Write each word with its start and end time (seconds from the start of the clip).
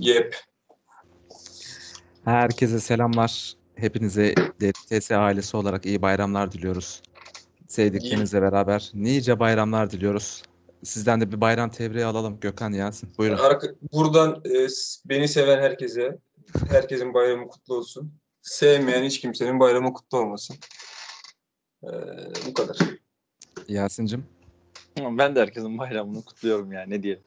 Yep. 0.00 0.36
Herkese 2.24 2.80
selamlar. 2.80 3.54
Hepinize 3.74 4.34
DTS 4.34 5.10
ailesi 5.10 5.56
olarak 5.56 5.86
iyi 5.86 6.02
bayramlar 6.02 6.52
diliyoruz. 6.52 7.02
Sevdiklerinizle 7.68 8.42
beraber 8.42 8.90
nice 8.94 9.40
bayramlar 9.40 9.90
diliyoruz. 9.90 10.42
Sizden 10.84 11.20
de 11.20 11.32
bir 11.32 11.40
bayram 11.40 11.70
tebriği 11.70 12.04
alalım. 12.04 12.40
Gökhan 12.40 12.72
Yasin. 12.72 13.08
Buyurun. 13.18 13.36
Arka- 13.36 13.74
buradan 13.92 14.42
e, 14.44 14.68
beni 15.04 15.28
seven 15.28 15.62
herkese, 15.62 16.18
herkesin 16.68 17.14
bayramı 17.14 17.48
kutlu 17.48 17.74
olsun. 17.74 18.12
Sevmeyen 18.42 19.04
hiç 19.04 19.20
kimsenin 19.20 19.60
bayramı 19.60 19.92
kutlu 19.92 20.18
olmasın. 20.18 20.56
Ee, 21.84 21.88
bu 22.46 22.54
kadar. 22.54 22.78
Yasin'cim. 23.68 24.26
Ben 24.98 25.36
de 25.36 25.40
herkesin 25.40 25.78
bayramını 25.78 26.24
kutluyorum 26.24 26.72
ya 26.72 26.82
ne 26.86 27.02
diyelim. 27.02 27.22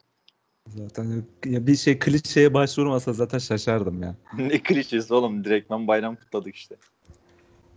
Zaten 0.68 1.24
ya 1.44 1.66
bir 1.66 1.76
şey 1.76 1.98
klişeye 1.98 2.54
başvurmasa 2.54 3.12
zaten 3.12 3.38
şaşardım 3.38 4.02
ya. 4.02 4.14
ne 4.38 4.62
klişesi 4.62 5.14
oğlum 5.14 5.44
direktmen 5.44 5.88
bayram 5.88 6.16
kutladık 6.16 6.54
işte. 6.54 6.76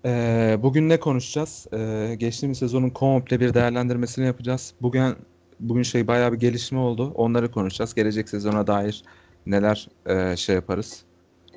Ee, 0.05 0.57
bugün 0.63 0.89
ne 0.89 0.99
konuşacağız? 0.99 1.67
Ee, 1.73 2.15
geçtiğimiz 2.17 2.57
sezonun 2.57 2.89
komple 2.89 3.39
bir 3.39 3.53
değerlendirmesini 3.53 4.25
yapacağız. 4.25 4.73
Bugün 4.81 5.15
bugün 5.59 5.83
şey 5.83 6.07
bayağı 6.07 6.33
bir 6.33 6.39
gelişme 6.39 6.79
oldu. 6.79 7.11
Onları 7.15 7.51
konuşacağız. 7.51 7.93
Gelecek 7.93 8.29
sezona 8.29 8.67
dair 8.67 9.03
neler 9.45 9.87
e, 10.05 10.37
şey 10.37 10.55
yaparız, 10.55 11.03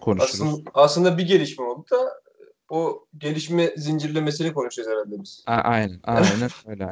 konuşuruz. 0.00 0.42
Aslında, 0.42 0.70
aslında 0.74 1.18
bir 1.18 1.26
gelişme 1.26 1.64
oldu 1.64 1.84
da 1.90 2.20
o 2.68 3.04
gelişme 3.18 3.74
zincirlemesini 3.76 4.52
konuşacağız 4.52 4.88
herhalde 4.88 5.22
biz. 5.22 5.44
A- 5.46 5.52
aynen, 5.52 6.00
aynen 6.04 6.50
öyle. 6.66 6.90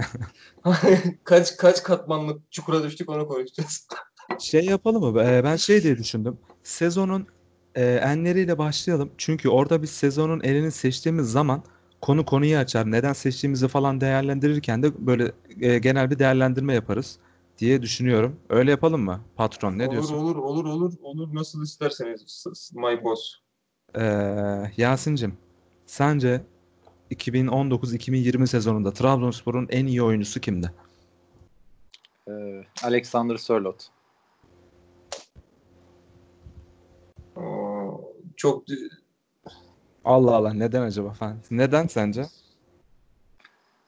kaç 1.25 1.57
kaç 1.57 1.83
katmanlık 1.83 2.53
çukura 2.53 2.83
düştük 2.83 3.11
onu 3.11 3.29
konuşacağız. 3.29 3.89
Şey 4.39 4.65
yapalım 4.65 5.15
mı? 5.15 5.23
Ee, 5.23 5.45
Ben 5.45 5.57
şey 5.57 5.83
diye 5.83 5.99
düşündüm. 5.99 6.39
Sezonun 6.63 7.27
e, 7.75 7.85
enleriyle 7.85 8.59
başlayalım. 8.59 9.11
Çünkü 9.19 9.49
orada 9.49 9.83
biz 9.83 9.91
sezonun 9.91 10.41
elini 10.41 10.73
seçtiğimiz 10.73 11.33
zaman 11.33 11.63
konu 12.03 12.25
konuyu 12.25 12.57
açar. 12.57 12.91
Neden 12.91 13.13
seçtiğimizi 13.13 13.69
falan 13.69 14.01
değerlendirirken 14.01 14.83
de 14.83 15.07
böyle 15.07 15.33
e, 15.61 15.79
genel 15.79 16.11
bir 16.11 16.19
değerlendirme 16.19 16.75
yaparız 16.75 17.19
diye 17.59 17.83
düşünüyorum. 17.83 18.37
Öyle 18.51 18.71
yapalım 18.71 19.03
mı? 19.03 19.21
Patron 19.37 19.79
ne 19.79 19.85
olur 19.85 19.93
diyorsun? 19.93 20.15
olur 20.15 20.37
olur 20.37 20.65
olur 20.65 20.93
olur 21.03 21.35
nasıl 21.35 21.63
isterseniz 21.63 22.47
my 22.75 23.05
boss. 23.05 23.35
Ee, 23.99 24.73
Yasin'cim, 24.77 25.35
sence 25.87 26.43
2019-2020 27.11 28.47
sezonunda 28.47 28.93
Trabzonspor'un 28.93 29.67
en 29.71 29.87
iyi 29.87 30.03
oyuncusu 30.03 30.41
kimdi? 30.41 30.73
Ee, 32.29 32.33
Alexander 32.83 33.37
Sörloth. 33.37 33.98
Çok 38.39 38.65
Allah 40.05 40.35
Allah 40.35 40.53
neden 40.53 40.83
acaba 40.83 41.13
falan? 41.13 41.37
Neden 41.51 41.87
sence? 41.87 42.23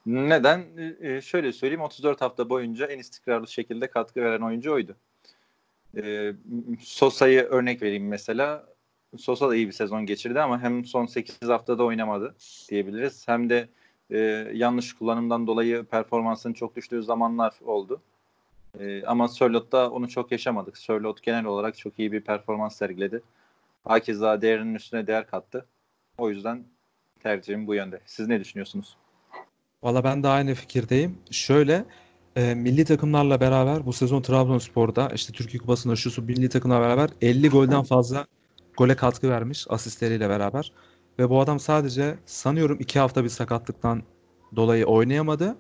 Neden? 0.07 0.65
Ee, 1.01 1.21
şöyle 1.21 1.53
söyleyeyim 1.53 1.81
34 1.81 2.21
hafta 2.21 2.51
boyunca 2.51 2.87
en 2.87 2.99
istikrarlı 2.99 3.49
şekilde 3.49 3.87
katkı 3.91 4.21
veren 4.21 4.41
oyuncu 4.41 4.73
oydu. 4.73 4.97
Ee, 5.97 6.33
Sosa'yı 6.81 7.43
örnek 7.43 7.83
vereyim 7.83 8.09
mesela. 8.09 8.67
Sosa 9.19 9.49
da 9.49 9.57
iyi 9.57 9.67
bir 9.67 9.73
sezon 9.73 10.07
geçirdi 10.07 10.41
ama 10.41 10.63
hem 10.63 10.85
son 10.85 11.07
8 11.07 11.49
haftada 11.49 11.85
oynamadı 11.85 12.35
diyebiliriz. 12.71 13.29
Hem 13.29 13.51
de 13.51 13.69
e, 14.11 14.19
yanlış 14.55 14.93
kullanımdan 14.93 15.47
dolayı 15.47 15.85
performansının 15.85 16.55
çok 16.55 16.77
düştüğü 16.77 17.03
zamanlar 17.03 17.55
oldu. 17.65 18.01
E, 18.81 19.05
ama 19.05 19.29
Sörloth'ta 19.29 19.91
onu 19.91 20.09
çok 20.09 20.33
yaşamadık. 20.33 20.79
Sörloth 20.79 21.23
genel 21.23 21.45
olarak 21.45 21.79
çok 21.79 21.99
iyi 21.99 22.13
bir 22.13 22.21
performans 22.21 22.77
sergiledi. 22.77 23.23
Hakeza 23.85 24.43
değerinin 24.43 24.75
üstüne 24.75 25.07
değer 25.07 25.27
kattı. 25.27 25.67
O 26.19 26.31
yüzden 26.31 26.65
tercihim 27.21 27.67
bu 27.67 27.75
yönde. 27.75 28.01
Siz 28.07 28.29
ne 28.29 28.41
düşünüyorsunuz? 28.41 28.97
Valla 29.83 30.05
ben 30.05 30.23
de 30.23 30.29
aynı 30.29 30.55
fikirdeyim. 30.55 31.19
Şöyle 31.31 31.85
e, 32.37 32.55
milli 32.55 32.85
takımlarla 32.85 33.41
beraber 33.41 33.87
bu 33.87 33.93
sezon 33.93 34.23
Trabzonspor'da 34.23 35.09
işte 35.15 35.33
Türkiye 35.33 35.61
Kupası'nda 35.61 35.97
şu 35.97 36.11
su 36.11 36.23
milli 36.23 36.49
takımla 36.49 36.81
beraber 36.81 37.11
50 37.21 37.49
golden 37.49 37.83
fazla 37.83 38.27
gole 38.77 38.97
katkı 38.97 39.31
vermiş 39.31 39.67
asistleriyle 39.69 40.29
beraber. 40.29 40.73
Ve 41.19 41.31
bu 41.31 41.41
adam 41.41 41.61
sadece 41.61 42.19
sanıyorum 42.27 42.77
2 42.81 42.99
hafta 42.99 43.25
bir 43.25 43.29
sakatlıktan 43.29 44.03
dolayı 44.57 44.87
oynayamadı. 44.87 45.57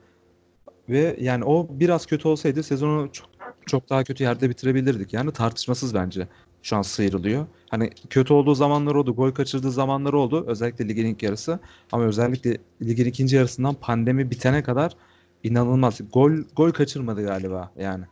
Ve 0.89 1.17
yani 1.21 1.45
o 1.45 1.67
biraz 1.71 2.07
kötü 2.07 2.29
olsaydı 2.29 2.63
sezonu 2.63 3.13
çok, 3.13 3.29
çok 3.67 3.91
daha 3.91 4.05
kötü 4.05 4.25
yerde 4.25 4.51
bitirebilirdik. 4.51 5.13
Yani 5.13 5.33
tartışmasız 5.33 5.95
bence 5.95 6.29
şu 6.63 6.77
an 6.77 6.83
sıyrılıyor. 6.83 7.47
Hani 7.69 7.91
kötü 8.11 8.33
olduğu 8.33 8.55
zamanlar 8.55 8.95
oldu, 8.95 9.17
gol 9.17 9.31
kaçırdığı 9.31 9.71
zamanlar 9.71 10.13
oldu. 10.13 10.45
Özellikle 10.47 10.89
ligin 10.89 11.07
ilk 11.07 11.23
yarısı. 11.23 11.59
Ama 11.93 12.05
özellikle 12.05 12.59
ligin 12.83 13.05
ikinci 13.05 13.37
yarısından 13.37 13.75
pandemi 13.75 14.31
bitene 14.31 14.63
kadar 14.63 14.97
inanılmaz. 15.43 16.01
Gol 16.13 16.33
gol 16.57 16.71
kaçırmadı 16.71 17.25
galiba 17.27 17.73
yani. 17.77 18.05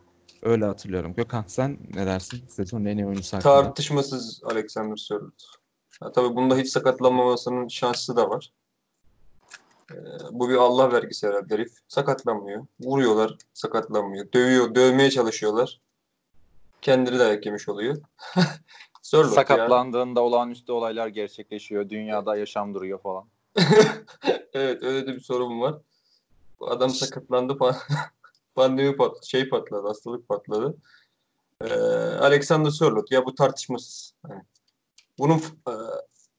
Öyle 0.43 0.65
hatırlıyorum. 0.65 1.15
Gökhan 1.15 1.45
sen 1.47 1.79
ne 1.95 2.07
dersin? 2.07 2.41
Sezonun 2.49 2.85
en 2.85 2.99
iyi 2.99 3.07
oyuncusu 3.07 3.37
hakkında. 3.37 3.63
tartışmasız 3.63 4.41
Alexander 4.45 4.97
Sörloth. 4.97 5.45
Ha, 6.01 6.13
tabii 6.13 6.37
bunda 6.37 6.57
hiç 6.57 6.69
sakatlanmamasının 6.69 7.69
şansı 7.69 8.17
da 8.17 8.31
var. 8.31 8.53
Ee, 9.93 9.95
bu 10.33 10.49
bir 10.49 10.55
Allah 10.55 10.93
vergisi 10.93 11.27
herhalde 11.27 11.55
herif. 11.55 11.73
Sakatlanmıyor. 11.89 12.67
Vuruyorlar, 12.81 13.37
sakatlanmıyor. 13.55 14.33
Dövüyor, 14.33 14.75
dövmeye 14.75 15.11
çalışıyorlar. 15.11 15.81
Kendini 16.83 17.19
dayak 17.19 17.47
yemiş 17.47 17.69
oluyor. 17.69 17.97
Ya. 19.13 19.25
Sakatlandığında 19.25 20.21
olağanüstü 20.21 20.73
olaylar 20.73 21.09
gerçekleşiyor. 21.09 21.89
Dünyada 21.89 22.37
yaşam 22.37 22.75
duruyor 22.75 23.01
falan. 23.01 23.25
Evet, 24.53 24.83
öyle 24.83 25.07
de 25.07 25.15
bir 25.15 25.21
sorun 25.21 25.61
var. 25.61 25.75
Bu 26.61 26.71
adam 26.71 26.91
sakatlandı 26.91 27.53
pa- 27.53 27.77
pandemi 28.55 28.97
pat 28.97 29.25
şey 29.25 29.49
patladı, 29.49 29.87
hastalık 29.87 30.29
patladı. 30.29 30.77
Ee, 31.65 31.75
Alexander 32.21 32.71
Sörloth 32.71 33.13
ya 33.13 33.25
bu 33.25 33.35
tartışmasız. 33.35 34.15
Yani 34.31 34.43
bunun 35.19 35.39
e, 35.39 35.73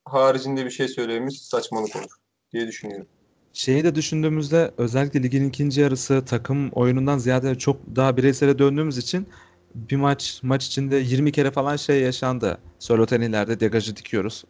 haricinde 0.05 0.65
bir 0.65 0.71
şey 0.71 0.87
söylememiz 0.87 1.37
saçmalık 1.37 1.95
olur 1.95 2.11
diye 2.53 2.67
düşünüyorum. 2.67 3.07
Şeyi 3.53 3.83
de 3.83 3.95
düşündüğümüzde 3.95 4.71
özellikle 4.77 5.23
ligin 5.23 5.49
ikinci 5.49 5.81
yarısı 5.81 6.25
takım 6.25 6.69
oyunundan 6.69 7.17
ziyade 7.17 7.57
çok 7.57 7.77
daha 7.95 8.17
bireysele 8.17 8.59
döndüğümüz 8.59 8.97
için 8.97 9.27
bir 9.75 9.95
maç 9.95 10.39
maç 10.43 10.65
içinde 10.67 10.95
20 10.95 11.31
kere 11.31 11.51
falan 11.51 11.75
şey 11.75 12.01
yaşandı. 12.01 12.57
Sörlot'un 12.79 13.21
ileride 13.21 13.59
degajı 13.59 13.95
dikiyoruz. 13.95 14.43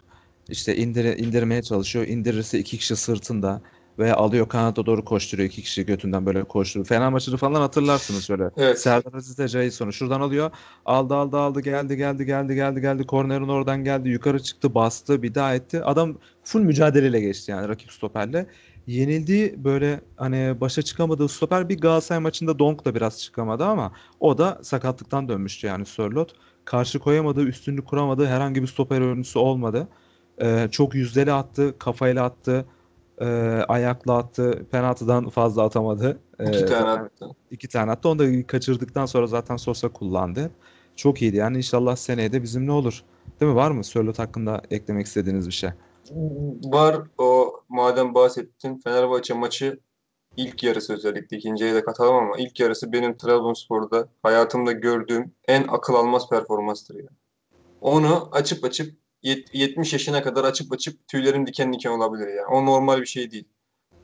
İşte 0.50 0.75
indir, 0.75 1.06
indirmeye 1.06 1.62
çalışıyor. 1.62 2.07
İndirirse 2.07 2.59
iki 2.59 2.78
kişi 2.78 2.96
sırtında 2.96 3.62
veya 4.00 4.16
alıyor 4.16 4.50
kanata 4.50 4.85
doğru 4.85 5.06
koşturuyor. 5.06 5.50
iki 5.50 5.62
kişi 5.62 5.85
götünden 5.85 6.25
böyle 6.25 6.44
koşturuyor. 6.44 6.88
Fena 6.88 7.09
maçını 7.09 7.38
falan 7.38 7.62
hatırlarsınız 7.62 8.25
şöyle. 8.25 8.50
Evet. 8.57 8.80
Serdar 8.80 9.13
Aziz 9.13 9.38
de 9.38 9.47
Jason'u 9.47 9.94
şuradan 9.94 10.22
alıyor. 10.22 10.52
Aldı 10.85 11.16
aldı 11.16 11.38
aldı 11.38 11.62
geldi 11.62 11.97
geldi 11.97 12.25
geldi 12.25 12.56
geldi 12.56 12.81
geldi. 12.81 13.06
Kornerin 13.06 13.47
oradan 13.47 13.84
geldi. 13.84 14.09
Yukarı 14.09 14.44
çıktı 14.44 14.75
bastı 14.75 15.24
bir 15.24 15.36
daha 15.36 15.56
etti. 15.56 15.84
Adam 15.84 16.18
full 16.44 16.62
mücadeleyle 16.62 17.19
geçti 17.19 17.51
yani 17.51 17.68
rakip 17.69 17.91
stoperle. 17.91 18.47
Yenildiği 18.88 19.63
böyle 19.63 20.01
hani 20.17 20.62
başa 20.62 20.81
çıkamadığı 20.81 21.28
stoper 21.28 21.69
bir 21.69 21.79
Galatasaray 21.79 22.22
maçında 22.22 22.59
Donk 22.59 22.85
da 22.85 22.95
biraz 22.95 23.22
çıkamadı 23.22 23.66
ama 23.66 23.91
o 24.19 24.38
da 24.38 24.59
sakatlıktan 24.62 25.29
dönmüştü 25.29 25.67
yani 25.67 25.85
Sörloth. 25.85 26.34
Karşı 26.66 27.00
koyamadığı, 27.00 27.44
üstünlük 27.44 27.88
kuramadığı 27.88 28.25
herhangi 28.25 28.62
bir 28.62 28.68
stoper 28.68 29.01
oyuncusu 29.01 29.39
olmadı. 29.39 29.88
Ee, 30.41 30.68
çok 30.72 30.95
yüzdeli 30.95 31.34
attı, 31.34 31.75
kafayla 31.79 32.23
attı, 32.23 32.66
e, 33.22 33.25
ayakla 33.68 34.18
attı, 34.18 34.66
penaltıdan 34.72 35.29
fazla 35.29 35.63
atamadı. 35.63 36.19
Ee, 36.39 36.50
İki 36.50 36.66
tane 36.66 36.89
attı. 36.89 37.25
İki 37.51 37.68
tane 37.68 37.91
attı. 37.91 38.09
Onu 38.09 38.19
da 38.19 38.47
kaçırdıktan 38.47 39.06
sonra 39.06 39.28
zaten 39.28 39.57
Sosa 39.57 39.89
kullandı. 39.89 40.51
Çok 40.95 41.22
iyiydi. 41.22 41.35
Yani 41.38 41.57
inşallah 41.57 41.95
seneye 41.95 42.31
de 42.31 42.44
bizimle 42.44 42.71
olur. 42.71 43.03
Değil 43.39 43.51
mi? 43.51 43.56
Var 43.56 43.71
mı 43.71 43.83
Sörloth 43.83 44.19
hakkında 44.19 44.62
eklemek 44.71 45.06
istediğiniz 45.06 45.48
bir 45.48 45.53
şey? 45.53 45.69
Var 46.63 47.01
o 47.18 47.49
madem 47.69 48.16
bahsettin 48.16 48.80
Fenerbahçe 48.83 49.33
maçı 49.33 49.80
ilk 50.38 50.63
yarısı 50.63 50.94
özellikle 50.94 51.38
ikinciye 51.38 51.74
de 51.74 51.83
katalım 51.83 52.16
ama 52.16 52.38
ilk 52.38 52.60
yarısı 52.60 52.92
benim 52.92 53.18
Trabzonspor'da 53.18 54.10
hayatımda 54.24 54.71
gördüğüm 54.71 55.36
en 55.48 55.66
akıl 55.68 55.94
almaz 55.94 56.30
performanstır 56.30 56.95
ya. 56.95 57.10
Onu 57.81 58.30
açıp 58.31 58.63
açıp 58.63 58.95
yet- 59.24 59.50
70 59.54 59.94
yaşına 59.94 60.24
kadar 60.24 60.44
açıp 60.44 60.74
açıp 60.74 61.07
tüylerim 61.07 61.48
diken 61.48 61.74
diken 61.74 61.92
olabilir 61.92 62.27
ya. 62.27 62.48
O 62.51 62.66
normal 62.66 63.01
bir 63.01 63.06
şey 63.06 63.31
değil. 63.31 63.48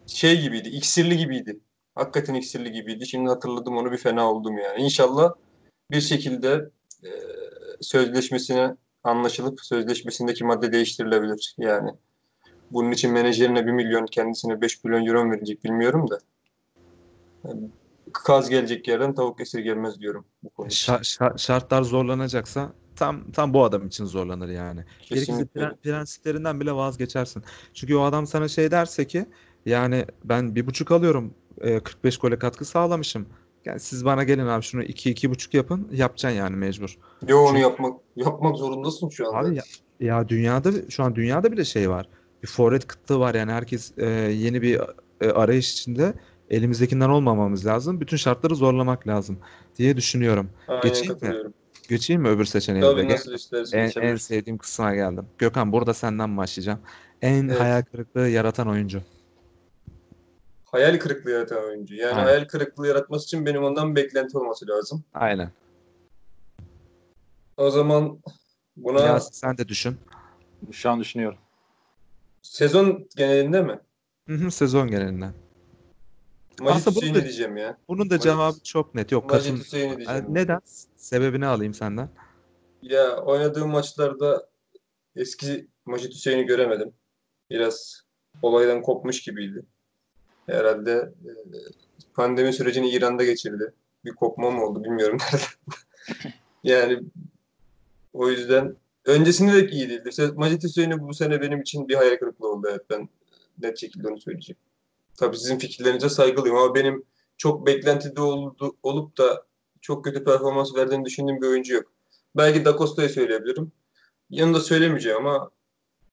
Şey 0.08 0.42
gibiydi, 0.42 0.70
iksirli 0.70 1.18
gibiydi. 1.18 1.60
Hakikaten 1.96 2.34
iksirli 2.34 2.72
gibiydi. 2.72 3.08
Şimdi 3.08 3.30
hatırladım 3.30 3.78
onu 3.78 3.92
bir 3.92 3.98
fena 3.98 4.32
oldum 4.32 4.58
yani. 4.58 4.82
İnşallah 4.82 5.34
bir 5.92 6.02
şekilde 6.02 6.70
e, 7.04 7.10
sözleşmesine 7.82 8.76
anlaşılıp 9.04 9.62
sözleşmesindeki 9.62 10.44
madde 10.44 10.72
değiştirilebilir. 10.72 11.56
Yani 11.58 11.92
bunun 12.72 12.92
için 12.92 13.12
menajerine 13.14 13.68
1 13.68 13.72
milyon 13.72 14.06
kendisine 14.06 14.62
5 14.62 14.84
milyon 14.84 15.06
euro 15.06 15.32
verecek 15.32 15.64
bilmiyorum 15.64 16.10
da. 16.10 16.20
Yani 17.48 17.70
kaz 18.14 18.50
gelecek 18.50 18.88
yerden 18.88 19.16
tavuk 19.16 19.42
esir 19.42 19.60
gelmez 19.60 20.00
diyorum 20.00 20.26
bu 20.44 20.50
konuda. 20.50 20.74
Şa- 20.74 21.00
şa- 21.00 21.40
şartlar 21.40 21.82
zorlanacaksa 21.84 22.72
tam 22.96 23.32
tam 23.32 23.54
bu 23.54 23.64
adam 23.64 23.88
için 23.88 24.06
zorlanır 24.06 24.50
yani. 24.50 24.84
Gerekirse 25.02 25.26
Kesinlikle. 25.32 25.62
pre- 25.62 25.78
prensiplerinden 25.78 26.60
bile 26.60 26.72
vazgeçersin. 26.72 27.44
Çünkü 27.74 27.96
o 27.96 28.02
adam 28.04 28.28
sana 28.28 28.48
şey 28.48 28.72
derse 28.72 29.08
ki 29.08 29.26
yani 29.66 30.06
ben 30.24 30.56
bir 30.56 30.68
buçuk 30.68 30.92
alıyorum 30.92 31.34
e, 31.62 31.80
45 31.80 32.18
gole 32.18 32.40
katkı 32.40 32.66
sağlamışım. 32.66 33.26
Yani 33.66 33.80
siz 33.80 34.06
bana 34.06 34.24
gelin 34.24 34.48
abi 34.48 34.64
şunu 34.64 34.84
2 34.84 35.10
iki, 35.12 35.30
buçuk 35.30 35.54
yapın 35.54 35.88
yapacaksın 35.92 36.38
yani 36.38 36.56
mecbur. 36.56 36.98
Yo 37.28 37.40
onu 37.40 37.48
Çünkü- 37.48 37.62
yapmak 37.62 38.00
yapmak 38.16 38.58
zorundasın 38.58 39.10
şu 39.10 39.28
anda. 39.28 39.48
Abi 39.50 39.56
ya, 39.56 39.64
ya 40.00 40.30
dünyada 40.30 40.90
şu 40.90 41.04
an 41.04 41.16
dünyada 41.16 41.52
bile 41.52 41.66
şey 41.66 41.90
var. 41.90 42.10
Bir 42.46 42.50
forvet 42.50 42.88
kıtlığı 42.88 43.20
var 43.20 43.36
yani 43.36 43.52
herkes 43.52 43.98
e, 43.98 44.06
yeni 44.32 44.62
bir 44.62 44.82
e, 45.22 45.32
arayış 45.32 45.74
içinde 45.74 46.14
elimizdekinden 46.50 47.10
olmamamız 47.10 47.66
lazım. 47.66 48.02
Bütün 48.02 48.18
şartları 48.18 48.56
zorlamak 48.56 49.08
lazım 49.08 49.40
diye 49.78 49.98
düşünüyorum. 49.98 50.50
Aynen 50.68 50.82
Geçeyim 50.82 51.18
mi? 51.22 51.52
Geçeyim 51.90 52.22
mi 52.22 52.28
öbür 52.28 52.46
seçeneğe? 52.46 52.82
Tabii 52.82 53.10
nasıl 53.10 53.34
istersen. 53.34 53.78
En, 53.78 54.02
en 54.02 54.16
sevdiğim 54.16 54.58
kısma 54.58 54.96
geldim. 54.96 55.26
Gökhan 55.38 55.72
burada 55.72 55.94
senden 55.94 56.38
başlayacağım. 56.38 56.80
En 57.22 57.48
Evet. 57.48 57.60
hayal 57.60 57.82
kırıklığı 57.82 58.30
yaratan 58.30 58.68
oyuncu. 58.68 59.02
Hayal 60.66 61.00
kırıklığı 61.00 61.32
yaratan 61.32 61.64
oyuncu. 61.64 61.96
Yani 61.96 62.14
Aynen. 62.14 62.26
hayal 62.26 62.46
kırıklığı 62.46 62.88
yaratması 62.88 63.26
için 63.26 63.46
benim 63.46 63.64
ondan 63.64 63.96
beklenti 63.96 64.38
olması 64.38 64.68
lazım. 64.68 65.04
Aynen. 65.14 65.52
O 67.58 67.70
zaman 67.70 68.20
buna 68.78 69.02
Yasin 69.02 69.32
sen 69.32 69.58
de 69.58 69.68
düşün. 69.68 69.98
Şu 70.72 70.90
an 70.90 71.00
düşünüyorum. 71.00 71.38
Sezon 72.46 73.08
genelinde 73.18 73.62
mi? 73.62 73.80
Hı 74.28 74.34
hı, 74.36 74.52
Sezon 74.52 74.88
genelinden. 74.88 75.34
Majid 76.60 76.76
Aslında 76.88 76.96
bunu 77.06 77.16
da- 77.16 77.22
diyeceğim 77.24 77.58
ya. 77.58 77.78
Bunun 77.88 78.10
da 78.10 78.16
Majid- 78.16 78.24
cevabı 78.24 78.64
çok 78.64 78.96
net. 78.96 79.12
Yok 79.12 79.30
Majid 79.30 79.50
katıl. 79.50 79.60
Hüseyin'i 79.64 79.98
diyeceğim. 79.98 80.26
Neden? 80.30 80.60
Sebebini 80.98 81.46
alayım 81.46 81.74
senden. 81.74 82.10
Ya 82.82 83.18
oynadığım 83.18 83.70
maçlarda 83.70 84.50
eski 85.16 85.68
Majid 85.86 86.12
Hüseyin'i 86.12 86.46
göremedim. 86.46 86.94
Biraz 87.50 88.02
olaydan 88.42 88.82
kopmuş 88.82 89.22
gibiydi. 89.24 89.66
Herhalde 90.46 90.92
e, 91.26 91.32
pandemi 92.14 92.54
sürecini 92.54 92.90
İran'da 92.90 93.24
geçirdi. 93.24 93.74
Bir 94.06 94.16
kopma 94.16 94.52
mı 94.52 94.66
oldu 94.66 94.84
bilmiyorum 94.84 95.18
nereden. 95.22 96.34
yani 96.64 97.00
o 98.14 98.30
yüzden 98.30 98.76
öncesinde 99.06 99.54
de 99.54 99.72
iyi 99.72 99.90
değildi. 99.90 100.10
İşte 100.10 100.28
Majid 100.36 100.64
Hüseyin'i 100.64 101.02
bu 101.02 101.14
sene 101.14 101.42
benim 101.42 101.62
için 101.62 101.88
bir 101.88 101.96
hayal 101.96 102.18
kırıklığı 102.18 102.52
oldu. 102.52 102.68
Evet 102.72 102.82
ben 102.90 103.10
net 103.62 103.80
şekilde 103.80 104.08
onu 104.08 104.20
söyleyeceğim. 104.20 104.60
Tabii 105.18 105.38
sizin 105.38 105.60
fikirlerinize 105.60 106.10
saygılıyım 106.10 106.58
ama 106.58 106.76
benim 106.76 107.04
çok 107.38 107.68
beklentide 107.68 108.22
oldu, 108.22 108.76
olup 108.84 109.18
da 109.18 109.46
çok 109.82 110.06
kötü 110.06 110.24
performans 110.24 110.76
verdiğini 110.76 111.06
düşündüğüm 111.06 111.42
bir 111.42 111.48
oyuncu 111.48 111.74
yok. 111.74 111.92
Belki 112.38 112.66
Da 112.66 112.78
Costa'yı 112.78 113.10
söyleyebilirim. 113.10 113.72
Yanında 114.30 114.60
söylemeyeceğim 114.60 115.18
ama 115.18 115.52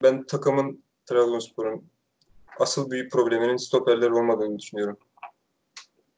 ben 0.02 0.24
takımın 0.24 0.82
Trabzonspor'un 1.06 1.84
asıl 2.58 2.90
büyük 2.90 3.12
probleminin 3.12 3.56
stoperler 3.56 4.10
olmadığını 4.10 4.58
düşünüyorum. 4.58 4.96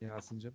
Yasin'cim. 0.00 0.54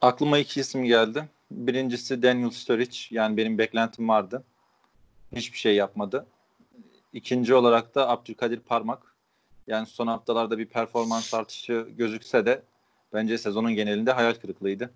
Aklıma 0.00 0.38
iki 0.38 0.60
isim 0.60 0.84
geldi. 0.84 1.28
Birincisi 1.50 2.22
Daniel 2.22 2.50
Sturridge. 2.50 2.98
Yani 3.10 3.36
benim 3.36 3.58
beklentim 3.58 4.08
vardı. 4.08 4.44
Hiçbir 5.34 5.58
şey 5.58 5.74
yapmadı. 5.74 6.26
İkinci 7.12 7.54
olarak 7.54 7.94
da 7.94 8.08
Abdülkadir 8.08 8.60
Parmak. 8.60 9.14
Yani 9.66 9.86
son 9.86 10.06
haftalarda 10.06 10.58
bir 10.58 10.66
performans 10.66 11.34
artışı 11.34 11.88
gözükse 11.98 12.46
de 12.46 12.62
bence 13.12 13.38
sezonun 13.38 13.74
genelinde 13.74 14.12
hayal 14.12 14.34
kırıklığıydı. 14.34 14.90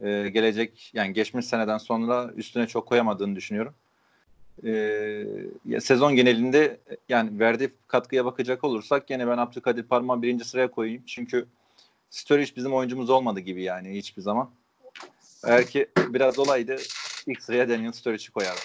Ee, 0.00 0.28
gelecek 0.28 0.90
yani 0.94 1.12
geçmiş 1.12 1.46
seneden 1.46 1.78
sonra 1.78 2.30
üstüne 2.36 2.66
çok 2.66 2.86
koyamadığını 2.86 3.36
düşünüyorum. 3.36 3.74
Ee, 4.64 5.80
sezon 5.80 6.16
genelinde 6.16 6.80
yani 7.08 7.38
verdiği 7.38 7.70
katkıya 7.88 8.24
bakacak 8.24 8.64
olursak 8.64 9.06
gene 9.06 9.28
ben 9.28 9.38
Abdülkadir 9.38 9.82
Parmak'ı 9.82 10.22
birinci 10.22 10.44
sıraya 10.44 10.70
koyayım. 10.70 11.02
Çünkü 11.06 11.46
Sturridge 12.10 12.56
bizim 12.56 12.74
oyuncumuz 12.74 13.10
olmadı 13.10 13.40
gibi 13.40 13.62
yani 13.62 13.96
hiçbir 13.96 14.22
zaman. 14.22 14.50
Eğer 15.44 15.66
ki 15.66 15.88
biraz 16.08 16.38
olaydı 16.38 16.76
ilk 17.26 17.42
sıraya 17.42 17.68
Daniel 17.68 17.92
Sturridge'i 17.92 18.30
koyardım. 18.30 18.62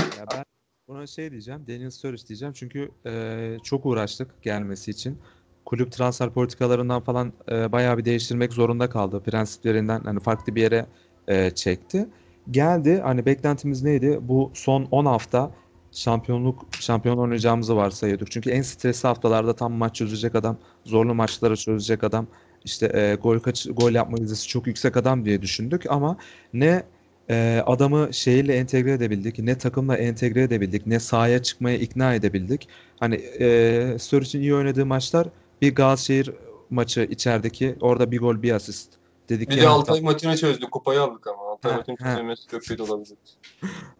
Ya 0.00 0.26
ben 0.32 0.44
buna 0.88 1.06
şey 1.06 1.30
diyeceğim. 1.30 1.64
Daniel 1.68 1.90
Sturridge 1.90 2.26
diyeceğim. 2.26 2.54
Çünkü 2.54 2.90
e, 3.06 3.56
çok 3.64 3.86
uğraştık 3.86 4.42
gelmesi 4.42 4.90
için. 4.90 5.18
Kulüp 5.64 5.92
transfer 5.92 6.30
politikalarından 6.30 7.02
falan 7.02 7.32
e, 7.50 7.72
bayağı 7.72 7.98
bir 7.98 8.04
değiştirmek 8.04 8.52
zorunda 8.52 8.90
kaldı. 8.90 9.22
Prensiplerinden 9.22 10.00
hani 10.00 10.20
farklı 10.20 10.54
bir 10.54 10.62
yere 10.62 10.86
e, 11.28 11.50
çekti. 11.50 12.08
Geldi. 12.50 13.00
Hani 13.04 13.26
beklentimiz 13.26 13.82
neydi? 13.82 14.18
Bu 14.22 14.50
son 14.54 14.88
10 14.90 15.06
hafta 15.06 15.50
şampiyonluk 15.92 16.66
şampiyon 16.80 17.18
oynayacağımızı 17.18 17.76
varsayıyorduk. 17.76 18.30
Çünkü 18.30 18.50
en 18.50 18.62
stresli 18.62 19.06
haftalarda 19.06 19.56
tam 19.56 19.72
maç 19.72 19.96
çözecek 19.96 20.34
adam, 20.34 20.58
zorlu 20.84 21.14
maçları 21.14 21.56
çözecek 21.56 22.04
adam, 22.04 22.26
işte 22.64 22.92
e, 22.94 23.14
gol 23.14 23.38
kaç 23.38 23.66
gol 23.70 23.92
yapma 23.92 24.18
yüzdesi 24.18 24.48
çok 24.48 24.66
yüksek 24.66 24.96
adam 24.96 25.24
diye 25.24 25.42
düşündük 25.42 25.90
ama 25.90 26.16
ne 26.54 26.82
e, 27.30 27.62
adamı 27.66 28.14
şeyle 28.14 28.54
entegre 28.54 28.92
edebildik, 28.92 29.38
ne 29.38 29.58
takımla 29.58 29.96
entegre 29.96 30.42
edebildik, 30.42 30.86
ne 30.86 31.00
sahaya 31.00 31.42
çıkmaya 31.42 31.78
ikna 31.78 32.14
edebildik. 32.14 32.68
Hani 33.00 33.14
e, 33.14 33.96
Sturridge'in 33.98 34.42
iyi 34.42 34.54
oynadığı 34.54 34.86
maçlar 34.86 35.28
bir 35.62 35.74
Galatasaray 35.74 36.36
maçı 36.70 37.08
içerideki 37.10 37.76
orada 37.80 38.10
bir 38.10 38.18
gol 38.18 38.42
bir 38.42 38.52
asist 38.52 38.92
dedik 39.28 39.50
Bir 39.50 39.54
ki 39.54 39.62
de 39.62 39.68
Altay 39.68 40.00
maçını 40.00 40.36
çözdü. 40.36 40.66
Kupayı 40.70 41.00
aldık 41.00 41.26
ama. 41.26 41.42
Altay 41.42 41.76
maçını 41.76 41.96
çözemesi 41.96 42.46
çok 42.50 42.62
kötü 42.62 42.82
olabilir. 42.82 43.18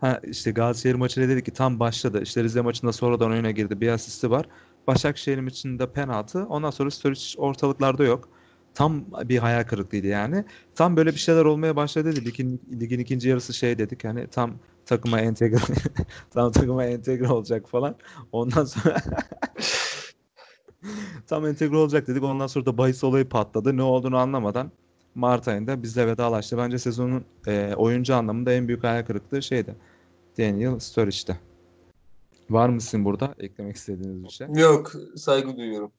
Ha 0.01 0.21
işte 0.25 0.51
Galatasaray 0.51 0.99
maçıyla 0.99 1.29
dedik 1.29 1.45
ki 1.45 1.51
tam 1.51 1.81
başladı. 1.81 2.23
İşte 2.23 2.45
Rize 2.45 2.61
maçında 2.61 2.93
sonradan 2.93 3.31
oyuna 3.31 3.51
girdi. 3.51 3.81
Bir 3.81 3.89
asisti 3.89 4.31
var. 4.31 4.47
Başakşehir'in 4.87 5.47
içinde 5.47 5.93
penaltı. 5.93 6.47
Ondan 6.49 6.71
sonra 6.71 6.91
Sturridge 6.91 7.23
ortalıklarda 7.37 8.05
yok. 8.05 8.29
Tam 8.75 9.05
bir 9.29 9.39
hayal 9.39 9.65
kırıklığıydı 9.65 10.07
yani. 10.07 10.45
Tam 10.75 10.97
böyle 10.97 11.11
bir 11.11 11.19
şeyler 11.19 11.45
olmaya 11.45 11.77
başladı 11.77 12.13
dedi. 12.13 12.25
Ligin, 12.25 12.61
ligin 12.81 12.99
ikinci 12.99 13.29
yarısı 13.29 13.55
şey 13.55 13.79
dedik 13.79 14.05
hani 14.05 14.27
tam 14.27 14.55
takıma 14.87 15.21
entegre 15.21 15.59
tam 16.31 16.53
takıma 16.53 16.85
entegre 16.85 17.29
olacak 17.29 17.69
falan. 17.69 17.97
Ondan 18.33 18.65
sonra 18.65 18.97
tam 21.27 21.47
entegre 21.47 21.77
olacak 21.77 22.07
dedik. 22.07 22.23
Ondan 22.23 22.47
sonra 22.47 22.67
da 22.67 22.79
bahis 22.79 23.05
olayı 23.05 23.29
patladı. 23.29 23.77
Ne 23.77 23.83
olduğunu 23.83 24.17
anlamadan 24.17 24.71
Mart 25.15 25.49
ayında 25.49 25.83
bizle 25.83 26.07
vedalaştı. 26.07 26.59
Bence 26.59 26.79
sezonun 26.79 27.25
e, 27.47 27.75
oyuncu 27.77 28.15
anlamında 28.15 28.53
en 28.53 28.69
büyük 28.69 28.85
hayal 28.85 29.05
kırıklığı 29.05 29.43
şeydi. 29.43 29.77
Daniel 30.39 30.79
Sturridge'de. 30.79 31.39
Var 32.51 32.69
mısın 32.69 33.05
burada 33.05 33.35
eklemek 33.39 33.77
istediğiniz 33.77 34.25
bir 34.25 34.29
şey? 34.29 34.47
Yok 34.55 34.93
saygı 35.17 35.57
duyuyorum. 35.57 35.93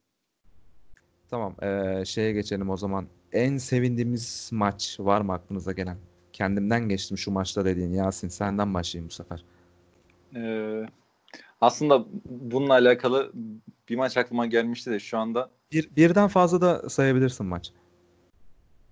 Tamam. 1.33 1.55
e, 1.61 2.05
şeye 2.05 2.31
geçelim 2.31 2.69
o 2.69 2.77
zaman. 2.77 3.07
En 3.31 3.57
sevindiğimiz 3.57 4.49
maç 4.53 4.95
var 4.99 5.21
mı 5.21 5.33
aklınıza 5.33 5.71
gelen? 5.71 5.97
Kendimden 6.33 6.89
geçtim 6.89 7.17
şu 7.17 7.31
maçta 7.31 7.65
dediğin. 7.65 7.93
Yasin 7.93 8.27
senden 8.27 8.73
başlayayım 8.73 9.09
bu 9.09 9.13
sefer. 9.13 9.43
Ee, 10.35 10.85
aslında 11.61 12.05
bununla 12.25 12.73
alakalı 12.73 13.31
bir 13.89 13.95
maç 13.95 14.17
aklıma 14.17 14.45
gelmişti 14.45 14.91
de 14.91 14.99
şu 14.99 15.17
anda. 15.17 15.49
Bir, 15.71 15.95
birden 15.95 16.27
fazla 16.27 16.61
da 16.61 16.89
sayabilirsin 16.89 17.45
maç. 17.45 17.71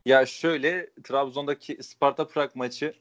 Ya 0.06 0.26
şöyle 0.26 0.90
Trabzon'daki 1.04 1.78
Sparta 1.84 2.28
Prag 2.28 2.56
maçı 2.56 2.94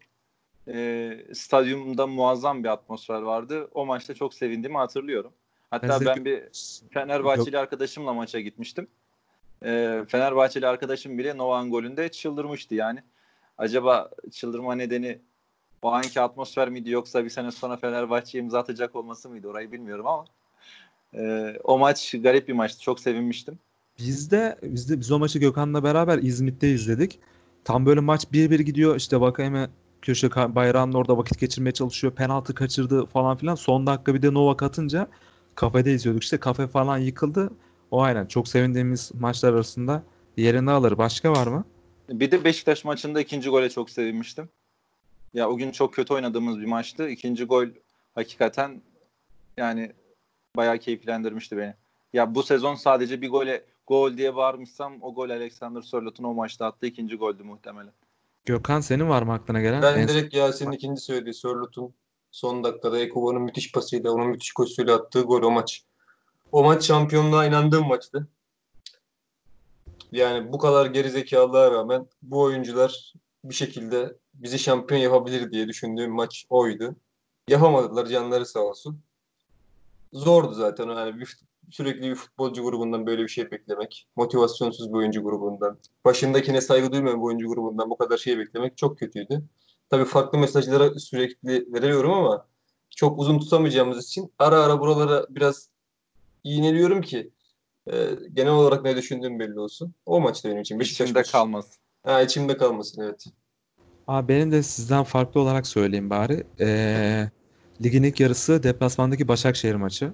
e, 0.69 1.11
stadyumda 1.35 2.07
muazzam 2.07 2.65
bir 2.65 2.69
atmosfer 2.69 3.23
vardı. 3.23 3.69
O 3.75 3.87
maçta 3.87 4.15
çok 4.15 4.35
sevindiğimi 4.35 4.79
hatırlıyorum. 4.79 5.33
Hatta 5.71 5.89
Ben 5.89 6.07
ben 6.07 6.25
bir 6.25 6.43
Fenerbahçeli 6.91 7.59
arkadaşımla 7.59 8.13
maça 8.13 8.41
gitmiştim. 8.41 8.89
Ee, 9.65 10.05
Fenerbahçeli 10.09 10.67
arkadaşım 10.67 11.19
bile 11.19 11.37
Novan 11.37 11.71
golünde 11.71 12.09
çıldırmıştı 12.09 12.75
yani. 12.75 13.03
Acaba 13.59 14.11
çıldırma 14.31 14.75
nedeni 14.75 15.19
o 15.83 15.93
anki 15.93 16.21
atmosfer 16.21 16.69
miydi 16.69 16.91
yoksa 16.91 17.25
bir 17.25 17.31
sene 17.31 17.51
sonra 17.51 17.77
Fenerbahçe'ye 17.77 18.45
imza 18.45 18.59
atacak 18.59 18.97
olması 18.97 19.29
mıydı 19.29 19.49
orayı 19.49 19.73
bilmiyorum 19.73 20.07
ama 20.07 20.25
e, 21.15 21.55
o 21.65 21.79
maç 21.79 22.15
garip 22.23 22.49
bir 22.49 22.53
maçtı. 22.53 22.83
Çok 22.83 23.01
sevinmiştim. 23.01 23.59
Biz 23.99 24.31
de, 24.31 24.59
biz 24.63 24.91
de 24.91 25.01
biz 25.01 25.13
o 25.13 25.19
maçı 25.19 25.39
Gökhan'la 25.39 25.85
beraber 25.85 26.19
İzmit'te 26.19 26.71
izledik. 26.71 27.19
Tam 27.65 27.87
böyle 27.87 28.01
maç 28.01 28.25
1-1 28.25 28.63
gidiyor. 28.63 28.97
İşte 28.97 29.21
Vakayeme 29.21 29.71
köşe 30.03 30.31
bayrağının 30.31 30.93
orada 30.93 31.19
vakit 31.19 31.41
geçirmeye 31.41 31.73
çalışıyor. 31.73 32.13
Penaltı 32.13 32.55
kaçırdı 32.55 33.07
falan 33.07 33.37
filan. 33.37 33.55
Son 33.55 33.87
dakika 33.87 34.15
bir 34.15 34.23
de 34.23 34.35
Novak 34.35 34.63
atınca 34.63 35.09
kafede 35.55 35.93
izliyorduk. 35.93 36.23
İşte 36.23 36.39
kafe 36.39 36.67
falan 36.67 36.99
yıkıldı. 36.99 37.51
O 37.91 38.03
aynen 38.03 38.27
çok 38.27 38.49
sevindiğimiz 38.49 39.13
maçlar 39.15 39.53
arasında 39.53 40.03
yerini 40.37 40.71
alır. 40.71 40.99
Başka 40.99 41.33
var 41.33 41.47
mı? 41.47 41.65
Bir 42.09 42.31
de 42.31 42.45
Beşiktaş 42.45 42.85
maçında 42.85 43.21
ikinci 43.21 43.51
gole 43.51 43.71
çok 43.71 43.91
sevinmiştim. 43.91 44.49
Ya 45.35 45.51
o 45.51 45.57
gün 45.57 45.71
çok 45.71 45.95
kötü 45.95 46.15
oynadığımız 46.15 46.61
bir 46.61 46.67
maçtı. 46.67 47.09
İkinci 47.09 47.45
gol 47.45 47.67
hakikaten 48.15 48.83
yani 49.57 49.93
bayağı 50.57 50.79
keyiflendirmişti 50.79 51.57
beni. 51.57 51.75
Ya 52.13 52.35
bu 52.35 52.43
sezon 52.43 52.75
sadece 52.75 53.23
bir 53.23 53.31
gole 53.31 53.65
gol 53.87 54.17
diye 54.17 54.37
bağırmışsam 54.37 55.03
o 55.03 55.15
gol 55.15 55.31
Alexander 55.31 55.83
Sörlot'un 55.83 56.25
o 56.25 56.35
maçta 56.35 56.67
attığı 56.67 56.87
ikinci 56.87 57.17
goldü 57.17 57.43
muhtemelen. 57.43 57.93
Gökhan 58.45 58.81
senin 58.81 59.09
var 59.09 59.23
mı 59.23 59.33
aklına 59.33 59.61
gelen? 59.61 59.83
Ben 59.83 59.99
En- 59.99 60.09
direkt 60.09 60.35
Yasin'in 60.35 60.73
ikinci 60.73 61.01
söylediği 61.01 61.35
Sörlot'un 61.35 61.95
son 62.31 62.65
dakikada 62.65 62.99
Ekobo'nun 62.99 63.43
müthiş 63.43 63.73
pasıyla 63.73 64.11
onun 64.11 64.27
müthiş 64.27 64.53
koşusuyla 64.53 64.95
attığı 64.97 65.23
gol 65.23 65.43
o 65.43 65.51
maç. 65.51 65.85
O 66.53 66.65
maç 66.65 66.85
şampiyonluğa 66.87 67.47
inandığım 67.47 67.87
maçtı. 67.89 68.29
Yani 70.13 70.53
bu 70.53 70.59
kadar 70.59 70.87
gerizekalığa 70.87 71.71
rağmen 71.71 72.07
bu 72.23 72.41
oyuncular 72.41 73.15
bir 73.45 73.55
şekilde 73.55 74.17
bizi 74.35 74.59
şampiyon 74.59 75.01
yapabilir 75.01 75.53
diye 75.53 75.69
düşündüğüm 75.69 76.13
maç 76.13 76.47
oydu. 76.51 76.97
Yapamadılar 77.49 78.07
canları 78.07 78.47
sağ 78.47 78.61
olsun. 78.61 79.01
Zordu 80.13 80.55
zaten 80.55 80.89
yani 80.89 81.21
bir, 81.21 81.39
sürekli 81.71 82.11
bir 82.11 82.15
futbolcu 82.15 82.63
grubundan 82.63 83.07
böyle 83.07 83.23
bir 83.23 83.29
şey 83.29 83.51
beklemek. 83.51 84.09
Motivasyonsuz 84.17 84.89
bir 84.89 84.99
oyuncu 84.99 85.23
grubundan. 85.23 85.79
Başındakine 86.05 86.61
saygı 86.61 86.93
duymayan 86.93 87.19
bir 87.19 87.25
oyuncu 87.25 87.49
grubundan 87.49 87.91
bu 87.91 87.97
kadar 87.97 88.19
şey 88.19 88.39
beklemek 88.39 88.77
çok 88.77 88.99
kötüydü. 88.99 89.43
Tabii 89.91 90.05
farklı 90.05 90.39
mesajlara 90.39 90.99
sürekli 90.99 91.73
veriyorum 91.73 92.13
ama 92.13 92.47
çok 92.91 93.19
uzun 93.19 93.39
tutamayacağımız 93.39 94.07
için 94.07 94.33
ara 94.39 94.61
ara 94.61 94.81
buralara 94.81 95.27
biraz 95.31 95.70
iğneliyorum 96.45 97.01
ki 97.03 97.31
e, 97.93 97.97
genel 98.33 98.53
olarak 98.53 98.85
ne 98.85 98.97
düşündüğüm 98.97 99.39
belli 99.39 99.61
olsun. 99.61 99.95
O 100.07 100.21
maçta 100.21 100.49
benim 100.49 100.61
için. 100.61 100.81
Beşiktaş 100.81 101.05
İçimde 101.05 101.19
maçı. 101.19 101.33
kalmasın. 101.33 101.75
Ha, 102.03 102.23
içimde 102.23 102.57
kalmasın 102.57 103.03
evet. 103.03 103.25
Abi 104.07 104.29
benim 104.29 104.53
de 104.53 104.63
sizden 104.63 105.05
farklı 105.05 105.41
olarak 105.41 105.67
söyleyeyim 105.67 106.11
bari. 106.11 106.45
Ee, 106.61 107.29
ligin 107.83 108.03
ilk 108.03 108.21
yarısı 108.21 108.63
deplasmandaki 108.63 109.29
Başakşehir 109.29 109.75
maçı. 109.75 110.13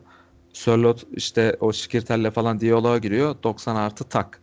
Sörloth 0.52 1.04
işte 1.12 1.56
o 1.60 1.72
Şikirtel'le 1.72 2.30
falan 2.30 2.60
diyaloğa 2.60 2.98
giriyor. 2.98 3.36
90 3.42 3.76
artı 3.76 4.04
tak. 4.04 4.42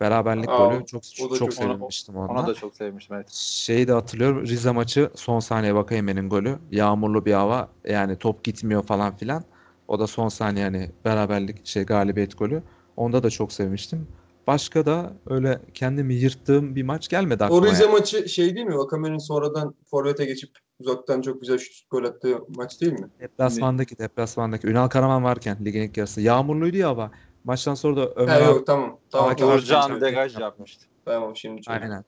Beraberlik 0.00 0.50
Aa, 0.50 0.56
golü. 0.68 0.86
Çok 0.86 1.02
çok 1.14 1.36
çok- 1.36 1.54
sevinmiştim 1.54 2.16
Ona 2.16 2.30
ondan. 2.32 2.46
da 2.46 2.54
çok 2.54 2.76
sevmiştim 2.76 3.16
evet. 3.16 3.30
Şeyi 3.32 3.88
de 3.88 3.92
hatırlıyorum. 3.92 4.46
Rize 4.46 4.70
maçı 4.70 5.10
son 5.14 5.40
saniye 5.40 5.74
Vakayemen'in 5.74 6.28
golü. 6.28 6.58
Yağmurlu 6.70 7.24
bir 7.26 7.32
hava. 7.32 7.68
Yani 7.84 8.16
top 8.18 8.44
gitmiyor 8.44 8.82
falan 8.82 9.16
filan. 9.16 9.44
O 9.92 9.98
da 9.98 10.06
son 10.06 10.28
saniye 10.28 10.64
hani 10.64 10.90
beraberlik 11.04 11.66
şey 11.66 11.82
galibiyet 11.84 12.38
golü. 12.38 12.62
Onda 12.96 13.22
da 13.22 13.30
çok 13.30 13.52
sevmiştim. 13.52 14.08
Başka 14.46 14.86
da 14.86 15.12
öyle 15.26 15.60
kendimi 15.74 16.14
yırttığım 16.14 16.76
bir 16.76 16.82
maç 16.82 17.08
gelmedi 17.08 17.42
O 17.42 17.46
aklıma. 17.46 17.66
Rize 17.66 17.84
yani. 17.84 17.92
maçı 17.92 18.28
şey 18.28 18.54
değil 18.54 18.66
mi? 18.66 18.78
Vakame'nin 18.78 19.18
sonradan 19.18 19.74
forvete 19.90 20.24
geçip 20.24 20.50
uzaktan 20.80 21.20
çok 21.20 21.40
güzel 21.40 21.58
şut 21.58 21.90
gol 21.90 22.04
attığı 22.04 22.38
maç 22.48 22.80
değil 22.80 22.92
mi? 22.92 23.08
Deplasmandaki 23.20 23.98
deplasmandaki 23.98 24.66
Ünal 24.66 24.88
Karaman 24.88 25.24
varken 25.24 25.56
ligin 25.64 25.82
ilk 25.82 25.96
yarısı. 25.96 26.20
Yağmurluydu 26.20 26.76
ya 26.76 26.88
hava. 26.88 27.10
Maçtan 27.44 27.74
sonra 27.74 27.96
da 27.96 28.12
Ömer 28.16 28.40
abi- 28.40 28.44
yok 28.44 28.66
tamam. 28.66 28.98
Tamam, 29.10 29.36
tamam. 29.36 29.54
Uğurcan 29.54 30.00
degaj 30.00 30.38
yapmıştı. 30.38 30.86
Tamam 31.04 31.36
şimdi 31.36 31.62
çok. 31.62 31.74
Aynen. 31.74 32.04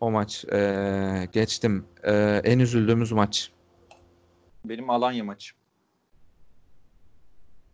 O 0.00 0.10
maç. 0.10 0.44
Ee, 0.52 1.28
geçtim. 1.32 1.84
Ee, 2.04 2.40
en 2.44 2.58
üzüldüğümüz 2.58 3.12
maç. 3.12 3.50
Benim 4.64 4.90
Alanya 4.90 5.24
maçı. 5.24 5.59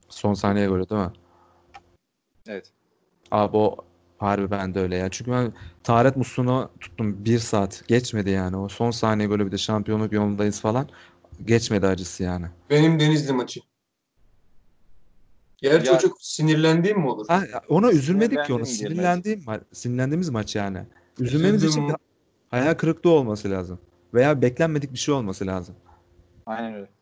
Son 0.09 0.35
saniye 0.35 0.67
golü 0.67 0.89
değil 0.89 1.01
mi? 1.03 1.13
Evet. 2.49 2.73
Abi 3.31 3.57
o 3.57 3.77
harbi 4.19 4.51
ben 4.51 4.75
de 4.75 4.81
öyle 4.81 4.97
ya. 4.97 5.09
Çünkü 5.11 5.31
ben 5.31 5.53
taharet 5.83 6.17
musluğunu 6.17 6.71
tuttum 6.81 7.25
bir 7.25 7.39
saat. 7.39 7.85
Geçmedi 7.89 8.31
yani. 8.31 8.57
O 8.57 8.69
son 8.69 8.91
saniye 8.91 9.29
golü 9.29 9.47
bir 9.47 9.53
de 9.53 9.59
şampiyonluk 9.59 10.13
yolundayız 10.13 10.61
falan. 10.61 10.89
Geçmedi 11.45 11.87
acısı 11.87 12.23
yani. 12.23 12.47
Benim 12.71 13.01
Denizli 13.01 13.33
maçı. 13.33 13.61
Gerçi 15.57 15.87
Ya- 15.91 15.97
o 15.97 15.99
çok 15.99 16.17
sinirlendiğim 16.21 16.99
mi 16.99 17.09
olur? 17.09 17.27
Ha, 17.29 17.43
ona 17.69 17.91
üzülmedik 17.93 18.45
ki 18.45 18.53
ona. 18.53 18.65
Sinirlendiğim, 18.65 19.41
ma- 19.41 19.65
sinirlendiğimiz 19.73 20.31
maç 20.31 20.57
yani. 20.57 20.79
Üzülmemiz 21.21 21.65
Üzüldüm. 21.65 21.85
için 21.85 21.97
hayal 22.51 22.75
kırıklığı 22.75 23.11
olması 23.11 23.51
lazım. 23.51 23.79
Veya 24.15 24.43
beklenmedik 24.43 24.93
bir 24.93 24.99
şey 24.99 25.15
olması 25.15 25.47
lazım. 25.47 25.75
Aynen 26.47 26.75
öyle. 26.75 26.96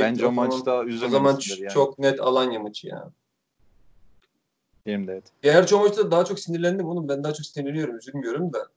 Bence 0.00 0.26
o 0.26 0.28
zaman- 0.28 0.46
maçta 0.48 0.58
O 0.72 0.76
zaman 0.76 0.88
üzülmemişsindir 0.88 1.62
yani. 1.62 1.72
çok 1.74 1.98
net 1.98 2.20
Alanya 2.20 2.60
maçı 2.60 2.86
ya. 2.88 3.10
Benim 4.86 5.06
de 5.06 5.12
evet. 5.12 5.24
Gerçi 5.42 5.74
o 5.74 5.80
maçta 5.80 6.10
daha 6.10 6.24
çok 6.24 6.40
sinirlendim 6.40 6.86
oğlum. 6.86 7.08
Ben 7.08 7.24
daha 7.24 7.32
çok 7.32 7.46
sinirleniyorum. 7.46 7.96
Üzülmüyorum 7.98 8.52
da. 8.52 8.68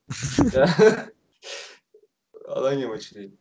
Ya- 0.54 0.76
Alanya 2.48 2.88
maçı 2.88 3.16
değil. 3.16 3.32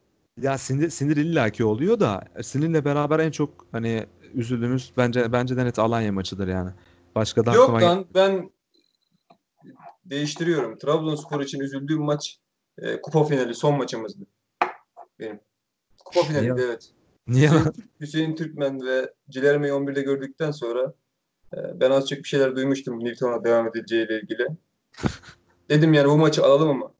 Ya 0.40 0.59
sinir, 0.59 0.90
sinir 0.90 1.16
illaki 1.16 1.64
oluyor 1.64 2.00
da 2.00 2.25
sinirle 2.42 2.85
beraber 2.85 3.18
en 3.18 3.30
çok 3.30 3.66
hani 3.73 4.06
üzüldüğümüz 4.35 4.92
bence 4.97 5.33
bence 5.33 5.56
de 5.56 5.64
net 5.64 5.78
Alanya 5.78 6.12
maçıdır 6.12 6.49
yani. 6.49 6.71
Başka 7.14 7.47
da 7.47 7.52
Yok 7.54 7.71
aklıma 7.71 7.83
lan 7.90 8.06
ben 8.14 8.50
değiştiriyorum. 10.04 10.78
Trabzonspor 10.78 11.40
için 11.40 11.61
üzüldüğüm 11.61 12.02
maç 12.02 12.38
e, 12.78 13.00
kupa 13.00 13.25
finali 13.25 13.54
son 13.54 13.76
maçımızdı. 13.78 14.25
Benim. 15.21 15.40
Kupa 16.04 16.26
finaliydi 16.26 16.54
Niye? 16.54 16.66
evet. 16.66 16.90
Niye? 17.28 17.49
Hüseyin, 17.49 17.75
Hüseyin 18.00 18.37
Türkmen 18.37 18.87
ve 18.87 19.12
Cilerme'yi 19.30 19.73
11'de 19.73 20.02
gördükten 20.02 20.50
sonra 20.50 20.95
e, 21.56 21.80
ben 21.80 21.90
az 21.90 22.09
çok 22.09 22.18
bir 22.18 22.28
şeyler 22.28 22.56
duymuştum 22.56 23.04
Newton'a 23.04 23.45
devam 23.45 23.68
edeceğiyle 23.68 24.21
ilgili. 24.21 24.47
Dedim 25.71 25.95
yani 25.95 26.09
bu 26.09 26.16
maçı 26.16 26.45
alalım 26.45 26.71
ama. 26.71 26.92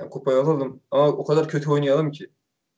Yani 0.00 0.10
kupayı 0.10 0.38
alalım 0.38 0.80
ama 0.90 1.06
o 1.08 1.24
kadar 1.24 1.48
kötü 1.48 1.70
oynayalım 1.70 2.10
ki. 2.10 2.30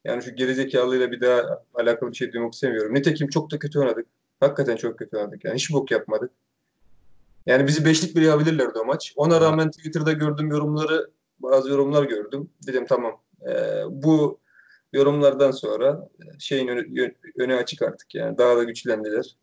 Yani 0.04 0.23
şu 0.23 0.35
gerizekalıyla 0.35 1.11
bir 1.12 1.21
daha 1.21 1.64
alakalı 1.75 2.11
bir 2.11 2.16
şey 2.16 2.33
duymak 2.33 2.54
istemiyorum. 2.54 2.95
Nitekim 2.95 3.28
çok 3.28 3.50
da 3.50 3.59
kötü 3.59 3.78
oynadık. 3.78 4.07
Hakikaten 4.40 4.76
çok 4.76 4.99
kötü 4.99 5.16
oynadık. 5.16 5.45
Yani 5.45 5.54
hiç 5.54 5.73
bok 5.73 5.90
yapmadık. 5.90 6.31
Yani 7.47 7.66
bizi 7.66 7.85
beşlik 7.85 8.16
bile 8.16 8.26
yapabilirlerdi 8.26 8.78
o 8.78 8.85
maç. 8.85 9.12
Ona 9.16 9.40
rağmen 9.40 9.71
Twitter'da 9.71 10.12
gördüğüm 10.12 10.50
yorumları, 10.50 11.11
bazı 11.38 11.71
yorumlar 11.71 12.04
gördüm. 12.04 12.50
Dedim 12.66 12.87
tamam. 12.87 13.21
e, 13.49 13.83
bu 13.90 14.41
yorumlardan 14.92 15.50
sonra 15.50 16.08
şeyin 16.38 16.68
önü, 16.68 17.14
önü 17.38 17.54
açık 17.56 17.82
artık 17.82 18.14
yani. 18.14 18.38
Daha 18.38 18.56
da 18.56 18.64
güçlendiler. 18.64 19.37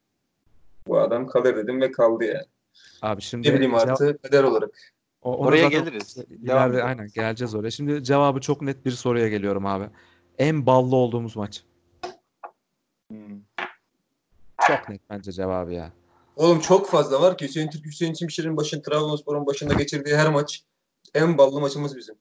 Bu 0.87 0.99
adam 0.99 1.27
kalır 1.27 1.55
dedim 1.55 1.81
ve 1.81 1.91
kaldı 1.91 2.23
yani. 2.25 2.45
Abi 3.01 3.21
şimdi 3.21 3.49
Ne 3.49 3.53
bileyim 3.53 3.71
cevap- 3.71 3.89
artı 3.91 4.17
kader 4.23 4.43
olarak. 4.43 4.69
o- 5.21 5.37
Oraya 5.37 5.67
geliriz. 5.67 6.17
Devam 6.17 6.43
ileride 6.43 6.69
edelim. 6.73 6.85
aynen 6.85 7.07
geleceğiz 7.15 7.55
oraya. 7.55 7.71
Şimdi 7.71 8.03
cevabı 8.03 8.39
çok 8.41 8.61
net 8.61 8.85
bir 8.85 8.91
soruya 8.91 9.27
geliyorum 9.27 9.65
abi. 9.65 9.89
En 10.37 10.65
ballı 10.65 10.95
olduğumuz 10.95 11.35
maç. 11.35 11.63
Hmm. 13.11 13.39
Çok 14.67 14.89
net 14.89 15.01
bence 15.09 15.31
cevabı 15.31 15.73
ya. 15.73 15.91
Oğlum 16.35 16.59
çok 16.59 16.89
fazla 16.89 17.21
var 17.21 17.37
ki 17.37 17.45
Hüseyin 17.47 17.69
Türk, 17.69 17.85
Hüseyin 17.85 18.13
Çimşir'in 18.13 18.57
başın 18.57 18.81
Trabzonspor'un 18.81 19.45
başında 19.45 19.73
geçirdiği 19.73 20.15
her 20.15 20.29
maç 20.29 20.63
en 21.13 21.37
ballı 21.37 21.61
maçımız 21.61 21.97
bizim. 21.97 22.15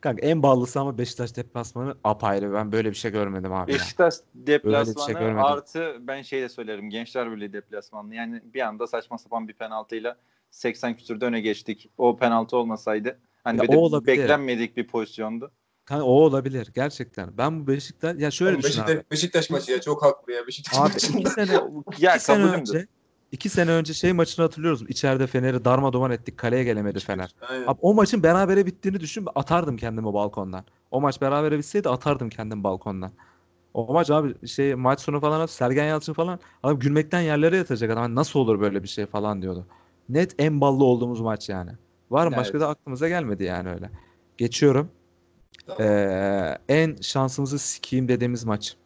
Kanka 0.00 0.26
en 0.26 0.42
ballısı 0.42 0.80
ama 0.80 0.98
Beşiktaş 0.98 1.36
deplasmanı 1.36 1.96
apayrı. 2.04 2.52
Ben 2.52 2.72
böyle 2.72 2.90
bir 2.90 2.94
şey 2.94 3.10
görmedim 3.10 3.52
abi 3.52 3.72
ya. 3.72 3.78
Beşiktaş 3.78 4.14
deplasmanı 4.34 5.06
şey 5.06 5.14
görmedim. 5.14 5.44
artı 5.44 5.96
ben 6.00 6.22
şey 6.22 6.42
de 6.42 6.48
söylerim 6.48 6.90
Gençler 6.90 7.32
Birliği 7.32 7.52
deplasmanı. 7.52 8.14
Yani 8.14 8.42
bir 8.54 8.60
anda 8.60 8.86
saçma 8.86 9.18
sapan 9.18 9.48
bir 9.48 9.52
penaltıyla 9.54 10.16
80 10.50 10.96
küsürde 10.96 11.24
öne 11.24 11.40
geçtik. 11.40 11.90
O 11.98 12.16
penaltı 12.16 12.56
olmasaydı 12.56 13.18
hani 13.44 13.56
Ya 13.58 13.62
bir 13.62 13.72
de 13.72 13.76
o 13.76 13.80
olabilir. 13.80 14.06
beklenmedik 14.18 14.76
bir 14.76 14.86
pozisyondu. 14.86 15.52
Kanka 15.84 16.04
o 16.04 16.10
olabilir 16.10 16.70
gerçekten. 16.74 17.38
Ben 17.38 17.62
bu 17.62 17.66
Beşiktaş 17.66 18.16
ya 18.18 18.30
şöyle 18.30 18.50
Oğlum 18.50 18.62
düşün 18.62 18.70
Beşiktaş, 18.70 18.96
abi. 18.96 19.10
Beşiktaş 19.10 19.50
maçı 19.50 19.72
ya 19.72 19.80
çok 19.80 20.02
haklı 20.02 20.32
ya 20.32 20.46
Beşiktaş 20.46 20.78
Abi 20.78 20.92
maçında. 20.92 21.18
iki 21.20 21.30
sene 21.30 21.52
Ya 21.98 22.14
iki 22.14 22.24
sene 22.24 22.44
önce 22.44 22.86
iki 23.34 23.48
sene 23.48 23.70
önce 23.70 23.94
şey 23.94 24.12
maçını 24.12 24.44
hatırlıyoruz. 24.44 24.82
İçeride 24.90 25.26
Fener'i 25.26 25.64
darmadağın 25.64 26.10
ettik. 26.10 26.38
Kaleye 26.38 26.64
gelemedi 26.64 27.00
Fener. 27.00 27.34
Aynen. 27.48 27.66
Abi 27.66 27.78
o 27.82 27.94
maçın 27.94 28.22
berabere 28.22 28.66
bittiğini 28.66 29.00
düşün. 29.00 29.26
Atardım 29.34 29.76
kendimi 29.76 30.12
balkondan. 30.12 30.64
O 30.90 31.00
maç 31.00 31.20
berabere 31.20 31.58
bitseydi 31.58 31.88
atardım 31.88 32.28
kendimi 32.28 32.64
balkondan. 32.64 33.12
O 33.74 33.92
maç 33.92 34.10
abi 34.10 34.48
şey 34.48 34.74
maç 34.74 35.00
sonu 35.00 35.20
falan 35.20 35.46
Sergen 35.46 35.84
Yalçın 35.84 36.12
falan 36.12 36.40
abi 36.62 36.78
gülmekten 36.78 37.20
yerlere 37.20 37.56
yatacak 37.56 37.90
adam. 37.90 38.02
Hani 38.02 38.14
Nasıl 38.14 38.40
olur 38.40 38.60
böyle 38.60 38.82
bir 38.82 38.88
şey 38.88 39.06
falan 39.06 39.42
diyordu. 39.42 39.66
Net 40.08 40.34
en 40.38 40.60
ballı 40.60 40.84
olduğumuz 40.84 41.20
maç 41.20 41.48
yani. 41.48 41.70
Var 42.10 42.26
mı? 42.26 42.36
Başka 42.36 42.50
Evet. 42.58 42.60
da 42.60 42.68
aklımıza 42.68 43.08
gelmedi 43.08 43.44
yani 43.44 43.70
öyle. 43.70 43.90
Geçiyorum. 44.38 44.90
Tamam. 45.66 45.82
Ee, 45.82 46.58
en 46.68 46.96
şansımızı 46.96 47.58
sikeyim 47.58 48.08
dediğimiz 48.08 48.44
maç. 48.44 48.76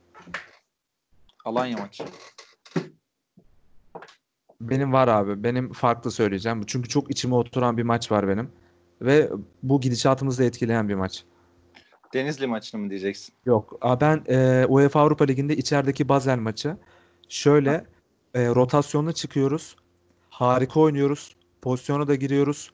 Alanya 1.45 1.79
maçı. 1.79 2.05
Benim 4.61 4.93
var 4.93 5.09
abi. 5.09 5.45
Benim 5.45 5.73
farklı 5.73 6.11
söyleyeceğim. 6.11 6.63
Çünkü 6.67 6.89
çok 6.89 7.11
içime 7.11 7.35
oturan 7.35 7.77
bir 7.77 7.83
maç 7.83 8.13
var 8.13 8.29
benim. 8.29 8.51
Ve 9.03 9.31
bu 9.63 9.81
gidişatımızı 9.81 10.43
da 10.43 10.45
etkileyen 10.45 10.89
bir 10.89 10.95
maç. 10.95 11.25
Denizli 12.15 12.47
maçını 12.47 12.81
mı 12.81 12.91
diyeceksin? 12.91 13.35
Yok. 13.47 13.79
Ben 14.01 14.25
e, 14.29 14.67
UEFA 14.69 15.01
Avrupa 15.01 15.25
Ligi'nde 15.25 15.57
içerideki 15.57 16.09
Basel 16.09 16.39
maçı. 16.39 16.77
Şöyle 17.29 17.85
e, 18.35 18.47
rotasyonla 18.49 19.13
çıkıyoruz. 19.13 19.77
Harika 20.31 20.81
oynuyoruz. 20.81 21.37
Pozisyona 21.63 22.09
da 22.09 22.15
giriyoruz. 22.15 22.71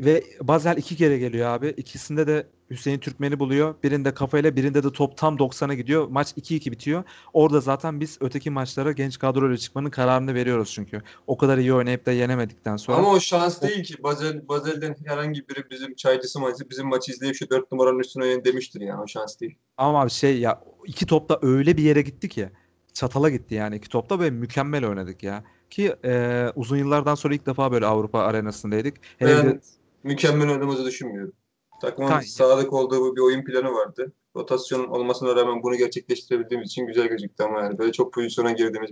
Ve 0.00 0.24
Basel 0.40 0.76
iki 0.76 0.96
kere 0.96 1.18
geliyor 1.18 1.48
abi. 1.48 1.68
İkisinde 1.68 2.26
de 2.26 2.46
Hüseyin 2.70 2.98
Türkmen'i 2.98 3.38
buluyor. 3.38 3.74
Birinde 3.82 4.14
kafayla 4.14 4.56
birinde 4.56 4.82
de 4.82 4.92
top 4.92 5.16
tam 5.16 5.36
90'a 5.36 5.74
gidiyor. 5.74 6.08
Maç 6.08 6.32
2-2 6.32 6.70
bitiyor. 6.70 7.04
Orada 7.32 7.60
zaten 7.60 8.00
biz 8.00 8.18
öteki 8.20 8.50
maçlara 8.50 8.92
genç 8.92 9.18
kadroyla 9.18 9.56
çıkmanın 9.56 9.90
kararını 9.90 10.34
veriyoruz 10.34 10.72
çünkü. 10.72 11.02
O 11.26 11.36
kadar 11.36 11.58
iyi 11.58 11.74
oynayıp 11.74 12.06
da 12.06 12.12
yenemedikten 12.12 12.76
sonra. 12.76 12.98
Ama 12.98 13.10
o 13.10 13.20
şans 13.20 13.62
değil 13.62 13.84
ki. 13.84 14.02
Basel, 14.02 14.48
Basel'den 14.48 14.96
herhangi 15.04 15.48
biri 15.48 15.70
bizim 15.70 15.94
çaycısı 15.94 16.40
maçı 16.40 16.70
bizim 16.70 16.86
maçı 16.86 17.12
izleyip 17.12 17.36
şu 17.36 17.50
4 17.50 17.72
numaranın 17.72 17.98
üstüne 17.98 18.22
oynayın 18.22 18.44
demiştir 18.44 18.80
yani. 18.80 19.02
O 19.02 19.06
şans 19.06 19.40
değil. 19.40 19.54
Ama 19.76 20.00
abi 20.00 20.10
şey 20.10 20.38
ya 20.38 20.64
iki 20.86 21.06
topta 21.06 21.38
öyle 21.42 21.76
bir 21.76 21.82
yere 21.82 22.02
gitti 22.02 22.28
ki 22.28 22.48
çatala 22.92 23.30
gitti 23.30 23.54
yani 23.54 23.76
iki 23.76 23.88
topta 23.88 24.20
ve 24.20 24.30
mükemmel 24.30 24.88
oynadık 24.88 25.22
ya. 25.22 25.44
Ki 25.70 25.94
e, 26.04 26.46
uzun 26.56 26.76
yıllardan 26.76 27.14
sonra 27.14 27.34
ilk 27.34 27.46
defa 27.46 27.72
böyle 27.72 27.86
Avrupa 27.86 28.20
arenasındaydık. 28.20 28.94
Hele 29.18 29.36
Ben 29.36 29.46
de 29.46 29.60
mükemmel 30.04 30.48
oynadığımızı 30.50 30.84
düşünmüyorum. 30.84 31.32
Takımın 31.80 32.20
sadık 32.20 32.72
olduğu 32.72 33.16
bir 33.16 33.20
oyun 33.20 33.44
planı 33.44 33.72
vardı. 33.74 34.12
Rotasyon 34.36 34.84
olmasına 34.88 35.36
rağmen 35.36 35.62
bunu 35.62 35.76
gerçekleştirebildiğimiz 35.76 36.68
için 36.70 36.86
güzel 36.86 37.06
gözüktü 37.08 37.42
ama 37.44 37.60
yani 37.60 37.78
böyle 37.78 37.92
çok 37.92 38.12
pozisyona 38.12 38.52
girdiğimiz 38.52 38.90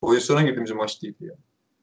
pozisyona 0.00 0.42
girdiğimiz 0.42 0.70
maç 0.70 1.02
değildi 1.02 1.16
yani. 1.20 1.38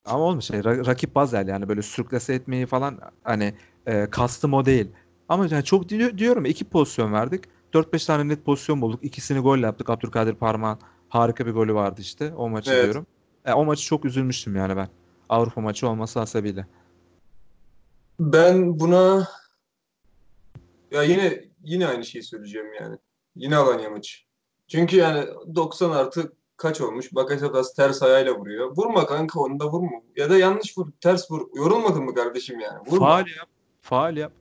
ama 0.05 0.23
olmuş 0.23 0.45
şey 0.45 0.59
ra- 0.59 0.85
rakip 0.85 1.15
Basel 1.15 1.47
yani 1.47 1.69
böyle 1.69 1.81
sürklase 1.81 2.33
etmeyi 2.33 2.65
falan 2.65 2.99
hani 3.23 3.53
e, 3.85 4.09
kastım 4.09 4.53
o 4.53 4.65
değil. 4.65 4.87
Ama 5.29 5.47
yani 5.51 5.63
çok 5.63 5.89
di- 5.89 6.17
diyorum 6.17 6.45
iki 6.45 6.65
pozisyon 6.65 7.13
verdik. 7.13 7.43
4-5 7.73 8.05
tane 8.07 8.27
net 8.27 8.45
pozisyon 8.45 8.81
bulduk. 8.81 9.03
İkisini 9.03 9.39
gol 9.39 9.57
yaptık. 9.57 9.89
Abdülkadir 9.89 10.33
Parmağan 10.33 10.79
harika 11.09 11.45
bir 11.45 11.51
golü 11.51 11.73
vardı 11.73 12.01
işte. 12.01 12.33
O 12.33 12.49
maçı 12.49 12.71
Evet. 12.71 12.83
diyorum. 12.83 13.05
E, 13.45 13.53
o 13.53 13.65
maçı 13.65 13.83
çok 13.85 14.05
üzülmüştüm 14.05 14.55
yani 14.55 14.77
ben. 14.77 14.87
Avrupa 15.29 15.61
maçı 15.61 15.87
olması 15.87 16.19
hasebiyle. 16.19 16.67
Ben 18.20 18.79
buna 18.79 19.27
ya 20.91 21.03
yine 21.03 21.43
yine 21.63 21.88
aynı 21.88 22.05
şeyi 22.05 22.24
söyleyeceğim 22.24 22.74
yani. 22.74 22.98
Yine 23.36 23.58
Alanya 23.58 23.89
maçı. 23.89 24.17
Çünkü 24.67 24.98
yani 24.98 25.27
90 25.55 25.91
artı 25.91 26.34
kaç 26.58 26.82
olmuş? 26.82 27.15
Bakasetas 27.15 27.74
ters 27.74 28.03
ayağıyla 28.03 28.36
vuruyor. 28.36 28.77
Vurma 28.77 29.05
kanka 29.05 29.39
onu 29.39 29.60
da 29.60 29.72
vurma. 29.72 30.01
Ya 30.15 30.29
da 30.29 30.38
yanlış 30.38 30.77
vur, 30.77 30.88
ters 31.01 31.32
vur. 31.32 31.48
Yorulmadın 31.55 32.03
mı 32.03 32.15
kardeşim 32.15 32.60
yani? 32.60 32.79
Vurma. 32.88 33.05
Faal 33.05 33.27
yap. 33.27 33.48
Faal 33.82 34.17
yap. 34.17 34.32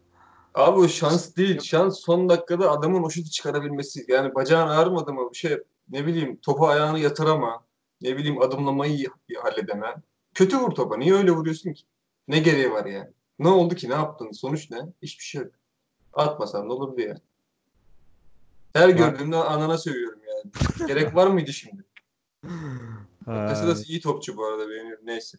Abi 0.55 0.81
o 0.81 0.89
şans 0.89 1.37
değil. 1.37 1.61
Şans 1.61 2.01
son 2.01 2.29
dakikada 2.29 2.71
adamın 2.71 3.03
o 3.03 3.11
şutu 3.11 3.31
çıkarabilmesi. 3.31 4.05
Yani 4.09 4.35
bacağın 4.35 4.69
ağrımadı 4.69 5.13
mı 5.13 5.31
bir 5.33 5.39
şey 5.39 5.59
ne 5.89 6.07
bileyim 6.07 6.37
topu 6.37 6.67
ayağını 6.67 6.99
yatırama. 6.99 7.65
Ne 8.01 8.17
bileyim 8.17 8.43
adımlamayı 8.43 9.07
halledeme. 9.43 9.95
Kötü 10.35 10.59
vur 10.59 10.71
topa. 10.71 10.97
Niye 10.97 11.15
öyle 11.15 11.31
vuruyorsun 11.31 11.73
ki? 11.73 11.83
Ne 12.29 12.39
gereği 12.39 12.71
var 12.71 12.87
yani? 12.87 13.11
Ne 13.43 13.49
oldu 13.49 13.75
ki? 13.75 13.91
Ne 13.91 13.95
yaptın? 13.95 14.33
Sonuç 14.33 14.71
ne? 14.71 14.79
Hiçbir 15.03 15.25
şey 15.25 15.43
yok. 15.43 15.53
Atmasan 16.13 16.69
ne 16.69 16.73
olurdu 16.73 17.01
ya? 17.01 17.21
Her 18.73 18.89
gördüğümde 18.89 19.37
anana 19.37 19.79
sövüyorum 19.79 20.21
yani. 20.29 20.89
Gerek 20.89 21.15
var 21.15 21.27
mıydı 21.27 21.53
şimdi? 21.53 21.85
Bakasetas 23.27 23.89
iyi 23.89 24.01
topçu 24.01 24.37
bu 24.37 24.47
arada 24.47 24.69
beğeniyorum. 24.69 25.07
Neyse. 25.07 25.39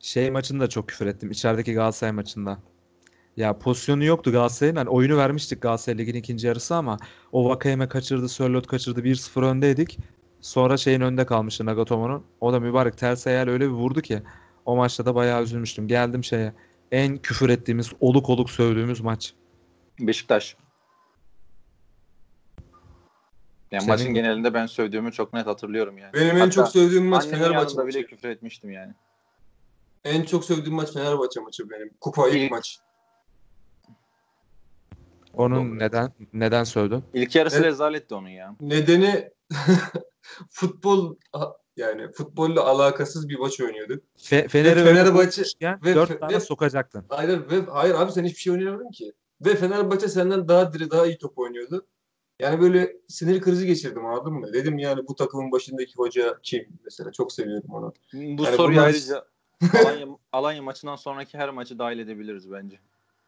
Şey 0.00 0.30
maçında 0.30 0.68
çok 0.68 0.88
küfür 0.88 1.06
ettim. 1.06 1.30
İçerideki 1.30 1.74
Galatasaray 1.74 2.12
maçında. 2.12 2.58
Ya 3.36 3.58
pozisyonu 3.58 4.04
yoktu 4.04 4.32
Galatasaray'ın. 4.32 4.76
Hani 4.76 4.88
oyunu 4.88 5.16
vermiştik 5.16 5.62
Galatasaray 5.62 5.98
Ligi'nin 5.98 6.18
ikinci 6.18 6.46
yarısı 6.46 6.74
ama 6.74 6.96
o 7.32 7.48
Vakayeme 7.48 7.88
kaçırdı, 7.88 8.28
Sörloth 8.28 8.68
kaçırdı. 8.68 9.04
1-0 9.04 9.42
öndeydik. 9.42 9.98
Sonra 10.40 10.76
şeyin 10.76 11.00
önde 11.00 11.26
kalmıştı 11.26 11.66
Nagatomo'nun. 11.66 12.24
O 12.40 12.52
da 12.52 12.60
mübarek 12.60 12.98
ters 12.98 13.26
ayağıyla 13.26 13.52
öyle 13.52 13.64
bir 13.64 13.74
vurdu 13.74 14.00
ki. 14.00 14.22
O 14.66 14.76
maçta 14.76 15.06
da 15.06 15.14
bayağı 15.14 15.42
üzülmüştüm. 15.42 15.88
Geldim 15.88 16.24
şeye. 16.24 16.52
En 16.92 17.18
küfür 17.18 17.48
ettiğimiz, 17.50 17.92
oluk 18.00 18.30
oluk 18.30 18.50
sövdüğümüz 18.50 19.00
maç. 19.00 19.34
Beşiktaş. 20.00 20.56
Yani 23.72 23.82
Senin- 23.82 23.88
maçın 23.88 24.14
genelinde 24.14 24.54
ben 24.54 24.66
sövdüğümü 24.66 25.12
çok 25.12 25.32
net 25.32 25.46
hatırlıyorum 25.46 25.98
yani. 25.98 26.12
Benim 26.14 26.36
en 26.36 26.40
Hatta 26.40 26.50
çok 26.50 26.68
sövdüğüm 26.68 27.04
maç 27.06 27.26
Fenerbahçe 27.26 27.86
bile 27.86 28.06
küfür 28.06 28.28
etmiştim 28.28 28.70
yani. 28.70 28.94
En 30.04 30.22
çok 30.22 30.44
sövdüğüm 30.44 30.74
maç 30.74 30.92
Fenerbahçe 30.92 31.40
maçı 31.40 31.70
benim. 31.70 31.90
Kupa 32.00 32.28
ilk 32.28 32.36
İlk- 32.36 32.50
maç. 32.50 32.78
Onun 35.34 35.70
Doğru. 35.70 35.78
neden 35.78 36.12
neden 36.32 36.64
sövdün? 36.64 37.04
İlk 37.14 37.34
yarısı 37.34 37.56
Evet. 37.56 37.66
rezaletti 37.66 38.14
onun 38.14 38.28
ya. 38.28 38.56
Nedeni 38.60 39.30
futbol 40.50 41.16
yani 41.76 42.12
futbolla 42.12 42.64
alakasız 42.64 43.28
bir 43.28 43.38
maç 43.38 43.60
oynuyorduk. 43.60 44.04
Fe 44.16 44.48
Fener'e 44.48 44.84
Fenerbahçe- 44.84 45.84
ve- 45.84 45.94
dört 45.94 46.10
ve- 46.10 46.18
tane 46.18 46.40
sokacaktın. 46.40 47.04
Hayır 47.08 47.50
ve 47.50 47.60
hayır 47.70 47.94
abi 47.94 48.12
sen 48.12 48.24
hiçbir 48.24 48.40
şey 48.40 48.52
oynayamadın 48.52 48.90
ki. 48.90 49.12
Ve 49.44 49.54
Fenerbahçe 49.56 50.08
senden 50.08 50.48
daha 50.48 50.72
diri, 50.72 50.90
daha 50.90 51.06
iyi 51.06 51.18
top 51.18 51.38
oynuyordu. 51.38 51.86
Yani 52.40 52.60
böyle 52.60 52.96
sinir 53.08 53.40
krizi 53.40 53.66
geçirdim 53.66 54.06
anladın 54.06 54.32
mı? 54.32 54.52
Dedim 54.52 54.78
yani 54.78 55.00
bu 55.08 55.14
takımın 55.14 55.52
başındaki 55.52 55.92
hoca 55.96 56.38
kim 56.42 56.66
mesela? 56.84 57.12
Çok 57.12 57.32
seviyorum 57.32 57.70
onu. 57.70 57.92
Bu 58.12 58.18
Yani 58.44 58.56
soruyu 58.56 58.76
bunlar- 58.76 58.86
ayrıca 58.86 59.24
Alanya, 59.84 60.06
Alanya 60.32 60.62
maçından 60.62 60.96
sonraki 60.96 61.38
her 61.38 61.50
maçı 61.50 61.78
dahil 61.78 61.98
edebiliriz 61.98 62.52
bence. 62.52 62.80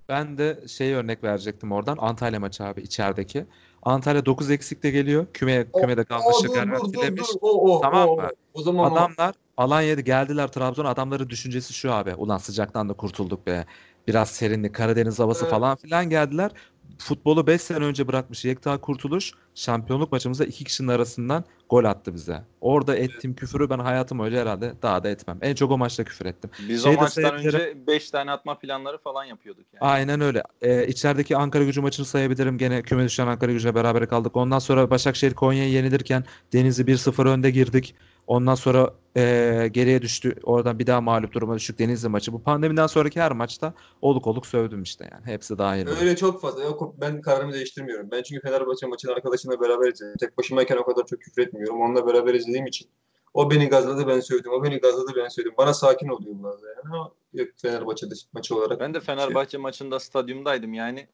Ben 0.08 0.38
de 0.38 0.64
şey 0.68 0.94
örnek 0.94 1.24
verecektim 1.24 1.72
oradan. 1.72 1.96
Antalya 2.00 2.40
maçı 2.40 2.64
abi 2.64 2.80
içerideki. 2.80 3.46
Antalya 3.82 4.26
9 4.26 4.50
eksikte 4.50 4.90
geliyor. 4.90 5.26
Küme, 5.34 5.66
O- 5.72 5.80
kümede 5.80 6.04
dur, 6.08 6.54
garantilemiş. 6.54 7.22
O, 7.40 7.76
o, 7.76 7.80
Tamam 7.80 8.08
o, 8.08 8.16
mı? 8.16 8.28
O 8.54 8.62
zaman 8.62 8.92
o- 8.92 8.94
Adamlar 8.94 9.34
Alanya'da 9.56 10.00
geldiler 10.00 10.48
Trabzon'a. 10.48 10.88
Adamların 10.88 11.28
düşüncesi 11.28 11.72
şu 11.74 11.92
abi. 11.92 12.14
Ulan 12.14 12.38
sıcaktan 12.38 12.88
da 12.88 12.92
kurtulduk 12.92 13.46
be. 13.46 13.66
Biraz 14.08 14.30
serinlik, 14.30 14.74
Karadeniz 14.74 15.18
havası 15.18 15.44
Evet. 15.44 15.50
falan 15.50 15.76
filan 15.76 16.10
geldiler. 16.10 16.50
Futbolu 16.98 17.46
5 17.46 17.62
sene 17.62 17.84
önce 17.84 18.08
bırakmış 18.08 18.44
Yekta 18.44 18.80
Kurtuluş 18.80 19.32
şampiyonluk 19.54 20.12
maçımızda 20.12 20.44
iki 20.44 20.64
kişinin 20.64 20.88
arasından 20.88 21.44
gol 21.70 21.84
attı 21.84 22.14
bize. 22.14 22.42
Orada 22.60 22.96
ettiğim 22.96 23.34
küfürü 23.34 23.70
ben 23.70 23.78
hayatım 23.78 24.20
öyle 24.20 24.40
herhalde 24.40 24.72
daha 24.82 25.04
da 25.04 25.08
etmem. 25.08 25.38
En 25.42 25.54
çok 25.54 25.70
o 25.70 25.78
maçta 25.78 26.04
küfür 26.04 26.26
ettim. 26.26 26.50
Biz 26.68 26.82
Şey 26.82 26.92
o 26.92 26.96
de 26.96 27.00
maçtan 27.00 27.22
sayabilirim. 27.22 27.60
önce 27.60 27.86
5 27.86 28.10
tane 28.10 28.30
atma 28.30 28.58
planları 28.58 28.98
falan 28.98 29.24
yapıyorduk 29.24 29.66
yani. 29.72 29.90
Aynen 29.90 30.20
öyle. 30.20 30.42
Ee, 30.62 30.86
içerideki 30.86 31.36
Ankara 31.36 31.64
gücü 31.64 31.80
maçını 31.80 32.06
sayabilirim. 32.06 32.58
Gene 32.58 32.82
küme 32.82 33.04
düşen 33.04 33.26
Ankara 33.26 33.52
gücüyle 33.52 33.74
beraber 33.74 34.08
kaldık. 34.08 34.36
Ondan 34.36 34.58
sonra 34.58 34.90
Başakşehir 34.90 35.34
Konya'yı 35.34 35.70
yenilirken 35.70 36.24
Denizli 36.52 36.84
1-0 36.84 37.28
önde 37.28 37.50
girdik. 37.50 37.94
Ondan 38.26 38.54
sonra 38.54 38.90
ee, 39.16 39.68
geriye 39.72 40.02
düştü. 40.02 40.34
Oradan 40.42 40.78
bir 40.78 40.86
daha 40.86 41.00
mağlup 41.00 41.32
duruma 41.32 41.56
düştük 41.56 41.78
Denizli 41.78 42.08
maçı. 42.08 42.32
Bu 42.32 42.42
pandemiden 42.42 42.86
sonraki 42.86 43.20
her 43.20 43.32
maçta 43.32 43.74
oluk 44.02 44.26
oluk 44.26 44.46
sövdüm 44.46 44.82
işte 44.82 45.08
yani. 45.12 45.26
Hepsi 45.26 45.58
dahil. 45.58 45.86
Öyle 46.00 46.16
çok 46.16 46.40
fazla. 46.40 46.62
Yok, 46.64 46.94
ben 47.00 47.20
kararımı 47.20 47.52
değiştirmiyorum. 47.52 48.10
Ben 48.10 48.22
çünkü 48.22 48.40
Fenerbahçe 48.40 48.86
maçını 48.86 49.12
arkadaşımla 49.12 49.60
beraber 49.60 49.92
izledim. 49.92 50.16
Tek 50.20 50.38
başımayken 50.38 50.76
o 50.76 50.84
kadar 50.84 51.06
çok 51.06 51.20
küfür 51.20 51.42
etmiyorum. 51.42 51.57
Onunla 51.66 52.06
beraber 52.06 52.34
izlediğim 52.34 52.66
için. 52.66 52.88
O 53.34 53.50
beni 53.50 53.68
gazladı 53.68 54.06
ben 54.08 54.20
söyledim. 54.20 54.52
O 54.52 54.64
beni 54.64 54.78
gazladı 54.78 55.12
ben 55.16 55.28
söyledim. 55.28 55.54
Bana 55.58 55.74
sakin 55.74 56.08
oluyor 56.08 56.42
bazen 56.42 56.68
yani. 56.68 56.80
Ama 56.84 57.12
yok 57.34 57.48
Fenerbahçe'de 57.56 58.14
maçı 58.32 58.56
olarak. 58.56 58.80
Ben 58.80 58.94
de 58.94 59.00
Fenerbahçe 59.00 59.58
maçında 59.58 60.00
stadyumdaydım 60.00 60.74
yani. 60.74 61.06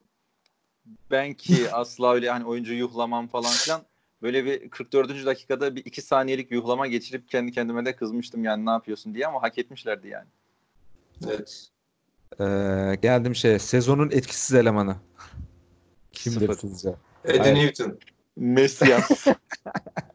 Ben 1.11 1.35
ki 1.35 1.70
asla 1.72 2.14
öyle 2.14 2.30
hani 2.30 2.44
oyuncu 2.44 2.74
yuhlamam 2.74 3.26
falan 3.28 3.52
filan. 3.52 3.83
Böyle 4.22 4.44
bir 4.44 4.70
44. 4.70 5.26
dakikada 5.26 5.76
bir 5.76 5.85
2 5.85 6.02
saniyelik 6.02 6.50
yuhlama 6.50 6.87
geçirip 6.87 7.28
kendi 7.28 7.52
kendime 7.52 7.85
de 7.85 7.96
kızmıştım 7.96 8.44
yani 8.44 8.66
ne 8.66 8.70
yapıyorsun 8.70 9.14
diye 9.14 9.26
ama 9.26 9.42
hak 9.42 9.59
etmişlerdi 9.59 10.09
yani. 10.09 10.28
Evet. 11.26 11.68
Ee, 12.40 12.94
geldim 13.02 13.35
şeye. 13.35 13.59
Sezonun 13.59 14.11
etkisiz 14.11 14.54
elemanı. 14.54 14.96
Kimdir 16.12 16.52
sizce? 16.52 16.94
Eddie 17.24 17.38
Hayır. 17.38 17.54
Newton. 17.54 17.98
Messi 18.37 18.90
ya. 18.90 19.00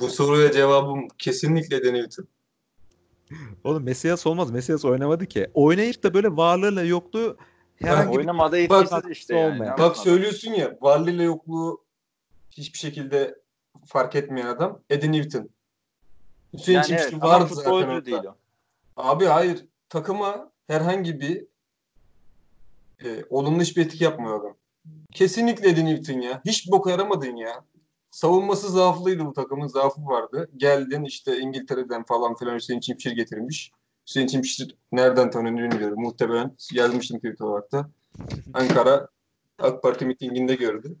Bu 0.00 0.08
soruya 0.08 0.52
cevabım 0.52 1.08
kesinlikle 1.18 1.76
Eddie 1.76 1.94
Newton. 1.94 2.28
Oğlum 3.64 3.82
Messias 3.82 4.26
olmaz. 4.26 4.50
Messias 4.50 4.84
oynamadı 4.84 5.26
ki. 5.26 5.50
Oynayıp 5.54 6.02
da 6.02 6.14
böyle 6.14 6.36
varlığıyla 6.36 6.82
yokluğu 6.82 7.36
herhangi 7.76 8.12
bir 8.12 8.18
Oynamada 8.18 8.68
Bak- 8.68 8.84
etkisiz 8.84 9.10
işte 9.10 9.36
yani. 9.36 9.54
olmayan. 9.54 9.78
Bak 9.78 9.96
söylüyorsun 9.96 10.52
ya 10.52 10.78
varlığıyla 10.80 11.24
yokluğu 11.24 11.84
hiçbir 12.50 12.78
şekilde 12.78 13.38
fark 13.86 14.14
etmeyen 14.14 14.46
adam 14.46 14.80
Eddie 14.90 15.12
Newton. 15.12 15.50
Hüseyin 16.52 16.76
Yani 16.76 16.86
Çimşir 16.86 17.12
evet, 17.12 17.22
vardı 17.22 17.54
zaten 17.54 18.04
değil 18.04 18.24
o. 18.24 18.36
Abi 18.96 19.24
hayır 19.24 19.64
takıma 19.88 20.50
herhangi 20.66 21.20
bir 21.20 21.44
e, 23.04 23.24
olumlu 23.30 23.62
hiçbir 23.62 23.86
etki 23.86 24.04
yapmıyor 24.04 24.40
adam. 24.40 24.56
Kesinlikle 25.12 25.68
Eddie 25.68 25.84
Newton 25.84 26.20
ya. 26.20 26.42
Hiç 26.46 26.70
boka 26.70 26.90
yaramadın 26.90 27.36
ya. 27.36 27.64
Savunması 28.18 28.68
zaaflıydı 28.68 29.26
bu 29.26 29.32
takımın 29.32 29.66
zaafı 29.66 30.06
vardı. 30.06 30.50
Geldin 30.56 31.04
işte 31.04 31.38
İngiltere'den 31.38 32.04
falan 32.04 32.34
filan 32.34 32.54
Hüseyin 32.54 32.80
Çimşir 32.80 33.12
getirmiş. 33.12 33.72
Hüseyin 34.06 34.26
Çimşir 34.26 34.76
nereden 34.92 35.30
tanıdığını 35.30 35.70
bilmiyorum. 35.70 36.00
Muhtemelen 36.00 36.56
yazmıştım 36.72 37.18
Twitter 37.18 37.44
olarak 37.44 37.72
da. 37.72 37.90
Ankara 38.54 39.08
AK 39.58 39.82
Parti 39.82 40.06
mitinginde 40.06 40.54
gördü. 40.54 40.96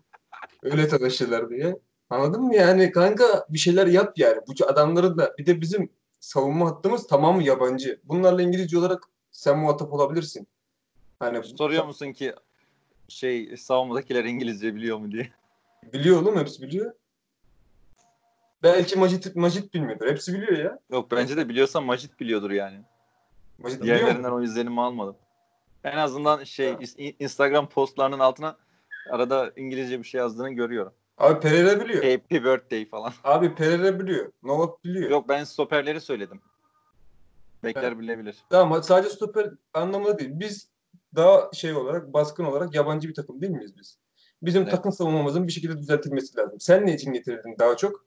Öyle 0.62 0.88
tanıştılar 0.88 1.50
diye. 1.50 1.76
Anladın 2.10 2.42
mı 2.42 2.54
yani 2.54 2.92
kanka 2.92 3.46
bir 3.48 3.58
şeyler 3.58 3.86
yap 3.86 4.18
yani. 4.18 4.40
Bu 4.48 4.66
adamların 4.66 5.18
da 5.18 5.34
bir 5.38 5.46
de 5.46 5.60
bizim 5.60 5.90
savunma 6.20 6.66
hattımız 6.66 7.06
tamamı 7.06 7.42
yabancı. 7.42 8.00
Bunlarla 8.04 8.42
İngilizce 8.42 8.78
olarak 8.78 9.02
sen 9.30 9.58
muhatap 9.58 9.92
olabilirsin. 9.92 10.48
Hani 11.20 11.44
Soruyor 11.44 11.84
musun 11.84 12.12
ki 12.12 12.34
şey 13.08 13.56
savunmadakiler 13.56 14.24
İngilizce 14.24 14.74
biliyor 14.74 14.98
mu 14.98 15.12
diye. 15.12 15.32
Biliyor 15.92 16.22
oğlum 16.22 16.38
hepsi 16.38 16.62
biliyor. 16.62 16.92
Belki 18.62 18.98
Macit, 18.98 19.36
Macit 19.36 19.74
bilmiyordur. 19.74 20.06
Hepsi 20.06 20.34
biliyor 20.34 20.52
ya. 20.58 20.78
Yok 20.92 21.10
bence 21.10 21.36
de 21.36 21.48
biliyorsan 21.48 21.84
Macit 21.84 22.20
biliyordur 22.20 22.50
yani. 22.50 22.80
Macit? 23.58 23.82
Diğerlerinden 23.82 24.30
o 24.30 24.42
izlenimi 24.42 24.80
almadım. 24.80 25.16
En 25.84 25.96
azından 25.96 26.44
şey 26.44 26.68
is- 26.70 27.14
Instagram 27.18 27.68
postlarının 27.68 28.18
altına 28.18 28.56
arada 29.10 29.52
İngilizce 29.56 29.98
bir 29.98 30.04
şey 30.04 30.18
yazdığını 30.20 30.50
görüyorum. 30.50 30.92
Abi 31.18 31.40
Pereira 31.40 31.80
biliyor. 31.80 32.04
Happy 32.04 32.34
birthday 32.36 32.88
falan. 32.88 33.12
Abi 33.24 33.54
Pereira 33.54 34.00
biliyor. 34.00 34.32
Novak 34.42 34.84
biliyor. 34.84 35.10
Yok 35.10 35.28
ben 35.28 35.44
stoperleri 35.44 36.00
söyledim. 36.00 36.40
Bekler 37.64 37.82
Evet. 37.82 37.98
bilebilir. 37.98 38.36
Tamam 38.50 38.82
sadece 38.82 39.10
stoper 39.14 39.50
anlamında 39.74 40.18
değil. 40.18 40.30
Biz 40.32 40.68
daha 41.16 41.50
şey 41.52 41.74
olarak, 41.74 42.12
baskın 42.12 42.44
olarak 42.44 42.74
yabancı 42.74 43.08
bir 43.08 43.14
takım 43.14 43.40
değil 43.40 43.52
miyiz 43.52 43.76
biz? 43.78 43.98
Bizim 44.42 44.62
Evet. 44.62 44.70
takım 44.72 44.92
savunmamızın 44.92 45.46
bir 45.46 45.52
şekilde 45.52 45.78
düzeltilmesi 45.78 46.36
lazım. 46.38 46.60
Sen 46.60 46.86
ne 46.86 46.94
için 46.94 47.12
getirdin 47.12 47.56
daha 47.58 47.76
çok? 47.76 48.04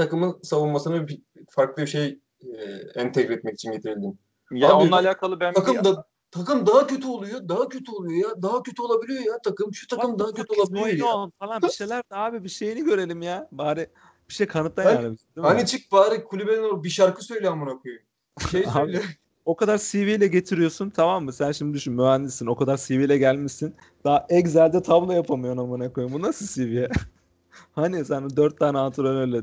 Takımın 0.00 0.38
savunmasını 0.42 1.08
bir, 1.08 1.22
farklı 1.50 1.82
bir 1.82 1.88
şey 1.88 2.18
e, 2.40 2.62
entegre 2.94 3.34
etmek 3.34 3.54
için 3.54 3.72
getirildin. 3.72 4.18
Ya 4.50 4.68
Abi, 4.68 4.74
onunla 4.74 4.96
alakalı 4.96 5.40
ben 5.40 5.52
Takım 5.52 5.84
da 5.84 6.06
takım 6.30 6.66
daha 6.66 6.86
kötü 6.86 7.06
oluyor. 7.06 7.48
Daha 7.48 7.68
kötü 7.68 7.92
oluyor 7.92 8.28
ya. 8.28 8.42
Daha 8.42 8.62
kötü 8.62 8.82
olabiliyor 8.82 9.20
ya 9.20 9.38
takım. 9.44 9.74
Şu 9.74 9.86
takım 9.86 10.18
daha 10.18 10.32
kötü 10.32 10.60
olabiliyor 10.60 10.86
ya. 10.86 10.92
Oynuyor 11.06 11.30
falan 11.38 11.62
bir 11.62 11.68
şeyler 11.68 11.98
de 11.98 12.16
abi 12.16 12.44
bir 12.44 12.48
şeyini 12.48 12.84
görelim 12.84 13.22
ya. 13.22 13.48
Bari 13.52 13.90
bir 14.28 14.34
şey 14.34 14.46
kanıtla 14.46 14.84
Hani- 14.84 14.94
yani. 14.94 15.08
mi? 15.08 15.16
Hani 15.36 15.66
çık 15.66 15.92
bari 15.92 16.24
kulübenin 16.24 16.84
bir 16.84 16.90
şarkı 16.90 17.24
söyle 17.24 17.48
amına 17.48 17.78
koyayım. 17.78 18.02
Şey 18.50 18.60
Abi, 18.74 18.92
söyle. 18.92 19.02
o 19.44 19.56
kadar 19.56 19.78
CV 19.78 19.96
ile 19.96 20.26
getiriyorsun 20.26 20.90
tamam 20.90 21.24
mı? 21.24 21.32
Sen 21.32 21.52
şimdi 21.52 21.74
düşün 21.74 21.94
mühendissin 21.94 22.46
o 22.46 22.56
kadar 22.56 22.76
CV 22.76 22.92
ile 22.92 23.18
gelmişsin. 23.18 23.74
Daha 24.04 24.26
Excel'de 24.28 24.82
tablo 24.82 25.12
yapamıyorsun 25.12 25.62
amına 25.62 25.92
koyayım. 25.92 26.14
Bu 26.14 26.22
nasıl 26.22 26.46
CV? 26.46 26.86
hani 27.72 28.04
sen 28.04 28.36
dört 28.36 28.58
tane 28.58 28.78
antrenörle 28.78 29.42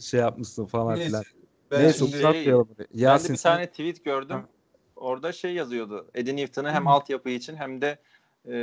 şey 0.00 0.20
yapmışsın 0.20 0.64
falan 0.66 0.94
Neyse. 0.96 1.06
filan. 1.08 1.24
Ben 1.70 1.82
Neyse 1.82 1.98
şimdi 1.98 2.10
şey- 2.10 2.20
uzatmayalım. 2.20 2.68
ben 2.78 2.84
de 2.84 2.88
Yasin 2.94 3.34
bir 3.34 3.38
tane 3.40 3.66
tweet 3.66 4.04
gördüm. 4.04 4.36
Ha. 4.36 4.44
Orada 4.96 5.32
şey 5.32 5.54
yazıyordu. 5.54 6.06
Eddie 6.14 6.36
Newton'ı 6.36 6.70
hem 6.72 6.86
altyapı 6.88 7.30
için 7.30 7.56
hem 7.56 7.80
de 7.80 7.98
e, 8.48 8.54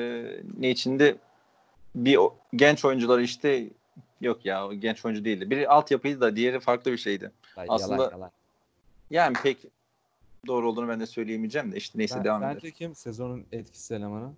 ne 0.59 0.69
içinde 0.71 1.15
bir 1.95 2.17
o- 2.17 2.35
genç 2.55 2.85
oyuncuları 2.85 3.23
işte 3.23 3.69
yok 4.21 4.45
ya 4.45 4.67
o 4.67 4.73
genç 4.73 5.05
oyuncu 5.05 5.25
değildi. 5.25 5.49
Biri 5.49 5.69
altyapıydı 5.69 6.21
da 6.21 6.35
diğeri 6.35 6.59
farklı 6.59 6.91
bir 6.91 6.97
şeydi. 6.97 7.31
Ay, 7.57 7.65
aslında- 7.69 8.03
yalan, 8.03 8.11
yalan. 8.11 8.31
Yani 9.09 9.35
pek 9.43 9.57
doğru 10.47 10.69
olduğunu 10.69 10.87
ben 10.87 10.99
de 10.99 11.05
söyleyemeyeceğim 11.05 11.71
de 11.71 11.77
işte 11.77 11.99
neyse 11.99 12.15
Ben- 12.17 12.23
devam 12.23 12.41
Bence 12.41 12.57
edelim. 12.59 12.73
kim 12.77 12.95
sezonun 12.95 13.45
etkisiz 13.51 13.91
elemanı? 13.91 14.31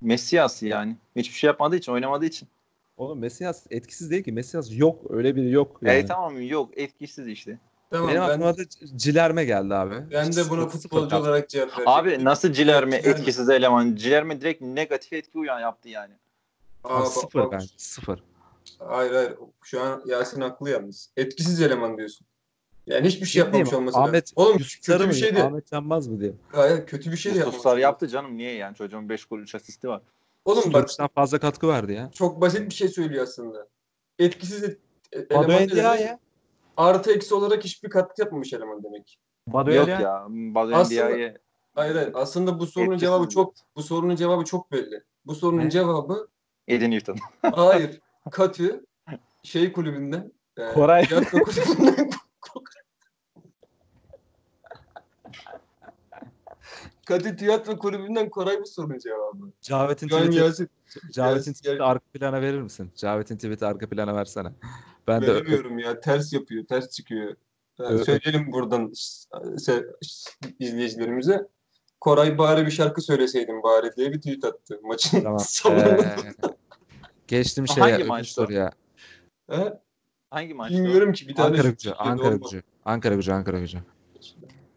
Messias 0.00 0.62
yani. 0.62 0.96
Hiçbir 1.16 1.34
şey 1.34 1.48
yapmadığı 1.48 1.76
için, 1.76 1.92
oynamadığı 1.92 2.26
için. 2.26 2.48
Oğlum 2.96 3.18
Messias 3.18 3.66
etkisiz 3.70 4.10
değil 4.10 4.22
ki. 4.24 4.32
Messias 4.32 4.68
yok. 4.72 5.02
Öyle 5.10 5.36
biri 5.36 5.50
yok. 5.50 5.78
Yani. 5.82 5.98
E 5.98 6.06
tamam 6.06 6.42
yok 6.42 6.70
etkisiz 6.78 7.28
işte. 7.28 7.58
tamam, 7.90 8.08
Benim 8.08 8.20
ben, 8.20 8.28
aklıma 8.28 8.56
da 8.58 8.62
Cilerme 8.96 9.44
geldi 9.44 9.74
abi. 9.74 9.94
ben 10.12 10.32
de 10.36 10.50
buna 10.50 10.66
futbolcu 10.68 11.16
olarak 11.16 11.48
cevap 11.48 11.68
verecektim. 11.68 11.88
Abi 11.92 12.24
nasıl 12.24 12.52
Cilerme 12.52 12.96
etkisiz 12.96 13.50
eleman? 13.50 13.94
Cilerme 13.96 14.40
direkt 14.40 14.62
negatif 14.62 15.12
etki 15.12 15.38
uyan 15.38 15.60
yaptı 15.60 15.88
yani. 15.88 16.12
Aa, 16.84 16.94
Abi 16.96 17.02
bak- 17.04 17.12
sıfır 17.12 17.40
bak- 17.40 17.52
bence. 17.52 17.66
Sıfır. 17.76 18.22
Hayır 18.78 19.12
hayır. 19.12 19.32
Şu 19.62 19.80
an 19.82 20.02
Yasin 20.06 20.40
haklı 20.40 20.70
yalnız. 20.70 21.10
Etkisiz 21.16 21.60
eleman 21.62 21.96
diyorsun. 21.98 22.26
Yani 22.86 23.06
hiçbir 23.08 23.26
şey 23.26 23.40
yapmamış 23.40 23.72
olması 23.72 23.96
lazım. 23.98 24.08
Ahmet 24.08 24.32
Oğlum 24.36 24.58
kötü 24.82 25.00
bir 25.00 25.06
mı? 25.06 25.14
şey 25.14 25.36
de. 25.36 25.42
Ahmet 25.42 25.66
Canmaz 25.66 26.06
mı 26.08 26.20
diye. 26.20 26.32
Hayır 26.52 26.86
kötü 26.86 27.12
bir 27.12 27.16
şey 27.16 27.34
de 27.34 27.38
yapmamış. 27.38 27.82
Yaptı 27.82 28.08
canım 28.08 28.36
niye 28.36 28.52
yani 28.54 28.74
çocuğun 28.76 29.08
5 29.08 29.24
gol 29.24 29.38
3 29.38 29.54
asisti 29.54 29.88
var. 29.88 30.02
Oğlum 30.46 30.72
bak 30.72 30.88
fazla 31.14 31.38
katkı 31.38 31.68
verdi 31.68 31.92
ya. 31.92 32.10
çok 32.10 32.40
basit 32.40 32.68
bir 32.70 32.74
şey 32.74 32.88
söylüyor 32.88 33.22
aslında. 33.22 33.68
Etkisiz 34.18 34.64
et, 34.64 34.78
Bado 35.12 35.28
eleman 35.44 35.48
demek? 35.48 35.70
Endiaye. 35.70 36.18
Artı 36.76 37.12
eksi 37.12 37.34
olarak 37.34 37.64
hiçbir 37.64 37.90
katkı 37.90 38.22
yapmamış 38.22 38.52
eleman 38.52 38.82
demek. 38.84 39.18
Bado 39.46 39.72
Yok 39.72 39.88
ya 39.88 40.26
Badu 40.28 40.74
Aslında- 40.74 41.00
Hayır 41.74 41.94
hayır. 41.94 42.10
Aslında 42.14 42.58
bu 42.60 42.66
sorunun 42.66 42.92
Etkisiz 42.92 43.08
cevabı 43.08 43.22
mi? 43.24 43.28
çok 43.30 43.54
bu 43.76 43.82
sorunun 43.82 44.16
cevabı 44.16 44.44
çok 44.44 44.72
belli. 44.72 45.02
Bu 45.26 45.34
sorunun 45.34 45.64
Ne? 45.64 45.70
cevabı 45.70 46.28
Eddie 46.68 46.90
Newton. 46.90 47.16
hayır. 47.42 48.00
Katü 48.30 48.86
şey 49.42 49.72
kulübünden 49.72 50.32
e, 50.56 50.72
Koray. 50.72 51.04
kulübünden 51.08 52.10
Katü 57.06 57.36
tiyatro 57.36 57.78
kulübünden 57.78 58.30
Koray 58.30 58.60
bu 58.60 58.66
sorunun 58.66 58.98
cevabı. 58.98 59.52
Cavit'in 59.62 60.08
tweet'i, 60.08 60.68
Cavit'in 61.12 61.52
tweet'i 61.52 61.82
arka 61.82 62.04
plana 62.14 62.40
verir 62.40 62.60
misin? 62.60 62.90
Cavit'in 62.96 63.36
tweet'i 63.36 63.66
arka 63.66 63.88
plana 63.88 64.16
versene. 64.16 64.48
Ben 65.08 65.22
de 65.22 65.26
veremiyorum 65.34 65.78
ya. 65.78 66.00
Ters 66.00 66.32
yapıyor. 66.32 66.66
Ters 66.66 66.90
çıkıyor. 66.90 67.36
Yani 67.78 67.94
Evet. 67.94 68.06
söyleyelim 68.06 68.52
buradan 68.52 68.92
izleyicilerimize. 70.58 71.48
Koray 72.00 72.38
bari 72.38 72.66
bir 72.66 72.70
şarkı 72.70 73.02
söyleseydin 73.02 73.62
bari 73.62 73.96
diye 73.96 74.12
bir 74.12 74.18
tweet 74.18 74.44
attı 74.44 74.80
maçın 74.82 75.20
tamam. 75.20 75.38
sonunda. 75.46 75.84
Ee, 75.84 76.16
geçtim 77.26 77.68
şeye. 77.68 77.80
hangi 77.80 78.12
o? 78.12 78.24
soruya. 78.24 78.70
He? 79.50 79.72
Hangi 80.30 80.54
maçta? 80.54 80.76
Bilmiyorum 80.78 81.12
ki 81.12 81.28
bir 81.28 81.34
tane 81.34 81.48
Ankara 81.48 81.68
gücü, 81.68 81.90
Ankara 81.90 82.36
gücü. 82.36 82.62
Ankara 82.84 83.14
gücü, 83.14 83.32
Ankara 83.32 83.58
gücü. 83.58 83.78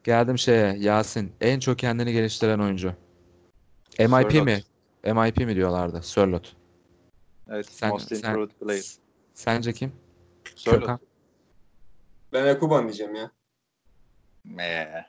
Geldim 0.09 0.37
şeye 0.37 0.75
Yasin. 0.79 1.31
En 1.41 1.59
çok 1.59 1.79
kendini 1.79 2.13
geliştiren 2.13 2.59
oyuncu. 2.59 2.93
MIP 3.99 4.09
Sörloth. 4.09 4.43
mi? 4.43 4.63
MIP 5.03 5.37
mi 5.37 5.55
diyorlardı? 5.55 6.01
Sörlot. 6.01 6.55
Evet. 7.49 7.65
Sen, 7.71 7.89
most 7.89 8.15
sen, 8.15 8.29
improved 8.29 8.51
player. 8.51 8.83
sence 9.33 9.73
kim? 9.73 9.91
Sörloth. 10.55 10.79
Kökan. 10.79 10.99
Ben 12.33 12.45
Ekuban 12.45 12.83
diyeceğim 12.83 13.15
ya. 13.15 13.31
Me. 14.43 15.05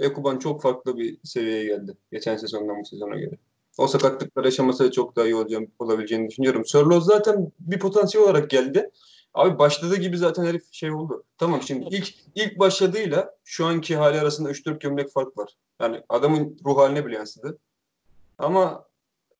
Ekuban 0.00 0.38
çok 0.38 0.62
farklı 0.62 0.96
bir 0.96 1.18
seviyeye 1.24 1.64
geldi. 1.64 1.96
Geçen 2.12 2.36
sezondan 2.36 2.80
bu 2.80 2.84
sezona 2.84 3.16
göre. 3.16 3.34
O 3.78 3.86
sakatlıklar 3.86 4.44
yaşamasa 4.44 4.90
çok 4.90 5.16
daha 5.16 5.24
iyi 5.24 5.34
olacağım, 5.34 5.66
olabileceğini 5.78 6.28
düşünüyorum. 6.28 6.64
Sörloth 6.64 7.04
zaten 7.04 7.52
bir 7.60 7.78
potansiyel 7.78 8.26
olarak 8.26 8.50
geldi. 8.50 8.90
Abi 9.34 9.58
başladığı 9.58 9.96
gibi 9.96 10.18
zaten 10.18 10.44
herif 10.44 10.72
şey 10.72 10.90
oldu. 10.92 11.24
Tamam 11.38 11.62
şimdi 11.62 11.86
ilk 11.90 12.14
ilk 12.34 12.58
başladığıyla 12.58 13.34
şu 13.44 13.66
anki 13.66 13.96
hali 13.96 14.20
arasında 14.20 14.50
3-4 14.50 14.78
gömlek 14.80 15.12
fark 15.12 15.38
var. 15.38 15.56
Yani 15.80 16.02
adamın 16.08 16.58
ruh 16.64 16.78
haline 16.78 17.06
bile 17.06 17.16
yansıdı. 17.16 17.58
Ama 18.38 18.84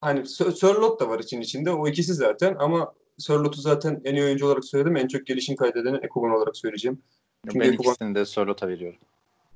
hani 0.01 0.19
Sö- 0.19 0.51
Sörloth 0.51 0.99
da 1.01 1.09
var 1.09 1.19
için 1.19 1.41
içinde. 1.41 1.71
O 1.71 1.87
ikisi 1.87 2.13
zaten 2.13 2.55
ama 2.59 2.93
Sörloth'u 3.17 3.61
zaten 3.61 4.01
en 4.05 4.15
iyi 4.15 4.23
oyuncu 4.23 4.45
olarak 4.45 4.65
söyledim. 4.65 4.95
En 4.97 5.07
çok 5.07 5.25
gelişim 5.27 5.55
kaydedeni 5.55 5.97
Ekuban 5.97 6.31
olarak 6.31 6.57
söyleyeceğim. 6.57 7.01
Çünkü 7.45 7.59
Ben 7.59 7.73
Ekuban- 7.73 7.89
ikisini 7.91 8.15
de 8.15 8.25
Sörloth'a 8.25 8.67
veriyorum. 8.67 8.99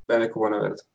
Ben 0.10 0.22
Ekuban'a 0.22 0.62
verdim. 0.62 0.86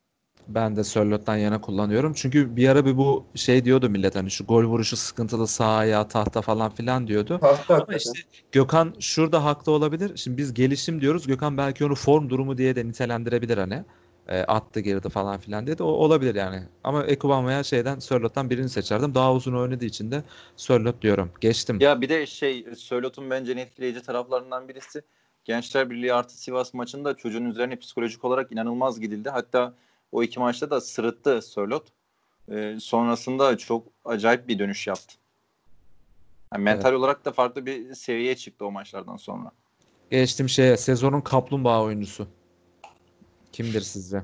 Ben 0.47 0.75
de 0.75 0.83
Sörlot'tan 0.83 1.37
yana 1.37 1.61
kullanıyorum. 1.61 2.13
Çünkü 2.13 2.55
bir 2.55 2.69
ara 2.69 2.85
bir 2.85 2.97
bu 2.97 3.25
şey 3.35 3.65
diyordu 3.65 3.89
millet 3.89 4.15
hani 4.15 4.31
şu 4.31 4.45
gol 4.45 4.63
vuruşu 4.63 4.97
sıkıntılı 4.97 5.47
sağ 5.47 5.75
ayağı 5.75 6.07
tahta 6.07 6.41
falan 6.41 6.71
filan 6.71 7.07
diyordu. 7.07 7.39
Tahta 7.41 7.75
Ama 7.75 7.95
işte 7.95 8.19
Gökhan 8.51 8.93
şurada 8.99 9.43
haklı 9.43 9.71
olabilir. 9.71 10.17
Şimdi 10.17 10.37
biz 10.37 10.53
gelişim 10.53 11.01
diyoruz. 11.01 11.27
Gökhan 11.27 11.57
belki 11.57 11.85
onu 11.85 11.95
form 11.95 12.29
durumu 12.29 12.57
diye 12.57 12.75
de 12.75 12.87
nitelendirebilir 12.87 13.57
hani. 13.57 13.83
E, 14.27 14.39
attı 14.39 14.79
girdi 14.79 15.09
falan 15.09 15.39
filan 15.39 15.65
diye 15.65 15.77
de 15.77 15.83
o 15.83 15.87
olabilir 15.87 16.35
yani. 16.35 16.63
Ama 16.83 17.03
Ekuban 17.05 17.47
veya 17.47 17.63
şeyden 17.63 17.99
Sörlot'tan 17.99 18.49
birini 18.49 18.69
seçerdim. 18.69 19.15
Daha 19.15 19.33
uzun 19.33 19.53
oynadığı 19.53 19.85
için 19.85 20.11
de 20.11 20.23
Sörlot 20.55 21.01
diyorum. 21.01 21.31
Geçtim. 21.41 21.79
Ya 21.79 22.01
bir 22.01 22.09
de 22.09 22.25
şey 22.25 22.65
Sörloth'un 22.75 23.29
bence 23.29 23.51
en 23.51 23.57
etkileyici 23.57 24.01
taraflarından 24.01 24.67
birisi 24.67 25.01
Gençler 25.45 25.89
Birliği 25.89 26.13
artı 26.13 26.41
Sivas 26.41 26.73
maçında 26.73 27.13
çocuğun 27.13 27.45
üzerine 27.45 27.75
psikolojik 27.75 28.25
olarak 28.25 28.51
inanılmaz 28.51 28.99
gidildi. 28.99 29.29
Hatta 29.29 29.73
o 30.11 30.23
iki 30.23 30.39
maçta 30.39 30.69
da 30.69 30.81
sırıttı 30.81 31.41
Sörloth. 31.41 31.89
Ee, 32.51 32.77
sonrasında 32.79 33.57
çok 33.57 33.87
acayip 34.05 34.47
bir 34.47 34.59
dönüş 34.59 34.87
yaptı. 34.87 35.15
Yani 36.53 36.63
mental 36.63 36.93
olarak 36.93 37.25
da 37.25 37.31
farklı 37.31 37.65
bir 37.65 37.95
seviyeye 37.95 38.35
çıktı 38.35 38.65
o 38.65 38.71
maçlardan 38.71 39.17
sonra. 39.17 39.51
Geçtim 40.11 40.49
şeye 40.49 40.77
sezonun 40.77 41.21
kaplumbağa 41.21 41.83
oyuncusu. 41.83 42.27
Kimdir 43.51 43.81
sizce? 43.81 44.23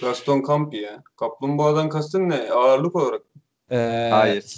Gaston 0.00 0.44
Campi 0.48 0.76
ya. 0.76 1.02
Kaplumbağadan 1.16 1.88
kastın 1.88 2.28
ne? 2.28 2.50
Ağırlık 2.50 2.96
olarak. 2.96 3.22
Ee, 3.70 4.08
Hayır. 4.12 4.56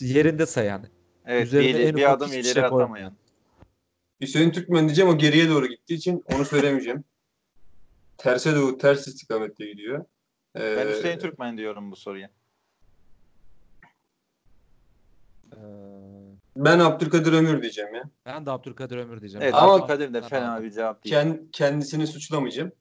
yerinde 0.00 0.46
sayan. 0.46 0.86
Evet 1.26 1.46
Üzerine 1.46 1.78
bir, 1.78 1.84
en 1.84 1.96
bir 1.96 2.12
adım 2.12 2.32
ileri 2.32 2.44
şey 2.44 2.64
atamayan. 2.64 3.12
Hüseyin 4.20 4.50
Türkmen 4.50 4.88
diyeceğim 4.88 5.10
o 5.10 5.18
geriye 5.18 5.48
doğru 5.48 5.66
gittiği 5.66 5.94
için 5.94 6.24
onu 6.34 6.44
söylemeyeceğim. 6.44 7.04
Terse 8.22 8.56
doğru, 8.56 8.78
ters 8.78 9.08
istikamette 9.08 9.66
gidiyor. 9.66 10.04
Ee, 10.56 10.76
Ben 10.76 10.88
Hüseyin 10.88 11.18
Türkmen 11.18 11.58
diyorum 11.58 11.90
bu 11.90 11.96
soruya. 11.96 12.30
Ee, 15.52 15.56
Ben 16.56 16.78
Abdülkadir 16.78 17.32
Ömür 17.32 17.62
diyeceğim 17.62 17.94
ya. 17.94 18.02
ben 18.26 18.46
de 18.46 18.50
Abdülkadir 18.50 18.96
Ömür 18.96 19.20
diyeceğim. 19.20 19.42
Evet 19.44 19.54
Ama- 19.54 19.74
Abdülkadir 19.74 20.14
de 20.14 20.22
fena 20.22 20.62
bir 20.62 20.70
cevap 20.70 21.04
değil. 21.04 21.14
Kend, 21.14 21.38
kendisini 21.52 22.06
suçlamayacağım. 22.06 22.72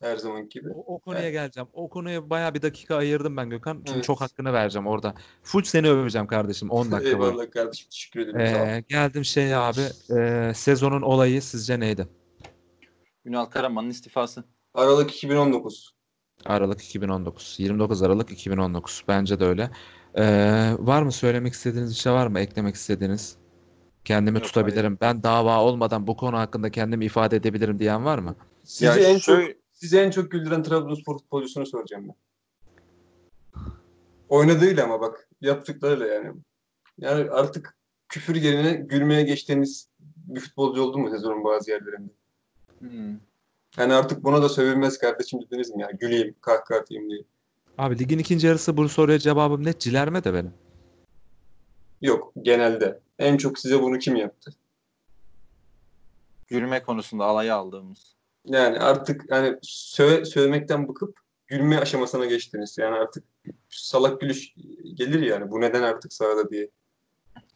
Her 0.00 0.16
zaman 0.16 0.48
gibi. 0.48 0.68
O, 0.70 0.94
o 0.94 0.98
konuya 0.98 1.22
Evet. 1.22 1.32
geleceğim. 1.32 1.68
O 1.72 1.88
konuya 1.88 2.30
bayağı 2.30 2.54
bir 2.54 2.62
dakika 2.62 2.96
ayırdım 2.96 3.36
ben 3.36 3.50
Gökhan. 3.50 3.76
Çünkü 3.76 3.92
Evet. 3.92 4.04
çok 4.04 4.20
hakkını 4.20 4.52
vereceğim 4.52 4.86
orada. 4.86 5.14
Full 5.42 5.62
seni 5.62 5.88
öveceğim 5.90 6.26
kardeşim 6.26 6.70
10 6.70 6.92
dakika 6.92 7.18
böyle. 7.20 7.30
Eyvallah 7.32 7.50
kardeşim. 7.50 7.88
Teşekkür 7.90 8.20
ederim. 8.20 8.46
Sağ 8.46 8.62
ol. 8.62 8.66
Ee, 8.66 8.84
geldim 8.88 9.24
şey 9.24 9.54
abi. 9.54 9.80
e, 10.18 10.52
sezonun 10.54 11.02
olayı 11.02 11.42
sizce 11.42 11.80
neydi? 11.80 12.08
Ünal 13.24 13.44
Karaman'ın 13.44 13.90
istifası. 13.90 14.44
Aralık 14.74 15.10
2019. 15.14 15.90
Aralık 16.44 16.82
2019. 16.84 17.54
29 17.58 18.02
Aralık 18.02 18.30
2019. 18.30 19.04
Bence 19.08 19.40
de 19.40 19.44
öyle. 19.44 19.70
Ee, 20.14 20.72
var 20.78 21.02
mı 21.02 21.12
söylemek 21.12 21.52
istediğiniz 21.52 21.90
bir 21.90 21.96
şey 21.96 22.12
var 22.12 22.26
mı? 22.26 22.40
Eklemek 22.40 22.74
istediğiniz? 22.74 23.36
Kendimi 24.04 24.36
Yok, 24.38 24.44
tutabilirim. 24.46 24.98
Ben 25.00 25.22
dava 25.22 25.60
olmadan 25.62 26.06
bu 26.06 26.16
konu 26.16 26.38
hakkında 26.38 26.70
kendimi 26.70 27.04
ifade 27.04 27.36
edebilirim 27.36 27.78
diyen 27.78 28.04
var 28.04 28.18
mı? 28.18 28.36
Sizi 28.64 28.84
Ya 28.84 28.96
en 28.96 29.18
şöyle- 29.18 29.46
çok 29.46 29.56
sizi 29.72 29.98
en 29.98 30.10
çok 30.10 30.30
güldüren 30.30 30.62
Trabzonspor 30.62 31.18
futbolcusunu 31.18 31.66
soracağım 31.66 32.08
ben. 32.08 32.14
Oynadığıyla 34.28 34.84
ama 34.84 35.00
bak 35.00 35.28
yaptıklarıyla 35.40 36.06
yani. 36.06 36.32
Yani 36.98 37.30
artık 37.30 37.76
küfür 38.08 38.34
yerine 38.34 38.72
gülmeye 38.72 39.22
geçtiğiniz 39.22 39.88
bir 40.00 40.40
futbolcu 40.40 40.82
oldu 40.82 40.98
mu 40.98 41.10
sezonun 41.10 41.44
bazı 41.44 41.70
yerlerinde? 41.70 42.12
Hmm. 42.78 43.18
Yani 43.78 43.94
artık 43.94 44.24
buna 44.24 44.42
da 44.42 44.48
sövülmez 44.48 44.98
kardeşim 44.98 45.40
dediniz 45.42 45.70
mi 45.70 45.82
ya? 45.82 45.90
Güleyim, 45.90 46.34
kahkaha 46.40 46.78
atayım 46.78 47.10
diye. 47.10 47.22
Abi 47.78 47.98
ligin 47.98 48.18
ikinci 48.18 48.46
yarısı 48.46 48.76
bu 48.76 48.88
soruya 48.88 49.18
cevabım 49.18 49.64
net. 49.64 49.80
Cilerme 49.80 50.24
de 50.24 50.34
benim. 50.34 50.54
Yok 52.00 52.32
genelde. 52.42 53.00
En 53.18 53.36
çok 53.36 53.58
size 53.58 53.82
bunu 53.82 53.98
kim 53.98 54.16
yaptı? 54.16 54.54
Gülme 56.48 56.82
konusunda 56.82 57.24
alaya 57.24 57.56
aldığımız. 57.56 58.16
Yani 58.44 58.78
artık 58.78 59.30
hani 59.30 59.58
söve, 59.62 60.24
sövmekten 60.24 60.88
bıkıp 60.88 61.20
gülme 61.46 61.78
aşamasına 61.78 62.26
geçtiniz. 62.26 62.78
Yani 62.78 62.96
artık 62.96 63.24
salak 63.68 64.20
gülüş 64.20 64.54
gelir 64.94 65.22
yani. 65.22 65.50
Bu 65.50 65.60
neden 65.60 65.82
artık 65.82 66.12
sahada 66.12 66.50
diye. 66.50 66.70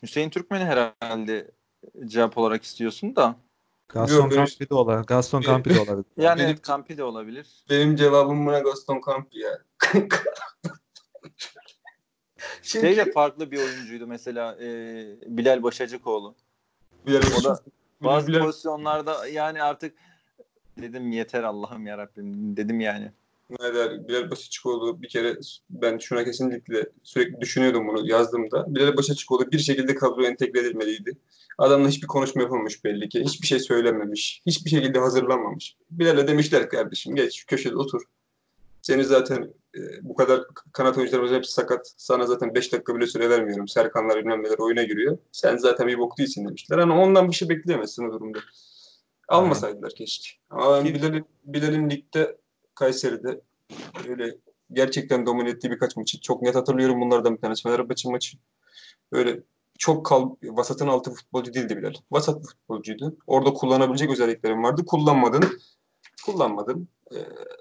Hüseyin 0.02 0.30
Türkmen'i 0.30 0.64
herhalde 0.64 1.50
cevap 2.06 2.38
olarak 2.38 2.62
istiyorsun 2.64 3.16
da. 3.16 3.36
Gaston 3.88 4.22
Yok, 4.22 4.32
Campi 4.32 4.70
de 4.70 4.74
olabilir. 4.74 5.06
Gaston 5.06 5.40
Campi 5.40 5.70
de 5.74 5.80
olabilir. 5.80 6.04
Yani 6.16 6.38
Benim- 6.38 6.48
evet, 6.50 6.62
Kampi 6.62 6.96
de 6.98 7.04
olabilir. 7.04 7.64
Benim 7.70 7.96
cevabım 7.96 8.46
buna 8.46 8.58
Gaston 8.58 9.00
Campi 9.06 9.38
ya. 9.38 9.58
Çünkü 9.92 10.16
Şey 12.62 12.96
de 12.96 13.12
farklı 13.12 13.50
bir 13.50 13.58
oyuncuydu 13.58 14.06
mesela 14.06 14.56
e, 14.60 14.66
Bilal 15.26 15.62
Başacıkoğlu. 15.62 16.34
Bilal 17.06 17.20
O 17.40 17.44
da 17.44 17.60
bazı 18.00 18.28
Bilal- 18.28 18.40
pozisyonlarda 18.40 19.26
yani 19.28 19.62
artık 19.62 19.98
dedim 20.78 21.12
yeter 21.12 21.42
Allah'ım 21.42 21.86
yarabbim 21.86 22.56
dedim 22.56 22.80
yani. 22.80 23.12
Ne 23.50 23.74
der, 23.74 24.08
Bilal 24.08 24.30
Başaçıkoğlu 24.30 25.02
bir 25.02 25.08
kere 25.08 25.38
ben 25.70 25.98
şuna 25.98 26.24
kesinlikle 26.24 26.86
sürekli 27.02 27.40
düşünüyordum 27.40 27.88
bunu 27.88 28.08
yazdığımda. 28.08 28.74
Bilal 28.74 28.96
Başaçıkoğlu 28.96 29.52
bir 29.52 29.58
şekilde 29.58 29.94
kadroya 29.94 30.30
entegre 30.30 30.60
edilmeliydi. 30.60 31.18
Adamla 31.58 31.88
hiçbir 31.88 32.06
konuşma 32.06 32.42
yapamamış 32.42 32.84
belli 32.84 33.08
ki. 33.08 33.24
Hiçbir 33.24 33.46
şey 33.46 33.60
söylememiş. 33.60 34.42
Hiçbir 34.46 34.70
şekilde 34.70 34.98
hazırlanmamış. 34.98 35.76
Bilal'e 35.90 36.28
demişler 36.28 36.68
kardeşim 36.68 37.14
geç 37.14 37.34
şu 37.34 37.46
köşede 37.46 37.76
otur. 37.76 38.02
Seni 38.82 39.04
zaten 39.04 39.54
e, 39.76 39.80
bu 40.02 40.16
kadar 40.16 40.40
kanat 40.72 40.98
oyuncularımız 40.98 41.32
hepsi 41.32 41.52
sakat. 41.52 41.94
Sana 41.96 42.26
zaten 42.26 42.54
5 42.54 42.72
dakika 42.72 42.96
bile 42.96 43.06
süre 43.06 43.30
vermiyorum. 43.30 43.68
Serkanlar 43.68 44.18
bilmem 44.18 44.42
neler 44.42 44.58
oyuna 44.58 44.82
giriyor. 44.82 45.18
Sen 45.32 45.56
zaten 45.56 45.86
bir 45.86 45.98
bok 45.98 46.18
değilsin 46.18 46.48
demişler. 46.48 46.78
Hani 46.78 46.92
ondan 46.92 47.28
bir 47.28 47.34
şey 47.34 47.48
bekleyemezsin 47.48 48.08
o 48.08 48.12
durumda. 48.12 48.38
Almasaydılar 49.28 49.94
keşke. 49.94 50.28
Ama 50.50 50.84
Bilal'in, 50.84 51.26
Bilal'in 51.44 51.90
ligde 51.90 52.36
Kayseri'de 52.74 53.40
öyle 54.08 54.38
gerçekten 54.72 55.26
domine 55.26 55.50
ettiği 55.50 55.70
birkaç 55.70 55.96
maçı 55.96 56.20
çok 56.20 56.42
net 56.42 56.54
hatırlıyorum. 56.54 57.00
Bunlardan 57.00 57.36
bir 57.36 57.40
tanesi 57.40 57.62
Fenerbahçe 57.62 58.10
maçı. 58.10 58.38
Öyle 59.12 59.40
çok 59.78 60.06
kal 60.06 60.30
vasatın 60.42 60.86
altı 60.86 61.10
futbolcu 61.10 61.54
değildi 61.54 61.76
Bilal. 61.76 61.94
Vasat 62.10 62.46
futbolcuydu. 62.46 63.16
Orada 63.26 63.52
kullanabilecek 63.52 64.10
özelliklerim 64.10 64.62
vardı. 64.62 64.84
Kullanmadın. 64.86 65.60
Kullanmadın. 66.26 66.88
Ee, 67.14 67.16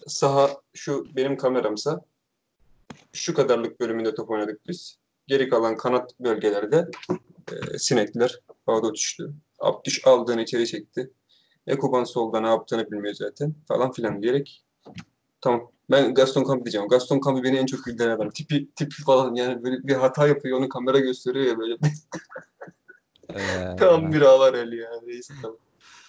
saha 0.07 0.49
şu 0.73 1.05
benim 1.15 1.37
kameramsa 1.37 2.01
şu 3.13 3.33
kadarlık 3.33 3.79
bölümünde 3.79 4.15
top 4.15 4.29
oynadık 4.29 4.67
biz. 4.67 4.97
Geri 5.27 5.49
kalan 5.49 5.77
kanat 5.77 6.19
bölgelerde 6.19 6.89
e, 7.51 7.77
sinekler 7.77 8.39
ağda 8.67 8.93
düştü. 8.93 9.33
Abdüş 9.59 10.07
aldığını 10.07 10.41
içeri 10.41 10.67
çekti. 10.67 11.11
Ekuban 11.67 12.03
solda 12.03 12.39
ne 12.39 12.47
yaptığını 12.47 12.91
bilmiyor 12.91 13.15
zaten 13.15 13.55
falan 13.67 13.91
filan 13.91 14.21
diyerek 14.21 14.63
tamam 15.43 15.71
ben 15.91 16.13
Gaston 16.13 16.43
Campi 16.43 16.65
diyeceğim. 16.65 16.87
Gaston 16.87 17.21
Campi 17.25 17.43
beni 17.43 17.57
en 17.57 17.65
çok 17.65 17.83
güldüren 17.85 18.09
adam. 18.09 18.29
Tipi, 18.29 18.69
tipi 18.75 19.03
falan 19.03 19.35
yani 19.35 19.63
böyle 19.63 19.83
bir 19.83 19.93
hata 19.93 20.27
yapıyor 20.27 20.57
onu 20.59 20.69
kamera 20.69 20.99
gösteriyor 20.99 21.45
ya 21.45 21.57
böyle. 21.57 21.77
Ee, 23.35 23.75
Tam 23.79 24.13
bir 24.13 24.21
ağlar 24.21 24.53
el 24.53 24.71
ya. 24.71 24.89
Neyse 25.05 25.33
tamam. 25.41 25.57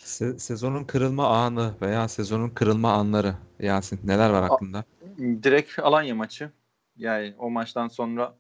se- 0.01 0.39
sezonun 0.39 0.85
kırılma 0.85 1.29
anı 1.29 1.75
veya 1.83 2.09
sezonun 2.09 2.51
kırılma 2.51 2.93
anları 2.93 3.35
Yasin 3.61 4.01
neler 4.05 4.31
var 4.31 4.43
hakkında? 4.43 4.85
Direkt 5.19 5.79
Alanya 5.79 6.15
maçı. 6.15 6.51
Yani 6.97 7.35
o 7.39 7.51
maçtan 7.51 7.89
sonra 7.89 8.35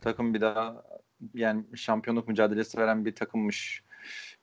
takım 0.00 0.34
bir 0.34 0.40
daha 0.40 0.84
yani 1.34 1.64
şampiyonluk 1.74 2.28
mücadelesi 2.28 2.78
veren 2.78 3.04
bir 3.04 3.14
takımmış 3.14 3.84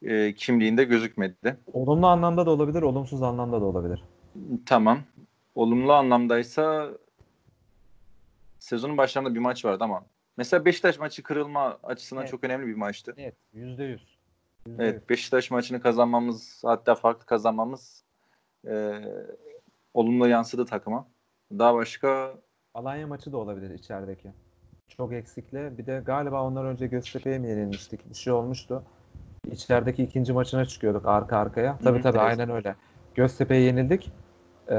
e, 0.02 0.34
kimliğinde 0.34 0.84
gözükmedi. 0.84 1.58
Olumlu 1.74 2.08
anlamda 2.08 2.46
da 2.46 2.52
olabilir, 2.52 2.82
olumsuz 2.82 3.24
anlamda 3.24 3.62
da 3.62 3.66
olabilir. 3.66 4.04
Tamam. 4.66 5.00
Olumlu 5.56 5.94
anlamdaysa 5.94 6.92
sezonun 8.60 8.98
başlarında 8.98 9.36
bir 9.36 9.40
maç 9.40 9.66
vardı 9.66 9.84
ama 9.84 10.06
mesela 10.38 10.66
Beşiktaş 10.66 11.00
maçı 11.00 11.24
kırılma 11.24 11.80
açısından 11.84 12.22
Evet. 12.22 12.32
çok 12.32 12.44
önemli 12.44 12.68
bir 12.68 12.76
maçtı. 12.76 13.14
Evet, 13.18 13.36
yüzde 13.54 13.84
yüz. 13.84 14.18
Evet 14.80 15.10
Beşiktaş 15.10 15.52
maçını 15.52 15.82
kazanmamız 15.82 16.62
hatta 16.66 16.96
farklı 16.96 17.26
kazanmamız 17.26 18.04
e, 18.68 19.02
olumlu 19.94 20.28
yansıdı 20.28 20.66
takıma. 20.66 21.08
Daha 21.52 21.76
başka 21.76 22.36
Alanya 22.74 23.08
maçı 23.08 23.32
da 23.32 23.38
olabilir 23.38 23.70
içerideki. 23.70 24.32
Çok 24.88 25.14
eksikli. 25.14 25.78
Bir 25.78 25.86
de 25.86 26.02
galiba 26.06 26.44
ondan 26.44 26.66
önce 26.66 26.88
Göztepe'ye 26.88 27.40
mi 27.40 27.50
yenilmiştik? 27.50 28.10
Bir 28.10 28.16
şey 28.16 28.34
olmuştu. 28.34 28.84
İçerideki 29.52 30.04
ikinci 30.04 30.34
maçına 30.34 30.66
çıkıyorduk 30.66 31.06
arka 31.06 31.38
arkaya. 31.38 31.78
Tabii 31.84 32.00
hı, 32.00 32.02
tabii 32.02 32.18
evet. 32.18 32.28
aynen 32.28 32.50
öyle. 32.50 32.76
Göztepe'ye 33.16 33.62
yenildik. 33.62 34.12
Ee, 34.70 34.76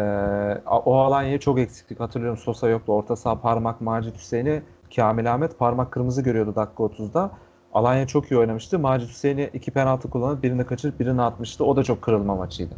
o 0.66 0.96
Alanya'ya 0.96 1.40
çok 1.40 1.58
eksiklik. 1.58 2.00
Hatırlıyorum 2.00 2.38
Sosa 2.38 2.68
yoktu. 2.68 2.92
Orta 2.92 3.16
saha 3.16 3.40
parmak 3.40 3.80
Macit 3.80 4.16
Hüseyin'i 4.18 4.62
Kamil 4.96 5.34
Ahmet 5.34 5.58
parmak 5.58 5.92
kırmızı 5.92 6.22
görüyordu 6.22 6.54
dakika 6.56 6.82
30'da. 6.82 7.30
Alanya 7.74 8.06
çok 8.06 8.30
iyi 8.30 8.38
oynamıştı. 8.38 8.78
Macit 8.78 9.10
Hüseyin'i 9.10 9.50
iki 9.52 9.70
penaltı 9.70 10.10
kullanıp 10.10 10.42
birini 10.42 10.66
kaçırıp 10.66 11.00
birini 11.00 11.22
atmıştı. 11.22 11.64
O 11.64 11.76
da 11.76 11.84
çok 11.84 12.02
kırılma 12.02 12.36
maçıydı. 12.36 12.74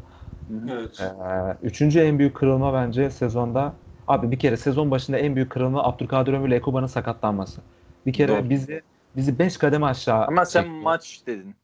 Evet. 0.71 1.01
Ee, 1.01 1.67
üçüncü 1.67 2.01
en 2.01 2.19
büyük 2.19 2.37
kırılma 2.37 2.75
bence 2.75 3.11
sezonda 3.11 3.73
abi 4.09 4.31
bir 4.31 4.39
kere 4.39 4.57
sezon 4.57 4.91
başında 4.91 5.19
en 5.19 5.37
büyük 5.37 5.51
kırılma 5.51 5.85
Abdülkadir 5.85 6.33
Ömür 6.33 6.49
ile 6.49 6.57
Ekuba'nın 6.57 6.87
sakatlanması. 6.87 7.61
Bir 8.07 8.13
kere 8.13 8.33
Doğru. 8.33 8.51
bizi 8.51 8.83
bizi 9.17 9.39
5 9.39 9.57
kademe 9.57 9.87
aşağı 9.87 10.27
ama 10.27 10.45
sen 10.45 10.63
çekti. 10.63 10.77
maç 10.83 11.23
dedin. 11.27 11.55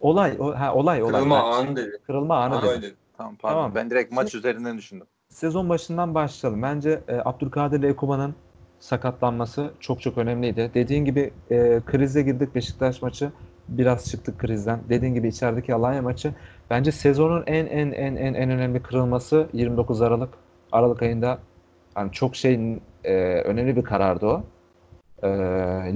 olay 0.00 0.36
o, 0.40 0.54
ha, 0.58 0.74
olay 0.74 1.02
olay 1.02 1.12
Kırılma 1.12 1.54
anı 1.56 1.76
dedi. 1.76 1.98
kırılma 2.06 2.36
anı 2.36 2.58
Anı 2.58 2.82
dedi. 2.82 2.94
Tamam 3.20 3.36
pardon. 3.36 3.56
Tamam. 3.56 3.74
Ben 3.74 3.90
direkt 3.90 4.12
maç 4.12 4.34
üzerinden 4.34 4.78
düşündüm. 4.78 5.06
Sezon 5.28 5.68
başından 5.68 6.14
başlayalım. 6.14 6.62
Bence 6.62 7.00
e, 7.08 7.16
Abdülkadir 7.24 7.78
ile 7.78 7.88
Ekuba'nın 7.88 8.34
sakatlanması 8.80 9.70
çok 9.80 10.00
çok 10.00 10.18
önemliydi. 10.18 10.70
Dediğin 10.74 11.04
gibi 11.04 11.32
e, 11.50 11.80
krize 11.86 12.22
girdik 12.22 12.54
Beşiktaş 12.54 13.02
maçı. 13.02 13.32
Biraz 13.68 14.10
çıktık 14.10 14.38
krizden. 14.38 14.80
Dediğin 14.88 15.14
gibi 15.14 15.28
içerideki 15.28 15.74
Alanya 15.74 16.02
maçı. 16.02 16.34
Bence 16.70 16.92
sezonun 16.92 17.44
en 17.46 17.66
en 17.66 17.92
en 17.92 18.16
en 18.16 18.34
en 18.34 18.50
önemli 18.50 18.82
kırılması 18.82 19.48
29 19.52 20.02
Aralık. 20.02 20.34
Aralık 20.72 21.02
ayında 21.02 21.38
yani 21.96 22.12
çok 22.12 22.36
şey 22.36 22.78
e, 23.04 23.14
önemli 23.42 23.76
bir 23.76 23.84
karardı 23.84 24.26
o. 24.26 24.44
E, 25.22 25.28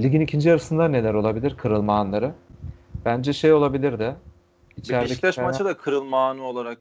ligin 0.03 0.21
ikinci 0.21 0.49
yarısında 0.49 0.89
neler 0.89 1.15
olabilir? 1.15 1.57
Kırılma 1.57 1.99
anları. 1.99 2.33
Bence 3.05 3.33
şey 3.33 3.53
olabilir 3.53 3.99
de. 3.99 4.15
içerideki 4.77 5.11
Beşiktaş 5.11 5.39
maçı 5.39 5.65
da 5.65 5.77
kırılma 5.77 6.29
anı 6.29 6.43
olarak 6.43 6.79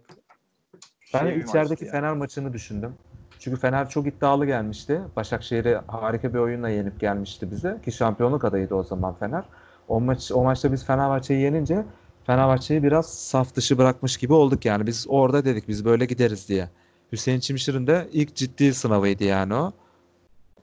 ben 1.13 1.19
şey 1.19 1.38
içerideki 1.38 1.69
maçtı 1.69 1.86
yani. 1.86 1.91
Fener 1.91 2.13
maçını 2.13 2.54
düşündüm. 2.54 2.93
Çünkü 3.39 3.60
Fener 3.60 3.89
çok 3.89 4.08
iddialı 4.08 4.45
gelmişti. 4.45 5.02
Başakşehir'i 5.15 5.80
harika 5.88 6.34
bir 6.34 6.39
oyunla 6.39 6.69
yenip 6.69 6.99
gelmişti 6.99 7.52
bize 7.52 7.78
ki 7.86 7.91
şampiyonluk 7.91 8.45
adayıydı 8.45 8.76
o 8.76 8.84
zaman 8.84 9.15
Fener. 9.19 9.43
O 9.88 10.02
maç 10.02 10.32
o 10.32 10.43
maçta 10.43 10.71
biz 10.71 10.86
Fenerbahçe'yi 10.86 11.41
yenince 11.41 11.86
Fenerbahçe'yi 12.23 12.84
biraz 12.84 13.13
saf 13.13 13.56
dışı 13.56 13.78
bırakmış 13.78 14.17
gibi 14.17 14.34
olduk 14.34 14.65
yani. 14.65 14.88
Biz 14.88 15.06
orada 15.10 15.45
dedik 15.45 15.67
biz 15.67 15.86
böyle 15.86 16.06
gideriz 16.06 16.49
diye. 16.49 16.69
Hüseyin 17.12 17.39
Çimşir'in 17.39 17.88
de 17.88 18.10
ilk 18.12 18.36
ciddi 18.36 18.73
sınavıydı 18.73 19.23
yani 19.23 19.54
o. 19.56 19.73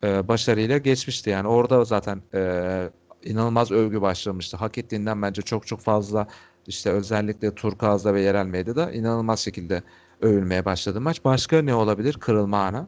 Ee, 0.04 0.28
başarıyla 0.28 0.78
geçmişti 0.78 1.30
yani. 1.30 1.48
Orada 1.48 1.84
zaten 1.84 2.22
e, 2.34 2.90
inanılmaz 3.24 3.70
övgü 3.70 4.02
başlamıştı. 4.02 4.56
Hak 4.56 4.78
ettiğinden 4.78 5.22
bence 5.22 5.42
çok 5.42 5.66
çok 5.66 5.80
fazla 5.80 6.26
işte 6.66 6.90
özellikle 6.90 7.54
Turkuaz'da 7.54 8.14
ve 8.14 8.20
yerel 8.20 8.46
medyada 8.46 8.92
inanılmaz 8.92 9.40
şekilde 9.40 9.82
övülmeye 10.20 10.64
başladı 10.64 11.00
maç. 11.00 11.24
Başka 11.24 11.62
ne 11.62 11.74
olabilir 11.74 12.14
kırılma 12.20 12.58
ana? 12.62 12.86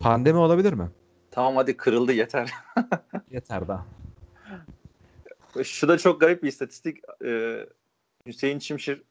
Pandemi 0.00 0.38
olabilir 0.38 0.72
mi? 0.72 0.90
Tamam 1.30 1.56
hadi 1.56 1.76
kırıldı 1.76 2.12
yeter. 2.12 2.50
Yeter 3.30 3.68
daha. 3.68 3.86
Şu 5.64 5.88
da 5.88 5.98
çok 5.98 6.20
garip 6.20 6.42
bir 6.42 6.48
istatistik. 6.48 6.98
Ee, 7.24 7.66
Hüseyin 8.26 8.58
Çimşir 8.58 9.02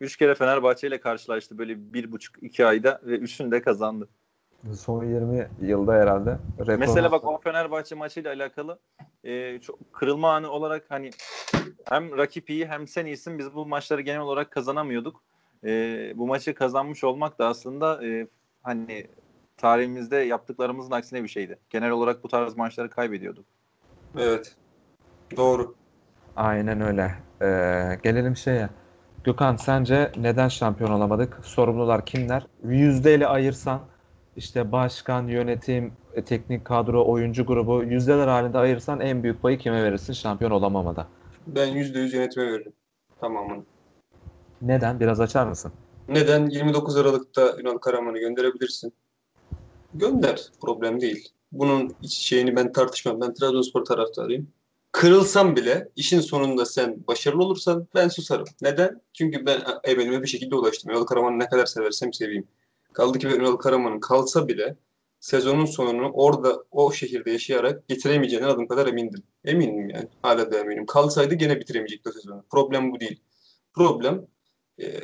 3 0.00 0.16
kere 0.16 0.34
Fenerbahçe 0.34 0.88
ile 0.88 1.00
karşılaştı 1.00 1.58
böyle 1.58 1.92
bir 1.92 2.12
buçuk 2.12 2.42
iki 2.42 2.66
ayda 2.66 3.00
ve 3.02 3.16
üçünü 3.16 3.50
de 3.50 3.62
kazandı. 3.62 4.08
Son 4.74 5.04
20 5.04 5.48
yılda 5.60 5.92
herhalde. 5.92 6.38
Rekor 6.60 6.78
Mesela 6.78 7.12
bak 7.12 7.24
o 7.24 7.40
Fenerbahçe 7.40 7.94
maçıyla 7.94 8.32
alakalı 8.32 8.78
e, 9.24 9.58
çok 9.60 9.92
kırılma 9.92 10.34
anı 10.34 10.50
olarak 10.50 10.84
hani 10.88 11.10
hem 11.84 12.18
rakip 12.18 12.50
iyi 12.50 12.66
hem 12.66 12.88
sen 12.88 13.06
iyisin 13.06 13.38
biz 13.38 13.54
bu 13.54 13.66
maçları 13.66 14.00
genel 14.00 14.20
olarak 14.20 14.50
kazanamıyorduk. 14.50 15.22
E, 15.64 16.12
bu 16.16 16.26
maçı 16.26 16.54
kazanmış 16.54 17.04
olmak 17.04 17.38
da 17.38 17.46
aslında 17.46 18.06
e, 18.06 18.26
hani 18.62 19.06
tarihimizde 19.56 20.16
yaptıklarımızın 20.16 20.90
aksine 20.90 21.22
bir 21.22 21.28
şeydi. 21.28 21.58
Genel 21.70 21.90
olarak 21.90 22.24
bu 22.24 22.28
tarz 22.28 22.56
maçları 22.56 22.90
kaybediyorduk. 22.90 23.44
Evet. 24.18 24.56
Doğru. 25.36 25.74
Aynen 26.36 26.80
öyle. 26.80 27.14
Ee, 27.42 27.98
gelelim 28.02 28.36
şeye. 28.36 28.68
Gökhan 29.24 29.56
sence 29.56 30.12
neden 30.16 30.48
şampiyon 30.48 30.90
olamadık? 30.90 31.38
Sorumlular 31.42 32.06
kimler? 32.06 32.46
Yüzdeyle 32.64 33.26
ayırsan 33.26 33.80
işte 34.36 34.72
başkan, 34.72 35.26
yönetim, 35.26 35.92
e, 36.14 36.22
teknik 36.24 36.64
kadro, 36.64 37.04
oyuncu 37.06 37.46
grubu 37.46 37.82
yüzdeler 37.82 38.28
halinde 38.28 38.58
ayırsan 38.58 39.00
en 39.00 39.22
büyük 39.22 39.42
payı 39.42 39.58
kime 39.58 39.84
verirsin 39.84 40.12
şampiyon 40.12 40.50
olamamada? 40.50 41.06
Ben 41.46 41.66
%100 41.66 42.14
yönetime 42.14 42.46
veririm. 42.46 42.72
Tamamını. 43.20 43.62
Neden? 44.62 45.00
Biraz 45.00 45.20
açar 45.20 45.46
mısın? 45.46 45.72
Neden? 46.08 46.46
29 46.46 46.96
Aralık'ta 46.96 47.56
Ünal 47.58 47.78
Karaman'ı 47.78 48.18
gönderebilirsin. 48.18 48.92
Gönder. 49.94 50.42
Problem 50.60 51.00
değil. 51.00 51.28
Bunun 51.52 51.94
şeyini 52.08 52.56
ben 52.56 52.72
tartışmam. 52.72 53.20
Ben 53.20 53.34
Trabzonspor 53.34 53.84
taraftarıyım. 53.84 54.48
Kırılsam 54.92 55.56
bile 55.56 55.88
işin 55.96 56.20
sonunda 56.20 56.66
sen 56.66 57.04
başarılı 57.08 57.44
olursan 57.44 57.86
ben 57.94 58.08
susarım. 58.08 58.46
Neden? 58.62 59.00
Çünkü 59.12 59.46
ben 59.46 59.62
emelime 59.84 60.22
bir 60.22 60.28
şekilde 60.28 60.54
ulaştım. 60.54 60.90
Ünal 60.90 61.04
Karaman'ı 61.04 61.38
ne 61.38 61.48
kadar 61.48 61.66
seversem 61.66 62.12
seveyim. 62.12 62.48
Kaldı 62.92 63.18
ki 63.18 63.28
ben 63.30 63.40
Ünal 63.40 63.56
Karaman'ın 63.56 64.00
kalsa 64.00 64.48
bile 64.48 64.76
sezonun 65.20 65.64
sonunu 65.64 66.10
orada 66.12 66.64
o 66.70 66.92
şehirde 66.92 67.30
yaşayarak 67.30 67.88
getiremeyeceğine 67.88 68.46
adım 68.46 68.68
kadar 68.68 68.86
emindim. 68.86 69.22
Eminim 69.44 69.90
yani. 69.90 70.08
Hala 70.22 70.52
da 70.52 70.58
eminim. 70.58 70.86
Kalsaydı 70.86 71.34
gene 71.34 71.60
bitiremeyecekti 71.60 72.08
o 72.08 72.12
sezonu. 72.12 72.44
Problem 72.50 72.92
bu 72.92 73.00
değil. 73.00 73.20
Problem 73.74 74.26
e, 74.80 75.00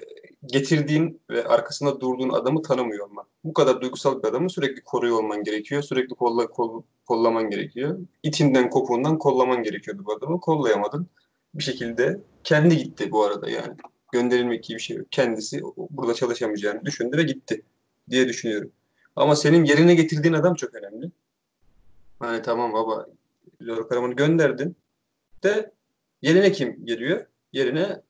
getirdiğin 0.47 1.21
ve 1.31 1.45
arkasında 1.45 2.01
durduğun 2.01 2.29
adamı 2.29 2.63
tanımıyor 2.63 3.07
olman. 3.07 3.27
Bu 3.45 3.53
kadar 3.53 3.81
duygusal 3.81 4.23
bir 4.23 4.29
adamı 4.29 4.51
sürekli 4.51 4.83
koruyor 4.83 5.19
olman 5.19 5.45
gerekiyor. 5.45 5.83
Sürekli 5.83 6.15
kolla, 6.15 6.47
kol, 6.47 6.83
kollaman 7.07 7.51
gerekiyor. 7.51 7.99
İtinden 8.23 8.71
kopuğundan 8.71 9.19
kollaman 9.19 9.63
gerekiyordu 9.63 10.03
bu 10.05 10.13
adamı. 10.13 10.41
Kollayamadın. 10.41 11.07
Bir 11.55 11.63
şekilde 11.63 12.21
kendi 12.45 12.77
gitti 12.77 13.11
bu 13.11 13.25
arada 13.25 13.51
yani. 13.51 13.75
Gönderilmek 14.13 14.65
gibi 14.65 14.77
bir 14.77 14.83
şey 14.83 14.97
yok. 14.97 15.07
Kendisi 15.11 15.63
burada 15.91 16.15
çalışamayacağını 16.15 16.85
düşündü 16.85 17.17
ve 17.17 17.23
gitti 17.23 17.63
diye 18.11 18.29
düşünüyorum. 18.29 18.71
Ama 19.17 19.37
senin 19.37 19.65
yerine 19.65 19.95
getirdiğin 19.95 20.35
adam 20.35 20.55
çok 20.55 20.75
önemli. 20.75 21.11
Hani 22.19 22.43
tamam 22.43 22.73
baba 22.73 23.07
Lor 23.63 23.89
Karaman'ı 23.89 24.15
gönderdin 24.15 24.77
de 25.43 25.73
yerine 26.23 26.53
kim 26.53 26.85
geliyor? 26.87 27.27
Yerine 27.53 28.03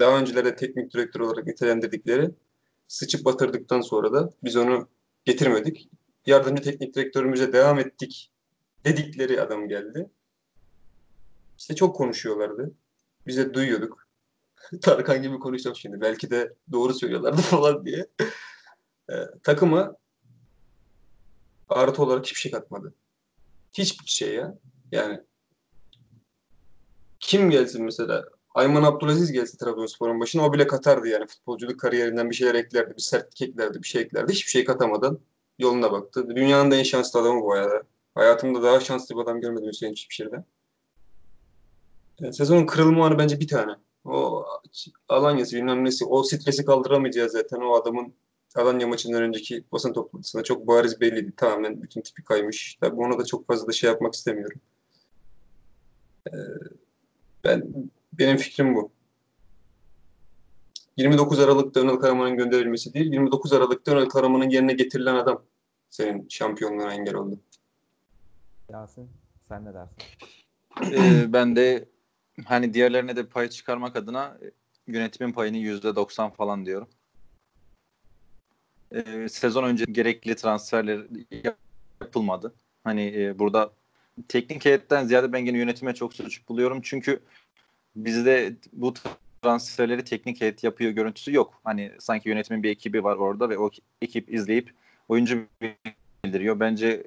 daha 0.00 0.18
öncelerde 0.18 0.56
teknik 0.56 0.94
direktör 0.94 1.20
olarak 1.20 1.46
nitelendirdikleri 1.46 2.30
sıçıp 2.88 3.24
batırdıktan 3.24 3.80
sonra 3.80 4.12
da 4.12 4.30
biz 4.44 4.56
onu 4.56 4.88
getirmedik. 5.24 5.88
Yardımcı 6.26 6.62
teknik 6.62 6.94
direktörümüze 6.94 7.52
devam 7.52 7.78
ettik 7.78 8.30
dedikleri 8.84 9.40
adam 9.40 9.68
geldi. 9.68 10.10
İşte 11.58 11.74
çok 11.74 11.96
konuşuyorlardı. 11.96 12.74
Biz 13.26 13.36
de 13.36 13.54
duyuyorduk. 13.54 14.08
Tarkan 14.82 15.22
gibi 15.22 15.38
konuşacağım 15.38 15.76
şimdi. 15.76 16.00
Belki 16.00 16.30
de 16.30 16.54
doğru 16.72 16.94
söylüyorlardı 16.94 17.36
falan 17.42 17.86
diye. 17.86 18.06
Ee, 19.10 19.14
takıma 19.42 19.96
artı 21.68 22.02
olarak 22.02 22.24
hiçbir 22.24 22.40
şey 22.40 22.52
katmadı. 22.52 22.94
Hiçbir 23.72 24.10
şey 24.10 24.34
ya. 24.34 24.58
Yani 24.92 25.20
kim 27.20 27.50
gelsin 27.50 27.84
mesela 27.84 28.24
Ayman 28.54 28.82
Abdülaziz 28.82 29.32
gelse 29.32 29.58
Trabzonspor'un 29.58 30.20
başına 30.20 30.46
o 30.46 30.52
bile 30.52 30.66
katardı 30.66 31.08
yani. 31.08 31.26
Futbolculuk 31.26 31.80
kariyerinden 31.80 32.30
bir 32.30 32.34
şeyler 32.34 32.54
eklerdi, 32.54 32.96
bir 32.96 33.02
sertlik 33.02 33.42
eklerdi, 33.42 33.82
bir 33.82 33.86
şey 33.88 34.02
eklerdi. 34.02 34.32
Hiçbir 34.32 34.50
şey 34.50 34.64
katamadan 34.64 35.18
yoluna 35.58 35.92
baktı. 35.92 36.28
Dünyanın 36.36 36.70
da 36.70 36.76
en 36.76 36.82
şanslı 36.82 37.20
adamı 37.20 37.42
bu 37.42 37.52
arada. 37.52 37.82
Hayatımda 38.14 38.62
daha 38.62 38.80
şanslı 38.80 39.16
bir 39.16 39.20
adam 39.20 39.40
görmedim 39.40 39.68
Hüseyin 39.68 39.94
Çiftşir'de. 39.94 40.44
Yani 42.20 42.34
sezonun 42.34 42.66
kırılma 42.66 43.06
anı 43.06 43.18
bence 43.18 43.40
bir 43.40 43.48
tane. 43.48 43.72
O 44.04 44.44
Alanya'sı 45.08 45.56
bilmem 45.56 45.84
nesi 45.84 46.04
o 46.04 46.22
stresi 46.22 46.64
kaldıramayacağı 46.64 47.30
zaten 47.30 47.60
o 47.60 47.74
adamın 47.74 48.14
Alanya 48.54 48.86
maçından 48.86 49.22
önceki 49.22 49.64
basın 49.72 49.92
toplantısında 49.92 50.42
çok 50.42 50.66
bariz 50.66 51.00
belliydi. 51.00 51.32
Tamamen 51.36 51.82
bütün 51.82 52.00
tipi 52.00 52.24
kaymış. 52.24 52.78
Tabii 52.80 53.00
ona 53.00 53.18
da 53.18 53.24
çok 53.24 53.46
fazla 53.46 53.68
da 53.68 53.72
şey 53.72 53.90
yapmak 53.90 54.14
istemiyorum. 54.14 54.60
Ee, 56.28 56.32
ben 57.44 57.90
benim 58.18 58.36
fikrim 58.36 58.74
bu. 58.74 58.92
29 60.96 61.40
Aralık'ta 61.40 61.80
Önal 61.80 61.96
Karaman'ın 61.96 62.36
gönderilmesi 62.36 62.94
değil, 62.94 63.12
29 63.12 63.52
Aralık'ta 63.52 63.92
Önal 63.92 64.08
Karaman'ın 64.08 64.50
yerine 64.50 64.72
getirilen 64.72 65.14
adam 65.14 65.42
senin 65.90 66.28
şampiyonluğuna 66.28 66.94
engel 66.94 67.14
oldu. 67.14 67.40
Yasin 68.72 69.10
sen 69.48 69.64
ne 69.64 69.74
dersin? 69.74 69.96
Ee, 70.92 71.32
ben 71.32 71.56
de 71.56 71.88
hani 72.44 72.74
diğerlerine 72.74 73.16
de 73.16 73.26
pay 73.26 73.48
çıkarmak 73.48 73.96
adına 73.96 74.38
yönetimin 74.86 75.32
payını 75.32 75.56
%90 75.56 76.34
falan 76.34 76.66
diyorum. 76.66 76.88
Ee, 78.92 79.28
sezon 79.28 79.64
önce 79.64 79.84
gerekli 79.84 80.36
transferler 80.36 81.06
yapılmadı. 82.00 82.54
Hani 82.84 83.14
e, 83.16 83.38
burada 83.38 83.72
teknik 84.28 84.64
heyetten 84.64 85.04
ziyade 85.04 85.32
ben 85.32 85.46
yine 85.46 85.58
yönetime 85.58 85.94
çok 85.94 86.14
suç 86.14 86.48
buluyorum. 86.48 86.80
Çünkü 86.82 87.20
bizde 87.96 88.56
bu 88.72 88.94
transferleri 89.42 90.04
teknik 90.04 90.40
heyet 90.40 90.64
yapıyor 90.64 90.90
görüntüsü 90.90 91.34
yok. 91.34 91.60
Hani 91.64 91.92
sanki 91.98 92.28
yönetimin 92.28 92.62
bir 92.62 92.70
ekibi 92.70 93.04
var 93.04 93.16
orada 93.16 93.50
ve 93.50 93.58
o 93.58 93.70
ekip 94.02 94.34
izleyip 94.34 94.74
oyuncu 95.08 95.46
bildiriyor. 96.24 96.60
Bence 96.60 97.06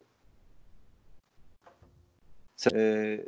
e, 2.73 3.26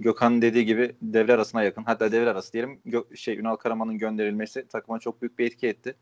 Gökhan 0.00 0.42
dediği 0.42 0.64
gibi 0.64 0.96
devre 1.02 1.34
arasına 1.34 1.62
yakın. 1.62 1.82
Hatta 1.84 2.12
devre 2.12 2.30
arası 2.30 2.52
diyelim. 2.52 2.80
Gö- 2.86 3.16
şey 3.16 3.38
Ünal 3.38 3.56
Karaman'ın 3.56 3.98
gönderilmesi 3.98 4.68
takıma 4.68 4.98
çok 4.98 5.22
büyük 5.22 5.38
bir 5.38 5.46
etki 5.46 5.68
etti. 5.68 5.94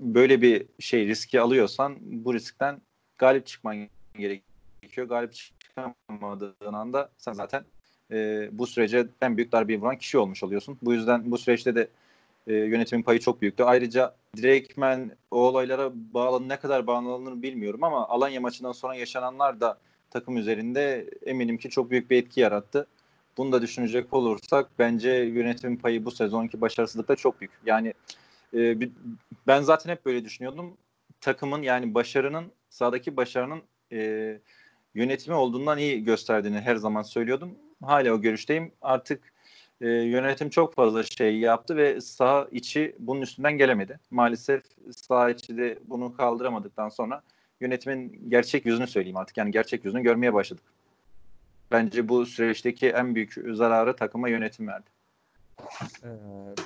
Böyle 0.00 0.42
bir 0.42 0.66
şey 0.78 1.06
riski 1.06 1.40
alıyorsan 1.40 1.96
bu 2.00 2.34
riskten 2.34 2.80
galip 3.18 3.46
çıkman 3.46 3.88
gerekiyor. 4.18 5.08
Galip 5.08 5.32
çıkamadığın 5.34 6.72
anda 6.72 7.10
sen 7.18 7.32
zaten 7.32 7.64
e, 8.12 8.48
bu 8.52 8.66
sürece 8.66 9.06
en 9.22 9.36
büyük 9.36 9.52
darbeyi 9.52 9.80
vuran 9.80 9.98
kişi 9.98 10.18
olmuş 10.18 10.42
oluyorsun. 10.42 10.78
Bu 10.82 10.92
yüzden 10.92 11.30
bu 11.30 11.38
süreçte 11.38 11.74
de 11.74 11.88
e, 12.46 12.54
yönetimin 12.54 13.02
payı 13.02 13.20
çok 13.20 13.42
büyüktü. 13.42 13.62
Ayrıca 13.62 14.14
direktmen 14.36 15.16
o 15.30 15.36
olaylara 15.36 15.90
bağlı 15.94 16.48
ne 16.48 16.56
kadar 16.56 16.86
bağlanır 16.86 17.42
bilmiyorum 17.42 17.84
ama 17.84 18.08
Alanya 18.08 18.40
maçından 18.40 18.72
sonra 18.72 18.94
yaşananlar 18.94 19.60
da 19.60 19.78
takım 20.10 20.36
üzerinde 20.36 21.10
eminim 21.26 21.58
ki 21.58 21.70
çok 21.70 21.90
büyük 21.90 22.10
bir 22.10 22.16
etki 22.16 22.40
yarattı. 22.40 22.86
Bunu 23.36 23.52
da 23.52 23.62
düşünecek 23.62 24.12
olursak 24.14 24.70
bence 24.78 25.10
yönetimin 25.10 25.76
payı 25.76 26.04
bu 26.04 26.10
sezonki 26.10 26.60
başarısızlıkta 26.60 27.16
çok 27.16 27.40
büyük. 27.40 27.52
Yani 27.66 27.94
e, 28.54 28.76
ben 29.46 29.62
zaten 29.62 29.90
hep 29.90 30.06
böyle 30.06 30.24
düşünüyordum. 30.24 30.76
Takımın 31.20 31.62
yani 31.62 31.94
başarının 31.94 32.44
sahadaki 32.70 33.16
başarının 33.16 33.62
e, 33.92 34.38
yönetimi 34.94 35.36
olduğundan 35.36 35.78
iyi 35.78 36.04
gösterdiğini 36.04 36.60
her 36.60 36.76
zaman 36.76 37.02
söylüyordum. 37.02 37.54
Hala 37.82 38.12
o 38.12 38.20
görüşteyim. 38.20 38.72
Artık 38.82 39.32
e, 39.80 39.88
yönetim 39.88 40.50
çok 40.50 40.74
fazla 40.74 41.02
şey 41.02 41.38
yaptı 41.38 41.76
ve 41.76 42.00
sağ 42.00 42.48
içi 42.52 42.96
bunun 42.98 43.20
üstünden 43.20 43.58
gelemedi. 43.58 44.00
Maalesef 44.10 44.62
sağ 44.90 45.30
içi 45.30 45.56
de 45.56 45.78
bunu 45.84 46.16
kaldıramadıktan 46.16 46.88
sonra 46.88 47.22
yönetimin 47.60 48.30
gerçek 48.30 48.66
yüzünü 48.66 48.86
söyleyeyim 48.86 49.16
artık. 49.16 49.36
Yani 49.36 49.50
gerçek 49.50 49.84
yüzünü 49.84 50.02
görmeye 50.02 50.34
başladık. 50.34 50.64
Bence 51.70 52.08
bu 52.08 52.26
süreçteki 52.26 52.88
en 52.88 53.14
büyük 53.14 53.34
zararı 53.52 53.96
takıma 53.96 54.28
yönetim 54.28 54.68
verdi. 54.68 54.90
Ee, 56.04 56.08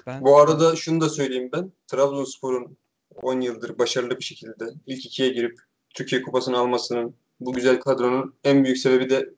ben... 0.07 0.25
Bu 0.25 0.39
arada 0.39 0.77
şunu 0.77 1.01
da 1.01 1.09
söyleyeyim 1.09 1.51
ben. 1.53 1.73
Trabzonspor'un 1.87 2.77
10 3.23 3.41
yıldır 3.41 3.79
başarılı 3.79 4.19
bir 4.19 4.25
şekilde 4.25 4.64
ilk 4.87 5.07
ikiye 5.07 5.29
girip 5.29 5.61
Türkiye 5.95 6.23
Kupası'nı 6.23 6.59
almasının 6.59 7.14
bu 7.41 7.53
güzel 7.53 7.81
kadronun 7.81 8.35
en 8.45 8.64
büyük 8.64 8.79
sebebi 8.79 9.11
de 9.11 9.31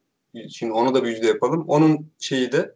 şimdi 0.49 0.73
onu 0.73 0.95
da 0.95 1.05
bir 1.05 1.09
yüzde 1.09 1.27
yapalım. 1.27 1.65
Onun 1.69 2.11
şeyi 2.19 2.53
de 2.53 2.75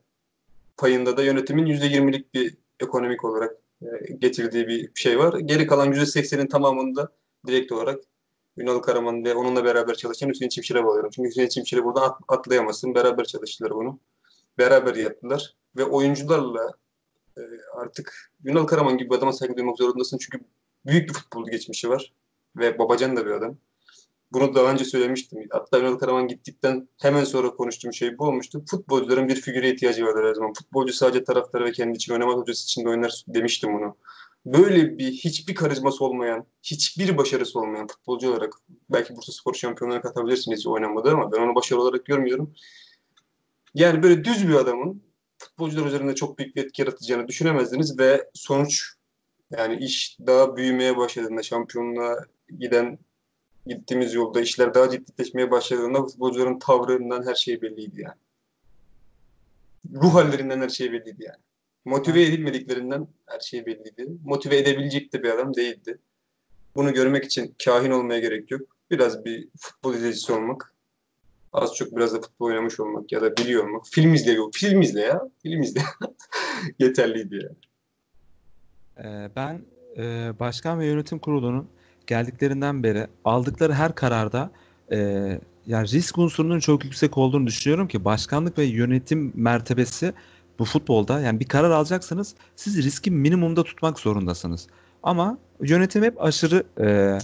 payında 0.76 1.16
da 1.16 1.22
yönetimin 1.22 1.66
yüzde 1.66 1.86
yirmilik 1.86 2.34
bir 2.34 2.57
ekonomik 2.80 3.24
olarak 3.24 3.57
e, 3.82 4.12
getirdiği 4.18 4.66
bir 4.68 4.90
şey 4.94 5.18
var. 5.18 5.38
Geri 5.38 5.66
kalan 5.66 5.92
%80'in 5.92 6.46
tamamında 6.46 7.12
direkt 7.46 7.72
olarak 7.72 8.00
Ünal 8.57 8.78
Karaman 8.78 9.24
ve 9.24 9.34
onunla 9.34 9.64
beraber 9.64 9.94
çalışan 9.94 10.28
Hüseyin 10.28 10.48
Çimşir'e 10.48 10.84
bağlıyorum. 10.84 11.11
Çünkü 11.14 11.28
Hüseyin 11.28 11.48
Çimşir'i 11.48 11.84
buradan 11.84 12.03
at- 12.03 12.20
atlayamazsın. 12.28 12.94
Beraber 12.94 13.24
çalıştılar 13.24 13.74
bunu. 13.74 13.98
Beraber 14.59 14.94
yaptılar. 14.94 15.57
Ve 15.76 15.84
oyuncularla 15.84 16.72
e, 17.36 17.40
artık 17.74 18.32
Ünal 18.44 18.64
Karaman 18.64 18.98
gibi 18.98 19.11
bir 19.11 19.14
adama 19.14 19.32
saygı 19.32 19.57
duymak 19.57 19.78
zorundasın. 19.78 20.18
Çünkü 20.18 20.44
büyük 20.86 21.09
bir 21.09 21.14
futbol 21.14 21.50
geçmişi 21.50 21.88
var. 21.90 22.12
Ve 22.57 22.78
babacan 22.78 23.16
da 23.16 23.26
bir 23.26 23.30
adam. 23.30 23.57
Bunu 24.32 24.54
daha 24.54 24.72
önce 24.72 24.84
söylemiştim. 24.84 25.46
Hatta 25.50 25.80
Ünal 25.80 25.94
Karaman 25.94 26.28
gittikten 26.28 26.88
hemen 27.02 27.24
sonra 27.24 27.50
konuştuğum 27.50 27.92
şey 27.92 28.18
bu 28.18 28.24
olmuştu. 28.24 28.64
Futbolcuların 28.70 29.28
bir 29.28 29.40
figüre 29.40 29.70
ihtiyacı 29.70 30.06
vardır 30.06 30.24
her 30.28 30.34
zaman. 30.34 30.52
Futbolcu 30.52 30.92
sadece 30.92 31.24
taraftarı 31.24 31.64
ve 31.64 31.72
kendi 31.72 31.96
için 31.96 32.12
oynamaz, 32.12 32.36
hocası 32.36 32.64
için 32.64 32.84
de 32.84 32.88
oynar 32.88 33.24
demiştim 33.28 33.74
bunu. 33.74 33.96
Böyle 34.46 34.98
bir 34.98 35.12
hiçbir 35.12 35.54
karizması 35.54 36.04
olmayan, 36.04 36.46
hiçbir 36.62 37.16
başarısı 37.16 37.60
olmayan 37.60 37.86
futbolcu 37.86 38.30
olarak 38.30 38.54
belki 38.90 39.16
Bursa 39.16 39.32
Spor 39.32 39.54
şampiyonluğuna 39.54 40.00
katabilirsiniz 40.00 40.66
oynamadı 40.66 41.10
ama 41.10 41.32
ben 41.32 41.38
onu 41.38 41.54
başarı 41.54 41.80
olarak 41.80 42.06
görmüyorum. 42.06 42.54
Yani 43.74 44.02
böyle 44.02 44.24
düz 44.24 44.48
bir 44.48 44.54
adamın 44.54 45.02
futbolcular 45.38 45.86
üzerinde 45.86 46.14
çok 46.14 46.38
büyük 46.38 46.56
bir 46.56 46.64
etki 46.64 46.82
yaratacağını 46.82 47.28
düşünemezdiniz 47.28 47.98
ve 47.98 48.30
sonuç 48.34 48.92
yani 49.50 49.84
iş 49.84 50.18
daha 50.26 50.56
büyümeye 50.56 50.96
başladığında 50.96 51.42
şampiyonluğa 51.42 52.16
giden 52.58 52.98
gittiğimiz 53.66 54.14
yolda 54.14 54.40
işler 54.40 54.74
daha 54.74 54.90
ciddileşmeye 54.90 55.50
başladığında 55.50 56.02
futbolcuların 56.02 56.58
tavrından 56.58 57.26
her 57.26 57.34
şey 57.34 57.62
belliydi 57.62 58.00
yani. 58.00 58.20
Ruh 59.94 60.14
hallerinden 60.14 60.60
her 60.60 60.68
şey 60.68 60.92
belliydi 60.92 61.24
yani. 61.24 61.38
Motive 61.84 62.22
edilmediklerinden 62.22 63.06
her 63.26 63.40
şey 63.40 63.66
belliydi. 63.66 64.08
Motive 64.24 64.58
edebilecek 64.58 65.12
de 65.12 65.22
bir 65.22 65.30
adam 65.30 65.54
değildi. 65.54 65.98
Bunu 66.74 66.94
görmek 66.94 67.24
için 67.24 67.54
kahin 67.64 67.90
olmaya 67.90 68.20
gerek 68.20 68.50
yok. 68.50 68.62
Biraz 68.90 69.24
bir 69.24 69.48
futbol 69.58 69.94
izleyicisi 69.94 70.32
olmak. 70.32 70.74
Az 71.52 71.74
çok 71.74 71.96
biraz 71.96 72.14
da 72.14 72.20
futbol 72.20 72.46
oynamış 72.46 72.80
olmak 72.80 73.12
ya 73.12 73.22
da 73.22 73.36
biliyor 73.36 73.64
olmak. 73.64 73.86
Film 73.86 74.14
izle. 74.14 74.36
Film 74.52 74.80
izle 74.80 75.00
ya. 75.00 75.30
Film 75.42 75.62
izle. 75.62 75.82
Yeterliydi 76.78 77.34
yani. 77.34 77.56
Ee, 78.98 79.30
ben 79.36 79.62
e, 79.96 80.32
başkan 80.40 80.80
ve 80.80 80.86
yönetim 80.86 81.18
kurulunun 81.18 81.68
geldiklerinden 82.07 82.82
beri 82.82 83.07
aldıkları 83.24 83.72
her 83.72 83.94
kararda 83.94 84.50
e, 84.92 84.98
yani 85.66 85.88
risk 85.88 86.18
unsurunun 86.18 86.61
çok 86.61 86.84
yüksek 86.84 87.18
olduğunu 87.18 87.46
düşünüyorum 87.46 87.88
ki 87.88 88.05
başkanlık 88.05 88.59
ve 88.59 88.64
yönetim 88.64 89.32
mertebesi 89.34 90.12
bu 90.59 90.64
futbolda 90.64 91.20
yani 91.20 91.40
bir 91.40 91.44
karar 91.44 91.70
alacaksanız 91.70 92.34
siz 92.57 92.84
riski 92.84 93.11
minimumda 93.11 93.62
tutmak 93.64 93.98
zorundasınız. 93.98 94.66
Ama 95.03 95.38
yönetim 95.61 96.03
hep 96.03 96.22
aşırı 96.22 96.64
e, 96.80 97.18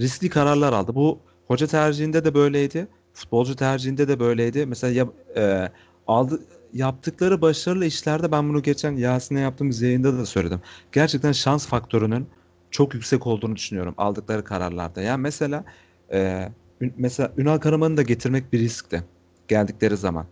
riskli 0.00 0.28
kararlar 0.28 0.72
aldı. 0.72 0.94
Bu 0.94 1.18
hoca 1.46 1.66
tercihinde 1.66 2.24
de 2.24 2.34
böyleydi. 2.34 2.88
Futbolcu 3.14 3.56
tercihinde 3.56 4.08
de 4.08 4.20
böyleydi. 4.20 4.66
Mesela 4.66 4.92
ya, 4.92 5.06
e, 5.36 5.68
aldı 6.06 6.40
yaptıkları 6.72 7.42
başarılı 7.42 7.86
işlerde 7.86 8.32
ben 8.32 8.48
bunu 8.48 8.62
geçen 8.62 8.96
Yasin'e 8.96 9.40
yaptığımız 9.40 9.82
yayında 9.82 10.18
da 10.18 10.26
söyledim. 10.26 10.60
Gerçekten 10.92 11.32
şans 11.32 11.66
faktörünün 11.66 12.26
çok 12.70 12.94
yüksek 12.94 13.26
olduğunu 13.26 13.56
düşünüyorum 13.56 13.94
aldıkları 13.98 14.44
kararlarda. 14.44 15.00
Yani 15.00 15.20
mesela 15.20 15.64
e, 16.12 16.48
mesela 16.96 17.32
Ünal 17.36 17.58
Karaman'ı 17.58 17.96
da 17.96 18.02
getirmek 18.02 18.52
bir 18.52 18.58
riskti 18.58 19.04
geldikleri 19.48 19.96
zaman. 19.96 20.26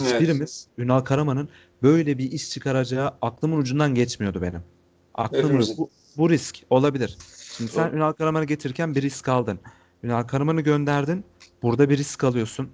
Evet. 0.00 0.12
Hiçbirimiz 0.12 0.68
Ünal 0.78 1.00
Karaman'ın 1.00 1.48
böyle 1.82 2.18
bir 2.18 2.32
iş 2.32 2.50
çıkaracağı 2.50 3.14
aklımın 3.22 3.58
ucundan 3.58 3.94
geçmiyordu 3.94 4.42
benim. 4.42 4.62
Aklımın 5.14 5.66
bu, 5.78 5.90
bu 6.16 6.30
risk 6.30 6.62
olabilir. 6.70 7.18
Şimdi 7.56 7.72
sen 7.72 7.88
Doğru. 7.88 7.96
Ünal 7.96 8.12
Karaman'ı 8.12 8.44
getirirken 8.44 8.94
bir 8.94 9.02
risk 9.02 9.28
aldın. 9.28 9.58
Ünal 10.02 10.22
Karaman'ı 10.22 10.60
gönderdin. 10.60 11.24
Burada 11.62 11.90
bir 11.90 11.98
risk 11.98 12.24
alıyorsun. 12.24 12.70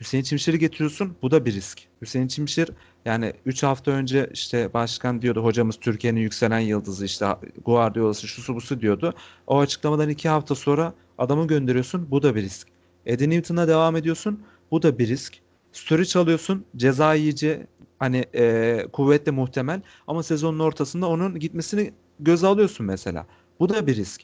Hüseyin 0.00 0.24
Çimşir'i 0.24 0.58
getiriyorsun. 0.58 1.16
Bu 1.22 1.30
da 1.30 1.44
bir 1.44 1.54
risk. 1.54 1.82
Hüseyin 2.02 2.28
Çimşir 2.28 2.70
yani 3.04 3.32
3 3.46 3.62
hafta 3.62 3.90
önce 3.90 4.30
işte 4.32 4.74
başkan 4.74 5.22
diyordu 5.22 5.44
hocamız 5.44 5.76
Türkiye'nin 5.76 6.20
yükselen 6.20 6.60
yıldızı 6.60 7.04
işte 7.04 7.26
Guardiola'sı 7.64 8.28
şusu 8.28 8.54
busu 8.54 8.80
diyordu. 8.80 9.14
O 9.46 9.58
açıklamadan 9.58 10.08
2 10.08 10.28
hafta 10.28 10.54
sonra 10.54 10.94
adamı 11.18 11.46
gönderiyorsun. 11.46 12.10
Bu 12.10 12.22
da 12.22 12.34
bir 12.34 12.42
risk. 12.42 12.68
Eddie 13.06 13.30
Newton'a 13.30 13.68
devam 13.68 13.96
ediyorsun. 13.96 14.42
Bu 14.70 14.82
da 14.82 14.98
bir 14.98 15.08
risk. 15.08 15.38
Sturridge 15.72 16.18
alıyorsun. 16.18 16.64
Ceza 16.76 17.14
yiyici 17.14 17.66
hani 17.98 18.24
e, 18.34 18.86
kuvvetle 18.92 19.32
muhtemel 19.32 19.82
ama 20.06 20.22
sezonun 20.22 20.58
ortasında 20.58 21.08
onun 21.08 21.38
gitmesini 21.38 21.92
göze 22.20 22.46
alıyorsun 22.46 22.86
mesela. 22.86 23.26
Bu 23.60 23.68
da 23.68 23.86
bir 23.86 23.96
risk. 23.96 24.22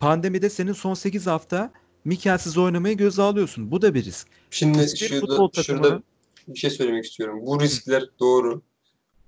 Pandemide 0.00 0.50
senin 0.50 0.72
son 0.72 0.94
8 0.94 1.26
hafta 1.26 1.72
Mikelsiz 2.06 2.58
oynamayı 2.58 2.96
göze 2.96 3.22
alıyorsun. 3.22 3.70
Bu 3.70 3.82
da 3.82 3.94
bir 3.94 4.04
risk. 4.04 4.28
Şimdi 4.50 4.78
Hiçbir 4.78 5.08
şurada, 5.08 5.26
futbol 5.26 5.62
şurada 5.62 6.02
bir 6.48 6.58
şey 6.58 6.70
söylemek 6.70 7.04
istiyorum. 7.04 7.46
Bu 7.46 7.60
riskler 7.60 8.04
doğru. 8.20 8.62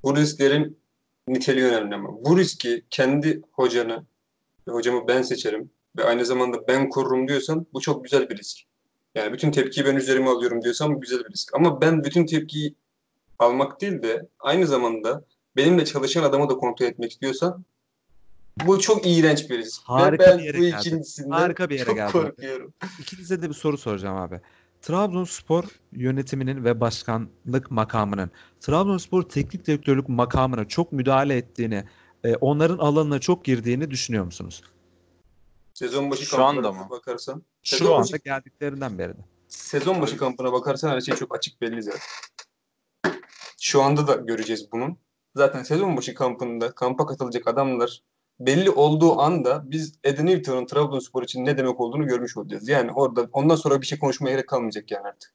Bu 0.03 0.17
risklerin 0.17 0.79
niteliği 1.29 1.65
önemli 1.65 1.95
ama. 1.95 2.25
Bu 2.25 2.39
riski 2.39 2.85
kendi 2.91 3.43
hocanı, 3.53 4.05
ve 4.69 4.73
hocamı 4.73 5.09
ben 5.09 5.23
seçerim 5.23 5.71
ve 5.97 6.05
aynı 6.05 6.27
zamanda 6.27 6.69
ben 6.69 6.89
korurum 6.89 7.29
diyorsan 7.29 7.67
bu 7.73 7.81
çok 7.81 8.05
güzel 8.05 8.31
bir 8.31 8.37
risk. 8.37 8.59
Yani 9.15 9.33
bütün 9.33 9.51
tepkiyi 9.51 9.87
ben 9.87 9.97
üzerime 9.97 10.31
alıyorum 10.31 10.63
diyorsan 10.63 10.95
bu 10.95 11.01
güzel 11.01 11.19
bir 11.19 11.33
risk. 11.33 11.55
Ama 11.55 11.81
ben 11.81 12.05
bütün 12.05 12.27
tepkiyi 12.27 12.75
almak 13.39 13.81
değil 13.81 14.03
de 14.03 14.29
aynı 14.41 14.67
zamanda 14.67 15.25
benimle 15.57 15.85
çalışan 15.85 16.23
adamı 16.23 16.49
da 16.49 16.55
kontrol 16.55 16.87
etmek 16.87 17.13
istiyorsan 17.13 17.65
bu 18.67 18.81
çok 18.81 19.07
iğrenç 19.07 19.51
bir 19.51 19.59
risk. 19.59 19.83
Harika 19.85 20.25
ve 20.25 20.29
ben 20.31 20.39
bir 20.39 20.45
yere 20.45 20.59
bu 20.59 20.65
ikincisinden 20.65 21.31
Harika 21.31 21.71
bir 21.71 21.75
yere 21.75 21.85
çok 21.87 21.97
geldin. 21.97 22.13
korkuyorum. 22.13 22.75
İkinize 23.01 23.43
de 23.43 23.49
bir 23.49 23.55
soru 23.55 23.79
soracağım 23.79 24.17
abi. 24.17 24.41
Trabzonspor 24.83 25.65
yönetiminin 25.93 26.65
ve 26.65 26.81
başkanlık 26.81 27.71
makamının 27.71 28.31
Trabzonspor 28.61 29.23
teknik 29.23 29.67
direktörlük 29.67 30.09
makamına 30.09 30.69
çok 30.69 30.93
müdahale 30.93 31.37
ettiğini, 31.37 31.85
e, 32.25 32.35
onların 32.35 32.79
alanına 32.79 33.19
çok 33.19 33.45
girdiğini 33.45 33.91
düşünüyor 33.91 34.25
musunuz? 34.25 34.63
Sezon 35.75 36.11
başı 36.11 36.25
Şu 36.25 36.45
anda 36.45 36.73
mı? 36.73 36.87
bakarsan. 36.91 37.43
Şu 37.63 37.95
anda 37.95 38.03
başı, 38.03 38.17
geldikleri 38.17 38.81
beri 38.81 39.13
de. 39.13 39.23
sezon 39.49 40.01
başı 40.03 40.17
kampına 40.17 40.53
bakarsan 40.53 40.91
her 40.91 41.01
şey 41.01 41.15
çok 41.15 41.37
açık 41.37 41.61
belli 41.61 41.83
zaten. 41.83 42.01
Şu 43.61 43.83
anda 43.83 44.07
da 44.07 44.15
göreceğiz 44.15 44.73
bunun. 44.73 44.99
Zaten 45.37 45.63
sezon 45.63 45.97
başı 45.97 46.15
kampında 46.15 46.73
kampa 46.75 47.07
katılacak 47.07 47.49
adamlar 47.49 48.03
belli 48.41 48.71
olduğu 48.71 49.21
anda 49.21 49.63
biz 49.71 49.95
Eden 50.05 50.27
Newton'un 50.27 50.67
Trabzonspor 50.67 51.23
için 51.23 51.45
ne 51.45 51.59
demek 51.59 51.81
olduğunu 51.81 52.07
görmüş 52.07 52.37
olacağız. 52.37 52.69
Yani 52.69 52.93
orada 52.93 53.29
ondan 53.33 53.57
sonra 53.57 53.81
bir 53.81 53.87
şey 53.87 53.99
konuşmaya 53.99 54.31
gerek 54.31 54.49
kalmayacak 54.49 54.91
yani 54.91 55.07
artık. 55.07 55.35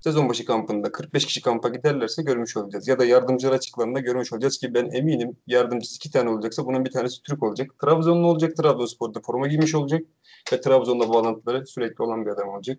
Sezon 0.00 0.28
başı 0.28 0.44
kampında 0.44 0.92
45 0.92 1.26
kişi 1.26 1.42
kampa 1.42 1.68
giderlerse 1.68 2.22
görmüş 2.22 2.56
olacağız. 2.56 2.88
Ya 2.88 2.98
da 2.98 3.04
yardımcılar 3.04 3.52
açıklarında 3.52 4.00
görmüş 4.00 4.32
olacağız 4.32 4.58
ki 4.58 4.74
ben 4.74 4.90
eminim 4.90 5.36
yardımcısı 5.46 5.96
iki 5.96 6.10
tane 6.10 6.30
olacaksa 6.30 6.66
bunun 6.66 6.84
bir 6.84 6.90
tanesi 6.90 7.22
Türk 7.22 7.42
olacak. 7.42 7.70
Trabzonlu 7.78 8.26
olacak, 8.26 8.56
Trabzonspor'da 8.56 9.20
forma 9.20 9.46
giymiş 9.46 9.74
olacak 9.74 10.02
ve 10.52 10.60
Trabzon'la 10.60 11.08
bağlantıları 11.08 11.66
sürekli 11.66 12.02
olan 12.02 12.26
bir 12.26 12.30
adam 12.30 12.48
olacak. 12.48 12.78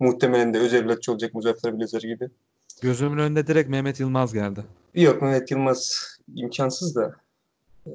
Muhtemelen 0.00 0.54
de 0.54 0.58
özel 0.58 0.84
evlatçı 0.84 1.12
olacak 1.12 1.34
Muzaffer 1.34 1.76
Bilezer 1.76 2.00
gibi. 2.00 2.30
Gözümün 2.82 3.18
önünde 3.18 3.46
direkt 3.46 3.68
Mehmet 3.68 4.00
Yılmaz 4.00 4.32
geldi. 4.32 4.64
Yok 4.94 5.22
Mehmet 5.22 5.50
Yılmaz 5.50 6.06
imkansız 6.34 6.96
da 6.96 7.12
eee 7.86 7.92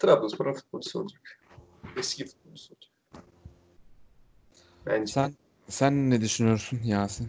Trabzonspor'un 0.00 0.52
futbolcusu 0.52 1.00
olacak. 1.00 1.38
Eski 1.96 2.24
futbolcusu 2.24 2.74
olacak. 2.74 2.92
Bence. 4.86 5.12
Sen 5.12 5.34
sen 5.68 6.10
ne 6.10 6.20
düşünüyorsun 6.20 6.80
Yasin? 6.84 7.28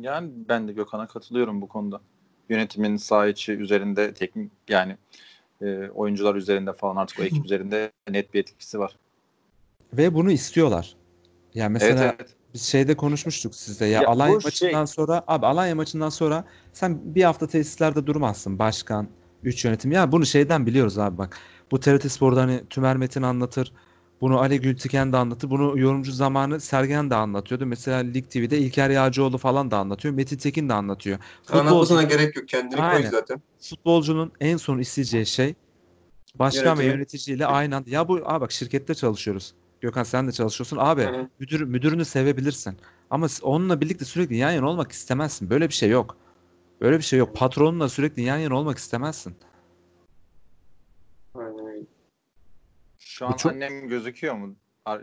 Yani 0.00 0.30
ben 0.48 0.68
de 0.68 0.72
Gökhan'a 0.72 1.06
katılıyorum 1.06 1.62
bu 1.62 1.68
konuda. 1.68 2.00
Yönetimin 2.48 2.96
saha 2.96 3.26
içi 3.26 3.52
üzerinde 3.52 4.14
teknik 4.14 4.52
yani 4.68 4.96
e, 5.60 5.88
oyuncular 5.88 6.34
üzerinde 6.34 6.72
falan 6.72 6.96
artık 6.96 7.20
o 7.20 7.22
ekip 7.22 7.44
üzerinde 7.44 7.92
net 8.08 8.34
bir 8.34 8.40
etkisi 8.40 8.78
var. 8.78 8.96
Ve 9.92 10.14
bunu 10.14 10.30
istiyorlar. 10.30 10.96
Yani 11.54 11.72
mesela 11.72 12.04
evet 12.04 12.14
evet. 12.20 12.36
Biz 12.54 12.62
şeyde 12.62 12.96
konuşmuştuk 12.96 13.54
sizde 13.54 13.86
ya, 13.86 14.02
Ya 14.02 14.08
Alanya 14.08 14.34
bu 14.34 14.40
maçından 14.44 14.84
şey- 14.84 14.94
sonra 14.94 15.24
abi 15.26 15.46
Alanya 15.46 15.74
maçından 15.74 16.08
sonra 16.08 16.44
sen 16.72 17.14
bir 17.14 17.22
hafta 17.22 17.46
tesislerde 17.46 18.06
durmazsın 18.06 18.58
başkan, 18.58 19.08
üç 19.46 19.64
yönetim. 19.64 19.92
Ya 19.92 20.12
bunu 20.12 20.26
şeyden 20.26 20.66
biliyoruz 20.66 20.98
abi 20.98 21.18
bak. 21.18 21.38
Bu 21.70 21.80
TRT 21.80 22.12
Spor'da 22.12 22.42
hani 22.42 22.60
Tümer 22.70 22.96
Metin 22.96 23.22
anlatır. 23.22 23.72
Bunu 24.20 24.38
Ali 24.40 24.60
Gültiken 24.60 25.12
de 25.12 25.16
anlatır. 25.16 25.50
Bunu 25.50 25.78
yorumcu 25.78 26.12
zamanı 26.12 26.60
Sergen 26.60 27.10
de 27.10 27.14
anlatıyordu. 27.14 27.66
Mesela 27.66 27.98
Lig 27.98 28.30
TV'de 28.30 28.58
İlker 28.58 28.90
Yağcıoğlu 28.90 29.38
falan 29.38 29.70
da 29.70 29.78
anlatıyor. 29.78 30.14
Metin 30.14 30.36
Tekin 30.36 30.68
de 30.68 30.74
anlatıyor. 30.74 31.18
Anlatmasına 31.52 32.02
gerek 32.02 32.36
yok. 32.36 32.48
Kendini 32.48 32.80
koy 32.80 32.88
Aynen. 32.88 33.10
zaten. 33.10 33.42
futbolcunun 33.60 34.32
en 34.40 34.56
son 34.56 34.78
isteyeceği 34.78 35.26
şey 35.26 35.54
başkan 36.34 36.64
ve 36.64 36.68
Yönetimi. 36.68 36.86
yöneticiyle 36.86 37.46
aynı 37.46 37.76
anda. 37.76 37.90
Ya 37.90 38.08
bu 38.08 38.20
abi 38.24 38.40
bak 38.40 38.52
şirkette 38.52 38.94
çalışıyoruz. 38.94 39.54
Gökhan 39.80 40.02
sen 40.02 40.28
de 40.28 40.32
çalışıyorsun. 40.32 40.76
Abi 40.80 41.08
müdür 41.38 41.60
müdürünü 41.60 42.04
sevebilirsin. 42.04 42.76
Ama 43.10 43.26
onunla 43.42 43.80
birlikte 43.80 44.04
sürekli 44.04 44.36
yan 44.36 44.50
yana 44.50 44.68
olmak 44.68 44.92
istemezsin. 44.92 45.50
Böyle 45.50 45.68
bir 45.68 45.74
şey 45.74 45.90
yok. 45.90 46.16
Böyle 46.80 46.96
bir 46.98 47.02
şey 47.02 47.18
yok. 47.18 47.36
Patronunla 47.36 47.88
sürekli 47.88 48.22
yan 48.22 48.36
yana 48.36 48.54
olmak 48.58 48.78
istemezsin. 48.78 49.36
Şu 52.98 53.26
an 53.26 53.32
Bu 53.32 53.36
çok- 53.36 53.52
annem 53.52 53.88
gözüküyor 53.88 54.34
mu 54.34 54.54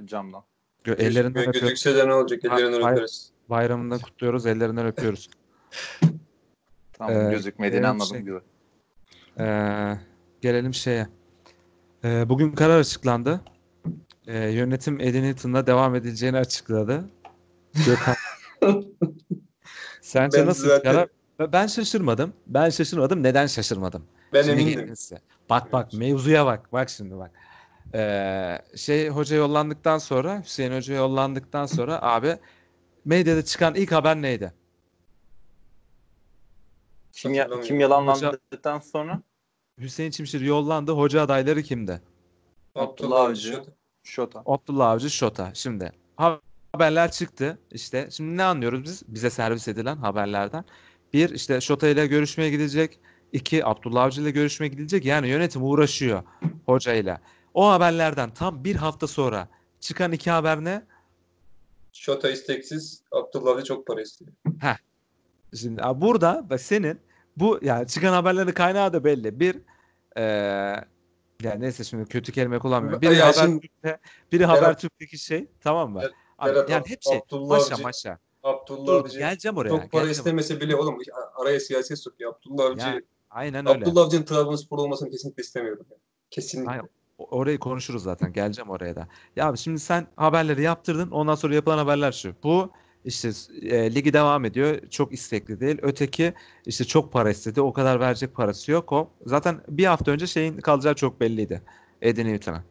camdan? 0.05 0.43
Gö- 0.86 1.01
ellerinden 1.01 1.30
öpüyoruz. 1.41 1.61
Gözükse 1.61 1.95
de 1.95 2.07
ne 2.07 2.13
olacak? 2.13 2.45
Ellerinden 2.45 2.82
hayır. 2.82 2.95
öperiz. 2.97 3.32
Bayramında 3.49 3.97
kutluyoruz. 3.97 4.45
Ellerinden 4.45 4.86
öpüyoruz. 4.86 5.30
Tamam 6.93 7.28
Ee, 7.28 7.32
gözükmediğini 7.32 7.88
anladım 7.88 8.07
şey- 8.15 8.21
gibi. 8.21 8.39
Ee, 9.39 9.97
gelelim 10.41 10.74
şeye. 10.74 11.07
Ee, 12.03 12.30
bugün 12.30 12.51
karar 12.51 12.80
açıklandı. 12.80 13.41
Ee, 14.28 14.38
yönetim 14.49 14.99
Eddie 14.99 15.24
Newton'la 15.24 15.67
devam 15.67 15.95
edileceğini 15.95 16.38
açıkladı. 16.38 17.09
Gökhan. 17.86 18.15
Sence 20.01 20.38
Ben 20.39 20.47
nasıl 20.47 20.67
zaten- 20.67 20.91
karar? 20.93 21.09
Ben 21.40 21.68
şaşırmadım. 21.68 22.34
Ben 22.48 22.70
şaşırmadım. 22.70 23.24
Neden 23.24 23.48
şaşırmadım? 23.48 24.06
Ben 24.34 24.44
Şimdi 24.44 24.62
emindim. 24.62 24.96
size. 24.96 25.22
Bak 25.50 25.74
bak 25.74 25.94
mevzuya 25.94 26.46
bak. 26.46 26.74
Bak 26.74 26.90
şimdi 26.90 27.18
bak. 27.18 27.32
Ee, 27.96 28.62
şey 28.76 29.10
hoca 29.10 29.36
yollandıktan 29.36 29.98
sonra 29.98 30.42
Hüseyin 30.44 30.72
Hoca 30.76 30.96
yollandıktan 30.96 31.66
sonra 31.66 32.02
abi 32.02 32.38
medyada 33.06 33.46
çıkan 33.46 33.76
ilk 33.76 33.92
haber 33.92 34.22
neydi? 34.22 34.54
Kim, 37.12 37.34
ya- 37.34 37.62
kim 37.62 37.80
yalanlandıktan 37.80 38.80
sonra? 38.80 39.22
Hüseyin 39.80 40.12
Çimşir 40.12 40.42
yollandı. 40.42 40.92
Hoca 40.92 41.22
adayları 41.22 41.64
kimdi? 41.64 42.02
Abdullah 42.76 43.22
Avcı. 43.22 43.64
Şota. 44.04 44.44
Abdullah 44.46 44.90
Avcı 44.90 45.10
Şota. 45.10 45.52
Şimdi 45.54 45.92
ha- 46.18 46.40
haberler 46.74 47.12
çıktı. 47.12 47.60
İşte 47.72 48.08
şimdi 48.12 48.38
ne 48.38 48.44
anlıyoruz 48.44 48.84
biz? 48.84 49.04
Bize 49.08 49.30
servis 49.30 49.68
edilen 49.68 49.98
haberlerden. 49.98 50.66
Bir 51.14 51.30
işte 51.30 51.61
Şota 51.61 51.88
ile 51.88 52.07
görüşmeye 52.07 52.49
gidecek. 52.49 52.99
İki 53.32 53.66
Abdullah 53.66 54.03
Avcı 54.03 54.22
ile 54.22 54.32
görüşmeye 54.32 54.68
gidilecek. 54.68 55.05
Yani 55.05 55.28
yönetim 55.28 55.64
uğraşıyor 55.64 56.24
hocayla. 56.66 57.22
O 57.53 57.70
haberlerden 57.70 58.30
tam 58.34 58.64
bir 58.64 58.76
hafta 58.76 59.07
sonra 59.07 59.47
çıkan 59.80 60.11
iki 60.11 60.32
haber 60.32 60.64
ne? 60.64 60.84
Şota 61.93 62.30
isteksiz. 62.32 63.01
Abdullah 63.11 63.51
Avcı 63.51 63.64
çok 63.64 63.88
para 63.88 64.01
istiyor. 64.01 64.32
Şimdi 65.55 65.82
a, 65.82 66.01
burada 66.01 66.45
bak 66.49 66.61
senin 66.61 66.99
bu 67.38 67.59
yani 67.61 67.88
çıkan 67.88 68.14
haberlerin 68.14 68.51
kaynağı 68.51 68.93
da 68.93 69.03
belli. 69.03 69.39
Bir 69.39 69.55
eee 70.18 70.86
yani 71.43 71.59
neyse 71.61 71.84
şimdi 71.84 72.05
kötü 72.09 72.32
kelime 72.32 72.59
kullanmıyorum. 72.59 73.01
Biri 73.01 73.16
Ya 73.16 73.34
şimdi- 73.34 73.45
Habertürk'te, 73.47 73.99
biri 74.32 74.43
Berat- 74.43 74.47
Habertürk'teki 74.47 75.18
şey 75.18 75.47
tamam 75.61 75.91
mı? 75.91 76.01
Berat, 76.45 76.70
yani 76.70 76.84
hepsi 76.88 77.16
Abdullah 77.16 77.57
maşa 77.57 77.76
Avcı- 77.76 77.84
maşa. 77.84 78.20
Abdullah 78.44 78.88
Dur 78.88 79.06
Avcı 79.06 79.18
geleceğim 79.20 79.58
oraya. 79.58 79.70
çok 79.70 79.80
para 79.80 80.04
geleceğim. 80.04 80.12
istemese 80.12 80.62
bile 80.62 80.76
oğlum 80.76 80.98
araya 81.36 81.60
siyaset 81.60 82.00
sokuyor. 82.00 82.34
Abdullah 82.36 82.66
Avcı 82.66 82.88
Ya, 82.88 83.02
Aynen 83.30 83.68
öyle. 83.68 83.80
Abdullah 83.80 84.06
Avcı'nın 84.06 84.24
Trabzonspor 84.24 84.78
olmasını 84.78 85.10
kesinlikle 85.10 85.41
istemiyorum. 85.41 85.86
Yani. 85.91 86.00
Kesinlikle. 86.32 86.72
Aynen. 86.72 86.89
Orayı 87.18 87.60
konuşuruz 87.60 88.04
zaten. 88.04 88.34
Geleceğim 88.34 88.70
oraya 88.70 88.96
da. 88.96 89.08
Ya 89.36 89.48
abi 89.48 89.58
şimdi 89.58 89.80
sen 89.80 90.08
haberleri 90.16 90.62
yaptırdın. 90.62 91.12
Ondan 91.12 91.36
sonra 91.36 91.56
yapılan 91.56 91.78
haberler 91.78 92.12
şu. 92.12 92.34
Bu 92.44 92.72
işte 93.06 93.32
e, 93.62 93.96
ligi 93.96 94.14
devam 94.14 94.46
ediyor. 94.46 94.80
Çok 94.89 95.14
istekli 95.14 95.60
değil. 95.60 95.78
Öteki 95.82 96.34
işte 96.66 96.84
çok 96.86 97.14
para 97.14 97.30
istedi. 97.30 97.62
O 97.62 97.74
kadar 97.74 98.00
verecek 98.00 98.36
parası 98.36 98.72
yok. 98.72 98.91
O 98.91 99.10
zaten 99.26 99.62
bir 99.70 99.86
hafta 99.86 100.12
önce 100.12 100.28
şeyin 100.28 100.58
kalacağı 100.58 100.96
çok 100.96 101.20
belliydi. 101.20 101.62
Eddie 102.02 102.26
Newton'a. 102.26 102.64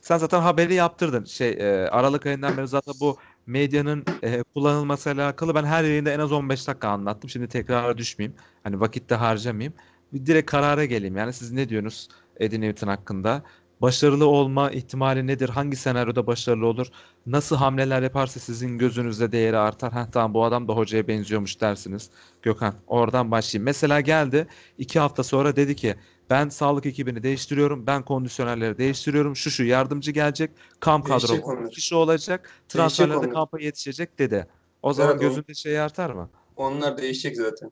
Sen 0.00 0.18
zaten 0.18 0.40
haberi 0.40 0.74
yaptırdın. 0.74 1.24
Şey 1.24 1.50
e, 1.50 1.88
Aralık 1.88 2.26
ayından 2.26 2.56
beri 2.56 2.68
zaten 2.68 2.94
bu 3.00 3.16
medyanın 3.50 4.04
e, 4.22 4.42
kullanılmasıyla 4.54 5.24
alakalı 5.24 5.54
ben 5.54 5.64
her 5.64 5.84
yayında 5.84 6.10
en 6.10 6.18
az 6.18 6.32
15 6.32 6.68
dakika 6.68 6.88
anlattım. 6.88 7.30
Şimdi 7.30 7.48
tekrara 7.48 7.98
düşmeyeyim. 7.98 8.36
Hani 8.64 8.80
vakit 8.80 9.10
de 9.10 9.14
harcamayayım. 9.14 9.74
Bir 10.12 10.26
direkt 10.26 10.50
karara 10.50 10.84
geleyim. 10.84 11.16
Yani 11.16 11.32
siz 11.32 11.52
ne 11.52 11.68
diyorsunuz 11.68 12.08
Eddie 12.36 12.60
Newton 12.60 12.88
hakkında? 12.88 13.42
Başarılı 13.82 14.26
olma 14.26 14.70
ihtimali 14.70 15.26
nedir? 15.26 15.48
Hangi 15.48 15.76
senaryoda 15.76 16.26
başarılı 16.26 16.66
olur? 16.66 16.86
Nasıl 17.26 17.56
hamleler 17.56 18.02
yaparsa 18.02 18.40
sizin 18.40 18.78
gözünüzde 18.78 19.32
değeri 19.32 19.56
artar? 19.58 19.92
Ha 19.92 20.08
tamam 20.12 20.34
bu 20.34 20.44
adam 20.44 20.68
da 20.68 20.72
hocaya 20.72 21.08
benziyormuş 21.08 21.60
dersiniz. 21.60 22.10
Gökhan 22.42 22.74
oradan 22.86 23.30
başlayayım. 23.30 23.64
Mesela 23.64 24.00
geldi 24.00 24.46
iki 24.78 25.00
hafta 25.00 25.22
sonra 25.22 25.56
dedi 25.56 25.76
ki 25.76 25.96
ben 26.30 26.48
sağlık 26.48 26.86
ekibini 26.86 27.22
değiştiriyorum. 27.22 27.86
Ben 27.86 28.02
kondisyonerleri 28.02 28.78
değiştiriyorum. 28.78 29.36
Şu 29.36 29.50
şu 29.50 29.64
yardımcı 29.64 30.10
gelecek. 30.10 30.50
Kamp 30.80 31.06
kadro 31.06 31.68
kişi 31.68 31.94
olacak. 31.94 32.50
Transferlerde 32.68 33.28
kampa 33.28 33.60
yetişecek 33.60 34.18
dedi. 34.18 34.46
O 34.82 34.92
zaman 34.92 35.12
Evet, 35.12 35.20
gözünde 35.20 35.54
şey 35.54 35.80
artar 35.80 36.10
mı? 36.10 36.30
Onlar 36.56 36.98
değişecek 36.98 37.36
zaten. 37.36 37.70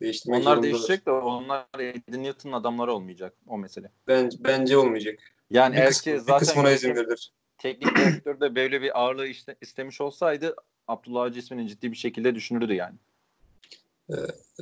Değiştirmek 0.00 0.40
Onlar 0.42 0.62
değişecek 0.62 1.06
de 1.06 1.10
onlar 1.10 1.66
Eddie 1.78 2.22
Newton'un 2.22 2.52
adamları 2.52 2.92
olmayacak 2.92 3.34
o 3.46 3.58
mesele. 3.58 3.92
Bence, 4.08 4.38
bence 4.40 4.76
olmayacak. 4.76 5.18
Yani 5.50 5.76
Bir, 5.76 5.86
kısmı, 5.86 6.02
ki 6.02 6.12
bir 6.12 6.18
zaten 6.18 6.38
kısmına 6.38 6.70
izin 6.70 6.94
verilir. 6.94 7.32
teknik 7.58 7.96
direktör 7.96 8.40
de 8.40 8.54
böyle 8.54 8.82
bir 8.82 9.00
ağırlığı 9.00 9.26
iste- 9.26 9.56
istemiş 9.60 10.00
olsaydı 10.00 10.56
Abdullah 10.88 11.22
Avcı 11.22 11.38
ismini 11.38 11.68
ciddi 11.68 11.92
bir 11.92 11.96
şekilde 11.96 12.34
düşünürdü 12.34 12.74
yani. 12.74 12.94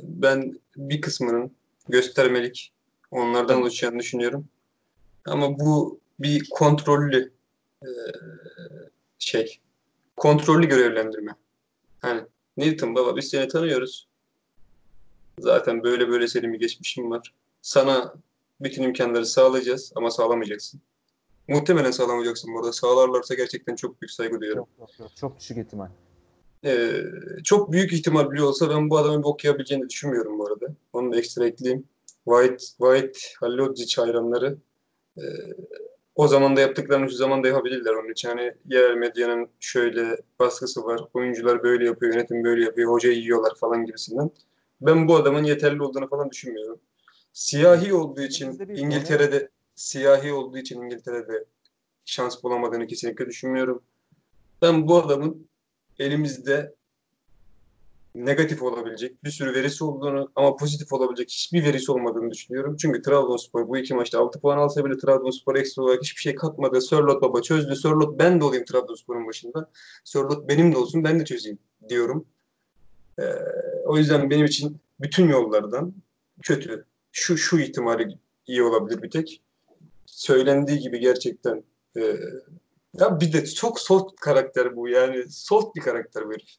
Ben 0.01 0.59
bir 0.75 1.01
kısmının 1.01 1.55
göstermelik 1.89 2.73
onlardan 3.11 3.47
Tamam. 3.47 3.63
oluşacağını 3.63 3.99
düşünüyorum. 3.99 4.47
Ama 5.25 5.59
bu 5.59 5.99
bir 6.19 6.49
kontrollü 6.49 7.31
e, 7.83 7.89
şey. 9.19 9.59
Kontrollü 10.17 10.67
görevlendirme. 10.67 11.35
Hani 12.01 12.21
Newton 12.57 12.95
baba 12.95 13.15
biz 13.15 13.29
seni 13.29 13.47
tanıyoruz. 13.47 14.07
Zaten 15.39 15.83
böyle 15.83 16.09
böyle 16.09 16.27
senin 16.27 16.53
bir 16.53 16.59
geçmişin 16.59 17.11
var. 17.11 17.33
Sana 17.61 18.13
bütün 18.61 18.83
imkanları 18.83 19.25
sağlayacağız 19.25 19.91
ama 19.95 20.11
sağlamayacaksın. 20.11 20.81
Muhtemelen 21.47 21.91
sağlamayacaksın 21.91 22.53
burada. 22.53 22.73
Sağlarlarsa 22.73 23.35
gerçekten 23.35 23.75
çok 23.75 24.01
büyük 24.01 24.11
saygı 24.11 24.39
duyuyorum. 24.39 24.65
Çok 25.15 25.39
düşük 25.39 25.57
ihtimal. 25.57 25.87
Ee, 26.65 27.03
çok 27.43 27.71
büyük 27.71 27.93
ihtimal 27.93 28.31
bile 28.31 28.43
olsa 28.43 28.69
ben 28.69 28.89
bu 28.89 28.97
adamın 28.97 29.19
bir 29.19 29.27
okuyabileceğini 29.27 29.89
düşünmüyorum 29.89 30.39
bu 30.39 30.47
arada. 30.47 30.67
Onu 30.93 31.13
da 31.13 31.17
ekstra 31.17 31.47
ekleyeyim. 31.47 31.87
White, 32.29 32.65
White, 32.77 33.19
Halilhodžić 33.39 33.97
hayranları 34.01 34.57
ee, 35.17 35.21
o 36.15 36.27
zaman 36.27 36.55
da 36.55 36.61
yaptıklarını 36.61 37.09
şu 37.09 37.15
zaman 37.15 37.43
da 37.43 37.47
yapabilirler 37.47 37.93
onun 37.93 38.11
için. 38.11 38.29
Hani 38.29 38.53
yerel 38.65 38.95
medyanın 38.95 39.49
şöyle 39.59 40.17
baskısı 40.39 40.83
var. 40.83 41.01
Oyuncular 41.13 41.63
böyle 41.63 41.85
yapıyor, 41.85 42.13
yönetim 42.13 42.43
böyle 42.43 42.63
yapıyor, 42.63 42.91
hocayı 42.91 43.17
yiyorlar 43.17 43.55
falan 43.55 43.85
gibisinden. 43.85 44.31
Ben 44.81 45.07
bu 45.07 45.15
adamın 45.15 45.43
yeterli 45.43 45.83
olduğunu 45.83 46.07
falan 46.07 46.31
düşünmüyorum. 46.31 46.79
Siyahi 47.33 47.93
olduğu 47.93 48.21
için 48.21 48.59
İngiltere'de 48.75 49.49
siyahi 49.75 50.33
olduğu 50.33 50.57
için 50.57 50.81
İngiltere'de 50.81 51.45
şans 52.05 52.43
bulamadığını 52.43 52.87
kesinlikle 52.87 53.25
düşünmüyorum. 53.25 53.83
Ben 54.61 54.87
bu 54.87 54.97
adamın 54.97 55.47
elimizde 55.99 56.75
negatif 58.25 58.63
olabilecek 58.63 59.23
bir 59.23 59.29
sürü 59.29 59.53
verisi 59.53 59.83
olduğunu 59.83 60.31
ama 60.35 60.55
pozitif 60.55 60.93
olabilecek 60.93 61.29
hiçbir 61.29 61.63
verisi 61.63 61.91
olmadığını 61.91 62.31
düşünüyorum. 62.31 62.77
Çünkü 62.77 63.01
Trabzonspor 63.01 63.67
bu 63.67 63.77
iki 63.77 63.93
maçta 63.93 64.19
6 64.19 64.39
puan 64.39 64.57
alsa 64.57 64.85
bile 64.85 64.97
Trabzonspor 64.97 65.55
ekstra 65.55 65.83
olarak 65.83 66.03
hiçbir 66.03 66.21
şey 66.21 66.35
katmadı. 66.35 66.81
Sörlot 66.81 67.21
baba 67.21 67.41
çözdü. 67.41 67.75
Sörlot 67.75 68.19
ben 68.19 68.41
de 68.41 68.45
olayım 68.45 68.65
Trabzonspor'un 68.65 69.27
başında. 69.27 69.71
Sörlot 70.03 70.49
benim 70.49 70.73
de 70.73 70.77
olsun 70.77 71.03
ben 71.03 71.19
de 71.19 71.25
çözeyim 71.25 71.59
diyorum. 71.89 72.25
Ee, 73.19 73.23
o 73.85 73.97
yüzden 73.97 74.29
benim 74.29 74.45
için 74.45 74.77
bütün 75.01 75.29
yollardan 75.29 75.93
kötü. 76.41 76.85
Şu 77.11 77.37
şu 77.37 77.59
ihtimali 77.59 78.17
iyi 78.47 78.63
olabilir 78.63 79.01
bir 79.01 79.09
tek. 79.09 79.41
Söylendiği 80.05 80.79
gibi 80.79 80.99
gerçekten 80.99 81.63
e, 81.97 82.15
ya 82.93 83.19
bir 83.19 83.33
de 83.33 83.45
çok 83.45 83.79
soft 83.79 84.15
karakter 84.19 84.75
bu 84.75 84.89
yani 84.89 85.29
soft 85.29 85.75
bir 85.75 85.81
karakter 85.81 86.27
bu 86.27 86.33
herif. 86.33 86.49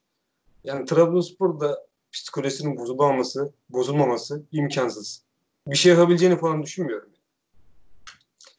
Yani 0.64 0.84
Trabzonspor'da 0.84 1.86
psikolojisinin 2.12 2.76
bozulmaması, 2.76 3.52
bozulmaması 3.68 4.42
imkansız. 4.52 5.22
Bir 5.66 5.76
şey 5.76 5.92
yapabileceğini 5.92 6.38
falan 6.38 6.62
düşünmüyorum. 6.62 7.10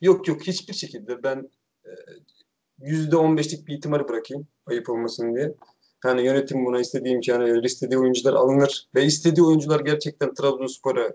Yok 0.02 0.28
yok 0.28 0.41
hiçbir 0.41 0.74
şekilde 0.74 1.24
ben 1.24 1.49
e, 1.86 1.91
yüzde 2.80 3.16
on 3.16 3.38
beşlik 3.38 3.68
bir 3.68 3.78
ihtimali 3.78 4.08
bırakayım 4.08 4.47
ayıp 4.66 4.89
olmasın 4.89 5.36
diye. 5.36 5.54
Yani 6.06 6.26
yönetim 6.26 6.66
buna 6.66 6.80
istediği 6.80 7.14
imkanı 7.14 7.45
verir, 7.45 7.64
istediği 7.64 7.97
oyuncular 7.97 8.34
alınır 8.34 8.88
ve 8.95 9.06
istediği 9.06 9.43
oyuncular 9.43 9.80
gerçekten 9.80 10.34
Trabzonspor'a 10.34 11.14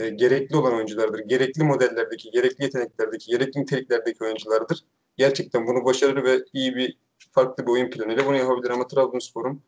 e, 0.00 0.08
gerekli 0.08 0.56
olan 0.56 0.74
oyunculardır. 0.74 1.18
Gerekli 1.18 1.64
modellerdeki, 1.64 2.30
gerekli 2.30 2.64
yeteneklerdeki, 2.64 3.30
gerekli 3.30 3.60
niteliklerdeki 3.60 4.24
oyunculardır. 4.24 4.84
Gerçekten 5.16 5.66
bunu 5.66 5.84
başarır 5.84 6.24
ve 6.24 6.44
iyi 6.52 6.76
bir 6.76 6.98
farklı 7.32 7.66
bir 7.66 7.70
oyun 7.70 7.90
planıyla 7.90 8.26
bunu 8.26 8.36
yapabilir 8.36 8.70
ama 8.70 8.86
Trabzonspor'un 8.86 9.62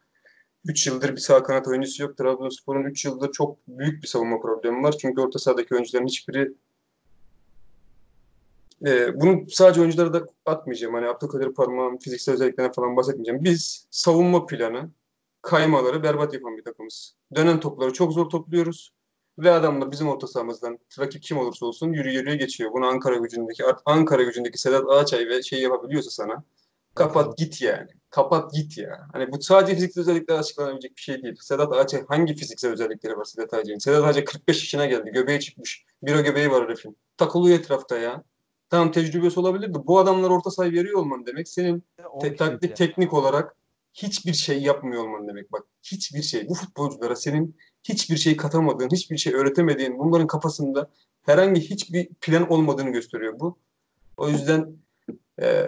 3 0.64 0.86
yıldır 0.86 1.12
bir 1.12 1.20
sağ 1.20 1.42
kanat 1.42 1.68
oyuncusu 1.68 2.02
yok. 2.02 2.16
Trabzonspor'un 2.16 2.84
3 2.84 3.04
yıldır 3.04 3.32
çok 3.32 3.58
büyük 3.68 4.02
bir 4.02 4.08
savunma 4.08 4.40
problemi 4.40 4.82
var. 4.82 4.94
Çünkü 5.00 5.20
orta 5.20 5.38
sahadaki 5.38 5.74
oyuncuların 5.74 6.06
hiçbiri 6.06 6.52
e, 8.86 9.20
bunu 9.20 9.50
sadece 9.50 9.80
oyunculara 9.80 10.12
da 10.12 10.26
atmayacağım. 10.46 10.94
Hani 10.94 11.06
Abdülkadir 11.06 11.54
Parmağan 11.54 11.98
fiziksel 11.98 12.34
özelliklerinden 12.34 12.72
falan 12.72 12.96
bahsetmeyeceğim. 12.96 13.44
Biz 13.44 13.86
savunma 13.90 14.46
planı, 14.46 14.90
kaymaları 15.42 16.02
berbat 16.02 16.34
yapan 16.34 16.56
bir 16.56 16.64
takımız. 16.64 17.14
Dönen 17.34 17.60
topları 17.60 17.92
çok 17.92 18.12
zor 18.12 18.30
topluyoruz. 18.30 18.95
Ve 19.38 19.50
adamla 19.50 19.92
bizim 19.92 20.08
orta 20.08 20.26
sahamızdan 20.26 20.78
rakip 20.98 21.22
kim 21.22 21.38
olursa 21.38 21.66
olsun 21.66 21.92
yürü 21.92 22.10
yürüye 22.10 22.36
geçiyor. 22.36 22.72
Bunu 22.72 22.86
Ankara 22.86 23.16
gücündeki 23.16 23.64
Ankara 23.84 24.22
gücündeki 24.22 24.58
Sedat 24.58 24.90
Ağaçay 24.90 25.28
ve 25.28 25.42
şey 25.42 25.62
yapabiliyorsa 25.62 26.10
sana 26.10 26.44
kapat 26.94 27.38
git 27.38 27.62
yani. 27.62 27.88
Kapat 28.10 28.52
git 28.52 28.78
ya. 28.78 29.06
Hani 29.12 29.32
bu 29.32 29.42
sadece 29.42 29.74
fiziksel 29.74 30.02
özellikler 30.02 30.38
açıklanabilecek 30.38 30.96
bir 30.96 31.00
şey 31.00 31.22
değil. 31.22 31.36
Sedat 31.40 31.72
Ağaçay 31.72 32.04
hangi 32.08 32.34
fiziksel 32.34 32.72
özellikleri 32.72 33.16
var 33.16 33.24
Sedat 33.24 33.54
Ağaçay'ın? 33.54 33.78
Sedat 33.78 34.04
Ağaçay 34.04 34.24
45 34.24 34.56
yaşına 34.56 34.86
geldi. 34.86 35.10
Göbeği 35.10 35.40
çıkmış. 35.40 35.84
Bir 36.02 36.14
o 36.14 36.22
göbeği 36.22 36.50
var 36.50 36.64
herifin. 36.64 36.96
Takılıyor 37.16 37.58
etrafta 37.58 37.98
ya. 37.98 38.22
Tamam 38.70 38.92
tecrübesi 38.92 39.40
olabilir 39.40 39.74
de 39.74 39.86
bu 39.86 39.98
adamlar 39.98 40.30
orta 40.30 40.50
sayı 40.50 40.72
veriyor 40.72 40.98
olman 40.98 41.26
demek 41.26 41.48
senin 41.48 41.84
te- 42.20 42.36
taktik 42.36 42.76
teknik 42.76 43.12
olarak 43.12 43.56
hiçbir 43.96 44.32
şey 44.32 44.62
yapmıyor 44.62 45.04
olman 45.04 45.28
demek 45.28 45.52
bak. 45.52 45.62
Hiçbir 45.82 46.22
şey. 46.22 46.48
Bu 46.48 46.54
futbolculara 46.54 47.16
senin 47.16 47.56
hiçbir 47.84 48.16
şey 48.16 48.36
katamadığın, 48.36 48.88
hiçbir 48.92 49.16
şey 49.16 49.34
öğretemediğin, 49.34 49.98
bunların 49.98 50.26
kafasında 50.26 50.90
herhangi 51.22 51.60
hiçbir 51.60 52.08
plan 52.20 52.52
olmadığını 52.52 52.90
gösteriyor 52.90 53.40
bu. 53.40 53.58
O 54.16 54.28
yüzden 54.28 54.76
e, 55.42 55.66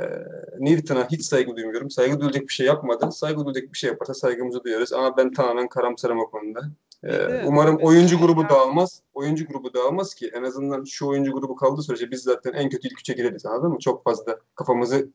Newton'a 0.58 1.08
hiç 1.08 1.24
saygı 1.24 1.56
duymuyorum. 1.56 1.90
Saygı 1.90 2.20
duyulacak 2.20 2.42
bir 2.42 2.52
şey 2.52 2.66
yapmadı. 2.66 3.12
Saygı 3.12 3.36
duyulacak 3.36 3.72
bir 3.72 3.78
şey 3.78 3.90
yaparsa 3.90 4.14
saygımızı 4.14 4.64
duyarız. 4.64 4.92
Ama 4.92 5.16
ben 5.16 5.32
tamamen 5.32 5.68
karamsarım 5.68 6.20
o 6.20 6.30
konuda. 6.30 6.60
Ee, 7.04 7.44
umarım 7.46 7.76
oyuncu 7.76 8.18
grubu 8.18 8.48
dağılmaz. 8.48 9.02
Oyuncu 9.14 9.46
grubu 9.46 9.74
dağılmaz 9.74 10.14
ki 10.14 10.30
en 10.34 10.42
azından 10.42 10.84
şu 10.84 11.06
oyuncu 11.06 11.32
grubu 11.32 11.56
kaldığı 11.56 11.82
sürece 11.82 12.10
biz 12.10 12.22
zaten 12.22 12.52
en 12.52 12.68
kötü 12.68 12.88
ilk 12.88 13.00
üçe 13.00 13.12
gireriz 13.12 13.46
anladın 13.46 13.70
mı? 13.70 13.78
Çok 13.78 14.04
fazla 14.04 14.38
kafamızı 14.54 15.08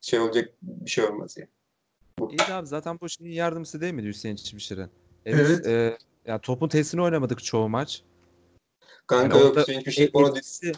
şey 0.00 0.20
olacak 0.20 0.48
bir 0.62 0.90
şey 0.90 1.04
olmaz 1.04 1.36
yani. 1.38 1.48
İyi 2.30 2.38
de 2.38 2.54
abi 2.54 2.66
zaten 2.66 2.98
bu 3.00 3.08
şeyin 3.08 3.32
yardımcısı 3.32 3.80
değil 3.80 3.94
miydi 3.94 4.08
Hüseyin 4.08 4.36
Çimşir'in? 4.36 4.90
Evet. 5.26 5.66
E, 5.66 5.98
ya 6.26 6.38
topun 6.38 6.68
tesini 6.68 7.02
oynamadık 7.02 7.44
çoğu 7.44 7.68
maç. 7.68 8.02
Kanka 9.06 9.38
yani 9.38 9.46
yok 9.46 9.56
Hüseyin 9.56 9.80
Çimşir 9.80 10.10
onu 10.12 10.28
etkisi... 10.28 10.72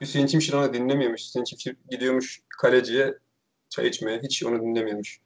Hüseyin 0.00 0.26
Çimşir 0.26 0.52
onu 0.52 0.74
dinlemiyormuş. 0.74 1.20
Hüseyin 1.20 1.44
Çimşir 1.44 1.76
gidiyormuş 1.90 2.40
kaleciye 2.48 3.18
çay 3.68 3.88
içmeye. 3.88 4.20
Hiç 4.22 4.44
onu 4.44 4.62
dinlemiyormuş. 4.62 5.20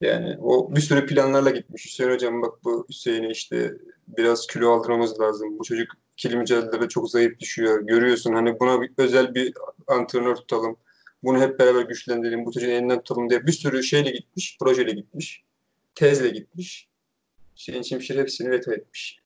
Yani 0.00 0.36
o 0.40 0.74
bir 0.76 0.80
sürü 0.80 1.06
planlarla 1.06 1.50
gitmiş. 1.50 1.86
Hüseyin 1.86 2.10
hocam 2.10 2.42
bak 2.42 2.64
bu 2.64 2.86
Hüseyin'i 2.88 3.30
işte 3.32 3.74
biraz 4.08 4.46
kilo 4.46 4.70
aldırmamız 4.70 5.20
lazım. 5.20 5.58
Bu 5.58 5.64
çocuk 5.64 5.88
ikili 6.12 6.36
mücadelede 6.36 6.88
çok 6.88 7.10
zayıf 7.10 7.38
düşüyor. 7.38 7.86
Görüyorsun 7.86 8.34
hani 8.34 8.60
buna 8.60 8.82
bir, 8.82 8.90
özel 8.96 9.34
bir 9.34 9.54
antrenör 9.86 10.36
tutalım. 10.36 10.76
Bunu 11.22 11.40
hep 11.40 11.58
beraber 11.58 11.82
güçlendirelim. 11.82 12.46
Bu 12.46 12.52
çocuğun 12.52 12.68
elinden 12.70 13.02
tutalım 13.02 13.30
diye 13.30 13.46
bir 13.46 13.52
sürü 13.52 13.82
şeyle 13.82 14.10
gitmiş. 14.10 14.56
Projeyle 14.60 14.92
gitmiş. 14.92 15.42
Tezle 15.94 16.28
gitmiş. 16.28 16.88
Hüseyin 17.56 17.82
Çimşir 17.82 18.18
hepsini 18.18 18.50
veto 18.50 18.72
etmiş. 18.72 19.20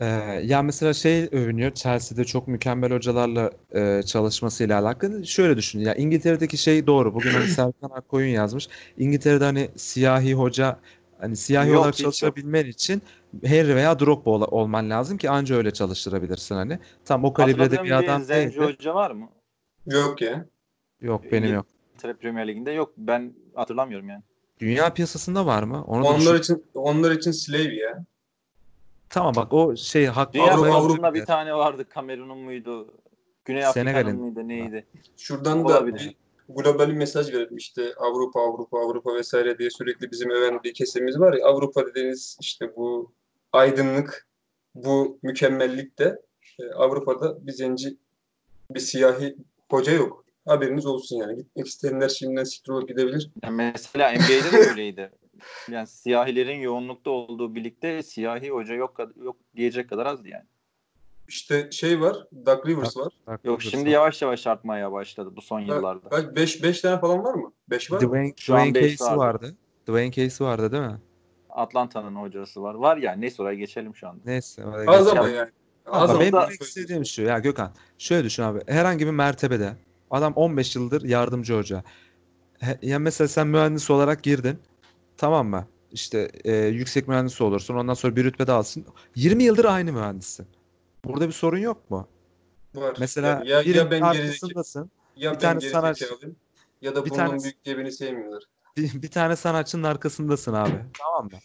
Ee, 0.00 0.04
ya 0.44 0.62
mesela 0.62 0.92
şey 0.94 1.28
övünüyor 1.32 1.74
Chelsea'de 1.74 2.24
çok 2.24 2.48
mükemmel 2.48 2.92
hocalarla 2.92 3.50
e, 3.74 4.02
çalışmasıyla 4.06 4.80
alakalı. 4.80 5.26
Şöyle 5.26 5.56
düşün 5.56 5.80
ya 5.80 5.94
İngiltere'deki 5.94 6.58
şey 6.58 6.86
doğru. 6.86 7.14
Bugün 7.14 7.30
hani 7.30 7.46
Serkan 7.48 7.90
Akkoyun 7.90 8.28
yazmış. 8.28 8.68
İngiltere'de 8.98 9.44
hani 9.44 9.68
siyahi 9.76 10.34
hoca 10.34 10.78
hani 11.18 11.36
siyahi 11.36 11.68
Yok, 11.68 11.80
olarak 11.80 11.96
çalışabilmen 11.96 12.66
için 12.66 13.02
Harry 13.46 13.74
veya 13.76 14.00
Drogba 14.00 14.30
ol- 14.30 14.48
olman 14.50 14.90
lazım 14.90 15.18
ki 15.18 15.30
anca 15.30 15.56
öyle 15.56 15.70
çalıştırabilirsin 15.70 16.54
hani. 16.54 16.78
Tam 17.04 17.24
o 17.24 17.32
kalibrede 17.32 17.84
bir 17.84 17.90
adam 17.90 18.24
Zenci 18.24 18.58
değil 18.58 18.60
de- 18.60 18.64
hoca 18.64 18.94
var 18.94 19.10
mı? 19.10 19.28
Yok 19.86 20.22
ya. 20.22 20.46
Yok 21.04 21.32
benim 21.32 21.54
yok. 21.54 21.66
İngiltere 21.90 22.14
Premier 22.14 22.48
Ligi'nde 22.48 22.70
yok. 22.70 22.92
Ben 22.96 23.34
hatırlamıyorum 23.54 24.08
yani. 24.08 24.22
Dünya 24.60 24.94
piyasasında 24.94 25.46
var 25.46 25.62
mı? 25.62 25.84
Onu 25.86 26.04
da 26.04 26.08
Onlar 26.08 26.20
düşün. 26.20 26.36
için 26.54 26.64
onlar 26.74 27.10
için 27.10 27.30
slave 27.30 27.74
ya. 27.74 28.04
Tamam 29.10 29.34
bak 29.36 29.52
o 29.52 29.76
şey 29.76 30.06
haklı. 30.06 30.32
Dünya 30.32 30.54
Avrupa- 30.54 30.80
Kupası'nda 30.80 31.14
bir 31.14 31.24
tane 31.24 31.54
vardı. 31.54 31.84
Kamerun'un 31.88 32.38
muydu? 32.38 32.94
Güney 33.44 33.66
Afrika'nın 33.66 33.92
Senegal'in. 33.92 34.20
mıydı? 34.20 34.48
Neydi? 34.48 34.86
Şuradan 35.16 35.60
da 35.68 35.78
Olabilir. 35.78 36.16
bir 36.48 36.54
global 36.54 36.88
bir 36.88 36.92
mesaj 36.94 37.32
verelim 37.32 37.56
işte 37.56 37.94
Avrupa 37.96 38.40
Avrupa 38.40 38.78
Avrupa 38.78 39.14
vesaire 39.14 39.58
diye 39.58 39.70
sürekli 39.70 40.10
bizim 40.10 40.30
öven 40.30 40.60
bir 40.64 40.74
kesimimiz 40.74 41.20
var 41.20 41.32
ya 41.32 41.46
Avrupa 41.46 41.86
dediğiniz 41.86 42.36
işte 42.40 42.76
bu 42.76 43.12
aydınlık 43.52 44.26
bu 44.74 45.18
mükemmellik 45.22 45.98
de 45.98 46.22
e, 46.60 46.72
Avrupa'da 46.74 47.46
bir 47.46 47.52
zenci 47.52 47.96
bir 48.70 48.80
siyahi 48.80 49.36
hoca 49.70 49.92
yok. 49.92 50.23
Haberiniz 50.46 50.86
olsun 50.86 51.16
yani. 51.16 51.36
Gitmek 51.36 51.66
isteyenler 51.66 52.08
şimdiden 52.08 52.44
siktir 52.44 52.72
olup 52.72 52.88
gidebilir. 52.88 53.30
Yani 53.42 53.56
mesela 53.74 54.12
NBA'de 54.12 54.52
de 54.52 54.70
öyleydi. 54.70 55.10
Yani 55.70 55.86
siyahilerin 55.86 56.58
yoğunlukta 56.60 57.10
olduğu 57.10 57.54
birlikte 57.54 58.02
siyahi 58.02 58.50
hoca 58.50 58.74
yok 58.74 58.96
yok 59.24 59.36
diyecek 59.56 59.88
kadar 59.90 60.06
azdı 60.06 60.28
yani. 60.28 60.44
İşte 61.28 61.70
şey 61.70 62.00
var, 62.00 62.16
Doug 62.46 62.68
Rivers 62.68 62.96
var. 62.96 63.12
Haklı 63.26 63.32
Yok 63.32 63.60
diyorsun. 63.60 63.70
şimdi 63.70 63.90
yavaş 63.90 64.22
yavaş 64.22 64.46
artmaya 64.46 64.92
başladı 64.92 65.30
bu 65.36 65.40
son 65.42 65.60
yıllarda. 65.60 66.08
Kaç? 66.08 66.36
5 66.36 66.62
5 66.62 66.80
tane 66.80 67.00
falan 67.00 67.24
var 67.24 67.34
mı? 67.34 67.52
5 67.70 67.92
var 67.92 68.00
mı? 68.02 68.08
Dwayne, 68.08 68.32
Şu 68.36 68.54
an 68.54 68.70
Dwayne 68.70 68.88
Casey 68.96 69.06
vardı. 69.06 69.18
vardı. 69.18 69.56
Dwayne 69.86 70.12
Casey 70.12 70.46
vardı 70.46 70.72
değil 70.72 70.82
mi? 70.82 71.00
Atlanta'nın 71.50 72.14
hocası 72.14 72.62
var. 72.62 72.74
Var 72.74 72.96
ya 72.96 73.12
neyse 73.12 73.42
oraya 73.42 73.54
geçelim 73.56 73.94
şu 73.96 74.08
anda. 74.08 74.20
Neyse. 74.24 74.64
oraya 74.66 74.90
Az 74.90 75.04
geçelim. 75.04 75.18
ama 75.22 75.28
yani. 75.28 75.50
Az 75.86 76.10
Ama 76.10 76.20
benim 76.20 76.32
da- 76.32 76.42
demek 76.46 76.62
istediğim 76.62 77.04
şu 77.04 77.22
ya 77.22 77.38
Gökhan. 77.38 77.72
Şöyle 77.98 78.24
düşün 78.24 78.42
abi. 78.42 78.60
Herhangi 78.66 79.06
bir 79.06 79.10
mertebede 79.12 79.72
adam 80.10 80.32
15 80.32 80.76
yıldır 80.76 81.02
yardımcı 81.04 81.54
hoca. 81.54 81.82
He- 82.58 82.78
Ya 82.82 82.98
mesela 82.98 83.28
sen 83.28 83.46
mühendis 83.46 83.90
olarak 83.90 84.22
girdin. 84.22 84.58
Tamam 85.16 85.48
mı? 85.48 85.66
İşte 85.90 86.30
e, 86.44 86.56
yüksek 86.56 87.08
mühendis 87.08 87.40
olursun. 87.40 87.74
Ondan 87.74 87.94
sonra 87.94 88.16
bir 88.16 88.24
rütbe 88.24 88.46
daha 88.46 88.58
alsın. 88.58 88.86
20 89.16 89.42
yıldır 89.44 89.64
aynı 89.64 89.92
mühendissin. 89.92 90.46
Burada 91.04 91.28
bir 91.28 91.32
sorun 91.32 91.58
yok 91.58 91.90
mu? 91.90 92.08
Var. 92.74 92.96
Mesela 93.00 93.28
Yani 93.28 93.48
ya, 93.48 93.62
ya 93.62 93.90
ben 93.90 94.00
arkasındasın. 94.00 94.90
ya 95.16 95.30
bir 95.32 95.36
ben 95.36 95.40
tane 95.40 95.60
sanatçı- 95.60 96.08
ya 96.82 96.94
da 96.94 97.04
bir 97.04 97.10
bunun 97.10 97.18
tane- 97.18 97.42
büyük 97.42 97.64
diye 97.64 97.78
beni 97.78 97.92
sevmiyorlar. 97.92 98.42
Bir, 98.76 99.02
bir 99.02 99.10
tane 99.10 99.36
sanatçının 99.36 99.82
arkasındasın 99.82 100.52
abi. 100.52 100.76
Tamam 100.98 101.24
mı? 101.24 101.38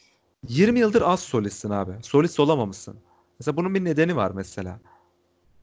20 0.48 0.80
yıldır 0.80 1.02
az 1.02 1.20
solistsin 1.20 1.70
abi. 1.70 1.92
Solist 2.04 2.40
olamamışsın. 2.40 2.96
Mesela 3.40 3.58
bunun 3.58 3.76
bir 3.76 3.84
nedeni 3.86 4.16
var 4.16 4.32
mesela. 4.36 4.80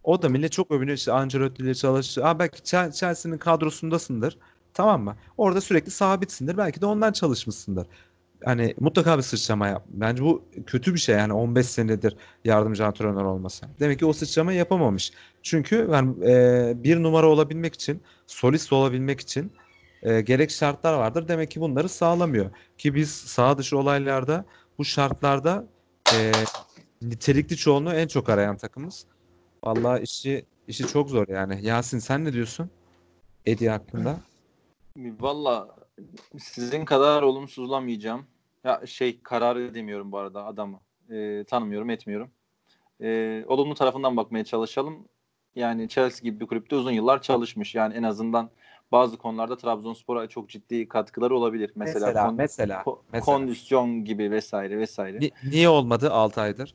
O 0.06 0.22
da 0.22 0.30
millet 0.30 0.52
çok 0.52 0.72
övünüyor 0.72 0.98
işte 0.98 1.12
Ancelotti 1.12 1.62
ile. 1.62 1.72
Aa 2.24 2.38
belki 2.40 2.62
Chel- 2.62 2.92
Chelsea'nin 2.92 3.38
kadrosundasındır. 3.38 4.38
Tamam 4.74 5.02
mı? 5.04 5.16
Orada 5.38 5.60
sürekli 5.60 5.90
sabitsindir. 5.90 6.58
Belki 6.58 6.82
de 6.82 6.86
ondan 6.86 7.12
çalışmışsındır. 7.12 7.88
Hani 8.44 8.74
mutlaka 8.80 9.18
bir 9.18 9.22
sıçrama 9.22 9.68
yap. 9.68 9.84
Bence 9.88 10.22
bu 10.24 10.44
kötü 10.66 10.94
bir 10.94 10.98
şey 11.00 11.16
yani 11.16 11.32
15 11.32 11.66
senedir 11.66 12.16
yardımcı 12.44 12.86
antrenör 12.86 13.24
olması. 13.24 13.66
Demek 13.80 13.98
ki 13.98 14.06
o 14.06 14.12
sıçramayı 14.12 14.58
yapamamış. 14.58 15.12
Çünkü 15.42 15.88
yani, 15.92 16.26
e, 16.30 16.84
bir 16.84 17.02
numara 17.02 17.28
olabilmek 17.28 17.74
için, 17.74 18.02
solist 18.26 18.72
olabilmek 18.72 19.20
için 19.20 19.52
e, 20.02 20.20
gerek 20.20 20.50
şartlar 20.50 20.94
vardır. 20.94 21.28
Demek 21.28 21.50
ki 21.50 21.60
bunları 21.60 21.88
sağlamıyor. 21.88 22.50
Ki 22.78 22.94
biz 22.94 23.10
sağ 23.12 23.58
dışı 23.58 23.78
olaylarda 23.78 24.46
bu 24.78 24.84
şartlarda 24.84 25.68
e, 26.12 26.46
nitelikli 27.02 27.56
çoğunluğu 27.56 27.92
en 27.94 28.08
çok 28.08 28.28
arayan 28.28 28.56
takımız. 28.56 29.06
Vallahi 29.66 30.02
işi 30.02 30.46
işi 30.68 30.86
çok 30.86 31.10
zor 31.10 31.28
yani. 31.28 31.66
Yasin 31.66 31.98
sen 31.98 32.24
ne 32.24 32.32
diyorsun? 32.32 32.70
Eddie 33.46 33.68
hakkında. 33.68 34.20
Valla 34.96 35.76
sizin 36.38 36.84
kadar 36.84 37.22
olumsuzlamayacağım. 37.22 38.26
Ya 38.64 38.82
şey 38.86 39.22
kararı 39.22 39.74
demiyorum 39.74 40.12
bu 40.12 40.18
arada 40.18 40.44
adamı. 40.44 40.80
Ee, 41.10 41.44
tanımıyorum 41.48 41.90
etmiyorum. 41.90 42.30
Ee, 43.00 43.44
olumlu 43.46 43.74
tarafından 43.74 44.16
bakmaya 44.16 44.44
çalışalım. 44.44 45.08
Yani 45.54 45.88
Chelsea 45.88 46.22
gibi 46.22 46.40
bir 46.40 46.46
kulüpte 46.46 46.76
uzun 46.76 46.90
yıllar 46.90 47.22
çalışmış. 47.22 47.74
Yani 47.74 47.94
en 47.94 48.02
azından 48.02 48.50
bazı 48.92 49.18
konularda 49.18 49.56
Trabzonspor'a 49.56 50.28
çok 50.28 50.48
ciddi 50.48 50.88
katkıları 50.88 51.36
olabilir. 51.36 51.72
Mesela, 51.74 52.06
Mesela, 52.06 52.26
kon- 52.26 52.36
mesela, 52.36 52.84
mesela. 53.12 53.24
kondisyon 53.24 54.04
gibi 54.04 54.30
vesaire 54.30 54.78
vesaire. 54.78 55.20
Ni- 55.20 55.30
niye 55.44 55.68
olmadı 55.68 56.12
6 56.12 56.40
aydır? 56.40 56.74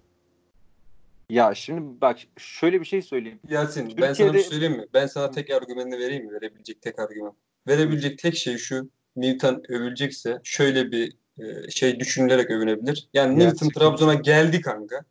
Ya 1.31 1.55
şimdi 1.55 2.01
bak 2.01 2.19
şöyle 2.37 2.79
bir 2.79 2.85
şey 2.85 3.01
söyleyeyim. 3.01 3.39
Yasin 3.49 3.85
ben 3.85 3.91
sana 3.91 3.97
bir 3.97 4.07
Türkiye'de- 4.07 4.39
şey 4.39 4.49
söyleyeyim 4.49 4.77
mi? 4.77 4.85
Ben 4.93 5.07
sana 5.07 5.31
tek 5.31 5.49
argümanını 5.49 5.97
vereyim 5.97 6.25
mi? 6.25 6.31
Verebilecek 6.31 6.81
tek 6.81 6.99
argüman. 6.99 7.33
Verebilecek 7.67 8.17
tek 8.19 8.35
şey 8.35 8.57
şu. 8.57 8.89
Newton 9.15 9.63
övülecekse 9.69 10.41
şöyle 10.43 10.91
bir 10.91 11.13
e, 11.39 11.71
şey 11.71 11.99
düşünülerek 11.99 12.49
övünebilir. 12.51 13.09
Yani 13.13 13.39
Newton 13.39 13.49
Gerçekten. 13.51 13.69
Trabzon'a 13.69 14.13
geldi 14.13 14.61
kanka. 14.61 15.05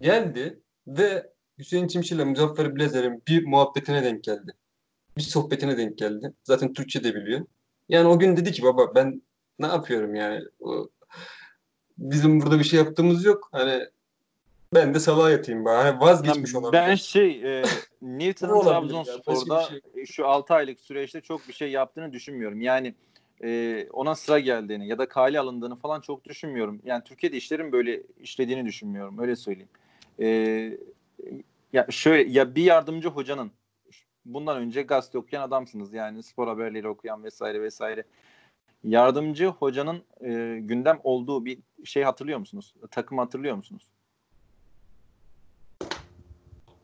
Geldi 0.00 0.60
ve 0.86 1.32
Hüseyin 1.58 1.86
Çimşir'le 1.88 2.24
Muzaffer 2.24 2.76
Blazer'in 2.76 3.22
bir 3.28 3.46
muhabbetine 3.46 4.04
denk 4.04 4.24
geldi. 4.24 4.52
Bir 5.16 5.22
sohbetine 5.22 5.76
denk 5.78 5.98
geldi. 5.98 6.32
Zaten 6.44 6.72
Türkçe 6.72 7.04
de 7.04 7.14
biliyor. 7.14 7.46
Yani 7.88 8.08
o 8.08 8.18
gün 8.18 8.36
dedi 8.36 8.52
ki 8.52 8.62
baba 8.62 8.94
ben 8.94 9.22
ne 9.58 9.66
yapıyorum 9.66 10.14
yani? 10.14 10.44
O, 10.60 10.88
bizim 11.98 12.40
burada 12.40 12.58
bir 12.58 12.64
şey 12.64 12.78
yaptığımız 12.78 13.24
yok. 13.24 13.48
Hani 13.52 13.86
ben 14.74 14.94
de 14.94 15.00
salağa 15.00 15.30
yatayım 15.30 15.64
bari. 15.64 16.00
Vazgeçmiş 16.00 16.54
olabilir. 16.54 16.82
Ben 16.82 16.94
şey 16.94 17.30
e, 17.30 17.64
ya, 18.02 18.32
Trabzonspor'da 18.32 19.68
bir 19.96 20.06
şu 20.06 20.26
6 20.26 20.54
aylık 20.54 20.80
süreçte 20.80 21.20
çok 21.20 21.48
bir 21.48 21.52
şey 21.52 21.70
yaptığını 21.70 22.12
düşünmüyorum. 22.12 22.60
Yani 22.60 22.94
e, 23.44 23.86
ona 23.92 24.14
sıra 24.14 24.38
geldiğini 24.38 24.88
ya 24.88 24.98
da 24.98 25.08
kale 25.08 25.40
alındığını 25.40 25.76
falan 25.76 26.00
çok 26.00 26.24
düşünmüyorum. 26.24 26.80
Yani 26.84 27.04
Türkiye'de 27.04 27.36
işlerin 27.36 27.72
böyle 27.72 28.02
işlediğini 28.20 28.66
düşünmüyorum. 28.66 29.18
Öyle 29.18 29.36
söyleyeyim. 29.36 29.68
e, 30.20 30.28
ya 31.72 31.86
şöyle 31.90 32.30
ya 32.30 32.54
bir 32.54 32.64
yardımcı 32.64 33.08
hocanın 33.08 33.52
bundan 34.24 34.56
önce 34.56 34.82
gazete 34.82 35.18
okuyan 35.18 35.42
adamsınız 35.42 35.92
yani 35.92 36.22
spor 36.22 36.48
haberleri 36.48 36.88
okuyan 36.88 37.24
vesaire 37.24 37.62
vesaire. 37.62 38.04
Yardımcı 38.84 39.46
hocanın 39.46 40.02
e, 40.20 40.58
gündem 40.60 41.00
olduğu 41.04 41.44
bir 41.44 41.58
şey 41.84 42.02
hatırlıyor 42.02 42.38
musunuz? 42.38 42.74
Takım 42.90 43.18
hatırlıyor 43.18 43.56
musunuz? 43.56 43.90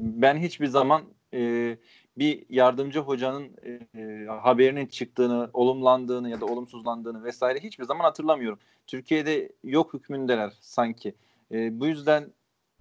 Ben 0.00 0.36
hiçbir 0.36 0.66
zaman 0.66 1.02
e, 1.34 1.76
bir 2.18 2.44
yardımcı 2.48 3.00
hocanın 3.00 3.56
e, 3.94 4.26
haberinin 4.26 4.86
çıktığını, 4.86 5.50
olumlandığını 5.52 6.30
ya 6.30 6.40
da 6.40 6.46
olumsuzlandığını 6.46 7.24
vesaire 7.24 7.60
hiçbir 7.60 7.84
zaman 7.84 8.04
hatırlamıyorum. 8.04 8.58
Türkiye'de 8.86 9.52
yok 9.64 9.94
hükmündeler 9.94 10.52
sanki. 10.60 11.14
E, 11.52 11.80
bu 11.80 11.86
yüzden 11.86 12.32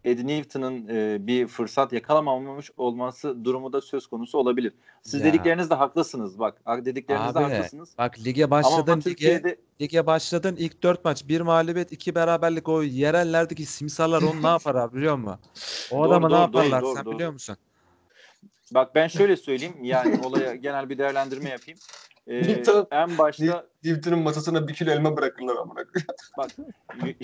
Eddie 0.08 0.28
Newton'ın 0.28 0.88
e, 0.88 1.28
bir 1.28 1.48
fırsat 1.48 1.94
yakalamamış 1.94 2.72
olması 2.78 3.46
durumu 3.46 3.74
da 3.74 3.82
söz 3.82 4.08
konusu 4.08 4.38
olabilir. 4.38 4.74
Siz 5.02 5.20
Ya. 5.20 5.26
dediklerinizde 5.26 5.76
haklısınız 5.76 6.40
bak. 6.40 6.62
Dediklerinizde 6.86 7.40
Abi, 7.40 7.54
haklısınız. 7.54 7.96
Bak 7.98 8.20
lige 8.20 8.52
başladın 8.52 9.04
lige, 9.08 9.58
lige 9.82 10.06
başladın 10.06 10.56
ilk 10.56 10.84
dört 10.84 11.06
maç 11.06 11.28
bir 11.28 11.42
mağlubiyet 11.42 11.92
iki 11.92 12.16
beraberlik 12.16 12.70
o 12.70 12.84
yerellerdeki 12.84 13.66
simsarlar 13.66 14.22
onu 14.22 14.44
ne 14.44 14.48
yapar 14.48 14.76
abi 14.76 14.98
biliyor 14.98 15.16
musun? 15.16 15.40
O 15.92 15.98
Doğru, 16.04 16.10
adama 16.10 16.30
ne 16.30 16.36
yaparlar 16.36 16.82
doğru, 16.82 16.96
sen 16.96 17.06
doğru. 17.06 17.16
biliyor 17.16 17.32
musun? 17.32 17.58
bak 18.74 18.96
ben 18.96 19.08
şöyle 19.08 19.38
söyleyeyim 19.38 19.84
yani 19.84 20.26
olaya 20.26 20.56
genel 20.56 20.90
bir 20.90 20.98
değerlendirme 20.98 21.50
yapayım. 21.50 21.80
E, 22.28 22.34
Newton- 22.42 22.88
en 22.92 23.18
başta 23.18 23.68
Newton'un 23.84 24.20
masasına 24.20 24.68
bir 24.68 24.74
kilo 24.74 24.92
elma 24.92 25.18
bırakırlar 25.18 25.56
amına 25.56 25.84
koyayım. 25.86 26.08
bak 26.38 26.52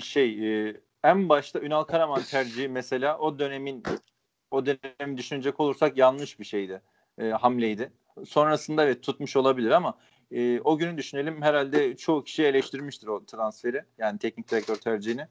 şey 0.04 0.68
e, 0.68 0.76
en 1.04 1.28
başta 1.28 1.60
Ünal 1.60 1.84
Karaman 1.84 2.22
tercihi 2.22 2.68
mesela 2.68 3.18
o 3.18 3.38
dönemin 3.38 3.82
o 4.50 4.66
dönemi 4.66 5.18
düşünecek 5.18 5.60
olursak 5.60 5.96
yanlış 5.96 6.40
bir 6.40 6.44
şeydi. 6.44 6.82
E, 7.18 7.28
hamleydi. 7.30 7.92
Sonrasında 8.24 8.84
evet 8.84 9.02
tutmuş 9.02 9.36
olabilir 9.36 9.70
ama 9.70 9.98
e, 10.30 10.60
o 10.60 10.78
günü 10.78 10.96
düşünelim 10.96 11.42
herhalde 11.42 11.96
çoğu 11.96 12.24
kişi 12.24 12.44
eleştirmiştir 12.44 13.06
o 13.06 13.24
transferi. 13.24 13.84
Yani 13.98 14.18
teknik 14.18 14.50
direktör 14.50 14.76
tercihini. 14.76 15.26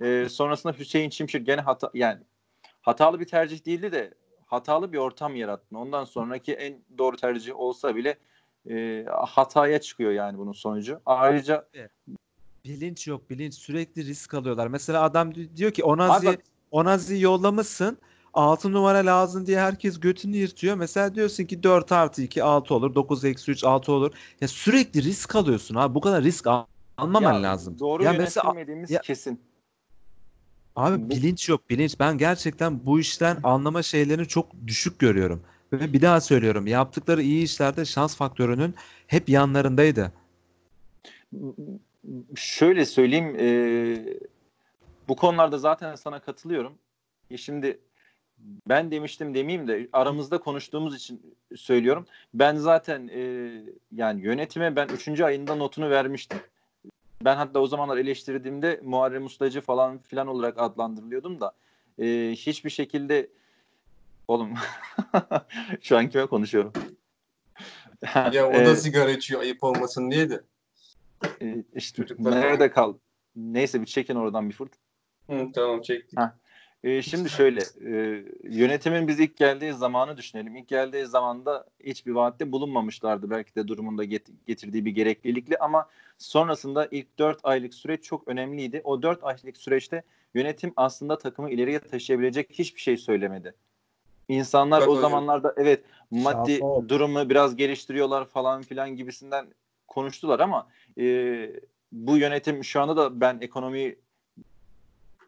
E, 0.00 0.28
sonrasında 0.28 0.72
Hüseyin 0.72 1.10
Çimşir 1.10 1.40
gene 1.40 1.60
hata 1.60 1.90
yani 1.94 2.20
hatalı 2.80 3.20
bir 3.20 3.26
tercih 3.26 3.66
değildi 3.66 3.92
de 3.92 4.14
hatalı 4.46 4.92
bir 4.92 4.98
ortam 4.98 5.36
yarattın. 5.36 5.76
Ondan 5.76 6.04
sonraki 6.04 6.54
en 6.54 6.78
doğru 6.98 7.16
tercih 7.16 7.56
olsa 7.56 7.96
bile 7.96 8.18
e, 8.70 9.04
hataya 9.26 9.80
çıkıyor 9.80 10.12
yani 10.12 10.38
bunun 10.38 10.52
sonucu. 10.52 11.00
Ayrıca 11.06 11.68
Bilinç 12.64 13.06
yok 13.06 13.30
bilinç 13.30 13.54
sürekli 13.54 14.04
risk 14.06 14.34
alıyorlar. 14.34 14.66
Mesela 14.66 15.02
adam 15.02 15.34
di- 15.34 15.56
diyor 15.56 15.70
ki 15.70 15.84
Onazi 15.84 16.38
Onazi 16.70 17.20
yollamışsın 17.20 17.98
6 18.34 18.72
numara 18.72 18.98
lazım 18.98 19.46
diye 19.46 19.60
herkes 19.60 20.00
götünü 20.00 20.36
yırtıyor. 20.36 20.76
Mesela 20.76 21.14
diyorsun 21.14 21.44
ki 21.44 21.62
4 21.62 21.92
artı 21.92 22.22
2 22.22 22.42
6 22.42 22.74
olur 22.74 22.94
9 22.94 23.24
eksi 23.24 23.50
3 23.50 23.64
6 23.64 23.92
olur. 23.92 24.12
Ya 24.40 24.48
sürekli 24.48 25.02
risk 25.02 25.36
alıyorsun 25.36 25.74
abi 25.74 25.94
bu 25.94 26.00
kadar 26.00 26.22
risk 26.24 26.46
al- 26.46 26.64
almaman 26.98 27.32
Ya, 27.34 27.42
lazım. 27.42 27.78
Doğru 27.78 28.02
ya 28.04 28.12
mesela 28.12 28.42
yönetilmediğimiz 28.46 28.90
ya- 28.90 29.00
kesin. 29.00 29.40
Abi 30.76 31.02
Bu- 31.02 31.10
bilinç 31.10 31.48
yok 31.48 31.70
bilinç. 31.70 32.00
Ben 32.00 32.18
gerçekten 32.18 32.86
bu 32.86 33.00
işten 33.00 33.36
anlama 33.42 33.82
şeylerini 33.82 34.28
çok 34.28 34.46
düşük 34.66 34.98
görüyorum. 34.98 35.42
Ve 35.72 35.92
bir 35.92 36.02
daha 36.02 36.20
söylüyorum 36.20 36.66
yaptıkları 36.66 37.22
iyi 37.22 37.44
işlerde 37.44 37.84
şans 37.84 38.16
faktörünün 38.16 38.74
hep 39.06 39.28
yanlarındaydı. 39.28 40.12
Şöyle 42.36 42.86
söyleyeyim 42.86 43.36
e, 43.38 43.48
bu 45.08 45.16
konularda 45.16 45.58
zaten 45.58 45.94
sana 45.94 46.20
katılıyorum. 46.20 46.78
E 47.30 47.36
şimdi 47.36 47.80
ben 48.68 48.90
demiştim 48.90 49.34
demeyeyim 49.34 49.68
de 49.68 49.88
aramızda 49.92 50.38
konuştuğumuz 50.38 50.96
için 50.96 51.36
söylüyorum. 51.56 52.06
Ben 52.34 52.56
zaten 52.56 53.08
e, 53.08 53.20
yani 53.92 54.22
yönetime 54.22 54.76
ben 54.76 54.88
3. 54.88 55.20
ayında 55.20 55.54
notunu 55.54 55.90
vermiştim. 55.90 56.38
Ben 57.24 57.36
hatta 57.36 57.60
o 57.60 57.66
zamanlar 57.66 57.96
eleştirdiğimde 57.96 58.80
Muharrem 58.84 59.24
Ustacı 59.26 59.60
falan 59.60 59.98
filan 59.98 60.26
olarak 60.26 60.58
adlandırılıyordum 60.58 61.40
da 61.40 61.52
e, 61.98 62.32
hiçbir 62.36 62.70
şekilde 62.70 63.28
oğlum 64.28 64.54
şu 65.80 65.98
an 65.98 66.08
kime 66.08 66.26
konuşuyorum? 66.26 66.72
Ya 68.32 68.48
o 68.48 68.52
E, 68.52 68.66
da 68.66 68.76
sigara 68.76 69.10
içiyor 69.10 69.40
ayıp 69.40 69.64
olmasın 69.64 70.10
diye 70.10 70.30
de. 70.30 70.40
E, 71.42 71.64
işte 71.74 72.02
Çocuklar- 72.02 72.30
nerede 72.40 72.70
kal? 72.70 72.94
Neyse 73.36 73.80
bir 73.80 73.86
çekin 73.86 74.14
oradan 74.14 74.48
bir 74.48 74.54
fırt. 74.54 74.72
Hı, 75.30 75.46
tamam 75.54 75.80
çektik. 75.82 76.18
Ha. 76.18 76.36
E, 76.84 77.02
şimdi 77.02 77.30
şöyle 77.30 77.60
e, 77.84 78.24
yönetimin 78.44 79.08
biz 79.08 79.20
ilk 79.20 79.36
geldiği 79.36 79.72
zamanı 79.72 80.16
düşünelim. 80.16 80.56
İlk 80.56 80.68
geldiği 80.68 81.06
zamanda 81.06 81.66
hiçbir 81.84 82.12
vaatte 82.12 82.52
bulunmamışlardı 82.52 83.30
belki 83.30 83.54
de 83.54 83.68
durumunda 83.68 84.04
get- 84.04 84.32
getirdiği 84.46 84.84
bir 84.84 84.90
gereklilikle 84.90 85.56
ama 85.58 85.88
sonrasında 86.18 86.88
ilk 86.90 87.18
4 87.18 87.40
aylık 87.42 87.74
süreç 87.74 88.02
çok 88.04 88.28
önemliydi. 88.28 88.80
O 88.84 89.02
4 89.02 89.24
aylık 89.24 89.56
süreçte 89.56 90.02
yönetim 90.34 90.72
aslında 90.76 91.18
takımı 91.18 91.50
ileriye 91.50 91.78
taşıyabilecek 91.78 92.50
hiçbir 92.50 92.80
şey 92.80 92.96
söylemedi. 92.96 93.54
İnsanlar 94.28 94.80
Bak 94.80 94.88
o 94.88 94.90
hocam. 94.90 95.02
zamanlarda 95.02 95.54
evet 95.56 95.84
maddi 96.10 96.60
durumu 96.88 97.30
biraz 97.30 97.56
geliştiriyorlar 97.56 98.24
falan 98.24 98.62
filan 98.62 98.96
gibisinden 98.96 99.46
konuştular 99.88 100.40
ama 100.40 100.68
e, 100.98 101.50
bu 101.92 102.16
yönetim 102.16 102.64
şu 102.64 102.80
anda 102.80 102.96
da 102.96 103.20
ben 103.20 103.38
ekonomiyi 103.40 103.98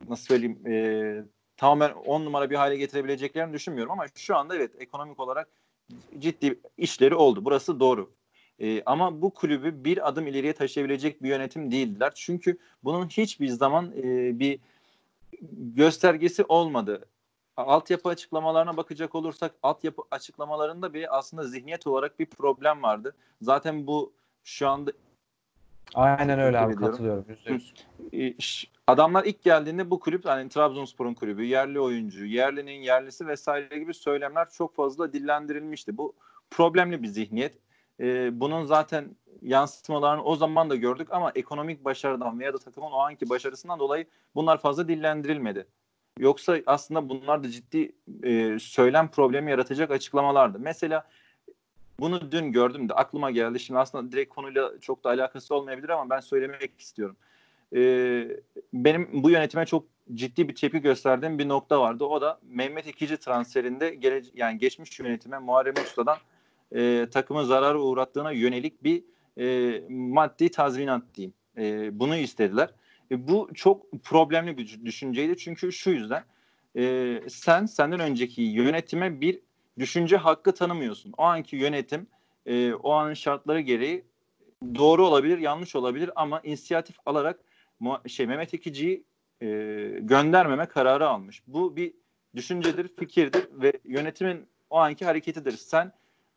nasıl 0.09 0.25
söyleyeyim 0.25 0.67
e, 0.67 1.25
tamamen 1.57 1.93
on 1.93 2.25
numara 2.25 2.51
bir 2.51 2.57
hale 2.57 2.77
getirebileceklerini 2.77 3.53
düşünmüyorum 3.53 3.93
ama 3.93 4.07
şu 4.15 4.37
anda 4.37 4.57
evet 4.57 4.71
ekonomik 4.79 5.21
olarak 5.21 5.49
ciddi 6.19 6.61
işleri 6.79 7.15
oldu. 7.15 7.45
Burası 7.45 7.81
doğru. 7.81 8.11
E, 8.59 8.83
ama 8.87 9.23
bu 9.23 9.31
kulübü 9.31 9.85
bir 9.85 10.09
adım 10.09 10.27
ileriye 10.27 10.53
taşıyabilecek 10.53 11.23
bir 11.23 11.29
yönetim 11.29 11.71
değildiler. 11.71 12.13
Çünkü 12.15 12.59
bunun 12.85 13.09
hiçbir 13.09 13.49
zaman 13.49 13.93
e, 13.97 14.39
bir 14.39 14.59
göstergesi 15.53 16.45
olmadı. 16.45 17.07
Altyapı 17.57 18.09
açıklamalarına 18.09 18.77
bakacak 18.77 19.15
olursak 19.15 19.55
altyapı 19.63 20.03
açıklamalarında 20.11 20.95
bir 20.95 21.19
aslında 21.19 21.45
zihniyet 21.45 21.87
olarak 21.87 22.19
bir 22.19 22.27
problem 22.27 22.83
vardı. 22.83 23.15
Zaten 23.43 23.87
bu 23.87 24.13
şu 24.45 24.69
anda 24.69 24.93
Aynen 25.95 26.39
öyle 26.39 26.59
abi 26.59 26.73
Ediyorum. 26.73 26.91
katılıyorum. 26.91 27.25
%100. 27.47 27.75
e, 28.29 28.35
adamlar 28.87 29.25
ilk 29.25 29.43
geldiğinde 29.43 29.91
bu 29.91 30.01
kulüp 30.01 30.25
hani 30.25 30.49
Trabzonspor'un 30.49 31.15
kulübü, 31.15 31.45
yerli 31.45 31.81
oyuncu, 31.81 32.25
yerlinin 32.25 32.83
yerlisi 32.83 33.27
vesaire 33.27 33.79
gibi 33.79 33.95
söylemler 33.95 34.49
çok 34.51 34.77
fazla 34.77 35.13
dillendirilmişti. 35.13 35.97
Bu 35.97 36.15
problemli 36.51 37.03
bir 37.03 37.09
zihniyet. 37.09 37.59
E, 38.01 38.41
bunun 38.41 38.65
zaten 38.65 39.17
yansıtmalarını 39.43 40.25
o 40.25 40.37
zaman 40.37 40.71
da 40.71 40.77
gördük 40.77 41.09
ama 41.11 41.33
ekonomik 41.35 41.85
başarıdan 41.85 42.41
veya 42.41 42.53
da 42.53 42.59
takımın 42.59 42.91
o 42.91 42.99
anki 42.99 43.31
başarısından 43.31 43.79
dolayı 43.79 44.07
bunlar 44.35 44.59
fazla 44.59 44.89
dillendirilmedi. 44.89 45.67
Yoksa 46.19 46.57
aslında 46.67 47.09
bunlar 47.09 47.45
da 47.45 47.51
ciddi 47.51 47.93
e, 48.23 48.59
söylem 48.59 49.11
problemi 49.11 49.51
yaratacak 49.51 49.91
açıklamalardı. 49.91 50.59
Mesela 50.59 51.09
bunu 52.01 52.33
dün 52.33 52.53
gördüm 52.53 52.89
de 52.89 52.95
aklıma 52.95 53.31
geldi. 53.31 53.61
Şimdi 53.61 53.81
aslında 53.81 54.13
direkt 54.13 54.35
konuyla 54.35 54.81
çok 54.81 55.05
da 55.05 55.09
alakası 55.09 55.55
olmayabilir 55.55 55.89
ama 55.89 56.11
ben 56.11 56.21
söylemek 56.21 56.81
istiyorum. 56.81 57.17
Ee, 57.77 58.29
benim 58.73 59.09
bu 59.13 59.31
yönetime 59.31 59.67
çok 59.67 59.85
ciddi 60.15 60.49
bir 60.49 60.55
tepki 60.55 60.79
gösterdiğim 60.79 61.39
bir 61.39 61.49
nokta 61.49 61.81
vardı. 61.81 62.05
O 62.05 62.21
da 62.21 62.39
Mehmet 62.43 62.87
İkici 62.87 63.17
transferinde 63.17 63.95
gele, 63.95 64.23
yani 64.35 64.59
geçmiş 64.59 65.01
yönetime 65.01 65.39
Muharrem 65.39 65.75
Usta'dan 65.85 66.17
e, 66.75 67.07
takımı 67.13 67.45
zarara 67.45 67.79
uğrattığına 67.79 68.33
yönelik 68.33 68.85
bir 68.85 69.05
e, 69.39 69.81
maddi 69.89 70.51
tazminat 70.51 71.03
diyeyim. 71.15 71.35
E, 71.59 71.99
bunu 71.99 72.17
istediler. 72.17 72.71
E, 73.11 73.29
bu 73.29 73.51
çok 73.55 74.03
problemli 74.03 74.59
bir 74.59 74.85
düşünceydi. 74.85 75.37
Çünkü 75.37 75.73
şu 75.73 75.91
yüzden 75.91 76.25
e, 76.77 77.15
sen 77.29 77.67
senden 77.67 78.01
önceki 78.01 78.43
yönetime 78.43 79.21
bir 79.21 79.41
düşünce 79.81 80.17
hakkı 80.17 80.55
tanımıyorsun. 80.55 81.15
O 81.19 81.23
anki 81.23 81.57
yönetim 81.57 82.07
e, 82.47 82.73
o 82.75 82.93
anın 82.93 83.15
şartları 83.15 83.61
gereği 83.61 84.05
doğru 84.75 85.07
olabilir, 85.07 85.39
yanlış 85.39 85.77
olabilir 85.77 86.11
ama 86.17 86.41
inisiyatif 86.41 86.97
alarak 87.07 87.41
şey 88.07 88.27
Mehmet 88.27 88.55
İkici'yi 88.55 89.05
e, 89.43 89.47
göndermeme 90.01 90.67
kararı 90.67 91.09
almış. 91.09 91.43
Bu 91.47 91.77
bir 91.77 91.95
düşüncedir, 92.37 92.89
fikirdir 92.89 93.49
ve 93.53 93.73
yönetimin 93.85 94.47
o 94.71 94.77
anki 94.79 95.05
hareketidir. 95.05 95.53
Sen 95.53 95.93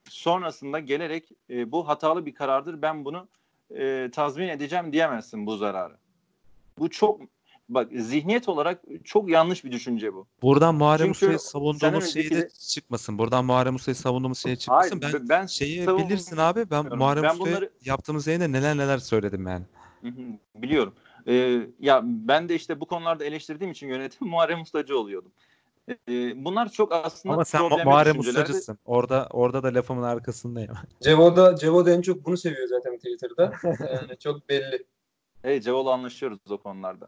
sonrasında 0.10 0.80
gelerek 0.80 1.30
e, 1.50 1.72
bu 1.72 1.88
hatalı 1.88 2.26
bir 2.26 2.34
karardır. 2.34 2.82
Ben 2.82 3.06
bunu 3.06 3.28
e, 3.76 4.10
tazmin 4.14 4.48
edeceğim 4.48 4.94
diyemezsin 4.94 5.46
bu 5.46 5.58
zararı. 5.58 5.98
Bu 6.80 6.90
çok 6.90 7.22
bak 7.70 7.90
zihniyet 7.96 8.50
olarak 8.50 8.82
çok 9.04 9.30
yanlış 9.30 9.66
bir 9.66 9.72
düşünce 9.72 10.14
bu. 10.14 10.28
Buradan 10.42 10.76
Muharrem 10.76 11.12
Usta'yı 11.12 11.40
savunduğumuz 11.40 12.14
şey 12.14 12.26
önceki 12.26 12.42
de 12.42 12.50
çıkmasın. 12.70 13.18
Buradan 13.18 13.46
Muharrem 13.46 13.76
Usta'yı 13.76 13.96
savunduğumuz 13.96 14.40
şey 14.40 14.56
çıkmasın. 14.56 15.02
Hayır, 15.02 15.14
ben 15.20 15.30
ben 15.30 15.46
şeyi 15.46 15.76
savunmuyorum. 15.84 16.10
bilirsin 16.10 16.38
abi. 16.38 16.70
Ben 16.72 16.98
Muharrem 16.98 17.24
Ben 17.24 17.30
Usta'ya 17.30 17.52
bunları- 17.52 17.70
yaptığımız 17.86 18.28
yayında 18.28 18.48
neler 18.48 18.78
neler 18.78 18.98
söyledim 18.98 19.48
yani. 19.48 19.66
Hı 20.02 20.08
hı, 20.08 20.22
Biliyorum. 20.56 20.94
Ee, 21.28 21.60
ya 21.80 22.02
ben 22.04 22.50
de 22.50 22.56
işte 22.56 22.80
bu 22.80 22.86
konularda 22.86 23.26
eleştirdiğim 23.26 23.72
için 23.72 23.88
yönetim 23.88 24.28
Muharrem 24.28 24.62
Ustacı 24.62 24.98
oluyordum. 25.00 25.32
E, 25.90 26.46
bunlar 26.46 26.70
çok 26.72 26.94
aslında 26.94 27.34
Ama 27.34 27.46
sen 27.46 27.62
Muharrem. 27.86 28.20
Ustacısın. 28.20 28.78
Orada 28.86 29.28
orada 29.32 29.64
da 29.64 29.68
lafımın 29.68 30.04
arkasındayım. 30.04 30.74
Cevo 31.02 31.36
da, 31.36 31.56
Cevo 31.56 31.86
da 31.86 31.92
en 31.92 32.02
çok 32.02 32.26
bunu 32.26 32.38
seviyor 32.38 32.68
zaten 32.68 32.98
Twitter'da. 32.98 33.54
Yani 33.94 34.18
çok 34.20 34.50
belli. 34.50 34.86
Hey 35.42 35.62
Cevol'la 35.62 35.92
anlaşıyoruz 35.94 36.40
o 36.50 36.58
konularda. 36.58 37.08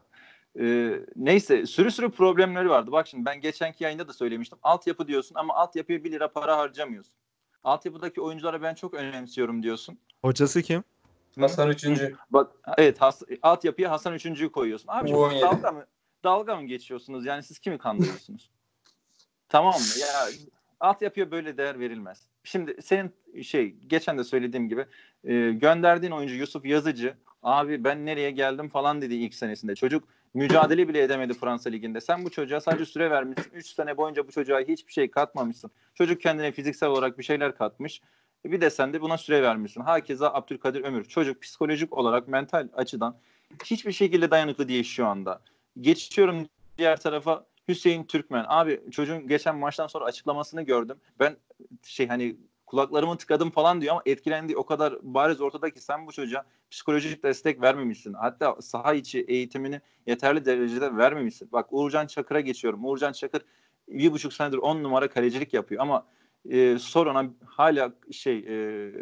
Ee, 0.60 1.00
neyse 1.16 1.66
sürü 1.66 1.90
sürü 1.90 2.10
problemleri 2.10 2.70
vardı. 2.70 2.92
Bak 2.92 3.06
şimdi 3.06 3.24
ben 3.24 3.40
geçenki 3.40 3.84
yayında 3.84 4.08
da 4.08 4.12
söylemiştim. 4.12 4.58
Altyapı 4.62 5.08
diyorsun 5.08 5.34
ama 5.34 5.54
altyapıya 5.54 6.04
1 6.04 6.12
lira 6.12 6.32
para 6.32 6.58
harcamıyorsun. 6.58 7.14
Altyapıdaki 7.64 8.20
oyunculara 8.20 8.62
ben 8.62 8.74
çok 8.74 8.94
önemsiyorum 8.94 9.62
diyorsun. 9.62 9.98
Hocası 10.22 10.62
kim? 10.62 10.84
Hasan 11.40 11.70
üçüncü. 11.70 12.16
Bak 12.30 12.52
evet 12.78 13.00
has, 13.00 13.22
altyapıya 13.42 13.90
Hasan 13.90 14.14
3.'yü 14.14 14.52
koyuyorsun. 14.52 14.88
Abi 14.88 15.12
Bu 15.12 15.22
17. 15.22 15.42
dalga 15.42 15.72
mı 15.72 15.86
dalga 16.24 16.56
mı 16.56 16.66
geçiyorsunuz? 16.66 17.26
Yani 17.26 17.42
siz 17.42 17.58
kimi 17.58 17.78
kandırıyorsunuz? 17.78 18.50
tamam 19.48 19.74
mı? 19.74 20.00
Ya 20.00 20.28
altyapıya 20.80 21.30
böyle 21.30 21.56
değer 21.56 21.78
verilmez. 21.80 22.22
Şimdi 22.44 22.82
senin 22.82 23.12
şey 23.42 23.70
geçen 23.86 24.18
de 24.18 24.24
söylediğim 24.24 24.68
gibi 24.68 24.86
e, 25.24 25.50
gönderdiğin 25.50 26.12
oyuncu 26.12 26.34
Yusuf 26.34 26.64
Yazıcı 26.64 27.14
abi 27.42 27.84
ben 27.84 28.06
nereye 28.06 28.30
geldim 28.30 28.68
falan 28.68 29.02
dedi 29.02 29.14
ilk 29.14 29.34
senesinde. 29.34 29.74
Çocuk 29.74 30.08
mücadele 30.36 30.88
bile 30.88 31.02
edemedi 31.02 31.34
Fransa 31.34 31.70
liginde. 31.70 32.00
Sen 32.00 32.24
bu 32.24 32.30
çocuğa 32.30 32.60
sadece 32.60 32.86
süre 32.86 33.10
vermişsin. 33.10 33.52
3 33.54 33.66
sene 33.66 33.96
boyunca 33.96 34.26
bu 34.28 34.32
çocuğa 34.32 34.60
hiçbir 34.60 34.92
şey 34.92 35.10
katmamışsın. 35.10 35.70
Çocuk 35.94 36.20
kendine 36.20 36.52
fiziksel 36.52 36.88
olarak 36.88 37.18
bir 37.18 37.24
şeyler 37.24 37.56
katmış. 37.56 38.00
E, 38.46 38.52
Bir 38.52 38.60
de 38.60 38.70
sen 38.70 38.92
de 38.92 39.00
buna 39.00 39.18
süre 39.18 39.42
vermişsin. 39.42 39.80
Hakeza 39.80 40.32
Abdülkadir 40.32 40.84
Ömür. 40.84 41.04
Çocuk 41.04 41.42
psikolojik 41.42 41.92
olarak 41.98 42.28
mental 42.28 42.68
açıdan 42.74 43.16
hiçbir 43.64 43.92
şekilde 43.92 44.30
dayanıklı 44.30 44.68
değil 44.68 44.84
şu 44.84 45.06
anda. 45.06 45.40
Geçiyorum 45.80 46.48
diğer 46.78 47.00
tarafa 47.00 47.46
Hüseyin 47.68 48.04
Türkmen. 48.04 48.44
Abi 48.48 48.80
çocuğun 48.90 49.28
geçen 49.28 49.56
maçtan 49.56 49.86
sonra 49.86 50.04
açıklamasını 50.04 50.62
gördüm. 50.62 50.96
Ben 51.20 51.36
şey 51.82 52.08
hani 52.08 52.36
kulaklarımı 52.66 53.16
tıkadım 53.16 53.50
falan 53.50 53.80
diyor 53.80 53.92
ama 53.92 54.02
etkilendiği 54.06 54.56
o 54.56 54.66
kadar 54.66 54.98
bariz 55.02 55.40
ortada 55.40 55.70
ki 55.70 55.80
sen 55.80 56.06
bu 56.06 56.12
çocuğa 56.12 56.44
psikolojik 56.70 57.22
destek 57.22 57.62
vermemişsin. 57.62 58.14
Hatta 58.14 58.56
saha 58.62 58.94
içi 58.94 59.20
eğitimini 59.20 59.80
yeterli 60.06 60.44
derecede 60.44 60.96
vermemişsin. 60.96 61.48
Bak 61.52 61.66
Uğurcan 61.70 62.06
Çakır'a 62.06 62.40
geçiyorum. 62.40 62.84
Uğurcan 62.84 63.12
Çakır 63.12 63.42
bir 63.88 64.12
buçuk 64.12 64.32
senedir 64.32 64.58
on 64.58 64.82
numara 64.82 65.08
kalecilik 65.08 65.54
yapıyor 65.54 65.82
ama 65.82 66.06
e, 66.50 66.78
sor 66.78 67.06
ona 67.06 67.24
hala 67.46 67.92
şey 68.12 68.38
e, 68.38 68.92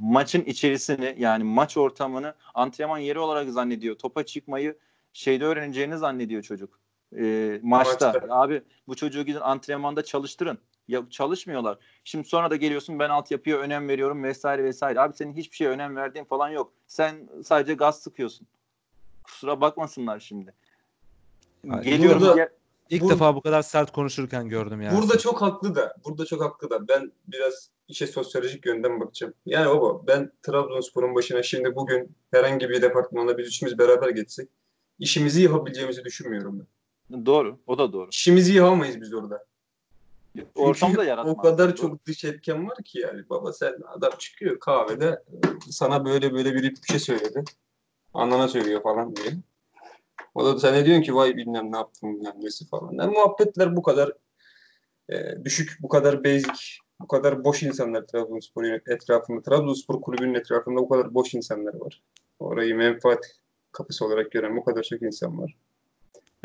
maçın 0.00 0.44
içerisini 0.44 1.14
yani 1.18 1.44
maç 1.44 1.76
ortamını 1.76 2.34
antrenman 2.54 2.98
yeri 2.98 3.18
olarak 3.18 3.50
zannediyor. 3.50 3.96
Topa 3.96 4.22
çıkmayı 4.22 4.78
şeyde 5.12 5.44
öğreneceğini 5.44 5.98
zannediyor 5.98 6.42
çocuk. 6.42 6.80
E, 7.18 7.58
maçta. 7.62 8.12
Maçta. 8.12 8.26
Abi 8.30 8.62
bu 8.88 8.96
çocuğu 8.96 9.22
gidin 9.22 9.40
antrenmanda 9.40 10.04
çalıştırın. 10.04 10.58
Ya 10.88 11.02
çalışmıyorlar. 11.10 11.78
Şimdi 12.04 12.28
sonra 12.28 12.50
da 12.50 12.56
geliyorsun 12.56 12.98
ben 12.98 13.10
altyapıya 13.10 13.56
önem 13.58 13.88
veriyorum 13.88 14.22
vesaire 14.24 14.64
vesaire. 14.64 15.00
Abi 15.00 15.16
senin 15.16 15.34
hiçbir 15.34 15.56
şeye 15.56 15.70
önem 15.70 15.96
verdiğin 15.96 16.24
falan 16.24 16.48
yok. 16.48 16.72
Sen 16.86 17.28
sadece 17.44 17.74
gaz 17.74 18.00
sıkıyorsun. 18.02 18.46
Kusura 19.24 19.60
bakmasınlar 19.60 20.20
şimdi. 20.20 20.54
Geliyorum. 21.82 22.20
burada- 22.20 22.34
diğer- 22.34 22.50
İlk 22.90 23.02
Bu- 23.02 23.10
defa 23.10 23.34
bu 23.34 23.40
kadar 23.42 23.62
sert 23.62 23.92
konuşurken 23.92 24.48
gördüm 24.48 24.82
yani. 24.82 24.98
Burada 24.98 25.18
çok 25.18 25.42
haklı 25.42 25.74
da. 25.74 25.94
Burada 26.04 26.24
çok 26.26 26.42
haklı 26.44 26.70
da. 26.70 26.88
Ben 26.88 27.12
biraz 27.28 27.70
işe 27.88 28.06
sosyolojik 28.06 28.66
yönden 28.66 29.00
bakacağım. 29.00 29.34
Yani 29.46 29.66
baba 29.66 30.06
ben 30.06 30.32
Trabzonspor'un 30.42 31.14
başına 31.14 31.42
şimdi 31.42 31.76
bugün 31.76 32.16
herhangi 32.30 32.68
bir 32.68 32.82
departmanda 32.82 33.38
biz 33.38 33.48
üçümüz 33.48 33.78
beraber 33.78 34.08
geçsek 34.08 34.48
işimizi 34.98 35.42
yapabileceğimizi 35.42 36.04
düşünmüyorum 36.04 36.66
ben. 37.10 37.26
Doğru. 37.26 37.58
O 37.66 37.78
da 37.78 37.92
doğru. 37.92 38.08
İşimizi 38.10 38.54
yapamayız 38.54 39.00
biz 39.00 39.14
orada. 39.14 39.44
Ortamda 40.54 41.04
yaratmaz. 41.04 41.34
O 41.34 41.36
kadar 41.36 41.68
Doğru. 41.68 41.76
çok 41.76 42.06
dış 42.06 42.24
etken 42.24 42.68
var 42.68 42.76
ki 42.84 42.98
yani. 42.98 43.28
Baba 43.30 43.52
sen 43.52 43.74
adam 43.88 44.12
çıkıyor 44.18 44.60
kahvede 44.60 45.22
sana 45.70 46.04
böyle 46.04 46.32
böyle 46.32 46.54
bir 46.54 46.62
bir 46.62 46.88
şey 46.90 46.98
söyledi. 46.98 47.44
Anana 48.14 48.48
söylüyor 48.48 48.82
falan 48.82 49.16
diye. 49.16 49.30
O 50.34 50.44
da 50.44 50.58
sen 50.58 50.74
ne 50.74 50.84
diyorsun 50.84 51.02
ki 51.02 51.14
vay 51.14 51.36
bilmem 51.36 51.72
ne 51.72 51.76
yaptım 51.76 52.14
bilmem 52.14 52.34
nesi 52.40 52.68
falan. 52.68 52.92
Yani 52.92 53.12
muhabbetler 53.12 53.76
bu 53.76 53.82
kadar 53.82 54.12
e, 55.08 55.44
düşük, 55.44 55.78
bu 55.82 55.88
kadar 55.88 56.24
basic, 56.24 56.60
bu 57.00 57.08
kadar 57.08 57.44
boş 57.44 57.62
insanlar 57.62 58.06
Trabzonspor 58.06 58.64
etrafında, 58.64 59.42
Trabzonspor 59.42 60.00
kulübünün 60.00 60.34
etrafında 60.34 60.80
bu 60.80 60.88
kadar 60.88 61.14
boş 61.14 61.34
insanlar 61.34 61.74
var. 61.74 62.02
Orayı 62.38 62.74
menfaat 62.74 63.36
kapısı 63.72 64.06
olarak 64.06 64.32
gören 64.32 64.56
bu 64.56 64.64
kadar 64.64 64.82
çok 64.82 65.02
insan 65.02 65.38
var. 65.38 65.56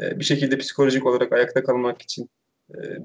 E, 0.02 0.20
bir 0.20 0.24
şekilde 0.24 0.58
psikolojik 0.58 1.06
olarak 1.06 1.34
ayakta 1.34 1.64
kalmak 1.64 2.02
için 2.02 2.30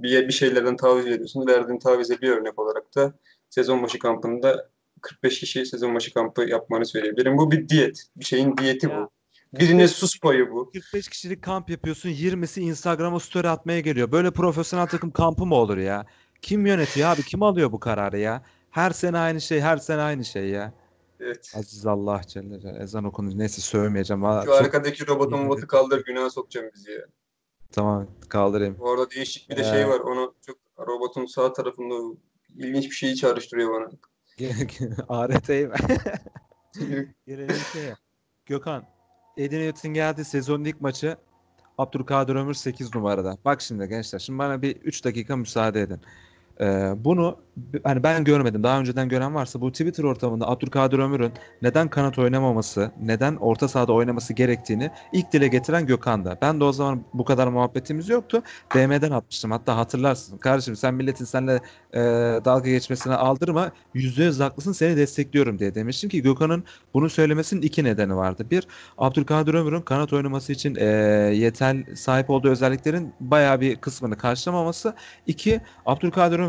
bir, 0.03 0.29
bir 0.29 0.33
şeylerden 0.33 0.77
taviz 0.77 1.07
veriyorsun. 1.07 1.47
Verdiğin 1.47 1.79
tavize 1.79 2.21
bir 2.21 2.31
örnek 2.31 2.59
olarak 2.59 2.95
da 2.97 3.13
sezon 3.51 3.83
başı 3.83 3.99
kampında 3.99 4.69
45 5.01 5.41
kişi 5.41 5.67
sezon 5.67 5.95
başı 5.95 6.15
kampı 6.15 6.43
yapmanı 6.43 6.87
söyleyebilirim. 6.87 7.39
Bu 7.39 7.51
bir 7.51 7.69
diyet. 7.69 8.03
Bir 8.17 8.25
şeyin 8.25 8.57
diyeti 8.57 8.87
Ya. 8.87 8.97
bu. 8.97 9.11
Birine 9.61 9.89
sus 9.89 10.21
payı 10.21 10.51
bu. 10.51 10.71
45 10.73 11.09
kişilik 11.09 11.43
kamp 11.43 11.71
yapıyorsun 11.71 12.09
20'si 12.11 12.61
Instagram'a 12.61 13.21
story 13.21 13.49
atmaya 13.49 13.81
geliyor. 13.81 14.13
Böyle 14.13 14.31
profesyonel 14.31 14.87
takım 14.87 15.11
kampı 15.11 15.47
mı 15.47 15.55
olur 15.55 15.77
ya? 15.79 16.07
Kim 16.43 16.67
yönetiyor 16.67 17.09
abi? 17.09 17.23
Kim 17.23 17.43
alıyor 17.43 17.73
bu 17.73 17.81
kararı 17.81 18.19
ya? 18.19 18.43
Her 18.71 18.91
sene 18.91 19.19
aynı 19.19 19.41
şey, 19.41 19.61
her 19.61 19.77
sene 19.77 20.01
aynı 20.01 20.25
şey 20.25 20.49
ya. 20.49 20.73
Evet. 21.21 21.53
Aziz 21.57 21.87
Allah 21.87 22.21
Celle. 22.27 22.79
Ezan 22.83 23.05
okundu. 23.05 23.39
Neyse 23.39 23.61
sövmeyeceğim. 23.61 24.23
Şu 24.23 24.47
çok- 24.47 24.55
arkadaki 24.55 25.07
robotu 25.07 25.39
robotu 25.39 25.67
kaldır 25.67 26.05
günaha 26.05 26.31
sokacağım 26.31 26.71
bizi 26.75 26.91
ya. 26.93 27.07
Tamam 27.73 28.07
kaldırayım. 28.29 28.77
Bu 28.79 28.91
arada 28.91 29.11
değişik 29.11 29.51
bir 29.51 29.57
de 29.57 29.61
Ee. 29.61 29.65
şey 29.65 29.89
var. 29.89 30.01
Onu 30.01 30.35
çok 30.47 30.57
robotun 30.79 31.27
sağ 31.27 31.53
tarafında 31.53 32.17
ilginç 32.57 32.85
bir 32.85 32.95
şeyi 32.95 33.17
çağrıştırıyor 33.17 33.75
bana. 33.75 33.91
ART'yi. 35.09 35.69
Gelelim 37.27 37.57
şeye. 37.73 37.95
Gökhan. 38.47 38.85
Edin 39.37 39.61
Yurt'un 39.61 39.95
geldi 39.95 40.25
sezonun 40.25 40.65
ilk 40.65 40.81
maçı. 40.81 41.17
Abdülkadir 41.79 42.35
Ömür 42.35 42.55
8 42.55 42.95
numarada. 42.95 43.39
Bak 43.45 43.61
şimdi 43.61 43.89
gençler. 43.89 44.19
Şimdi 44.19 44.39
bana 44.39 44.63
bir 44.63 44.77
3 44.77 45.05
dakika 45.05 45.37
müsaade 45.37 45.81
edin. 45.81 46.01
Ee, 46.61 46.93
bunu 47.05 47.37
hani 47.85 48.03
ben 48.03 48.25
görmedim. 48.25 48.63
Daha 48.63 48.81
önceden 48.81 49.09
gören 49.09 49.35
varsa 49.35 49.61
bu 49.61 49.73
Twitter 49.73 50.05
ortamında 50.05 50.49
Abdülkadir 50.49 50.99
Ömür'ün 50.99 51.33
neden 51.63 51.89
kanat 51.89 52.19
oynamaması, 52.19 52.91
neden 53.03 53.37
orta 53.37 53.69
sahada 53.69 53.93
oynaması 53.93 54.33
gerektiğini 54.33 54.91
ilk 55.13 55.33
dile 55.33 55.49
getiren 55.49 55.87
Gökhan'da. 55.87 56.39
Ben 56.43 56.61
de 56.61 56.65
o 56.65 56.73
zaman 56.73 57.05
bu 57.15 57.25
kadar 57.25 57.47
muhabbetimiz 57.47 58.09
yoktu. 58.09 58.43
DM'den 58.75 59.11
atmıştım. 59.11 59.51
Hatta 59.51 59.77
hatırlarsın. 59.77 60.39
Kardeşim 60.39 60.77
sen 60.77 60.95
milletin 60.95 61.25
seninle 61.25 61.61
e, 61.93 62.01
dalga 62.45 62.71
geçmesine 62.71 63.15
aldırma. 63.15 63.73
Yüzde 63.95 64.25
yüz 64.25 64.41
haklısın 64.41 64.73
seni 64.73 64.97
destekliyorum 64.97 65.59
diye 65.59 65.75
demiştim 65.75 66.11
ki 66.11 66.23
Gökhan'ın 66.23 66.65
bunu 66.95 67.11
söylemesinin 67.11 67.63
iki 67.63 67.85
nedeni 67.85 68.17
vardı. 68.17 68.47
Bir, 68.51 68.67
Abdülkadir 68.99 69.55
Ömür'ün 69.55 69.81
kanat 69.81 70.13
oynaması 70.13 70.53
için 70.53 70.75
e, 70.75 70.85
yeter 71.35 71.77
sahip 71.95 72.31
olduğu 72.31 72.49
özelliklerin 72.51 73.15
bayağı 73.21 73.61
bir 73.61 73.77
kısmını 73.77 74.19
karşılamaması. 74.19 74.95
İki, 75.27 75.61
Abdülkadir 75.87 76.39
Ömür 76.39 76.46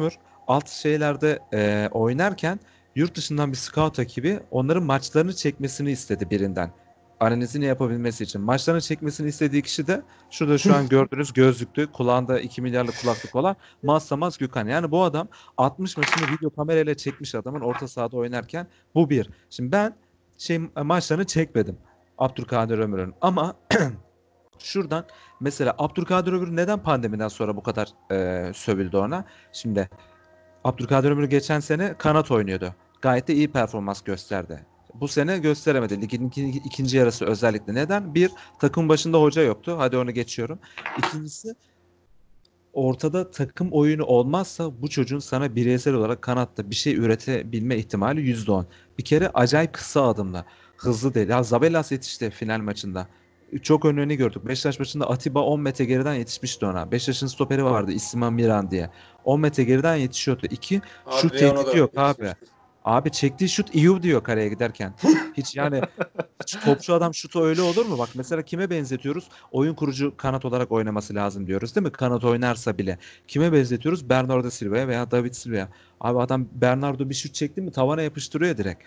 alt 0.47 0.69
şeylerde 0.69 1.39
e, 1.53 1.89
oynarken 1.91 2.59
yurt 2.95 3.15
dışından 3.15 3.51
bir 3.51 3.57
scout 3.57 3.99
ekibi 3.99 4.39
onların 4.51 4.83
maçlarını 4.83 5.35
çekmesini 5.35 5.91
istedi 5.91 6.29
birinden. 6.29 6.71
Analizini 7.19 7.65
yapabilmesi 7.65 8.23
için. 8.23 8.41
Maçlarını 8.41 8.81
çekmesini 8.81 9.27
istediği 9.27 9.61
kişi 9.61 9.87
de 9.87 10.01
şurada 10.29 10.57
şu 10.57 10.75
an 10.75 10.89
gördüğünüz 10.89 11.33
gözlüklü, 11.33 11.91
kulağında 11.91 12.39
2 12.39 12.61
milyarlık 12.61 13.01
kulaklık 13.01 13.35
olan 13.35 13.55
Mazsamaz 13.83 14.37
Gökhan. 14.37 14.67
Yani 14.67 14.91
bu 14.91 15.03
adam 15.03 15.27
60 15.57 15.97
maçını 15.97 16.29
video 16.29 16.49
kamerayla 16.49 16.95
çekmiş 16.95 17.35
adamın 17.35 17.61
orta 17.61 17.87
sahada 17.87 18.17
oynarken 18.17 18.67
bu 18.95 19.09
bir. 19.09 19.29
Şimdi 19.49 19.71
ben 19.71 19.95
şey 20.37 20.59
maçlarını 20.83 21.25
çekmedim 21.25 21.77
Abdülkadir 22.17 22.79
Ömür'ün 22.79 23.13
ama 23.21 23.55
şuradan 24.63 25.05
mesela 25.39 25.75
Abdülkadir 25.77 26.33
Ömür 26.33 26.55
neden 26.55 26.83
pandemiden 26.83 27.27
sonra 27.27 27.55
bu 27.57 27.63
kadar 27.63 27.89
e, 28.11 28.51
sövüldü 28.53 28.97
ona? 28.97 29.25
Şimdi 29.51 29.89
Abdülkadir 30.63 31.11
Ömür 31.11 31.29
geçen 31.29 31.59
sene 31.59 31.93
kanat 31.97 32.31
oynuyordu. 32.31 32.75
Gayet 33.01 33.27
de 33.27 33.33
iyi 33.33 33.51
performans 33.51 34.01
gösterdi. 34.01 34.65
Bu 34.93 35.07
sene 35.07 35.37
gösteremedi. 35.37 36.01
Ligin 36.01 36.27
iki- 36.27 36.47
ikinci 36.47 36.97
yarısı 36.97 37.25
özellikle. 37.25 37.73
Neden? 37.75 38.15
Bir, 38.15 38.31
takım 38.59 38.89
başında 38.89 39.21
hoca 39.21 39.41
yoktu. 39.41 39.75
Hadi 39.77 39.97
onu 39.97 40.11
geçiyorum. 40.11 40.59
İkincisi, 40.97 41.55
ortada 42.73 43.31
takım 43.31 43.71
oyunu 43.71 44.03
olmazsa 44.03 44.81
bu 44.81 44.89
çocuğun 44.89 45.19
sana 45.19 45.55
bireysel 45.55 45.93
olarak 45.93 46.21
kanatta 46.21 46.69
bir 46.69 46.75
şey 46.75 46.95
üretebilme 46.95 47.77
ihtimali 47.77 48.21
%10. 48.21 48.65
Bir 48.97 49.03
kere 49.03 49.29
acayip 49.33 49.73
kısa 49.73 50.07
adımla. 50.07 50.45
Hızlı 50.77 51.13
değil. 51.13 51.29
Ya 51.29 51.43
Zabelas 51.43 51.91
yetişti 51.91 52.29
final 52.29 52.59
maçında. 52.59 53.07
Çok 53.61 53.85
önünü 53.85 54.15
gördük. 54.15 54.47
Beşiktaş 54.47 54.79
maçında 54.79 55.09
Atiba 55.09 55.39
10 55.39 55.59
metre 55.61 55.85
geriden 55.85 56.13
yetişmişti 56.13 56.65
ona. 56.65 56.91
Beşiktaş'ın 56.91 57.27
stoperi 57.27 57.63
vardı 57.63 57.91
İsmail 57.91 58.31
Miran 58.31 58.71
diye. 58.71 58.89
10 59.23 59.39
metre 59.39 59.63
geriden 59.63 59.95
yetişiyordu. 59.95 60.47
İki, 60.49 60.81
Şut 61.21 61.31
tehdidi 61.31 61.77
yok 61.77 61.91
abi. 61.95 62.23
yetişmişti. 62.23 62.57
Abi 62.87 63.11
çektiği 63.11 63.49
şut 63.49 63.75
iyi 63.75 64.03
diyor 64.03 64.23
kareye 64.23 64.49
giderken. 64.49 64.93
Hiç 65.37 65.55
yani 65.55 65.81
hiç 66.41 66.55
topçu 66.65 66.93
adam 66.93 67.13
şutu 67.13 67.43
öyle 67.43 67.61
olur 67.61 67.85
mu? 67.85 67.97
Bak 67.97 68.09
mesela 68.15 68.41
kime 68.41 68.69
benzetiyoruz? 68.69 69.29
Oyun 69.51 69.75
kurucu 69.75 70.17
kanat 70.17 70.45
olarak 70.45 70.71
oynaması 70.71 71.15
lazım 71.15 71.47
diyoruz 71.47 71.75
değil 71.75 71.85
mi? 71.85 71.91
Kanat 71.91 72.23
oynarsa 72.23 72.77
bile. 72.77 72.97
Kime 73.27 73.53
benzetiyoruz? 73.53 74.09
Bernardo 74.09 74.49
Silva'ya 74.49 74.87
veya 74.87 75.11
David 75.11 75.33
Silva'ya. 75.33 75.69
Abi 75.99 76.19
adam 76.19 76.47
Bernardo 76.51 77.09
bir 77.09 77.15
şut 77.15 77.33
çekti 77.33 77.61
mi 77.61 77.71
tavana 77.71 78.01
yapıştırıyor 78.01 78.57
direkt. 78.57 78.83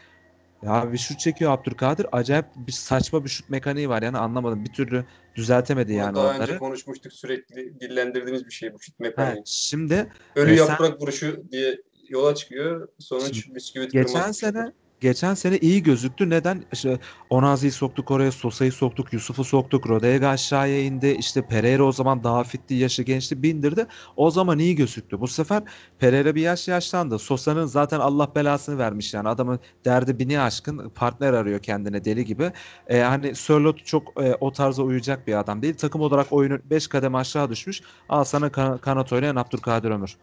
Ya 0.63 0.93
bir 0.93 0.99
şut 0.99 1.19
çekiyor 1.19 1.53
Abdülkadir. 1.53 2.07
Acayip 2.13 2.47
bir 2.57 2.73
saçma 2.73 3.25
bir 3.25 3.31
şut 3.31 3.51
mekaniği 3.51 3.89
var 3.89 4.03
yani 4.03 4.19
anlamadım. 4.19 4.65
Bir 4.65 4.73
türlü 4.73 5.05
düzeltemedi 5.35 5.93
yani 5.93 6.17
Daha 6.17 6.25
onları. 6.27 6.43
önce 6.43 6.59
konuşmuştuk 6.59 7.13
sürekli 7.13 7.81
dillendirdiğimiz 7.81 8.47
bir 8.47 8.51
şey 8.51 8.75
bu 8.75 8.81
şut 8.81 8.95
Ha, 9.01 9.05
mekaniği. 9.05 9.43
şimdi 9.47 10.13
Ölü 10.37 10.53
e, 10.53 10.57
sen- 10.57 10.67
yaprak 10.67 11.01
vuruşu 11.03 11.43
diye 11.53 11.77
yola 12.09 12.35
çıkıyor. 12.35 12.89
Sonuç 12.99 13.49
bisküvit 13.55 13.93
Geçen 13.93 14.33
sene 14.33 14.73
geçen 15.01 15.35
sene 15.35 15.59
iyi 15.59 15.83
gözüktü. 15.83 16.31
Neden? 16.31 16.65
İşte 16.73 16.99
Onazi'yi 17.31 17.73
soktuk 17.73 18.11
oraya, 18.11 18.33
Sosa'yı 18.33 18.73
soktuk, 18.73 19.13
Yusuf'u 19.13 19.45
soktuk, 19.45 19.89
Rodega 19.89 20.29
aşağıya 20.29 20.83
indi. 20.83 21.17
İşte 21.19 21.47
Pereira 21.47 21.85
o 21.85 21.93
zaman 21.93 22.25
daha 22.25 22.45
fitti, 22.45 22.75
yaşı 22.75 23.03
gençti, 23.03 23.43
bindirdi. 23.43 23.87
O 24.17 24.31
zaman 24.31 24.59
iyi 24.59 24.77
gözüktü. 24.77 25.21
Bu 25.21 25.29
sefer 25.29 25.63
Pereira 25.99 26.35
bir 26.35 26.43
yaş 26.43 26.69
yaşlandı. 26.69 27.19
Sosa'nın 27.19 27.67
zaten 27.67 28.01
Allah 28.01 28.35
belasını 28.35 28.79
vermiş 28.79 29.15
yani. 29.15 29.29
Adamın 29.29 29.61
derdi 29.85 30.19
bini 30.19 30.41
aşkın 30.41 30.89
partner 30.89 31.33
arıyor 31.33 31.61
kendine 31.61 32.05
deli 32.05 32.25
gibi. 32.25 32.53
Ee, 32.89 32.99
hani 33.01 33.35
Sörloth 33.35 33.85
çok 33.85 34.23
e, 34.23 34.35
o 34.41 34.53
tarza 34.53 34.83
uyacak 34.83 35.27
bir 35.27 35.39
adam 35.39 35.63
değil. 35.63 35.75
Takım 35.75 36.01
olarak 36.01 36.33
oyunu 36.33 36.59
5 36.65 36.87
kademe 36.87 37.19
aşağı 37.19 37.51
düşmüş. 37.51 37.81
Al 38.09 38.25
sana 38.25 38.53
kan- 38.53 38.79
kanat 38.79 39.13
oynayan 39.13 39.37
Abdülkadir 39.37 39.91
Ömür. 39.91 40.17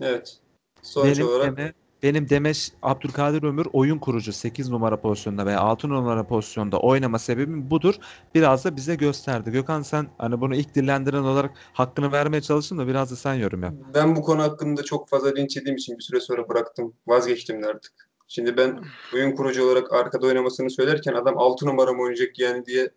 Evet. 0.00 0.36
Sonuç 0.82 1.18
Benim 1.18 1.28
olarak 1.28 1.56
deme, 1.56 1.72
benim 2.04 2.28
Demeş 2.28 2.72
Abdülkadir 2.82 3.42
Ömür 3.42 3.66
oyun 3.72 3.98
kurucu 3.98 4.32
8 4.32 4.70
numara 4.70 5.00
pozisyonda 5.00 5.46
veya 5.46 5.60
6 5.60 5.88
numara 5.88 6.26
pozisyonda 6.26 6.78
oynama 6.80 7.18
sebebim 7.18 7.70
budur. 7.70 7.94
Biraz 8.34 8.64
da 8.64 8.76
bize 8.76 8.94
gösterdi. 8.94 9.50
Gökhan 9.50 9.82
sen 9.82 10.06
hani 10.18 10.40
bunu 10.40 10.54
ilk 10.54 10.74
dillendiren 10.74 11.22
olarak 11.22 11.50
hakkını 11.72 12.12
vermeye 12.12 12.40
çalıştın 12.40 12.78
da 12.78 12.86
biraz 12.86 13.10
da 13.10 13.16
sen 13.16 13.34
yorum 13.34 13.62
yap. 13.62 13.74
ben 13.94 14.16
bu 14.16 14.22
konu 14.22 14.42
hakkında 14.42 14.82
çok 14.82 15.08
fazla 15.08 15.34
linç 15.34 15.56
yediğim 15.56 15.76
için 15.76 15.98
bir 15.98 16.02
süre 16.02 16.20
sonra 16.20 16.48
bıraktım. 16.48 16.94
Vazgeçtim 17.06 17.62
de 17.62 17.66
artık. 17.66 17.92
Şimdi 18.28 18.56
ben 18.56 18.80
oyun 19.14 19.32
kurucu 19.32 19.64
olarak 19.64 19.92
arkada 19.92 20.26
oynamasını 20.26 20.70
söylerken 20.70 21.12
adam 21.12 21.38
6 21.38 21.66
numara 21.66 21.92
mı 21.92 22.02
oynayacak 22.02 22.38
yani 22.38 22.66
diye 22.66 22.90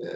e, 0.00 0.06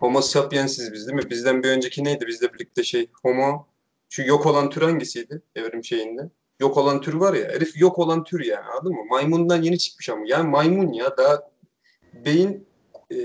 Homo 0.00 0.20
sapiensiz 0.20 0.92
biz 0.92 1.06
değil 1.06 1.24
mi? 1.24 1.30
Bizden 1.30 1.62
bir 1.62 1.68
önceki 1.68 2.04
neydi? 2.04 2.26
Bizle 2.26 2.54
birlikte 2.54 2.82
şey 2.82 3.10
Homo 3.22 3.66
şu 4.08 4.22
yok 4.22 4.46
olan 4.46 4.70
tür 4.70 4.82
hangisiydi 4.82 5.42
evrim 5.56 5.84
şeyinde? 5.84 6.30
Yok 6.60 6.76
olan 6.76 7.00
tür 7.00 7.14
var 7.14 7.34
ya. 7.34 7.48
Herif 7.48 7.80
yok 7.80 7.98
olan 7.98 8.24
tür 8.24 8.44
yani 8.44 8.64
anladın 8.64 8.92
mı? 8.92 9.04
Maymundan 9.10 9.62
yeni 9.62 9.78
çıkmış 9.78 10.08
ama. 10.08 10.20
Yani 10.26 10.48
maymun 10.48 10.92
ya 10.92 11.16
daha 11.16 11.50
beyin 12.24 12.66
e, 13.10 13.16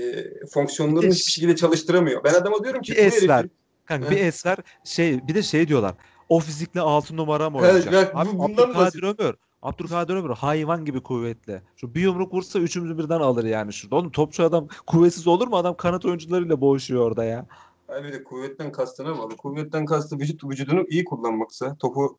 fonksiyonlarını 0.46 1.10
hiçbir 1.12 1.32
şekilde 1.32 1.56
çalıştıramıyor. 1.56 2.24
Ben 2.24 2.34
adama 2.34 2.64
diyorum 2.64 2.82
ki 2.82 2.92
Bir 2.92 2.98
es 2.98 3.28
ver. 3.28 3.46
Kanka 3.84 4.10
bir 4.10 4.16
es 4.16 4.46
ver. 4.46 4.56
Şey 4.84 5.28
bir 5.28 5.34
de 5.34 5.42
şey 5.42 5.68
diyorlar. 5.68 5.94
O 6.28 6.40
fizikle 6.40 6.80
6 6.80 7.16
numara 7.16 7.50
mı 7.50 7.60
Evet, 7.64 7.86
bak, 7.92 8.14
bu- 8.14 8.18
Abi 8.18 8.52
Abdülkadir. 8.52 9.02
Ömür. 9.02 9.34
Abdülkadir 9.62 10.14
Ömür 10.14 10.30
hayvan 10.30 10.84
gibi 10.84 11.02
kuvvetli. 11.02 11.62
Şu 11.76 11.94
bir 11.94 12.00
yumruk 12.00 12.34
vursa 12.34 12.58
üçümüzü 12.58 12.98
birden 12.98 13.20
alır 13.20 13.44
yani 13.44 13.72
şurada. 13.72 13.96
Oğlum 13.96 14.10
topçu 14.10 14.44
adam 14.44 14.68
kuvvetsiz 14.86 15.26
olur 15.26 15.48
mu? 15.48 15.56
Adam 15.56 15.76
kanat 15.76 16.04
oyuncularıyla 16.04 16.60
boğuşuyor 16.60 17.06
orada 17.06 17.24
ya. 17.24 17.46
Abi 17.88 18.12
de 18.12 18.24
kuvvetten 18.24 18.72
kastına 18.72 19.18
bağlı. 19.18 19.36
Kuvvetten 19.36 19.84
kastı 19.84 20.18
vücut 20.18 20.44
vücudunu 20.44 20.84
iyi 20.88 21.04
kullanmaksa, 21.04 21.76
topu 21.76 22.18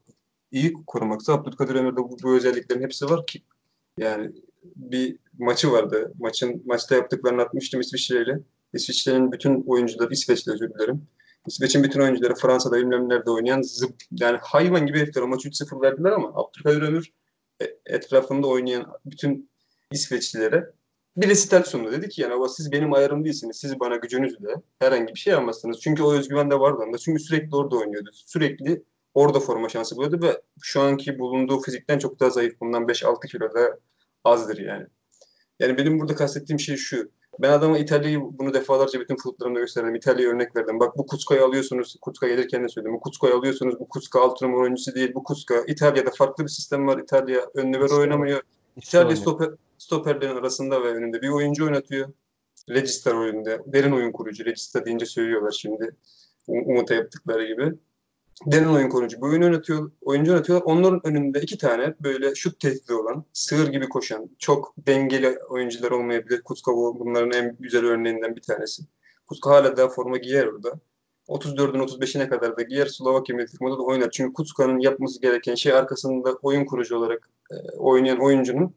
iyi 0.51 0.73
korumaksa 0.87 1.33
Abdülkadir 1.33 1.75
Ömür'de 1.75 1.97
bu, 1.97 2.17
bu 2.23 2.35
özelliklerin 2.35 2.81
hepsi 2.81 3.05
var 3.05 3.25
ki. 3.25 3.41
Yani 3.97 4.31
bir 4.75 5.17
maçı 5.39 5.71
vardı. 5.71 6.13
Maçın 6.19 6.63
maçta 6.65 6.95
yaptıklarını 6.95 7.41
atmıştım 7.41 7.81
İsviçre'yle. 7.81 8.39
İsviçre'nin 8.73 9.31
bütün 9.31 9.63
oyuncuları, 9.67 10.13
İsveç'le 10.13 10.47
özür 10.47 10.73
dilerim. 10.73 11.07
İsveç'in 11.47 11.83
bütün 11.83 11.99
oyuncuları 11.99 12.35
Fransa'da 12.35 12.77
bilmem 12.77 13.09
nerede 13.09 13.31
oynayan 13.31 13.61
zıp, 13.61 13.95
yani 14.11 14.37
hayvan 14.41 14.85
gibi 14.85 14.99
herifler. 14.99 15.21
O 15.21 15.27
maçı 15.27 15.49
3-0 15.49 15.81
verdiler 15.81 16.11
ama 16.11 16.31
Abdülkadir 16.35 16.81
Ömür 16.81 17.11
e, 17.61 17.65
etrafında 17.85 18.47
oynayan 18.47 18.85
bütün 19.05 19.49
İsveçlilere 19.91 20.71
bir 21.17 21.29
resital 21.29 21.63
sundu. 21.63 21.91
Dedi 21.91 22.09
ki 22.09 22.21
yani 22.21 22.33
"Ama 22.33 22.49
siz 22.49 22.71
benim 22.71 22.93
ayarım 22.93 23.25
değilsiniz. 23.25 23.57
Siz 23.57 23.79
bana 23.79 23.95
gücünüzle 23.95 24.55
herhangi 24.79 25.13
bir 25.13 25.19
şey 25.19 25.33
yapmazsınız. 25.33 25.79
Çünkü 25.81 26.03
o 26.03 26.13
özgüven 26.13 26.51
de 26.51 26.59
vardı 26.59 26.83
onda. 26.87 26.97
Çünkü 26.97 27.23
sürekli 27.23 27.55
orada 27.55 27.75
oynuyordu. 27.75 28.09
Sürekli 28.13 28.83
orada 29.15 29.39
forma 29.39 29.69
şansı 29.69 29.95
buluyordu 29.95 30.25
ve 30.25 30.41
şu 30.61 30.81
anki 30.81 31.19
bulunduğu 31.19 31.61
fizikten 31.61 31.99
çok 31.99 32.19
daha 32.19 32.29
zayıf. 32.29 32.61
Bundan 32.61 32.83
5-6 32.83 33.27
kilo 33.27 33.53
da 33.53 33.79
azdır 34.23 34.57
yani. 34.57 34.85
Yani 35.59 35.77
benim 35.77 35.99
burada 35.99 36.15
kastettiğim 36.15 36.59
şey 36.59 36.75
şu. 36.75 37.11
Ben 37.39 37.51
adama 37.51 37.77
İtalya'yı 37.77 38.19
bunu 38.21 38.53
defalarca 38.53 38.99
bütün 38.99 39.15
futbollarımda 39.15 39.59
gösterdim. 39.59 39.95
İtalya'ya 39.95 40.31
örnek 40.31 40.55
verdim. 40.55 40.79
Bak 40.79 40.97
bu 40.97 41.05
Kuska'yı 41.05 41.43
alıyorsunuz. 41.43 41.95
Kuska 42.01 42.27
gelirken 42.27 42.63
de 42.63 42.69
söyledim. 42.69 42.93
Bu 42.93 42.99
Kuska'yı 42.99 43.33
alıyorsunuz. 43.33 43.79
Bu 43.79 43.89
Kuska 43.89 44.21
altı 44.21 44.45
numara 44.45 44.61
oyuncusu 44.61 44.95
değil. 44.95 45.13
Bu 45.13 45.23
Kuska. 45.23 45.63
İtalya'da 45.67 46.11
farklı 46.11 46.43
bir 46.43 46.49
sistem 46.49 46.87
var. 46.87 46.97
İtalya 46.97 47.41
ön 47.53 47.73
libero 47.73 47.85
İşte 47.85 47.95
oynamıyor. 47.95 48.41
İşte 48.77 48.97
İtalya 48.97 49.15
stoper, 49.15 49.49
stoperlerin 49.77 50.35
arasında 50.35 50.83
ve 50.83 50.87
önünde 50.87 51.21
bir 51.21 51.29
oyuncu 51.29 51.65
oynatıyor. 51.65 52.09
Register 52.69 53.13
oyunda. 53.13 53.73
Derin 53.73 53.91
oyun 53.91 54.11
kurucu. 54.11 54.45
Register 54.45 54.85
deyince 54.85 55.05
söylüyorlar 55.05 55.51
şimdi. 55.51 55.95
Um- 56.47 56.65
Umut'a 56.65 56.93
yaptıkları 56.93 57.47
gibi. 57.47 57.73
Derin 58.45 58.65
oyun 58.65 58.89
kurucu. 58.89 59.21
Bu 59.21 59.25
oyunu 59.25 59.45
yönetiyor, 59.45 59.91
oyuncu 60.01 60.31
yönetiyorlar. 60.31 60.65
Onların 60.65 61.07
önünde 61.07 61.41
iki 61.41 61.57
tane 61.57 61.95
böyle 62.03 62.35
şut 62.35 62.59
tehdidi 62.59 62.93
olan, 62.93 63.25
sığır 63.33 63.67
gibi 63.67 63.89
koşan, 63.89 64.29
çok 64.39 64.73
dengeli 64.77 65.39
oyuncular 65.49 65.91
olmayabilir. 65.91 66.41
Kuska 66.41 66.71
bu- 66.71 66.99
bunların 66.99 67.31
en 67.31 67.57
güzel 67.59 67.85
örneğinden 67.85 68.35
bir 68.35 68.41
tanesi. 68.41 68.83
Kuska 69.27 69.49
hala 69.49 69.77
daha 69.77 69.89
forma 69.89 70.17
giyer 70.17 70.45
orada. 70.45 70.79
34'ün 71.27 71.79
35'ine 71.79 72.29
kadar 72.29 72.57
da 72.57 72.61
giyer 72.61 72.85
Slovakya 72.85 73.35
milli 73.35 73.47
takımında 73.47 73.77
da 73.77 73.81
oynar. 73.83 74.11
Çünkü 74.11 74.33
Kuska'nın 74.33 74.79
yapması 74.79 75.21
gereken 75.21 75.55
şey 75.55 75.73
arkasında 75.73 76.33
oyun 76.41 76.65
kurucu 76.65 76.97
olarak 76.97 77.29
e, 77.51 77.55
oynayan 77.77 78.19
oyuncunun 78.19 78.75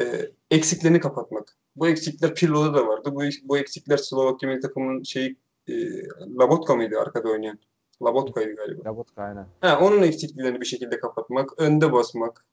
e, 0.00 0.30
eksiklerini 0.50 1.00
kapatmak. 1.00 1.56
Bu 1.76 1.88
eksikler 1.88 2.34
Pirlo'da 2.34 2.74
da 2.74 2.86
vardı. 2.86 3.10
Bu, 3.14 3.22
bu 3.44 3.58
eksikler 3.58 3.96
Slovakya 3.96 4.48
milli 4.48 4.60
takımının 4.60 5.02
şeyi 5.02 5.36
e, 5.68 5.72
Labotka 6.38 6.74
mıydı 6.76 6.98
arkada 6.98 7.28
oynayan? 7.28 7.58
Labotka'ydı 8.02 8.56
galiba. 8.56 8.90
Labotka 8.90 9.22
aynen. 9.22 9.46
Ha, 9.60 9.78
onun 9.82 10.02
eksikliklerini 10.02 10.60
bir 10.60 10.66
şekilde 10.66 11.00
kapatmak, 11.00 11.58
önde 11.58 11.92
basmak, 11.92 12.44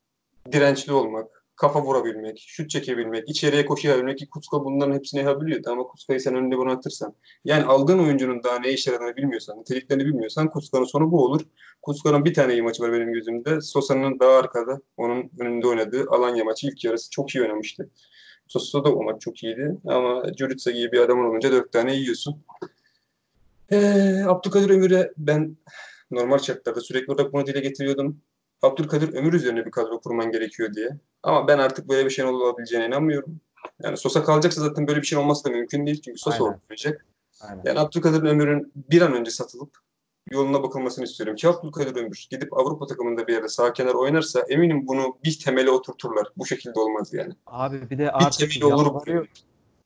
dirençli 0.52 0.94
olmak, 0.94 1.44
kafa 1.56 1.82
vurabilmek, 1.82 2.44
şut 2.48 2.70
çekebilmek, 2.70 3.30
içeriye 3.30 3.66
koşabilmek 3.66 4.18
ki 4.18 4.30
Kuska 4.30 4.66
bunların 4.66 4.94
hepsini 4.94 5.20
yapabiliyordu 5.20 5.70
ama 5.70 5.84
Kuska'yı 5.84 6.22
sen 6.22 6.36
önünde 6.36 6.58
bırakırsan 6.58 7.14
yani 7.46 7.64
aldığın 7.64 8.00
oyuncunun 8.00 8.44
daha 8.44 8.60
ne 8.60 8.72
işe 8.72 8.92
yaradığını 8.92 9.16
bilmiyorsan, 9.16 9.60
niteliklerini 9.60 10.06
bilmiyorsan 10.06 10.50
Kuska'nın 10.50 10.86
sonu 10.86 11.12
bu 11.12 11.26
olur. 11.26 11.42
Kuska'nın 11.82 12.26
bir 12.26 12.34
tane 12.34 12.54
iyi 12.54 12.62
maçı 12.62 12.84
var 12.84 12.94
benim 12.94 13.14
gözümde. 13.14 13.62
Sosa'nın 13.62 14.20
daha 14.20 14.32
arkada, 14.32 14.82
onun 14.98 15.32
önünde 15.40 15.68
oynadığı 15.68 16.06
Alanya 16.10 16.44
maçı 16.44 16.68
ilk 16.68 16.84
yarısı 16.86 17.10
çok 17.10 17.36
iyi 17.36 17.44
oynamıştı. 17.44 17.90
Sosa 18.48 18.84
da 18.84 18.96
o 18.96 19.04
maç 19.04 19.22
çok 19.22 19.44
iyiydi 19.44 19.78
ama 19.86 20.24
Jurica 20.38 20.72
gibi 20.72 20.92
bir 20.92 21.00
adamın 21.00 21.30
olunca 21.30 21.52
dört 21.52 21.72
tane 21.72 21.96
yiyorsun. 21.96 22.44
Ee, 23.72 24.24
Abdülkadir 24.28 24.70
Ömür'e 24.70 25.14
ben 25.18 25.58
normal 26.12 26.38
şartlarda 26.38 26.82
sürekli 26.82 27.14
olarak 27.14 27.34
bunu 27.34 27.48
dile 27.48 27.60
getiriyordum. 27.60 28.22
Abdülkadir 28.62 29.14
Ömür 29.14 29.34
üzerine 29.34 29.66
bir 29.66 29.72
kadro 29.72 30.00
kurman 30.02 30.32
gerekiyor 30.32 30.74
diye. 30.74 30.90
Ama 31.24 31.48
ben 31.48 31.58
artık 31.60 31.90
böyle 31.90 32.06
bir 32.06 32.10
şeyin 32.10 32.30
olabileceğine 32.30 32.88
inanmıyorum. 32.88 33.40
Yani 33.84 33.98
Sosa 33.98 34.24
kalacaksa 34.24 34.62
zaten 34.62 34.88
böyle 34.88 35.02
bir 35.02 35.08
şey 35.08 35.18
olması 35.18 35.46
da 35.46 35.50
mümkün 35.50 35.86
değil. 35.86 36.02
Çünkü 36.02 36.20
Sosa 36.20 36.44
olmayacak. 36.44 37.06
Yani 37.66 37.80
Abdülkadir 37.80 38.24
Ömür'ün 38.24 38.72
bir 38.76 39.02
an 39.02 39.14
önce 39.14 39.32
satılıp 39.32 39.78
yoluna 40.32 40.64
bakılmasını 40.64 41.06
istiyorum. 41.06 41.36
Ki 41.36 41.48
Abdülkadir 41.48 41.96
Ömür 41.96 42.28
gidip 42.30 42.58
Avrupa 42.58 42.88
takımında 42.88 43.28
bir 43.28 43.34
yerde 43.34 43.48
sağ 43.48 43.74
kenar 43.74 43.94
oynarsa 43.94 44.40
eminim 44.50 44.88
bunu 44.88 45.18
bir 45.24 45.40
temele 45.46 45.72
oturturlar. 45.72 46.28
Bu 46.38 46.46
şekilde 46.46 46.80
olmaz 46.80 47.14
yani. 47.14 47.34
Abi 47.48 47.90
bir 47.90 47.98
de 47.98 48.04
Bir 48.04 48.26
artık 48.26 48.64
olur 48.64 48.86
bu. 48.86 48.90
yalvarıyorum, 48.90 49.28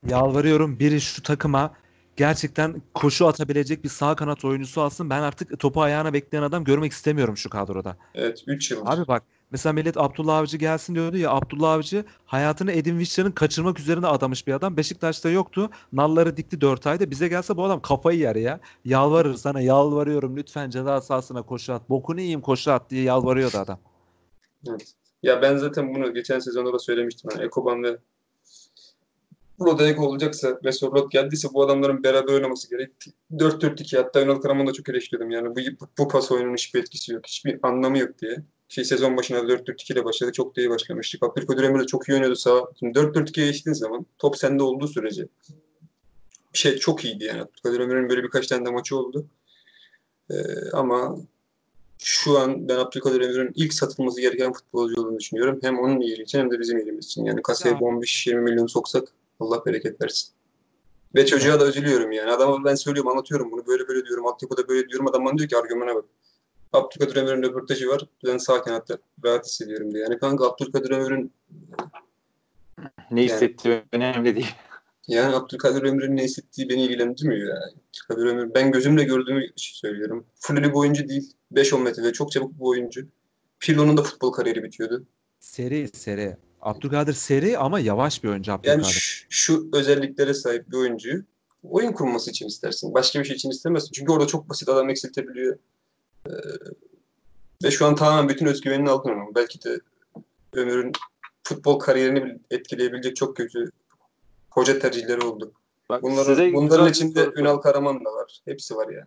yalvarıyorum 0.08 0.80
biri 0.80 1.02
şu 1.02 1.24
takıma 1.24 1.74
gerçekten 2.16 2.82
koşu 2.94 3.28
atabilecek 3.28 3.84
bir 3.84 3.90
sağ 3.90 4.16
kanat 4.16 4.46
oyuncusu 4.46 4.82
alsın. 4.82 5.10
Ben 5.10 5.22
artık 5.22 5.60
topu 5.60 5.82
ayağına 5.82 6.14
bekleyen 6.14 6.44
adam 6.44 6.64
görmek 6.64 6.92
istemiyorum 6.92 7.38
şu 7.38 7.50
kadroda. 7.50 7.98
Evet 8.16 8.44
3 8.48 8.72
yıldır. 8.72 8.92
Abi 8.92 9.08
bak 9.08 9.24
mesela 9.52 9.74
millet 9.74 9.98
Abdullah 9.98 10.38
Avcı 10.38 10.58
gelsin 10.58 10.96
diyordu 10.96 11.18
ya 11.18 11.32
Abdullah 11.32 11.72
Avcı 11.72 12.06
hayatını 12.26 12.72
Edin 12.72 13.00
Visca'nın 13.00 13.32
kaçırmak 13.32 13.80
üzerine 13.80 14.08
adamış 14.08 14.48
bir 14.48 14.54
adam. 14.54 14.78
Beşiktaş'ta 14.78 15.30
yoktu. 15.30 15.70
Nalları 15.94 16.38
dikti 16.38 16.62
4 16.62 16.88
ayda. 16.88 17.12
Bize 17.12 17.28
gelse 17.28 17.58
bu 17.58 17.64
adam 17.64 17.82
kafayı 17.82 18.20
yer 18.20 18.36
ya. 18.36 18.60
Yalvarır 18.86 19.36
sana 19.36 19.62
yalvarıyorum 19.62 20.38
lütfen 20.38 20.70
ceza 20.70 21.02
sahasına 21.02 21.42
koşu 21.42 21.74
at. 21.74 21.90
Bokunu 21.90 22.20
yiyeyim 22.20 22.42
koşu 22.42 22.72
at 22.72 22.90
diye 22.90 23.04
yalvarıyordu 23.04 23.58
adam. 23.58 23.80
Evet. 24.70 24.94
Ya 25.24 25.42
ben 25.42 25.58
zaten 25.58 25.96
bunu 25.96 26.14
geçen 26.14 26.40
sezonda 26.40 26.74
da 26.74 26.80
söylemiştim. 26.80 27.30
Yani 27.34 27.46
Ekoban 27.46 27.84
ve 27.84 27.98
Rodayego 29.66 30.06
olacaksa 30.06 30.60
ve 30.66 30.72
Sorlot 30.72 31.12
geldiyse 31.12 31.48
bu 31.54 31.64
adamların 31.64 32.04
beraber 32.04 32.34
oynaması 32.34 32.70
gerek. 32.70 32.92
4-4-2 33.32 33.98
hatta 33.98 34.22
Ünal 34.22 34.36
Karaman'ı 34.36 34.68
da 34.68 34.74
çok 34.74 34.90
eleştirdim. 34.90 35.32
Yani 35.32 35.56
bu, 35.56 35.86
bu 35.98 36.08
pas 36.08 36.32
oyununun 36.32 36.56
hiçbir 36.56 36.80
etkisi 36.80 37.14
yok. 37.14 37.28
Hiçbir 37.28 37.60
anlamı 37.64 37.98
yok 37.98 38.20
diye. 38.22 38.38
şey 38.70 38.84
sezon 38.84 39.18
başına 39.18 39.38
4-4-2 39.38 39.94
ile 39.94 40.06
başladı. 40.06 40.32
Çok 40.32 40.56
da 40.58 40.62
iyi 40.62 40.70
başlamıştık. 40.70 41.24
Abdülkadir 41.24 41.64
Ömür 41.64 41.80
de 41.80 41.86
çok 41.86 42.10
iyi 42.10 42.14
oynuyordu 42.14 42.36
sağ. 42.36 42.64
Şimdi 42.80 43.00
4-4-2'ye 43.00 43.48
geçtiğin 43.48 43.74
zaman 43.74 44.06
top 44.20 44.38
sende 44.38 44.64
olduğu 44.64 44.88
sürece 44.88 45.28
bir 46.54 46.60
şey 46.60 46.78
çok 46.78 47.06
iyiydi 47.06 47.24
yani. 47.24 47.42
Abdülkadir 47.42 47.80
Ömür'ün 47.80 48.10
böyle 48.10 48.24
birkaç 48.24 48.48
tane 48.48 48.66
de 48.66 48.70
maçı 48.70 48.98
oldu. 48.98 49.26
Ee, 50.32 50.36
ama 50.74 51.18
şu 51.98 52.40
an 52.40 52.70
ben 52.70 52.78
Abdülkadir 52.78 53.22
Ömür'ün 53.22 53.52
ilk 53.56 53.74
satılması 53.74 54.22
gereken 54.22 54.54
futbolcu 54.54 55.02
olduğunu 55.02 55.20
düşünüyorum. 55.20 55.60
Hem 55.62 55.80
onun 55.80 56.02
iyiliği 56.02 56.24
için 56.24 56.40
hem 56.40 56.52
de 56.52 56.60
bizim 56.60 56.78
iyiliğimiz 56.78 57.06
için. 57.06 57.26
Yani 57.26 57.42
kasaya 57.42 57.72
Ya. 57.72 57.80
15-20 57.80 58.42
milyon 58.42 58.68
soksak 58.68 59.14
Allah 59.42 59.66
bereket 59.66 60.02
versin. 60.02 60.30
Ve 61.16 61.26
çocuğa 61.26 61.60
da 61.60 61.68
üzülüyorum 61.68 62.12
yani. 62.12 62.32
Adama 62.32 62.66
ben 62.66 62.76
söylüyorum, 62.76 63.12
anlatıyorum 63.12 63.52
bunu. 63.52 63.68
Böyle 63.68 63.88
böyle 63.88 64.06
diyorum. 64.06 64.28
Altyapıda 64.28 64.68
böyle 64.68 64.90
diyorum. 64.90 65.08
Adam 65.08 65.26
bana 65.26 65.38
diyor 65.38 65.50
ki 65.50 65.58
argümana 65.58 65.96
bak. 65.96 66.06
Abdülkadir 66.74 67.16
Ömür'ün 67.16 67.44
röportajı 67.44 67.88
var. 67.88 68.02
Ben 68.26 68.38
sağ 68.38 68.62
kanatta 68.64 68.98
rahat 69.26 69.46
hissediyorum 69.46 69.94
diye. 69.94 70.04
Yani 70.04 70.20
kanka 70.20 70.46
Abdülkadir 70.48 70.92
Ömür'ün 70.92 71.32
Ne 73.12 73.24
hissettiği 73.24 73.84
önemli 73.92 74.36
değil. 74.36 74.56
yani 75.08 75.36
Abdülkadir 75.36 75.84
Ömür'ün 75.84 76.18
ne 76.18 76.24
hissettiği 76.24 76.70
beni 76.70 76.84
ilgilendirmiyor 76.84 77.50
ya. 77.50 77.62
Abdülkadir 77.90 78.26
Ömür 78.30 78.54
ben 78.54 78.72
gözümle 78.72 79.04
gördüğümü 79.04 79.42
şey 79.58 79.74
söylüyorum. 79.76 80.26
Fullü 80.36 80.64
bir 80.64 80.74
oyuncu 80.74 81.08
değil. 81.08 81.32
5-10 81.54 81.82
metrede 81.82 82.14
çok 82.14 82.32
çabuk 82.32 82.54
bir 82.54 82.66
oyuncu. 82.66 83.08
Pirlo'nun 83.60 83.98
da 83.98 84.04
futbol 84.04 84.32
kariyeri 84.32 84.64
bitiyordu. 84.64 85.04
Seri 85.40 85.88
seri. 85.94 86.38
Abdülkadir 86.62 87.14
seri 87.14 87.58
ama 87.58 87.80
yavaş 87.80 88.24
bir 88.24 88.30
oyuncu 88.30 88.52
Yani 88.52 88.60
Abdülkadir. 88.60 88.84
şu, 88.94 89.21
şu 89.42 89.70
özelliklere 89.74 90.34
sahip 90.34 90.72
bir 90.72 90.78
oyuncuyu 90.78 91.24
oyun 91.64 91.92
kurması 91.92 92.30
için 92.32 92.48
istersin. 92.48 92.94
Başka 92.94 93.20
bir 93.20 93.26
şey 93.26 93.36
için 93.36 93.50
istemezsin. 93.50 93.92
Çünkü 93.92 94.12
orada 94.12 94.28
çok 94.28 94.50
basit 94.50 94.70
adam 94.70 94.90
eksiltebiliyor. 94.90 95.58
Ee, 96.28 96.32
ve 97.64 97.72
şu 97.72 97.86
an 97.86 97.96
tamamen 97.96 98.30
bütün 98.30 98.46
özgüvenini 98.46 98.90
aldın 98.90 99.10
onun. 99.10 99.36
Belki 99.36 99.64
de 99.64 99.80
Ömür'ün 100.54 100.92
futbol 101.44 101.80
kariyerini 101.80 102.24
bile 102.26 102.40
etkileyebilecek 102.52 103.16
çok 103.16 103.38
kötü 103.38 103.72
hoca 104.50 104.80
tercihleri 104.80 105.22
oldu. 105.22 105.52
Bak, 105.90 106.04
Bunların, 106.04 106.24
size 106.24 106.54
bunların 106.54 106.90
içinde 106.90 107.30
Ünal 107.36 107.58
Karaman 107.58 108.06
da 108.06 108.14
var. 108.14 108.42
Hepsi 108.46 108.76
var 108.76 108.90
yani. 108.90 109.06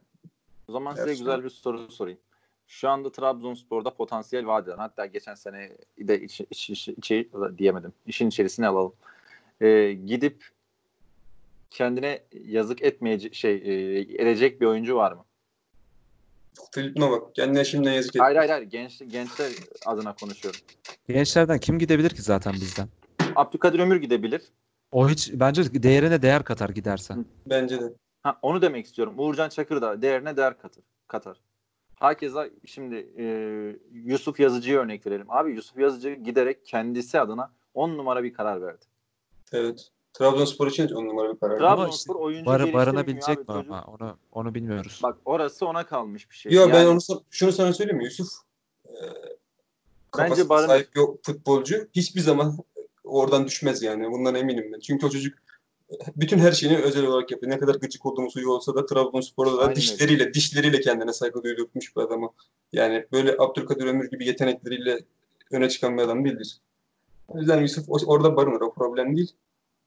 O 0.68 0.72
zaman 0.72 0.94
size 0.94 1.04
Gerçekten. 1.06 1.26
güzel 1.36 1.44
bir 1.44 1.50
soru 1.50 1.90
sorayım. 1.92 2.18
Şu 2.66 2.88
anda 2.88 3.12
Trabzonspor'da 3.12 3.94
potansiyel 3.94 4.46
vaat 4.46 4.68
eden 4.68 4.78
hatta 4.78 5.06
geçen 5.06 5.34
sene 5.34 5.76
de 5.98 6.20
iç, 6.20 6.40
iç, 6.50 6.70
iç, 6.70 6.88
içi- 6.88 7.30
diyemedim. 7.58 7.92
İşin 8.06 8.28
içerisine 8.28 8.66
alalım. 8.66 8.92
Ee, 9.64 9.92
gidip 9.92 10.44
kendine 11.70 12.22
yazık 12.32 12.82
etmeyecek 12.82 13.34
şey 13.34 13.54
e, 13.54 14.00
edecek 14.00 14.60
bir 14.60 14.66
oyuncu 14.66 14.96
var 14.96 15.12
mı? 15.12 15.24
Filip 16.74 16.96
Novak. 16.96 17.34
Kendine 17.34 17.64
şimdiden 17.64 17.92
yazık 17.92 18.16
etti. 18.16 18.22
Hayır 18.22 18.36
hayır 18.36 18.50
hayır 18.50 18.62
genç, 18.62 18.98
gençler 18.98 19.52
adına 19.86 20.14
konuşuyorum. 20.14 20.60
Gençlerden 21.08 21.58
kim 21.58 21.78
gidebilir 21.78 22.10
ki 22.10 22.22
zaten 22.22 22.52
bizden? 22.52 22.88
Abdülkadir 23.36 23.78
Ömür 23.78 23.96
gidebilir. 23.96 24.42
O 24.92 25.08
hiç 25.08 25.30
bence 25.34 25.82
değerine 25.82 26.22
değer 26.22 26.44
katar 26.44 26.68
giderse. 26.70 27.14
Bence 27.46 27.80
de. 27.80 27.92
Ha, 28.22 28.38
onu 28.42 28.62
demek 28.62 28.86
istiyorum. 28.86 29.14
Uğurcan 29.16 29.48
Çakır 29.48 29.82
da 29.82 30.02
değerine 30.02 30.36
değer 30.36 30.58
katır. 30.58 30.84
katar. 31.08 31.40
Hakeza 31.94 32.48
şimdi 32.66 33.08
e, 33.18 33.24
Yusuf 33.92 34.40
Yazıcı'ya 34.40 34.80
örnek 34.80 35.06
verelim. 35.06 35.26
Abi 35.28 35.52
Yusuf 35.52 35.78
Yazıcı 35.78 36.10
giderek 36.10 36.66
kendisi 36.66 37.20
adına 37.20 37.52
10 37.74 37.90
numara 37.90 38.22
bir 38.22 38.32
karar 38.32 38.62
verdi. 38.62 38.84
Evet. 39.52 39.88
Trabzonspor 40.12 40.66
için 40.66 40.88
on 40.88 41.06
numara 41.06 41.34
bir 41.34 41.40
karar. 41.40 41.58
Trabzonspor 41.58 42.14
oyuncu 42.14 42.44
geliştirmiyor 42.44 42.74
barınabilecek 42.86 43.38
abi 43.38 43.68
mi 43.68 43.74
ama 43.74 43.84
onu 43.84 44.16
onu 44.32 44.54
bilmiyoruz. 44.54 45.00
Bak 45.02 45.16
orası 45.24 45.66
ona 45.66 45.86
kalmış 45.86 46.30
bir 46.30 46.34
şey. 46.36 46.52
Yok 46.52 46.68
ben 46.72 46.74
Yani 46.78 46.88
onu 46.88 46.98
sa- 46.98 47.22
şunu 47.30 47.52
sana 47.52 47.72
söyleyeyim 47.72 47.98
mi 47.98 48.04
Yusuf? 48.04 48.28
Ee, 48.88 48.92
kafasına 50.10 50.48
barın- 50.48 50.66
sahip 50.66 50.96
yok 50.96 51.18
futbolcu 51.24 51.88
hiçbir 51.92 52.20
zaman 52.20 52.56
oradan 53.04 53.46
düşmez 53.46 53.82
yani. 53.82 54.10
Bundan 54.12 54.34
eminim 54.34 54.70
ben. 54.72 54.80
Çünkü 54.80 55.06
o 55.06 55.10
çocuk 55.10 55.38
bütün 56.16 56.38
her 56.38 56.52
şeyini 56.52 56.78
özel 56.78 57.06
olarak 57.06 57.30
yapıyor. 57.30 57.52
Ne 57.52 57.58
kadar 57.58 57.74
gıcık 57.74 58.06
olduğumuz 58.06 58.36
huyu 58.36 58.50
olsa 58.50 58.74
da 58.74 58.86
Trabzonspor'da 58.86 59.58
da 59.58 59.62
öyle. 59.62 59.76
dişleriyle 59.76 60.34
dişleriyle 60.34 60.80
kendine 60.80 61.12
saygı 61.12 61.42
duydurmuş 61.42 61.96
bir 61.96 62.00
adama. 62.02 62.30
Yani 62.72 63.06
böyle 63.12 63.36
Abdülkadir 63.38 63.86
Ömür 63.86 64.10
gibi 64.10 64.26
yetenekleriyle 64.26 65.00
öne 65.50 65.68
çıkan 65.68 65.98
bir 65.98 66.02
adam 66.02 66.24
değildir. 66.24 66.58
O 67.28 67.38
yüzden 67.38 67.60
Yusuf 67.60 67.84
orada 67.88 68.36
barınır. 68.36 68.60
O 68.60 68.72
problem 68.72 69.16
değil. 69.16 69.32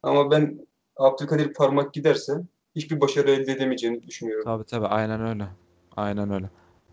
Ama 0.03 0.31
ben 0.31 0.67
Abdülkadir 0.95 1.53
parmak 1.53 1.93
giderse 1.93 2.33
hiçbir 2.75 3.01
başarı 3.01 3.31
elde 3.31 3.51
edemeyeceğini 3.51 4.03
düşünüyorum. 4.03 4.43
Tabii 4.45 4.63
tabii 4.63 4.87
aynen 4.87 5.21
öyle. 5.27 5.47
Aynen 5.97 6.31
öyle. 6.31 6.49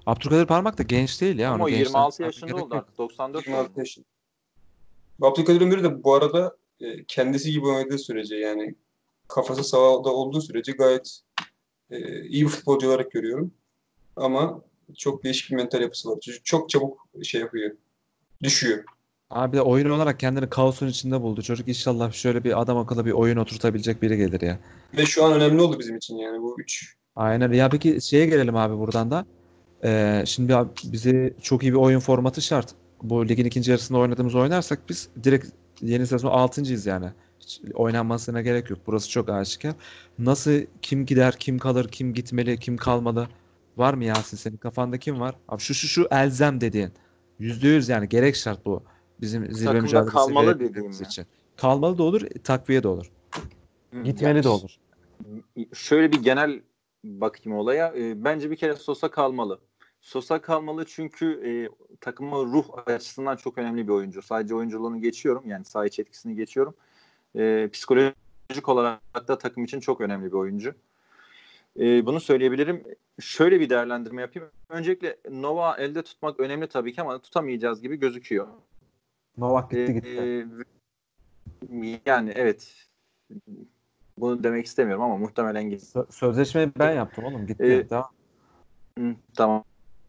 Abdülkadir 0.07 0.47
Parmak 0.47 0.79
da 0.79 0.83
genç 0.83 1.21
değil 1.21 1.39
ya. 1.39 1.49
ama 1.49 1.57
onu 1.57 1.65
o 1.65 1.69
gençten 1.69 1.85
26 1.85 2.13
çıkarmaya 2.13 2.27
yaşında 2.27 2.65
oldu 2.65 2.75
artık. 2.75 2.99
94 2.99 3.47
26 3.47 3.71
oldu. 3.71 3.79
yaşında. 3.81 4.07
Abdülkadir 5.23 5.61
Ömür 5.61 5.85
de 5.85 6.05
bu 6.05 6.15
arada 6.15 6.57
e, 6.81 7.05
kendisi 7.05 7.51
gibi 7.51 7.67
oynadığı 7.67 7.99
sürece 7.99 8.37
yani 8.37 8.75
kafası 9.29 9.65
sahada 9.65 10.11
olduğu 10.11 10.41
sürece 10.41 10.73
gayet 10.73 11.21
e, 11.91 12.25
iyi 12.25 12.45
bir 12.45 12.49
futbolcu 12.49 12.89
olarak 12.89 13.13
görüyorum. 13.13 13.55
Ama 14.17 14.61
çok 14.97 15.25
değişik 15.25 15.51
bir 15.51 15.57
mental 15.57 15.81
yapısı 15.81 16.11
var. 16.11 16.21
Çocuk 16.21 16.45
çok 16.45 16.71
çabuk 16.71 17.09
şey 17.23 17.41
yapıyor. 17.41 17.71
Düşüyor. 18.43 18.85
Abi 19.35 19.57
de 19.57 19.63
oyun 19.63 19.91
olarak 19.91 20.21
kendini 20.21 20.51
kaosun 20.51 20.87
içinde 20.87 21.23
buldu. 21.23 21.43
Çocuk 21.43 21.69
inşallah 21.69 22.13
şöyle 22.13 22.45
bir 22.45 22.61
adam 22.61 22.79
akıllı 22.79 23.07
bir 23.07 23.13
oyun 23.13 23.37
oturtabilecek 23.37 24.03
biri 24.03 24.17
gelir 24.17 24.41
ya. 24.41 24.59
Ve 24.97 25.07
şu 25.07 25.25
an 25.25 25.33
önemli 25.33 25.63
oldu 25.63 25.79
bizim 25.79 25.97
için 25.97 26.17
yani 26.17 26.43
bu 26.43 26.57
üç. 26.59 26.95
Aynen. 27.17 27.53
Ya 27.53 27.69
peki 27.69 28.01
şeye 28.01 28.27
gelelim 28.27 28.57
abi 28.57 28.79
buradan 28.79 29.11
da. 29.11 29.27
Ee, 29.85 30.23
şimdi 30.27 30.57
abi 30.57 30.71
bize 30.85 31.35
çok 31.43 31.63
iyi 31.63 31.73
bir 31.73 31.79
oyun 31.79 32.01
formatı 32.01 32.43
şart. 32.43 32.75
Bu 33.03 33.29
ligin 33.29 33.45
ikinci 33.45 33.71
yarısında 33.71 33.99
oynadığımız 33.99 34.35
oynarsak 34.35 34.89
biz 34.89 35.09
direkt 35.25 35.47
yeni 35.83 36.07
sezon 36.07 36.31
6.'yız 36.31 36.87
yani. 36.87 37.07
Hiç 37.41 37.61
oynanmasına 37.75 38.43
gerek 38.43 38.71
yok. 38.71 38.79
Burası 38.87 39.11
çok 39.11 39.29
aşikar. 39.29 39.75
Nasıl 40.19 40.61
kim 40.83 41.07
gider, 41.07 41.37
kim 41.39 41.59
kalır, 41.59 41.89
kim 41.89 42.15
gitmeli, 42.15 42.59
kim 42.59 42.77
kalmalı? 42.77 43.29
Var 43.77 43.95
mı 43.95 44.05
Yasin 44.05 44.37
senin 44.37 44.57
kafanda 44.57 44.99
kim 44.99 45.21
var? 45.21 45.35
Abi 45.49 45.61
şu 45.61 45.75
şu 45.75 45.89
şu 45.89 46.09
elzem 46.11 46.61
dediğin. 46.61 46.91
Yüzde 47.39 47.69
yüz 47.69 47.89
yani 47.89 48.09
gerek 48.09 48.37
şart 48.37 48.67
bu. 48.67 48.83
Bizim 49.21 49.53
zirve 49.53 49.81
mücadelesi 49.81 50.13
kalmalı 50.13 50.47
verebilmemiz 50.47 50.75
dediğim 50.75 50.93
ya. 50.93 51.09
için. 51.09 51.27
Kalmalı 51.57 51.99
da 51.99 52.03
olur, 52.03 52.21
takviye 52.45 52.83
de 52.83 52.89
olur. 52.89 53.11
Gitmeli 54.05 54.25
yani 54.25 54.43
de 54.43 54.49
olur. 54.49 54.77
Şöyle 55.75 56.13
bir 56.13 56.23
genel 56.23 56.61
bakayım 57.05 57.59
olaya. 57.59 57.95
E, 57.97 58.25
bence 58.25 58.51
bir 58.51 58.57
kere 58.57 58.75
Sosa 58.75 59.11
kalmalı. 59.11 59.59
Sosa 60.01 60.41
kalmalı 60.41 60.85
çünkü 60.89 61.27
e, 61.47 61.51
takımın 62.01 62.53
ruh 62.53 62.65
açısından 62.87 63.37
çok 63.37 63.59
önemli 63.59 63.89
bir 63.89 63.93
oyuncu. 63.93 64.23
Sadece 64.23 64.55
oyunculuğunu 64.55 65.01
geçiyorum. 65.01 65.43
Yani 65.47 65.65
saha 65.65 65.87
içi 65.87 66.03
etkisini 66.03 66.37
geçiyorum. 66.37 66.75
E, 67.37 67.69
psikolojik 67.73 68.69
olarak 68.69 69.29
da 69.29 69.39
takım 69.39 69.65
için 69.65 69.81
çok 69.81 70.01
önemli 70.01 70.27
bir 70.27 70.37
oyuncu. 70.37 70.75
E, 71.81 72.07
bunu 72.07 72.21
söyleyebilirim. 72.21 72.85
Şöyle 73.21 73.61
bir 73.61 73.71
değerlendirme 73.71 74.23
yapayım. 74.23 74.49
Öncelikle 74.69 75.17
Nova 75.31 75.77
elde 75.77 76.03
tutmak 76.03 76.41
önemli 76.41 76.67
tabii 76.67 76.93
ki 76.93 77.03
ama 77.03 77.19
tutamayacağız 77.19 77.83
gibi 77.83 77.97
gözüküyor. 77.97 78.49
Novak 79.39 79.71
gitti 79.71 79.93
Ee, 79.93 79.93
gitti. 79.93 80.49
yani 82.07 82.33
evet. 82.35 82.87
Bunu 84.19 84.45
demek 84.45 84.67
istemiyorum 84.67 85.03
ama 85.05 85.17
muhtemelen 85.17 85.71
gitti. 85.71 85.85
Sö- 85.87 86.13
Sözleşmeyi 86.13 86.73
ben 86.79 86.93
yaptım 86.93 87.25
oğlum. 87.25 87.47
Gitti. 87.47 87.65
Ee, 87.65 87.87
Tamam. 87.89 88.11
Hı, 88.99 89.15
tamam. 89.37 89.65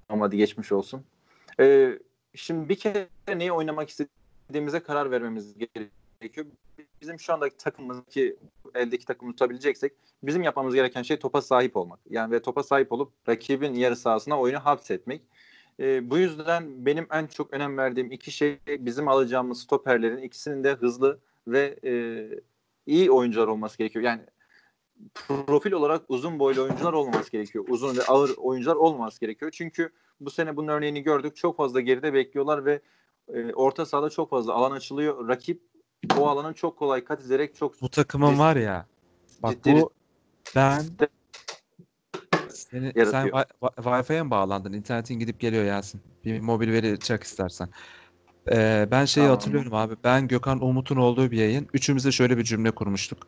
Ama 0.09 0.26
hadi 0.26 0.38
geçmiş 0.38 0.71
olsun. 0.71 1.03
Ee, 1.60 1.99
şimdi 2.35 2.69
bir 2.69 2.76
kere 2.76 3.07
neyi 3.35 3.52
oynamak 3.52 3.89
istediğimize 3.89 4.80
karar 4.80 5.11
vermemiz 5.11 5.56
gerekiyor. 5.57 6.45
Bizim 7.02 7.19
şu 7.19 7.34
andaki 7.34 7.57
takımımızdaki 7.57 8.35
eldeki 8.76 9.06
takımı 9.06 9.31
tutabileceksek 9.31 9.93
bizim 10.23 10.43
yapmamız 10.43 10.76
gereken 10.76 11.02
şey 11.02 11.19
topa 11.19 11.41
sahip 11.41 11.77
olmak. 11.77 11.99
Yani 12.10 12.31
ve 12.31 12.41
topa 12.41 12.64
sahip 12.64 12.91
olup 12.91 13.11
rakibin 13.30 13.73
yarı 13.73 13.95
sahasına 13.95 14.39
oyunu 14.39 14.60
hapsetmek. 14.60 15.22
Ee, 15.80 16.10
bu 16.10 16.18
yüzden 16.18 16.85
benim 16.85 17.07
en 17.11 17.27
çok 17.27 17.53
önem 17.53 17.77
verdiğim 17.77 18.11
iki 18.11 18.31
şey 18.31 18.60
bizim 18.68 19.07
alacağımız 19.07 19.61
stoperlerin 19.61 20.18
ikisinin 20.18 20.64
de 20.64 20.73
hızlı 20.73 21.19
ve 21.47 21.80
e, 21.84 21.93
iyi 22.85 23.11
oyuncular 23.11 23.47
olması 23.47 23.77
gerekiyor. 23.77 24.06
Yani 24.06 24.22
profil 25.47 25.72
olarak 25.72 26.02
uzun 26.07 26.39
boylu 26.39 26.64
oyuncular 26.64 26.93
olmaması 26.93 27.31
gerekiyor. 27.31 27.65
Uzun 27.68 27.97
ve 27.97 28.02
ağır 28.03 28.31
oyuncular 28.38 28.76
olmaması 28.76 29.19
gerekiyor. 29.19 29.52
Çünkü 29.52 29.89
bu 30.19 30.30
sene 30.30 30.56
bunun 30.56 30.68
örneğini 30.68 31.03
gördük. 31.03 31.35
Çok 31.35 31.57
fazla 31.57 31.81
geride 31.81 32.14
bekliyorlar 32.14 32.65
ve 32.65 32.81
e, 33.34 33.53
orta 33.53 33.85
sahada 33.85 34.10
çok 34.10 34.30
fazla 34.30 34.53
alan 34.53 34.72
açılıyor. 34.72 35.27
Rakip 35.27 35.61
o 36.19 36.27
alanı 36.27 36.53
çok 36.53 36.77
kolay 36.77 37.03
kat 37.03 37.26
ederek 37.26 37.56
çok 37.56 37.81
Bu 37.81 37.89
takımın 37.89 38.39
var 38.39 38.56
ya. 38.56 38.85
Bak 39.43 39.56
bu 39.65 39.89
ben 40.56 40.84
sen 42.81 42.95
Yaratıyor. 42.95 43.30
wi- 43.30 43.76
Wi-Fi'ye 43.76 44.23
mi 44.23 44.31
bağlandın? 44.31 44.73
İnternetin 44.73 45.19
gidip 45.19 45.39
geliyor 45.39 45.64
Yasin. 45.64 46.02
Bir 46.26 46.39
mobil 46.39 46.72
veri 46.72 46.99
çak 46.99 47.23
istersen. 47.23 47.69
Ee, 48.52 48.88
ben 48.91 49.06
şeyi 49.06 49.23
Tamam. 49.23 49.38
hatırlıyorum 49.38 49.73
abi. 49.73 49.95
Ben 50.03 50.27
Gökhan 50.27 50.64
Umut'un 50.64 50.95
olduğu 50.95 51.31
bir 51.31 51.38
yayın. 51.38 51.68
Üçümüz 51.73 52.06
de 52.06 52.11
şöyle 52.11 52.38
bir 52.38 52.43
cümle 52.43 52.72
kurmuştuk. 52.72 53.27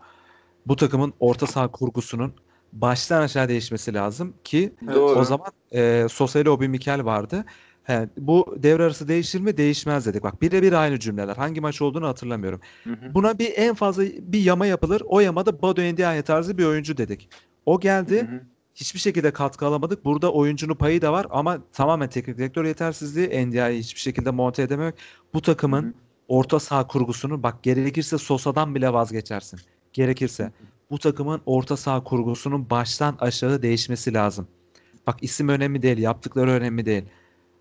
Bu 0.65 0.76
takımın 0.76 1.14
orta 1.19 1.48
saha 1.48 1.72
kurgusunun 1.72 2.36
baştan 2.74 3.22
aşağı 3.22 3.49
değişmesi 3.49 3.94
lazım 3.94 4.34
ki 4.44 4.76
Doğru. 4.88 5.19
o 5.19 5.24
zaman 5.24 5.52
e, 5.72 6.07
Sosa 6.10 6.40
ile 6.40 6.49
Obi 6.49 6.68
Mikel 6.68 7.06
vardı. 7.06 7.45
He, 7.84 8.10
bu 8.18 8.56
devre 8.57 8.84
arası 8.84 9.07
değişir 9.07 9.40
mi? 9.41 9.57
Değişmez 9.57 10.06
dedik. 10.06 10.24
Bak 10.24 10.41
birebir 10.41 10.74
aynı 10.74 10.99
cümleler. 10.99 11.36
Hangi 11.36 11.61
maç 11.61 11.82
olduğunu 11.82 12.07
hatırlamıyorum. 12.07 12.61
Hı 12.84 12.94
hı. 12.94 13.14
Buna 13.15 13.40
bir 13.40 13.53
en 13.56 13.76
fazla 13.76 14.03
bir 14.03 14.40
yama 14.40 14.65
yapılır. 14.65 15.02
O 15.06 15.19
yamada 15.19 15.61
Badu 15.61 15.82
Endiaye 15.82 16.22
tarzı 16.22 16.57
bir 16.57 16.65
oyuncu 16.65 16.98
dedik. 16.98 17.30
O 17.65 17.80
geldi. 17.80 18.22
Hı 18.22 18.36
hı. 18.36 18.41
Hiçbir 18.78 18.99
şekilde 18.99 19.32
katkı 19.32 19.66
alamadık. 19.66 20.06
Burada 20.06 20.32
oyuncunun 20.34 20.76
payı 20.76 21.02
da 21.02 21.14
var 21.14 21.28
ama 21.30 21.58
tamamen 21.74 22.10
teknik 22.10 22.38
direktör 22.38 22.66
yetersizliği. 22.66 23.28
Endiaye'yi 23.28 23.80
hiçbir 23.80 23.99
şekilde 23.99 24.32
monte 24.32 24.64
edememek. 24.64 24.95
Bu 25.34 25.41
takımın 25.41 25.84
Hı 25.84 25.88
hı. 25.88 25.94
orta 26.28 26.60
saha 26.60 26.88
kurgusunu 26.88 27.44
bak 27.44 27.64
gerekirse 27.64 28.18
Sosa'dan 28.18 28.76
bile 28.76 28.94
vazgeçersin. 28.94 29.60
Gerekirse. 29.94 30.52
Bu 30.91 30.99
takımın 30.99 31.41
orta 31.45 31.78
saha 31.78 32.04
kurgusunun 32.04 32.70
baştan 32.70 33.16
aşağı 33.20 33.62
değişmesi 33.62 34.14
lazım. 34.14 34.48
Bak 35.08 35.18
isim 35.22 35.49
önemli 35.49 35.82
değil, 35.82 35.98
yaptıkları 35.98 36.52
önemli 36.52 36.86
değil. 36.86 37.04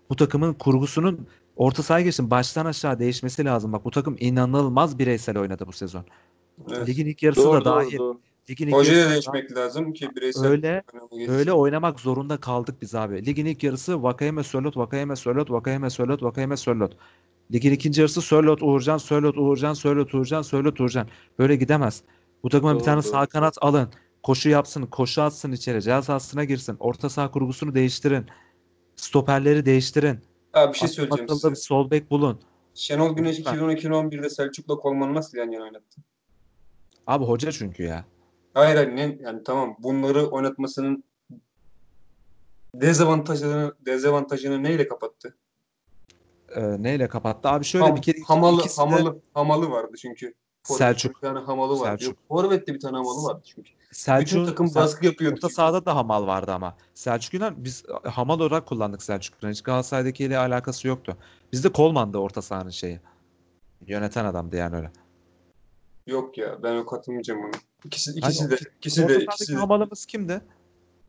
Bu 0.09 0.15
takımın 0.15 0.53
kurgusunun 0.53 1.27
orta 1.55 1.83
sahaya 1.83 2.05
geçsin 2.05 2.31
baştan 2.31 2.65
aşağı 2.65 2.99
değişmesi 2.99 3.45
lazım. 3.45 3.73
Bak 3.73 3.85
bu 3.85 3.91
takım 3.91 4.15
inanılmaz 4.19 4.99
bireysel 4.99 5.37
oynadı 5.37 5.67
bu 5.67 5.71
sezon. 5.71 6.05
Evet. 6.71 6.87
Ligin 6.87 7.05
ilk 7.05 7.23
yarısı 7.23 7.43
Doğru, 7.43 7.61
da 7.61 7.65
doğru, 7.65 7.75
dahil. 7.75 7.97
doğru. 7.97 8.19
Ligin 8.49 8.67
ilk 8.67 8.73
Hocaya 8.75 8.99
yarısı 8.99 9.09
da 9.09 9.09
da 9.09 9.13
değişmek 9.13 9.57
lazım 9.57 9.93
ki 9.93 10.09
bireysel 10.15 10.45
Öyle 10.45 10.83
öyle 11.27 11.53
oynamak 11.53 11.99
zorunda 11.99 12.37
kaldık 12.37 12.75
biz 12.81 12.95
abi. 12.95 13.25
Ligin 13.25 13.45
ilk 13.45 13.63
yarısı 13.63 14.03
Vakayeme 14.03 14.43
Sörlot, 14.43 14.77
Vakayeme 14.77 15.15
Sörlot, 15.15 15.51
Vakayeme 15.51 15.89
Sörlot, 15.89 16.23
Vakayeme 16.23 16.57
Sörlot. 16.57 16.97
Ligin 17.53 17.71
ikinci 17.71 18.01
yarısı 18.01 18.21
Sörlot, 18.21 18.63
Uğurcan, 18.63 18.97
Sörlot, 18.97 19.37
Uğurcan, 19.37 19.73
Sörlot, 19.73 20.13
Uğurcan, 20.13 20.41
Sörlot, 20.41 20.81
Uğurcan. 20.81 21.07
Böyle 21.39 21.55
gidemez. 21.55 22.03
Bu 22.43 22.49
takıma 22.49 22.75
bir 22.75 22.83
tane 22.83 23.03
doğru. 23.03 23.11
sağ 23.11 23.25
kanat 23.25 23.57
alın. 23.61 23.89
Koşu 24.23 24.49
yapsın, 24.49 24.85
koşu 24.85 25.21
atsın 25.21 25.51
içeri. 25.51 25.81
Cihaz 25.81 26.05
sahasına 26.05 26.43
girsin. 26.43 26.77
Orta 26.79 27.09
saha 27.09 27.31
kurgusunu 27.31 27.75
değiştirin. 27.75 28.25
Stoperleri 28.95 29.65
değiştirin. 29.65 30.19
Abi 30.53 30.73
bir 30.73 30.77
şey 30.77 30.87
söyleyeceğim 30.87 31.29
size. 31.29 31.51
bir 31.51 31.55
sol 31.55 31.91
bek 31.91 32.11
bulun. 32.11 32.39
Şenol 32.73 33.15
Güneş 33.15 33.39
Lütfen. 33.39 33.57
2012-2011'de 33.57 34.29
Selçuk'la 34.29 34.75
Kolman'ı 34.75 35.13
nasıl 35.13 35.37
yan 35.37 35.51
yana 35.51 35.63
oynattı? 35.63 36.01
Abi 37.07 37.25
hoca 37.25 37.51
çünkü 37.51 37.83
ya. 37.83 38.05
Hayır 38.57 38.75
hayır 38.75 38.95
ne, 38.95 39.17
yani 39.21 39.43
tamam 39.43 39.75
bunları 39.79 40.27
oynatmasının 40.27 41.03
dezavantajını 42.75 43.75
dezavantajını 43.85 44.63
neyle 44.63 44.87
kapattı? 44.87 45.37
Ee, 46.55 46.83
neyle 46.83 47.07
kapattı? 47.07 47.49
Abi 47.49 47.65
şöyle 47.65 47.85
Ham- 47.85 47.95
bir 47.95 48.01
kere 48.01 48.17
hamalı 48.27 48.59
ikisi 48.59 48.77
de- 48.77 48.81
hamalı 48.81 49.21
hamalı 49.33 49.71
vardı 49.71 49.97
çünkü. 50.01 50.33
Selçuk. 50.63 51.15
Bir 51.15 51.27
tane 51.27 51.39
hamalı 51.39 51.79
vardı. 51.79 52.03
Selçuk. 52.03 52.27
Forvet'te 52.27 52.73
bir 52.73 52.79
tane 52.79 52.97
hamalı 52.97 53.23
vardı 53.23 53.41
çünkü. 53.45 53.71
Bütün 53.71 53.91
Selçuk'un 53.91 54.45
takım 54.45 54.75
baskı 54.75 55.05
yapıyordu. 55.05 55.35
Orta 55.35 55.49
sahada 55.49 55.85
da 55.85 55.95
Hamal 55.95 56.27
vardı 56.27 56.51
ama. 56.51 56.77
Selçuk 56.93 57.33
Yunan 57.33 57.53
biz 57.57 57.85
Hamal 58.03 58.39
olarak 58.39 58.65
kullandık 58.65 59.03
Selçuk 59.03 59.43
Yunan. 59.43 59.53
Hiç 59.53 59.61
Galatasaray'dakiyle 59.61 60.37
alakası 60.37 60.87
yoktu. 60.87 61.17
Bizde 61.53 61.69
Kolman'dı 61.69 62.17
orta 62.17 62.41
sahanın 62.41 62.69
şeyi. 62.69 62.99
Yöneten 63.87 64.25
adamdı 64.25 64.55
yani 64.55 64.75
öyle. 64.75 64.91
Yok 66.07 66.37
ya 66.37 66.63
ben 66.63 66.75
o 66.75 66.85
katılmayacağım 66.85 67.39
ona. 67.39 67.51
İkisi, 67.87 68.11
ikisi 68.11 68.49
de 68.49 68.55
orta- 68.55 68.69
ikisi 68.77 69.03
orta 69.03 69.13
de 69.13 69.23
ikisi 69.23 69.53
de 69.53 69.57
Hamal'ımız 69.57 70.05
kimdi? 70.05 70.41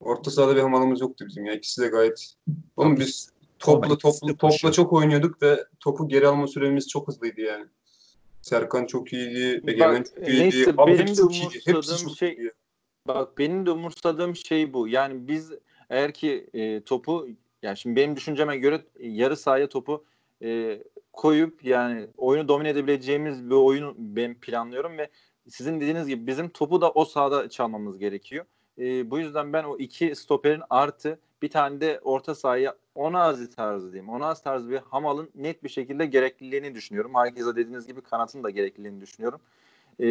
orta 0.00 0.30
sahada 0.30 0.56
bir 0.56 0.60
hamalımız 0.60 1.00
yoktu 1.00 1.24
bizim 1.28 1.46
ya. 1.46 1.54
İkisi 1.54 1.82
de 1.82 1.88
gayet. 1.88 2.34
Oğlum 2.76 2.92
Abi, 2.92 3.00
biz 3.00 3.30
topla 3.58 3.90
de 3.90 3.98
topla 3.98 4.36
topla 4.36 4.72
çok 4.72 4.92
oynuyorduk 4.92 5.42
ve 5.42 5.64
topu 5.80 6.08
geri 6.08 6.26
alma 6.28 6.46
süremiz 6.46 6.88
çok 6.88 7.08
hızlıydı 7.08 7.40
yani. 7.40 7.66
Serkan 8.42 8.86
çok 8.86 9.12
iyiydi, 9.12 9.62
Egemen 9.66 10.00
Bak, 10.00 10.06
çok 10.06 10.28
iyiydi. 10.28 10.40
neyse, 10.42 10.74
Abi 10.78 10.92
benim 10.92 11.06
de 11.06 11.14
çok 11.14 11.34
iyiydi. 11.34 11.54
Hepsi 11.54 11.70
umursadığım 11.70 12.08
çok 12.08 12.16
şey- 12.16 12.32
iyiydi. 12.32 12.52
Bak 13.08 13.38
benim 13.38 13.66
de 13.66 13.70
umursadığım 13.70 14.36
şey 14.36 14.72
bu. 14.72 14.88
Yani 14.88 15.28
biz 15.28 15.52
eğer 15.90 16.14
ki 16.14 16.46
e, 16.54 16.80
topu 16.80 17.28
yani 17.62 17.76
şimdi 17.76 17.96
benim 17.96 18.16
düşünceme 18.16 18.56
göre 18.56 18.84
yarı 19.00 19.36
sahaya 19.36 19.68
topu 19.68 20.04
e, 20.42 20.82
koyup 21.12 21.64
yani 21.64 22.06
oyunu 22.16 22.48
domine 22.48 22.68
edebileceğimiz 22.68 23.50
bir 23.50 23.54
oyunu 23.54 23.94
ben 23.98 24.34
planlıyorum 24.34 24.98
ve 24.98 25.08
sizin 25.50 25.80
dediğiniz 25.80 26.06
gibi 26.08 26.26
bizim 26.26 26.48
topu 26.48 26.80
da 26.80 26.90
o 26.90 27.04
sahada 27.04 27.48
çalmamız 27.48 27.98
gerekiyor. 27.98 28.44
E, 28.78 29.10
bu 29.10 29.18
yüzden 29.18 29.52
ben 29.52 29.64
o 29.64 29.78
iki 29.78 30.16
stoperin 30.16 30.62
artı 30.70 31.18
bir 31.42 31.50
tane 31.50 31.80
de 31.80 32.00
orta 32.04 32.34
sahaya 32.34 32.76
Onazi 32.94 33.50
tarzı 33.50 33.92
diyeyim. 33.92 34.08
Onazi 34.08 34.44
tarzı 34.44 34.70
bir 34.70 34.76
Hamal'ın 34.76 35.30
net 35.34 35.64
bir 35.64 35.68
şekilde 35.68 36.06
gerekliliğini 36.06 36.74
düşünüyorum. 36.74 37.12
Herkese 37.14 37.56
dediğiniz 37.56 37.86
gibi 37.86 38.00
kanatın 38.00 38.44
da 38.44 38.50
gerekliliğini 38.50 39.00
düşünüyorum. 39.00 39.40
E, 40.00 40.06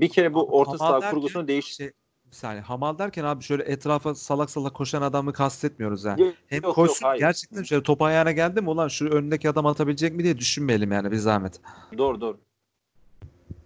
bir 0.00 0.08
kere 0.08 0.34
bu 0.34 0.58
orta 0.58 0.80
Hamal 0.80 1.00
saha 1.00 1.10
kurgusunu 1.10 1.48
değiş 1.48 1.76
Şey, 1.76 1.86
bir 2.26 2.36
saniye. 2.36 2.62
Hamal 2.62 2.98
derken 2.98 3.24
abi 3.24 3.44
şöyle 3.44 3.62
etrafa 3.62 4.14
salak 4.14 4.50
salak 4.50 4.74
koşan 4.74 5.02
adamı 5.02 5.32
kastetmiyoruz 5.32 6.04
ha. 6.04 6.16
Yok, 6.18 6.34
Hem 6.46 6.62
yok, 6.62 6.74
koşsun 6.74 7.06
yok, 7.06 7.10
hayır. 7.10 7.20
gerçekten 7.20 7.62
şöyle 7.62 7.82
top 7.82 8.02
ayağına 8.02 8.32
geldi 8.32 8.60
mi 8.60 8.70
ulan 8.70 8.88
şu 8.88 9.08
önündeki 9.08 9.50
adam 9.50 9.66
atabilecek 9.66 10.14
mi 10.14 10.24
diye 10.24 10.38
düşünmeyelim 10.38 10.92
yani 10.92 11.10
bir 11.10 11.16
zahmet. 11.16 11.60
Doğru 11.98 12.20
doğru. 12.20 12.38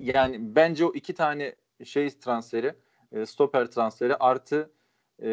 Yani 0.00 0.56
bence 0.56 0.84
o 0.84 0.92
iki 0.94 1.14
tane 1.14 1.54
şey 1.84 2.10
transferi, 2.10 2.74
e, 3.12 3.26
stoper 3.26 3.66
transferi 3.66 4.16
artı 4.16 4.70
e, 5.22 5.28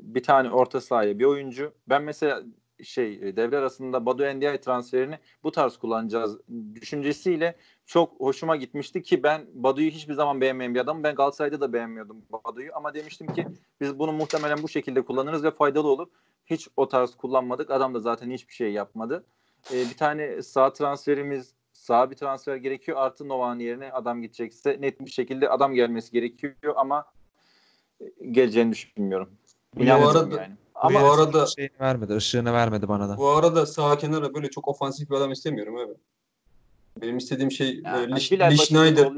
bir 0.00 0.22
tane 0.22 0.50
orta 0.50 0.80
sahaya 0.80 1.18
bir 1.18 1.24
oyuncu. 1.24 1.72
Ben 1.88 2.02
mesela 2.02 2.42
şey 2.82 3.14
e, 3.14 3.36
devre 3.36 3.58
arasında 3.58 4.06
Badu 4.06 4.24
Endiaye 4.24 4.60
transferini 4.60 5.18
bu 5.42 5.52
tarz 5.52 5.76
kullanacağız 5.76 6.38
düşüncesiyle 6.74 7.56
çok 7.86 8.20
hoşuma 8.20 8.56
gitmişti 8.56 9.02
ki 9.02 9.22
ben 9.22 9.46
Badu'yu 9.54 9.90
hiçbir 9.90 10.14
zaman 10.14 10.40
beğenmeyen 10.40 10.74
bir 10.74 10.80
adamım. 10.80 11.02
Ben 11.02 11.14
Galatasaray'da 11.14 11.60
da 11.60 11.72
beğenmiyordum 11.72 12.22
Badu'yu 12.32 12.70
ama 12.74 12.94
demiştim 12.94 13.26
ki 13.26 13.46
biz 13.80 13.98
bunu 13.98 14.12
muhtemelen 14.12 14.62
bu 14.62 14.68
şekilde 14.68 15.02
kullanırız 15.02 15.44
ve 15.44 15.50
faydalı 15.50 15.88
olur. 15.88 16.08
Hiç 16.46 16.68
o 16.76 16.88
tarz 16.88 17.14
kullanmadık. 17.14 17.70
Adam 17.70 17.94
da 17.94 18.00
zaten 18.00 18.30
hiçbir 18.30 18.54
şey 18.54 18.72
yapmadı. 18.72 19.24
E, 19.72 19.74
bir 19.74 19.96
tane 19.96 20.42
sağ 20.42 20.72
transferimiz 20.72 21.54
sağ 21.84 22.10
bir 22.10 22.16
transfer 22.16 22.56
gerekiyor. 22.56 22.98
Artı 22.98 23.28
Novak'ın 23.28 23.58
yerine 23.58 23.92
adam 23.92 24.22
gidecekse 24.22 24.76
net 24.80 25.00
bir 25.00 25.10
şekilde 25.10 25.48
adam 25.48 25.74
gelmesi 25.74 26.12
gerekiyor 26.12 26.54
ama 26.76 27.04
e, 28.00 28.04
geleceğini 28.30 28.72
düşünmüyorum. 28.72 29.30
Bu 29.74 29.82
İnanıyorum 29.82 30.16
arada- 30.16 30.42
yani. 30.42 30.54
Ama 30.74 31.02
bu 31.02 31.12
arada 31.12 31.46
Şeyini 31.46 31.70
vermedi, 31.80 32.14
ışığını 32.16 32.52
vermedi 32.52 32.88
bana 32.88 33.08
da. 33.08 33.16
bu 33.18 33.28
arada 33.28 33.66
sağ 33.66 33.98
kenara 33.98 34.34
böyle 34.34 34.50
çok 34.50 34.68
ofansif 34.68 35.10
bir 35.10 35.14
adam 35.14 35.32
istemiyorum 35.32 35.76
abi. 35.76 35.92
Benim 37.00 37.16
istediğim 37.16 37.50
şey 37.50 37.80
yani 37.84 38.06
Lee 38.10 38.10
Başar'ın 38.16 38.54
Schneider. 38.56 39.12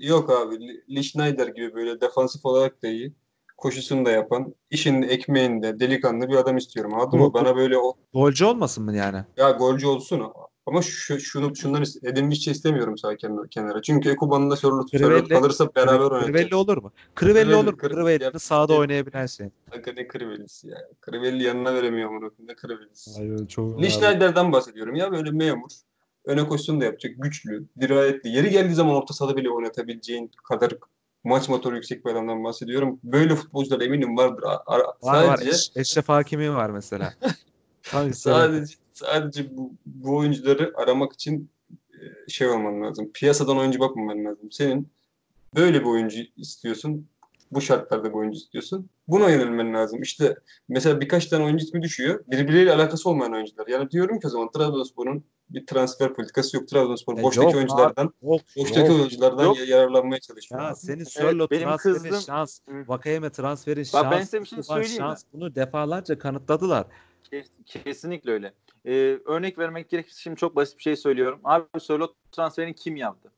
Yok 0.00 0.30
abi. 0.30 0.54
Lee- 0.54 0.94
Lee 0.96 1.02
Schneider 1.02 1.46
gibi 1.46 1.74
böyle 1.74 2.00
defansif 2.00 2.46
olarak 2.46 2.82
da 2.82 2.88
iyi. 2.88 3.12
Koşusunu 3.56 4.04
da 4.04 4.10
yapan, 4.10 4.54
işin 4.70 5.02
ekmeğinde 5.02 5.80
delikanlı 5.80 6.28
bir 6.28 6.34
adam 6.34 6.56
istiyorum. 6.56 6.94
Anladın 6.94 7.18
mı? 7.20 7.26
Bu- 7.26 7.34
Bana 7.34 7.56
böyle 7.56 7.78
o 7.78 7.94
Golcü 8.12 8.44
olmasın 8.44 8.84
mı 8.84 8.96
yani? 8.96 9.24
ya 9.36 9.50
golcü 9.50 9.86
olsun 9.86 10.20
ama 10.20 10.34
şu, 10.82 11.20
şunu 11.20 11.56
şundan 11.56 11.82
is- 11.82 12.08
Edinmişçe 12.08 12.50
istemiyorum 12.50 12.98
sağ 12.98 13.16
kenara. 13.50 13.82
Çünkü 13.82 14.08
Sörlot 14.56 14.92
Crivelli- 14.92 14.98
Sörlot 14.98 15.28
kalırsa 15.28 15.74
beraber 15.74 15.92
Crivelli 15.98 16.14
oynayacağız. 16.14 16.52
olur 16.52 16.76
mu? 16.76 16.92
Crivelli- 17.16 17.54
olur 17.54 17.72
mu? 17.72 17.78
Crivelli- 17.78 17.94
Crivelli'nin 17.94 18.38
sahada 18.38 18.72
Ya- 18.72 18.78
oynayabilen 18.78 19.26
şey. 19.26 19.48
Kanka 19.70 19.92
ne 19.92 20.08
Crivelli'si 20.12 20.68
ya. 20.68 20.78
Crivelli 21.06 21.42
yanına 21.42 21.74
veremiyor 21.74 22.08
koyayım. 22.30 22.34
Ne 22.48 22.54
Crivelli'si. 22.56 23.10
Hayır, 23.16 23.46
çok 23.48 23.82
Lee 23.82 23.90
Schneider'den 23.90 24.52
bahsediyorum 24.52 24.94
ya 24.94 25.12
böyle 25.12 25.30
memur. 25.30 25.70
Öne 26.24 26.48
koşusunu 26.48 26.80
da 26.80 26.84
yapacak. 26.84 27.12
Güçlü, 27.18 27.64
dirayetli. 27.80 28.28
Yeri 28.30 28.50
geldiği 28.50 28.74
zaman 28.74 28.94
orta 28.94 29.14
sahada 29.14 29.36
bile 29.36 29.50
oynatabileceğin 29.50 30.30
kadar 30.48 30.72
maç 31.24 31.48
motoru 31.48 31.74
yüksek 31.74 32.04
bir 32.06 32.10
adamdan 32.10 32.44
bahsediyorum. 32.44 33.00
Böyle 33.04 33.34
futbolcular 33.36 33.80
eminim 33.80 34.16
vardır. 34.16 34.42
A- 34.42 34.62
a- 34.66 34.78
Var 35.02 35.26
var. 35.28 35.36
sadece 35.36 35.50
Eş- 35.50 35.70
Eşref 35.76 36.08
Hakimi 36.08 36.54
var 36.54 36.70
mesela. 36.70 37.14
Sadece 38.14 38.74
sadece 39.06 39.56
bu, 39.56 39.72
bu 39.86 40.16
oyuncuları 40.16 40.72
aramak 40.76 41.12
için 41.12 41.50
e, 41.92 42.30
şey 42.30 42.48
olman 42.48 42.82
lazım. 42.82 43.10
Piyasadan 43.14 43.58
oyuncu 43.58 43.80
bakmaman 43.80 44.24
lazım. 44.24 44.52
Senin 44.52 44.88
böyle 45.56 45.80
bir 45.80 45.86
oyuncu 45.86 46.20
istiyorsun. 46.36 47.06
Bu 47.52 47.60
şartlarda 47.60 48.08
bir 48.08 48.14
oyuncu 48.14 48.38
istiyorsun. 48.38 48.88
Buna 49.08 49.30
yönelmen 49.30 49.74
lazım. 49.74 50.02
İşte 50.02 50.34
mesela 50.68 51.00
birkaç 51.00 51.26
tane 51.26 51.44
oyuncu 51.44 51.64
ismi 51.64 51.82
düşüyor. 51.82 52.24
Birbirleriyle 52.30 52.72
alakası 52.72 53.10
olmayan 53.10 53.32
oyuncular. 53.34 53.66
Yani 53.66 53.90
diyorum 53.90 54.20
ki 54.20 54.26
o 54.26 54.30
zaman 54.30 54.50
Trabzonspor'un 54.50 55.24
bir 55.50 55.66
transfer 55.66 56.14
politikası 56.14 56.56
yok. 56.56 56.68
Trabzonspor 56.68 57.16
Ya 57.16 57.22
boştaki 57.22 57.46
yok 57.46 57.54
oyunculardan 57.56 58.12
Yok, 58.22 58.40
boştaki 58.56 58.90
yok. 58.90 58.90
oyunculardan 59.00 59.44
Yok. 59.44 59.58
ya- 59.58 59.64
yararlanmaya 59.64 60.20
çalışıyor. 60.20 60.60
Ya 60.60 60.68
abi. 60.68 60.76
senin 60.76 61.04
Sörlot 61.04 61.50
benim 61.50 61.62
transferin 61.68 61.94
kızdığım- 61.94 62.20
şans. 62.20 62.60
Vakayeme 62.68 63.30
transferin 63.30 63.82
Bak 63.82 64.02
şans. 64.02 64.10
ben 64.12 64.20
size 64.22 64.40
bir 64.40 64.46
şey 64.46 64.62
söyleyeyim 64.62 64.92
mi? 64.92 64.98
şans. 64.98 65.22
Bunu 65.32 65.54
defalarca 65.54 66.18
kanıtladılar. 66.18 66.86
Kes- 67.30 67.50
Kesinlikle 67.66 68.32
öyle. 68.32 68.54
Ee, 68.86 69.18
örnek 69.24 69.58
vermek 69.58 69.88
gerekirse 69.90 70.20
şimdi 70.20 70.36
çok 70.36 70.56
basit 70.56 70.78
bir 70.78 70.82
şey 70.82 70.96
söylüyorum. 70.96 71.40
Abi 71.44 71.80
Sörlot 71.80 72.14
transferini 72.32 72.74
kim 72.74 72.96
yaptı? 72.96 73.32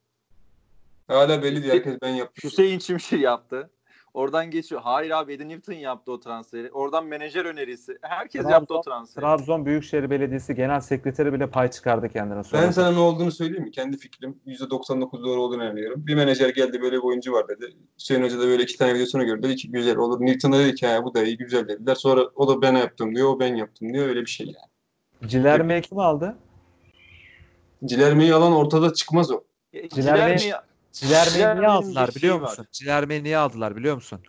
Hala 1.08 1.42
belli 1.42 1.62
değil. 1.62 1.74
Herkes 1.74 1.96
ben 2.02 2.08
yaptım. 2.14 2.50
Hüseyin 2.50 2.78
Çimşir 2.78 3.18
yaptı. 3.18 3.70
Oradan 4.14 4.50
geçiyor. 4.50 4.80
Hayır 4.84 5.10
abi 5.10 5.32
Edin 5.32 5.48
Newton 5.48 5.72
yaptı 5.72 6.12
o 6.12 6.20
transferi. 6.20 6.70
Oradan 6.72 7.06
menajer 7.06 7.44
önerisi. 7.44 7.98
Herkes 8.02 8.42
Trabzon- 8.42 8.50
yaptı 8.50 8.74
o 8.74 8.80
transferi. 8.82 9.22
Trabzon 9.22 9.66
Büyükşehir 9.66 10.10
Belediyesi 10.10 10.54
Genel 10.54 10.80
Sekreteri 10.80 11.32
bile 11.32 11.46
pay 11.50 11.70
çıkardı 11.70 12.08
kendine 12.08 12.44
sonra. 12.44 12.62
Ben 12.62 12.70
sana 12.70 12.90
ne 12.92 12.98
olduğunu 12.98 13.30
söyleyeyim 13.32 13.64
mi? 13.64 13.70
Kendi 13.70 13.96
fikrim 13.96 14.40
%99 14.46 15.22
doğru 15.24 15.40
olduğunu 15.42 15.64
inanıyorum. 15.64 16.06
Bir 16.06 16.14
menajer 16.14 16.48
geldi 16.48 16.82
böyle 16.82 16.96
bir 16.96 17.02
oyuncu 17.02 17.32
var 17.32 17.48
dedi. 17.48 17.76
Hüseyin 17.98 18.22
Hoca 18.22 18.38
da 18.38 18.42
böyle 18.46 18.62
iki 18.62 18.78
tane 18.78 18.94
videosunu 18.94 19.24
gördü. 19.26 19.42
Dedi 19.42 19.56
ki 19.56 19.70
güzel 19.70 19.96
olur. 19.96 20.20
Newton'a 20.20 20.58
dedi 20.58 20.74
ki 20.74 20.86
"Ha, 20.86 21.04
bu 21.04 21.14
da 21.14 21.22
iyi 21.22 21.36
güzel 21.36 21.68
dediler. 21.68 21.94
Sonra 21.94 22.20
o 22.34 22.48
da 22.48 22.62
ben 22.62 22.74
yaptım 22.76 23.14
diyor. 23.16 23.28
O 23.28 23.40
ben 23.40 23.54
yaptım 23.54 23.92
diyor. 23.94 24.08
Öyle 24.08 24.20
bir 24.20 24.30
şey 24.30 24.46
yani. 24.46 25.30
Cilerme'yi 25.30 25.82
kim 25.82 25.98
aldı? 25.98 26.36
Cilermeyi 27.84 28.34
alan 28.34 28.52
ortada 28.52 28.92
çıkmaz 28.92 29.30
o. 29.30 29.44
Cilermeyi- 29.90 30.52
Cilermeyi 30.92 31.56
niye 31.56 31.68
aldılar 31.68 32.10
biliyor 32.14 32.40
musun? 32.40 32.66
Cilermeyi 32.72 33.24
niye 33.24 33.38
aldılar 33.38 33.76
biliyor 33.76 33.94
musun? 33.94 34.20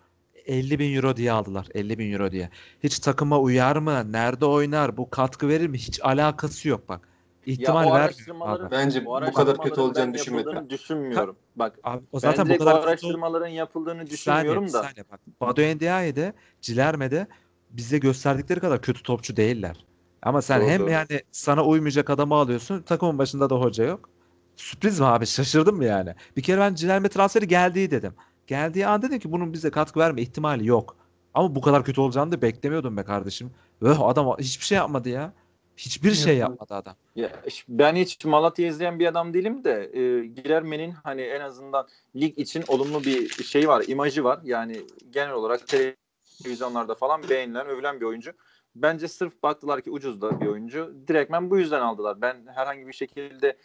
50 0.46 0.78
bin 0.78 0.94
euro 0.94 1.16
diye 1.16 1.32
aldılar. 1.32 1.66
50 1.74 1.98
bin 1.98 2.12
euro 2.12 2.32
diye. 2.32 2.50
Hiç 2.82 2.98
takıma 2.98 3.40
uyar 3.40 3.76
mı? 3.76 4.12
Nerede 4.12 4.46
oynar? 4.46 4.96
Bu 4.96 5.10
katkı 5.10 5.48
verir 5.48 5.66
mi? 5.66 5.78
Hiç 5.78 6.00
alakası 6.02 6.68
yok 6.68 6.88
bak. 6.88 7.08
İhtimal 7.46 7.86
o 7.86 7.94
vermiyor. 7.94 8.70
Bence 8.70 9.04
bu 9.04 9.20
bu 9.26 9.32
kadar 9.32 9.62
kötü 9.62 9.80
olacağını 9.80 10.14
düşünmedim. 10.14 10.70
düşünmüyorum. 10.70 11.36
Bak 11.56 11.78
Abi, 11.84 12.02
o 12.12 12.20
zaten 12.20 12.48
bu 12.48 12.58
kadar 12.58 12.74
kötü 12.74 12.88
araştırmaların 12.88 13.46
yapıldığını 13.46 13.92
saniye, 13.94 14.10
düşünmüyorum 14.10 14.64
bir 14.66 14.72
da. 14.72 14.82
saniye 14.82 15.04
bak. 15.12 15.20
Bado 15.40 15.62
Ndiaye'de, 15.62 16.32
Cilerme'de 16.60 17.26
bize 17.70 17.98
gösterdikleri 17.98 18.60
kadar 18.60 18.82
kötü 18.82 19.02
topçu 19.02 19.36
değiller. 19.36 19.84
Ama 20.22 20.42
sen 20.42 20.60
Doğru, 20.60 20.68
hem 20.68 20.80
doğru. 20.80 20.90
yani 20.90 21.20
sana 21.32 21.64
uymayacak 21.64 22.10
adamı 22.10 22.34
alıyorsun, 22.34 22.82
takımın 22.82 23.18
başında 23.18 23.50
da 23.50 23.56
hoca 23.56 23.84
yok. 23.84 24.11
Sürpriz 24.56 25.00
mi 25.00 25.06
abi? 25.06 25.26
Şaşırdın 25.36 25.74
mı 25.74 25.84
yani? 25.84 26.14
Bir 26.36 26.42
kere 26.42 26.60
ben 26.60 26.74
Cilerme 26.74 27.08
transferi 27.08 27.48
geldiği 27.48 27.90
dedim. 27.90 28.14
Geldiği 28.46 28.86
an 28.86 29.02
dedim 29.02 29.18
ki 29.18 29.32
bunun 29.32 29.52
bize 29.52 29.70
katkı 29.70 30.00
verme 30.00 30.22
ihtimali 30.22 30.66
yok. 30.66 30.96
Ama 31.34 31.54
bu 31.54 31.60
kadar 31.60 31.84
kötü 31.84 32.00
olacağını 32.00 32.32
da 32.32 32.42
beklemiyordum 32.42 32.96
be 32.96 33.04
kardeşim. 33.04 33.50
Öh 33.80 34.00
adam 34.00 34.36
hiçbir 34.38 34.64
şey 34.64 34.76
yapmadı 34.76 35.08
ya. 35.08 35.32
Hiçbir 35.76 36.14
şey 36.14 36.36
Yapmadı. 36.36 36.74
adam. 36.74 36.94
Ya, 37.16 37.30
ben 37.68 37.96
hiç 37.96 38.24
Malatya 38.24 38.66
izleyen 38.66 38.98
bir 38.98 39.06
adam 39.06 39.34
değilim 39.34 39.64
de 39.64 39.90
e, 39.92 40.26
Gilerme'nin 40.26 40.92
hani 40.92 41.22
en 41.22 41.40
azından 41.40 41.88
lig 42.16 42.38
için 42.38 42.64
olumlu 42.68 43.04
bir 43.04 43.28
şey 43.28 43.68
var, 43.68 43.84
imajı 43.88 44.24
var. 44.24 44.40
Yani 44.44 44.82
genel 45.10 45.32
olarak 45.32 45.60
televizyonlarda 45.68 46.94
falan 46.94 47.22
beğenilen, 47.30 47.66
övülen 47.66 48.00
bir 48.00 48.06
oyuncu. 48.06 48.32
Bence 48.74 49.08
sırf 49.08 49.42
baktılar 49.42 49.80
ki 49.80 49.90
ucuz 49.90 50.20
da 50.22 50.40
bir 50.40 50.46
oyuncu. 50.46 50.94
Direktmen 51.08 51.50
bu 51.50 51.58
yüzden 51.58 51.80
aldılar. 51.80 52.20
Ben 52.20 52.46
herhangi 52.54 52.86
bir 52.86 52.92
şekilde 52.92 53.56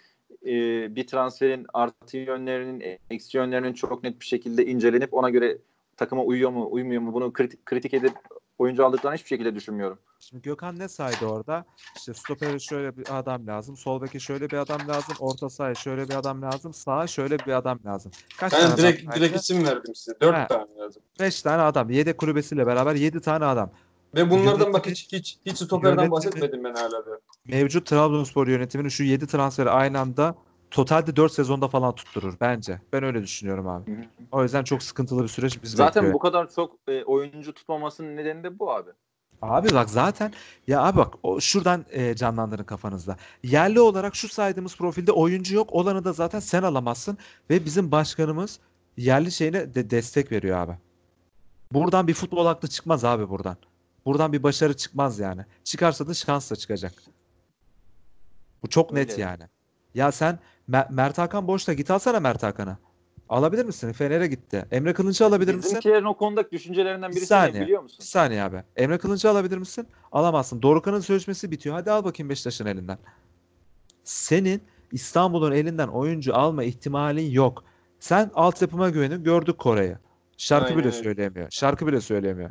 e, 0.45 0.52
bir 0.95 1.08
transferin 1.08 1.66
artı 1.74 2.18
yönlerinin, 2.18 2.99
eksi 3.10 3.38
yönlerinin 3.38 3.74
çok 3.74 4.04
net 4.04 4.20
bir 4.20 4.26
şekilde 4.26 4.66
incelenip 4.66 5.14
ona 5.14 5.30
göre 5.30 5.58
takıma 5.98 6.24
uyuyor 6.24 6.52
mu, 6.52 6.68
uymuyor 6.72 7.02
mu 7.02 7.14
bunu 7.14 7.34
kritik, 7.34 7.66
kritik 7.66 7.94
edip 7.94 8.14
oyuncu 8.58 8.86
aldıklarını 8.86 9.18
hiçbir 9.18 9.28
şekilde 9.28 9.56
düşünmüyorum. 9.56 9.99
Şimdi 10.20 10.44
Gökhan 10.44 10.80
ne 10.80 10.88
saydı 10.88 11.26
orada? 11.26 11.66
İşte 11.95 12.14
stopere 12.14 12.60
şöyle 12.60 12.98
bir 12.98 13.20
adam 13.20 13.48
lazım, 13.48 13.78
sol 13.78 14.02
beke 14.02 14.20
şöyle 14.20 14.49
bir 14.49 14.58
adam 14.58 14.88
lazım, 14.88 15.16
orta 15.20 15.49
sahaya 15.49 15.76
şöyle 15.76 16.08
bir 16.08 16.14
adam 16.14 16.41
lazım, 16.41 16.74
sağa 16.74 17.08
şöyle 17.08 17.40
bir 17.40 17.52
adam 17.52 17.80
lazım. 17.86 18.12
Kaç 18.38 18.52
tane 18.52 18.64
Ben 18.64 18.68
adam 18.68 18.78
direkt 18.78 19.16
direkt 19.16 19.36
isim 19.36 19.66
verdim 19.66 19.95
size. 19.95 20.20
Dört 20.22 20.38
He. 20.38 20.48
tane 20.48 20.76
lazım. 20.80 21.04
5 21.20 21.41
tane 21.41 21.62
adam. 21.62 21.90
Yedek 21.90 22.18
kulübesiyle 22.18 22.68
beraber 22.68 22.95
7 22.95 23.22
tane 23.22 23.45
adam. 23.45 23.72
Ve 24.16 24.30
bunlardan 24.30 24.74
bak 24.74 24.88
hiç 24.88 25.12
hiç 25.12 25.38
hiç 25.46 25.58
stoperden 25.58 26.12
bahsetmedim 26.12 26.64
ben 26.64 26.74
hala 26.74 27.06
da. 27.06 27.20
Mevcut 27.46 27.86
Trabzonspor 27.86 28.48
yönetiminin 28.48 28.90
şu 28.90 29.04
7 29.04 29.28
transferi 29.28 29.70
aynı 29.70 30.00
anda 30.00 30.36
totalde 30.72 31.16
4 31.16 31.32
sezonda 31.32 31.68
falan 31.68 31.96
tutturur 31.96 32.34
bence. 32.42 32.82
Ben 32.94 33.04
öyle 33.04 33.24
düşünüyorum 33.24 33.68
abi. 33.68 34.10
O 34.32 34.44
yüzden 34.44 34.64
çok 34.64 34.84
sıkıntılı 34.84 35.24
bir 35.24 35.28
süreç 35.28 35.64
bizi 35.64 35.78
Zaten 35.78 36.04
bekliyor. 36.04 36.14
bu 36.14 36.20
kadar 36.20 36.50
çok 36.50 36.76
e, 36.88 37.04
oyuncu 37.04 37.54
tutmamasının 37.54 38.16
nedeni 38.16 38.44
de 38.44 38.60
bu 38.60 38.72
abi. 38.72 38.90
Abi 39.42 39.74
bak 39.74 39.90
zaten 39.90 40.34
ya 40.68 40.82
abi 40.84 40.98
bak 40.98 41.14
o, 41.24 41.40
şuradan 41.40 41.86
e, 41.90 42.16
canlandırın 42.16 42.64
kafanızda. 42.64 43.18
Yerli 43.44 43.80
olarak 43.80 44.16
şu 44.16 44.28
saydığımız 44.28 44.76
profilde 44.78 45.12
oyuncu 45.12 45.56
yok. 45.56 45.74
Olanı 45.74 46.04
da 46.06 46.14
zaten 46.14 46.40
sen 46.40 46.64
alamazsın 46.64 47.18
ve 47.50 47.66
bizim 47.66 47.92
başkanımız 47.92 48.60
yerli 48.98 49.32
şeyine 49.32 49.76
de 49.76 49.90
destek 49.90 50.32
veriyor 50.32 50.58
abi. 50.58 50.74
Buradan 51.74 52.08
bir 52.08 52.14
futbol 52.14 52.46
aklı 52.46 52.68
çıkmaz 52.68 53.06
abi 53.06 53.30
buradan. 53.30 53.58
Buradan 54.08 54.34
bir 54.34 54.44
başarı 54.44 54.74
çıkmaz 54.78 55.20
yani. 55.20 55.42
Çıkarsa 55.64 56.08
da 56.08 56.14
şansla 56.14 56.56
çıkacak. 56.56 56.94
Bu 58.64 58.68
çok 58.70 58.94
net 58.94 59.12
Öyle. 59.12 59.22
yani. 59.22 59.44
Ya 59.96 60.12
sen 60.12 60.40
Mer- 60.70 60.94
Mert 60.94 61.18
Hakan 61.18 61.48
boşta 61.48 61.74
git 61.74 61.92
alsana 61.92 62.20
Mert 62.20 62.44
Hakan'ı. 62.44 62.78
Alabilir 63.30 63.66
misin? 63.66 63.92
Fener'e 63.94 64.28
gitti. 64.28 64.66
Emre 64.72 64.94
Kılınç'ı 64.94 65.26
alabilir 65.26 65.56
misin? 65.56 65.70
Bizimkilerin 65.70 66.06
o 66.06 66.18
konudaki 66.18 66.52
düşüncelerinden 66.52 67.10
Bir 67.12 67.16
birisi 67.16 67.34
ne 67.34 67.38
saniye. 67.38 67.62
biliyor 67.64 67.82
musun? 67.82 67.98
Bir 68.00 68.06
saniye 68.06 68.44
abi. 68.44 68.64
Emre 68.76 68.98
Kılınç'ı 68.98 69.30
alabilir 69.30 69.58
misin? 69.58 69.88
Alamazsın. 70.12 70.62
Dorukhan'ın 70.62 71.00
sözleşmesi 71.00 71.52
bitiyor. 71.52 71.76
Hadi 71.76 71.92
al 71.92 72.04
bakayım 72.04 72.30
Beşiktaş'ın 72.30 72.66
elinden. 72.66 72.98
Senin 74.04 74.62
İstanbul'un 74.92 75.52
elinden 75.52 75.88
oyuncu 75.88 76.36
alma 76.36 76.64
ihtimalin 76.64 77.32
yok. 77.32 77.64
Sen 78.00 78.32
altyapıma 78.36 78.90
güvenin. 78.90 79.24
Gördük 79.24 79.58
Kore'yi. 79.58 79.96
Şarkı 80.38 80.66
Aynen 80.66 80.78
bile 80.80 80.88
öyle. 80.88 81.04
söyleyemiyor. 81.04 81.48
Şarkı 81.52 81.88
bile 81.88 82.02
söyleyemiyor. 82.02 82.50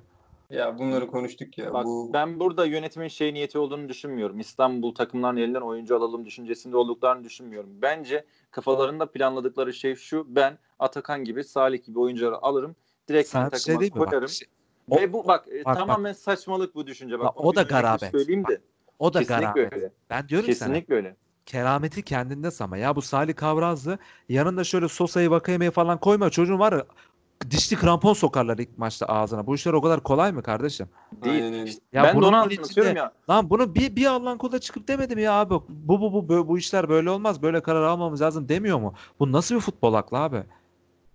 Ya 0.50 0.78
bunları 0.78 1.06
konuştuk 1.06 1.58
ya. 1.58 1.72
Bak 1.74 1.84
bu 1.84 2.10
ben 2.12 2.40
burada 2.40 2.66
yönetimin 2.66 3.08
şey 3.08 3.34
niyeti 3.34 3.58
olduğunu 3.58 3.88
düşünmüyorum. 3.88 4.40
İstanbul 4.40 4.94
takımlarının 4.94 5.40
elinden 5.40 5.60
oyuncu 5.60 5.96
alalım 5.96 6.24
düşüncesinde 6.24 6.76
olduklarını 6.76 7.24
düşünmüyorum. 7.24 7.70
Bence 7.82 8.24
kafalarında 8.50 9.06
planladıkları 9.10 9.74
şey 9.74 9.94
şu. 9.94 10.26
Ben 10.28 10.58
Atakan 10.78 11.24
gibi, 11.24 11.44
Salih 11.44 11.84
gibi 11.84 11.98
oyuncuları 12.00 12.36
alırım. 12.42 12.76
Direkt 13.08 13.28
bir 13.28 13.32
takıma 13.32 13.58
şey 13.58 13.78
diyeyim 13.78 13.94
mi? 13.94 14.00
Bak, 14.00 14.08
koyarım. 14.08 14.28
şey- 14.28 14.48
Ve 14.90 15.12
bu 15.12 15.26
bak, 15.28 15.46
bak. 15.64 15.76
tamamen 15.76 16.12
saçmalık 16.12 16.74
bu 16.74 16.86
düşünce. 16.86 17.18
Bak, 17.18 17.26
Bak, 17.26 17.44
o 17.44 17.54
da 17.54 17.62
garabet. 17.62 18.10
Söyleyeyim 18.10 18.44
de. 18.48 18.60
o 18.98 19.14
da 19.14 19.18
Kesinlikle 19.18 19.44
garabet. 19.44 19.72
öyle. 19.72 19.92
Ben 20.10 20.28
diyorum 20.28 20.46
ki 20.46 20.54
sana. 20.54 20.68
Kesinlikle 20.68 20.94
öyle. 20.94 21.16
Kerameti 21.46 22.02
kendinde 22.02 22.50
sama. 22.50 22.76
Ya 22.76 22.96
bu 22.96 23.02
Salih 23.02 23.34
Kavrazlı 23.34 23.98
yanında 24.28 24.64
şöyle 24.64 24.88
Sosa'yı 24.88 25.30
Vakayeme'yi 25.30 25.70
falan 25.70 25.98
koyma. 26.00 26.30
Çocuğun 26.30 26.58
var 26.58 26.72
ya 26.72 26.86
dişli 27.50 27.76
krampon 27.76 28.12
sokarlar 28.12 28.58
ilk 28.58 28.78
maçta 28.78 29.06
ağzına. 29.06 29.46
Bu 29.46 29.54
işler 29.54 29.72
o 29.72 29.82
kadar 29.82 30.02
kolay 30.02 30.32
mı 30.32 30.42
kardeşim? 30.42 30.86
Değil. 31.24 31.64
İşte 31.66 31.80
Ya 31.92 32.02
ben 32.04 32.12
de 32.12 32.16
bunun 32.16 32.32
onu 32.32 32.46
içinde- 32.46 32.60
anlatıyorum 32.60 32.96
ya. 32.96 33.12
Lan 33.30 33.50
bunu 33.50 33.74
bir 33.74 33.96
bir 33.96 34.06
Allah'ın 34.06 34.38
kula 34.38 34.58
çıkıp 34.58 34.88
demedim 34.88 35.18
ya 35.18 35.32
abi. 35.32 35.54
Bu 35.68 36.00
bu 36.00 36.12
bu 36.12 36.28
bu, 36.28 36.48
bu 36.48 36.58
işler 36.58 36.88
böyle 36.88 37.10
olmaz. 37.10 37.42
Böyle 37.42 37.62
karar 37.62 37.82
almamız 37.82 38.22
lazım 38.22 38.48
demiyor 38.48 38.78
mu? 38.78 38.94
Bu 39.20 39.32
nasıl 39.32 39.54
bir 39.54 39.60
futbol 39.60 39.94
aklı 39.94 40.18
abi? 40.18 40.42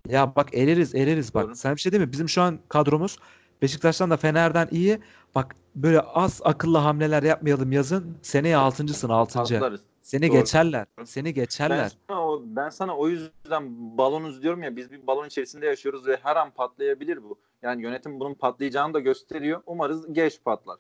Ya 0.10 0.36
bak 0.36 0.50
eleriz 0.54 0.96
eleriz 0.96 1.34
bak. 1.34 1.46
Doğru. 1.46 1.56
Sen 1.56 1.76
bir 1.76 1.82
şey 1.82 1.92
değil 1.92 2.04
mi? 2.04 2.12
Bizim 2.12 2.30
şu 2.30 2.42
an 2.42 2.60
kadromuz 2.70 3.18
Beşiktaş'tan 3.62 4.10
da 4.10 4.18
Fener'den 4.18 4.68
iyi. 4.72 5.00
Bak 5.36 5.56
böyle 5.76 6.00
az 6.02 6.42
akıllı 6.44 6.78
hamleler 6.78 7.24
yapmayalım 7.24 7.72
yazın. 7.72 8.18
Seneye 8.22 8.58
altıncısın 8.58 9.10
altıncı. 9.10 9.56
Atlarız. 9.56 9.82
Seni 10.02 10.28
Doğru. 10.28 10.38
geçerler. 10.38 10.88
Seni 11.06 11.26
Ben 11.26 11.34
geçerler. 11.34 11.92
sana, 12.08 12.28
o, 12.28 12.42
ben 12.46 12.70
sana 12.70 12.98
o 12.98 13.08
yüzden 13.08 13.98
balonuz 13.98 14.44
diyorum 14.44 14.64
ya 14.64 14.76
biz 14.76 14.92
bir 14.92 15.08
balon 15.08 15.28
içerisinde 15.28 15.66
yaşıyoruz 15.66 16.08
ve 16.08 16.18
her 16.24 16.36
an 16.36 16.52
patlayabilir 16.52 17.24
bu. 17.24 17.40
Yani 17.62 17.84
yönetim 17.84 18.20
bunun 18.20 18.34
patlayacağını 18.34 18.94
da 18.94 19.00
gösteriyor. 19.00 19.62
Umarız 19.66 20.14
geç 20.14 20.44
patlar. 20.46 20.78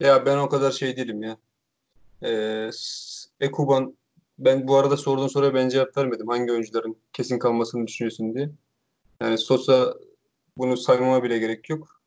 Ya 0.00 0.26
ben 0.26 0.38
o 0.38 0.48
kadar 0.48 0.70
şey 0.70 0.96
değilim 0.96 1.22
ya. 1.22 1.36
Ee, 2.22 2.70
Ekuban 3.40 3.96
ben 4.38 4.68
bu 4.68 4.76
arada 4.76 4.96
sorduğun 4.96 5.28
soruya 5.28 5.54
ben 5.54 5.68
cevap 5.68 5.96
vermedim. 5.96 6.28
Hangi 6.28 6.52
oyuncuların 6.52 6.96
kesin 7.12 7.38
kalmasını 7.38 7.86
düşünüyorsun 7.86 8.34
diye. 8.34 8.50
Yani 9.20 9.38
Sosa 9.38 9.94
bunu 10.58 10.76
saymama 10.76 11.22
bile 11.22 11.38
gerek 11.38 11.70
yok. 11.70 12.00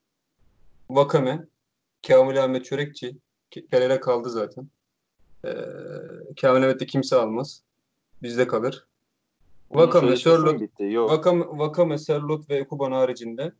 Vakame, 0.89 1.47
Kamil 2.07 2.43
Ahmet 2.43 2.65
Çörekçi, 2.65 3.17
Pereira 3.71 3.99
kaldı 3.99 4.29
zaten. 4.29 4.69
Kamil 6.41 6.63
Ahmet 6.63 6.79
de 6.79 6.85
kimse 6.85 7.15
almaz. 7.15 7.63
Bizde 8.23 8.47
kalır. 8.47 8.87
Vakame. 9.71 10.15
Yok. 10.79 11.11
Vakame, 11.11 11.45
Vakame, 11.47 11.97
Sörloth 11.97 12.49
ve 12.49 12.55
Ekuban 12.57 12.91
haricinde 12.91 13.51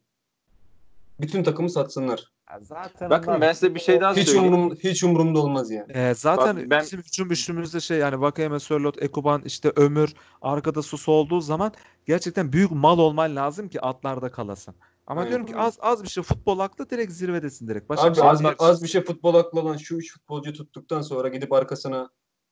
bütün 1.22 1.44
takımı 1.44 1.70
satsınlar. 1.70 2.32
Ya 2.52 2.60
Zaten 2.62 3.10
Bakın 3.10 3.28
onlar- 3.32 3.42
ben 3.42 3.54
size 3.54 3.76
bir 3.76 3.80
şey 3.80 4.02
daha 4.02 4.16
Hiç 4.16 4.30
söyleyeyim. 4.30 4.54
umurum, 4.54 4.76
hiç 4.84 5.04
umurumda 5.04 5.40
olmaz 5.40 5.72
yani. 5.72 5.92
Ee, 5.94 6.14
zaten 6.16 6.58
Bak 6.58 6.64
ben- 6.70 6.82
bizim 6.82 7.00
hücum 7.00 7.32
üçlümüzde 7.32 7.80
şey 7.80 7.98
yani 7.98 8.22
Vakayeme, 8.22 8.60
Sörloth, 8.60 9.04
Ekuban, 9.04 9.42
işte 9.46 9.72
Ömür, 9.76 10.14
arkada 10.42 10.82
Susu 10.82 11.12
olduğu 11.12 11.42
zaman 11.42 11.72
gerçekten 12.06 12.54
büyük 12.54 12.72
mal 12.72 13.00
olman 13.00 13.36
lazım 13.36 13.70
ki 13.70 13.82
atlarda 13.82 14.32
kalasın. 14.32 14.76
Ama 15.10 15.22
Aynen 15.22 15.30
diyorum 15.30 15.46
ki 15.46 15.56
az 15.56 15.78
az 15.82 16.04
bir 16.04 16.10
şey 16.10 16.24
futbol 16.24 16.60
aklı 16.60 16.90
direkt 16.90 17.12
zirvedesin 17.12 17.68
direkt. 17.68 17.90
Başka 17.90 18.08
Abi 18.08 18.16
şey 18.16 18.30
az, 18.30 18.42
az 18.60 18.84
bir 18.84 18.88
şey 18.88 19.02
futbol 19.02 19.36
aklı 19.36 19.60
olan 19.60 19.78
şu 19.78 19.96
üç 19.96 20.14
futbolcu 20.14 20.54
tuttuktan 20.54 21.02
sonra 21.02 21.28
gidip 21.28 21.54
arkasına 21.54 22.10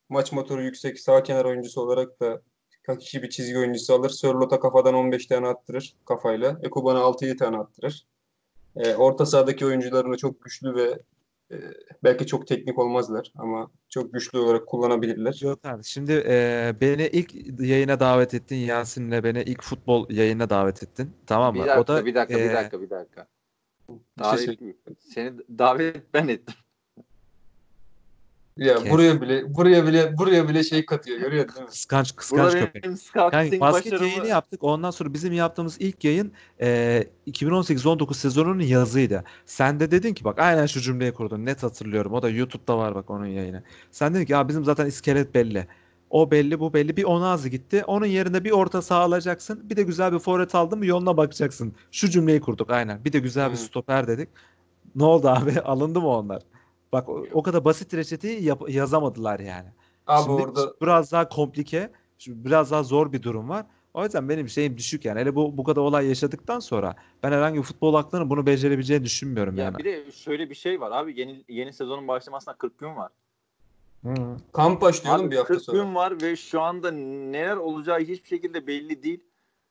maç 0.08 0.32
motoru 0.32 0.62
yüksek 0.62 1.00
sağ 1.00 1.22
kenar 1.22 1.44
oyuncusu 1.44 1.80
olarak 1.80 2.20
da 2.20 2.42
kaki 2.82 3.22
bir 3.22 3.30
çizgi 3.30 3.58
oyuncusu 3.58 3.94
alır. 3.94 4.10
Sörlot'a 4.10 4.60
kafadan 4.60 4.94
15 4.94 5.26
tane 5.26 5.46
attırır 5.48 5.94
kafayla. 6.04 6.58
Ekuban'a 6.62 6.98
6-7 6.98 7.36
tane 7.36 7.56
attırır. 7.58 8.06
Ee, 8.76 8.94
orta 8.94 9.26
sahadaki 9.26 9.66
oyuncularını 9.66 10.16
çok 10.16 10.44
güçlü 10.44 10.74
ve 10.74 10.98
e, 11.52 11.56
belki 12.04 12.26
çok 12.26 12.46
teknik 12.46 12.78
olmazlar 12.78 13.32
ama 13.36 13.70
çok 13.88 14.12
güçlü 14.12 14.38
olarak 14.38 14.66
kullanabilirler. 14.66 15.38
Gökhan, 15.42 15.80
şimdi 15.80 16.24
e, 16.26 16.74
beni 16.80 17.06
ilk 17.06 17.60
yayına 17.60 18.00
davet 18.00 18.34
ettin 18.34 18.56
Yasin'le 18.56 19.24
beni 19.24 19.42
ilk 19.42 19.62
futbol 19.62 20.10
yayına 20.10 20.50
davet 20.50 20.82
ettin. 20.82 21.12
Tamam 21.26 21.56
mı? 21.56 21.62
Bir 21.62 21.68
dakika, 21.68 21.80
o 21.80 21.96
da 21.96 22.06
bir 22.06 22.14
dakika, 22.14 22.38
bir 22.38 22.44
e, 22.44 22.52
dakika, 22.52 22.80
bir 22.80 22.90
dakika. 22.90 23.26
Bir 23.88 24.24
şey 24.24 24.58
Davet, 24.58 24.78
seni 24.98 25.38
davet 25.58 26.14
ben 26.14 26.28
ettim. 26.28 26.54
Ya 28.58 28.78
Kes. 28.78 28.92
buraya 28.92 29.20
bile 29.20 29.54
buraya 29.54 29.86
bile 29.86 30.18
buraya 30.18 30.48
bile 30.48 30.64
şey 30.64 30.86
katıyor 30.86 31.18
görüyorsun 31.18 31.54
değil 31.54 31.62
mi? 31.64 31.70
Kıskanç 31.70 32.16
kıskanç 32.16 32.52
Burada 32.52 32.60
köpek. 32.60 32.84
Yani 32.84 33.60
basket 33.60 33.60
başarımı 33.60 34.08
yayını 34.08 34.26
yaptık. 34.26 34.64
Ondan 34.64 34.90
sonra 34.90 35.14
bizim 35.14 35.32
yaptığımız 35.32 35.76
ilk 35.80 36.04
yayın 36.04 36.32
e, 36.60 37.04
2018-19 37.26 38.14
sezonunun 38.14 38.60
yazıydı. 38.60 39.24
Sen 39.46 39.80
de 39.80 39.90
dedin 39.90 40.14
ki 40.14 40.24
bak 40.24 40.38
aynen 40.38 40.66
şu 40.66 40.80
cümleyi 40.80 41.12
kurdun. 41.12 41.46
Net 41.46 41.62
hatırlıyorum. 41.62 42.12
O 42.12 42.22
da 42.22 42.30
YouTube'da 42.30 42.78
var 42.78 42.94
bak 42.94 43.10
onun 43.10 43.26
yayını. 43.26 43.62
Sen 43.90 44.14
dedin 44.14 44.24
ki 44.24 44.32
ya 44.32 44.48
bizim 44.48 44.64
zaten 44.64 44.86
iskelet 44.86 45.34
belli. 45.34 45.66
O 46.10 46.30
belli 46.30 46.60
bu 46.60 46.72
belli. 46.74 46.96
Bir 46.96 47.04
Onazi 47.04 47.50
gitti. 47.50 47.84
Onun 47.86 48.06
yerine 48.06 48.44
bir 48.44 48.50
orta 48.50 48.82
saha 48.82 49.00
alacaksın. 49.00 49.70
Bir 49.70 49.76
de 49.76 49.82
güzel 49.82 50.12
bir 50.12 50.18
forvet 50.18 50.54
aldın 50.54 50.78
mı 50.78 50.86
yoluna 50.86 51.16
bakacaksın. 51.16 51.74
Şu 51.90 52.10
cümleyi 52.10 52.40
kurduk 52.40 52.70
aynen. 52.70 53.04
Bir 53.04 53.12
de 53.12 53.18
güzel 53.18 53.48
bir 53.48 53.56
Hı. 53.56 53.60
stoper 53.60 54.06
dedik. 54.08 54.28
Ne 54.94 55.04
oldu 55.04 55.28
abi? 55.28 55.60
Alındı 55.64 56.00
mı 56.00 56.08
onlar? 56.08 56.42
Bak 56.92 57.08
o, 57.08 57.26
o 57.32 57.42
kadar 57.42 57.64
basit 57.64 57.94
reçeteyi 57.94 58.44
yap- 58.44 58.70
yazamadılar 58.70 59.40
yani. 59.40 59.68
Abi 60.06 60.22
Şimdi 60.22 60.42
orada 60.42 60.74
biraz 60.82 61.12
daha 61.12 61.28
komplike, 61.28 61.90
şimdi 62.18 62.44
biraz 62.44 62.70
daha 62.70 62.82
zor 62.82 63.12
bir 63.12 63.22
durum 63.22 63.48
var. 63.48 63.66
O 63.94 64.04
yüzden 64.04 64.28
benim 64.28 64.48
şeyim 64.48 64.76
düşük 64.76 65.04
yani. 65.04 65.20
Hele 65.20 65.34
bu 65.34 65.56
bu 65.56 65.64
kadar 65.64 65.80
olay 65.80 66.06
yaşadıktan 66.06 66.60
sonra 66.60 66.94
ben 67.22 67.32
herhangi 67.32 67.58
bir 67.58 67.62
futbol 67.62 67.94
aklının 67.94 68.30
bunu 68.30 68.46
becerebileceğini 68.46 69.04
düşünmüyorum 69.04 69.56
ya 69.56 69.64
yani. 69.64 69.78
bir 69.78 69.84
de 69.84 70.12
şöyle 70.12 70.50
bir 70.50 70.54
şey 70.54 70.80
var 70.80 70.90
abi 70.90 71.20
yeni 71.20 71.44
yeni 71.48 71.72
sezonun 71.72 72.08
başlamasına 72.08 72.54
40 72.54 72.78
gün 72.78 72.96
var. 72.96 73.10
Hı. 74.04 74.14
kamp 74.52 74.80
başlıyor 74.80 75.18
Abi 75.18 75.30
bir 75.30 75.36
hafta 75.36 75.54
40 75.54 75.62
sonra. 75.62 75.82
gün 75.82 75.94
var 75.94 76.22
ve 76.22 76.36
şu 76.36 76.60
anda 76.60 76.90
neler 76.90 77.56
olacağı 77.56 77.98
hiçbir 78.00 78.28
şekilde 78.28 78.66
belli 78.66 79.02
değil. 79.02 79.20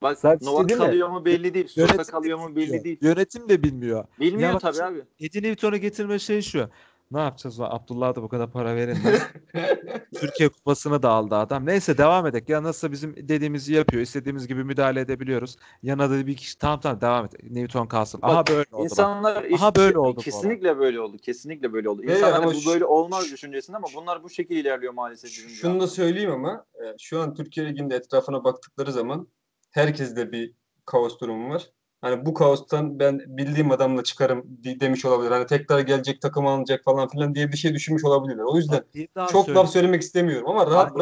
Bak 0.01 0.17
Zaten 0.19 0.47
Novak 0.47 0.69
değil 0.69 0.79
mi? 0.79 0.85
kalıyor 0.85 1.09
mu 1.09 1.25
belli 1.25 1.53
değil. 1.53 1.67
Sosa 1.67 2.03
kalıyor 2.03 2.37
mu 2.37 2.55
belli 2.55 2.65
bilmiyor. 2.65 2.83
değil. 2.83 2.97
Yönetim 3.01 3.49
de 3.49 3.63
bilmiyor. 3.63 4.05
Bilmiyor 4.19 4.49
Ya 4.49 4.55
bak 4.55 4.61
tabii 4.61 4.83
abi. 4.83 5.03
Eddie 5.19 5.41
Newton'u 5.41 5.77
getirme 5.77 6.19
şey 6.19 6.41
şu. 6.41 6.69
Ne 7.11 7.19
yapacağız 7.19 7.59
lan? 7.59 7.69
Abdullah'a 7.71 8.15
da 8.15 8.23
bu 8.23 8.29
kadar 8.29 8.51
para 8.51 8.75
verin. 8.75 8.97
Türkiye 10.15 10.49
kupasını 10.49 11.03
da 11.03 11.09
aldı 11.09 11.35
adam. 11.35 11.65
Neyse 11.65 11.97
devam 11.97 12.27
edelim. 12.27 12.45
Ya 12.47 12.63
nasıl 12.63 12.91
bizim 12.91 13.15
dediğimizi 13.15 13.73
yapıyor. 13.73 14.01
İstediğimiz 14.01 14.47
gibi 14.47 14.63
müdahale 14.63 14.99
edebiliyoruz. 14.99 15.55
Yanına 15.83 16.09
da 16.09 16.27
bir 16.27 16.35
kişi 16.35 16.57
tamam 16.57 16.79
tamam 16.79 17.01
devam 17.01 17.25
et. 17.25 17.43
Newton 17.43 17.87
kalsın. 17.87 18.19
Aha 18.21 18.37
Bak, 18.37 18.47
böyle 18.49 18.65
oldu 18.71 18.83
bak. 18.83 18.83
İnsanlar 18.83 19.45
Aha 19.55 19.75
böyle 19.75 19.99
oldu 19.99 20.17
bu 20.17 20.21
Kesinlikle 20.21 20.77
böyle 20.77 20.99
oldu. 20.99 21.17
Kesinlikle 21.17 21.73
böyle 21.73 21.89
oldu. 21.89 22.01
Ve 22.01 22.15
İnsanlar 22.15 22.37
ama 22.37 22.53
bu 22.53 22.53
şu- 22.53 22.69
böyle 22.69 22.85
olmaz 22.85 23.31
düşüncesinde 23.31 23.77
ama 23.77 23.87
bunlar 23.95 24.23
bu 24.23 24.29
şekilde 24.29 24.59
ilerliyor 24.59 24.93
maalesef. 24.93 25.31
Şunu 25.31 25.79
da 25.79 25.87
söyleyeyim 25.87 26.31
ama 26.31 26.65
e, 26.75 26.95
şu 26.99 27.21
an 27.21 27.33
Türkiye 27.33 27.67
Ligi'nde 27.67 27.95
etrafına 27.95 28.43
baktıkları 28.43 28.91
zaman 28.91 29.27
herkeste 29.71 30.31
bir 30.31 30.53
kaos 30.85 31.19
durumu 31.19 31.53
var. 31.53 31.69
Hani 32.01 32.25
bu 32.25 32.33
kaostan 32.33 32.99
ben 32.99 33.19
bildiğim 33.27 33.71
adamla 33.71 34.03
çıkarım 34.03 34.43
demiş 34.63 35.05
olabilir. 35.05 35.31
Hani 35.31 35.45
tekrar 35.45 35.79
gelecek 35.79 36.21
takım 36.21 36.47
alınacak 36.47 36.83
falan 36.83 37.07
filan 37.07 37.35
diye 37.35 37.51
bir 37.51 37.57
şey 37.57 37.73
düşünmüş 37.73 38.05
olabilirler. 38.05 38.43
O 38.43 38.57
yüzden 38.57 38.83
Bak, 39.15 39.29
çok 39.29 39.45
söyleyeyim. 39.45 39.65
laf 39.65 39.71
söylemek 39.73 40.01
istemiyorum 40.01 40.49
ama 40.49 40.67
rahat 40.67 40.95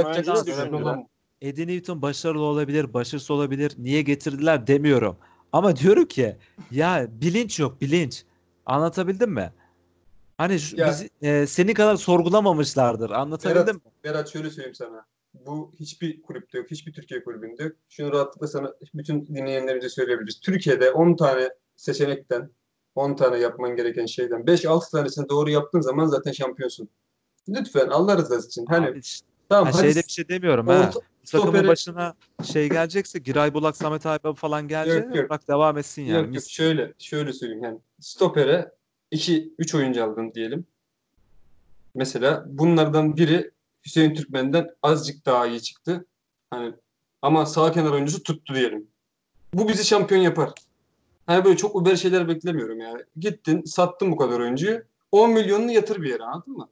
düşündüler. 0.47 0.81
olan 0.81 0.97
bu. 0.97 1.07
Eddie 1.41 1.67
Newton 1.67 2.01
başarılı 2.01 2.43
olabilir, 2.43 2.93
başarısız 2.93 3.31
olabilir. 3.31 3.73
Niye 3.77 4.01
getirdiler 4.01 4.67
demiyorum. 4.67 5.17
Ama 5.53 5.76
diyorum 5.76 6.05
ki 6.05 6.35
ya 6.72 7.07
bilinç 7.09 7.59
yok 7.59 7.81
bilinç. 7.81 8.23
Anlatabildim 8.65 9.31
mi? 9.31 9.53
Hani 10.38 10.59
şu, 10.59 10.77
Ya- 10.77 10.88
bizi 10.88 11.09
e, 11.22 11.47
seni 11.47 11.73
kadar 11.73 11.95
sorgulamamışlardır. 11.95 13.09
Anlatabildim 13.09 13.65
Berat, 13.65 13.76
mi? 13.76 13.91
Berat 14.03 14.30
şöyle 14.30 14.49
söyleyeyim 14.49 14.76
sana. 14.76 15.05
Bu 15.45 15.72
hiçbir 15.80 16.22
kulüpte 16.22 16.57
yok. 16.57 16.72
Hiçbir 16.72 16.94
Türkiye 16.94 17.24
kulübünde 17.24 17.64
yok. 17.64 17.72
Şunu 17.90 18.12
rahatlıkla 18.12 18.48
sana 18.48 18.74
bütün 18.94 19.26
dinleyenlerimize 19.26 19.90
söyleyebiliriz. 19.90 20.40
Türkiye'de 20.40 20.91
10 20.91 21.16
tane 21.16 21.49
seçenekten 21.76 22.49
10 22.95 23.16
tane 23.16 23.38
yapman 23.38 23.76
gereken 23.76 24.06
şeyden 24.06 24.41
5-6 24.41 24.91
tanesini 24.91 25.30
doğru 25.30 25.49
yaptığın 25.49 25.82
zaman 25.82 26.06
zaten 26.06 26.32
şampiyonsun. 26.32 26.90
Lütfen 27.49 27.88
Allah 27.88 28.18
rızası 28.18 28.48
için. 28.48 28.66
Hani 28.66 28.88
Abi 28.88 29.02
tamam 29.49 29.66
ha, 29.66 29.72
hadi 29.80 29.84
şeyde 29.88 29.99
bir 30.07 30.12
şey 30.12 30.30
demiyorum 30.30 30.68
ha. 30.68 30.74
orta- 30.74 30.99
Takımın 31.32 31.53
stoperi- 31.53 31.68
başına 31.68 32.14
şey 32.44 32.70
gelecekse 32.70 33.20
Giray 33.20 33.53
Bulak, 33.53 33.78
Samet 33.78 34.06
Aybaba 34.06 34.34
falan 34.34 34.68
gelecek. 34.68 35.06
Yok, 35.06 35.16
yok. 35.16 35.30
Bırak 35.30 35.48
devam 35.48 35.78
etsin 35.78 36.02
yani. 36.02 36.26
Yok 36.26 36.36
yok 36.36 36.44
şöyle 36.49 36.94
şöyle 36.98 37.34
söyleyeyim 37.34 37.64
yani 37.64 37.80
stopere 37.99 38.72
2 39.12 39.53
3 39.60 39.76
oyuncu 39.76 40.03
aldın 40.03 40.34
diyelim. 40.34 40.66
Mesela 41.95 42.45
bunlardan 42.48 43.18
biri 43.18 43.52
Hüseyin 43.86 44.14
Türkmen'den 44.14 44.70
azıcık 44.84 45.26
daha 45.26 45.48
iyi 45.48 45.62
çıktı. 45.62 46.06
Hani 46.49 46.74
ama 47.22 47.45
sağ 47.45 47.72
kenar 47.72 47.91
oyuncusu 47.91 48.24
tuttu 48.24 48.56
diyelim. 48.56 48.88
Bu 49.53 49.68
bizi 49.68 49.86
şampiyon 49.86 50.22
yapar. 50.22 50.52
Hani 51.26 51.45
böyle 51.45 51.57
çok 51.57 51.76
uber 51.76 51.95
şeyler 51.95 52.28
beklemiyorum 52.28 52.80
yani. 52.80 53.02
Gittin, 53.18 53.64
sattın 53.64 54.12
bu 54.12 54.18
kadar 54.18 54.40
oyuncuyu. 54.40 54.84
10 55.12 55.32
milyonunu 55.32 55.72
yatır 55.72 56.02
bir 56.02 56.10
yere 56.10 56.24
anladın 56.24 56.53
mı? 56.53 56.70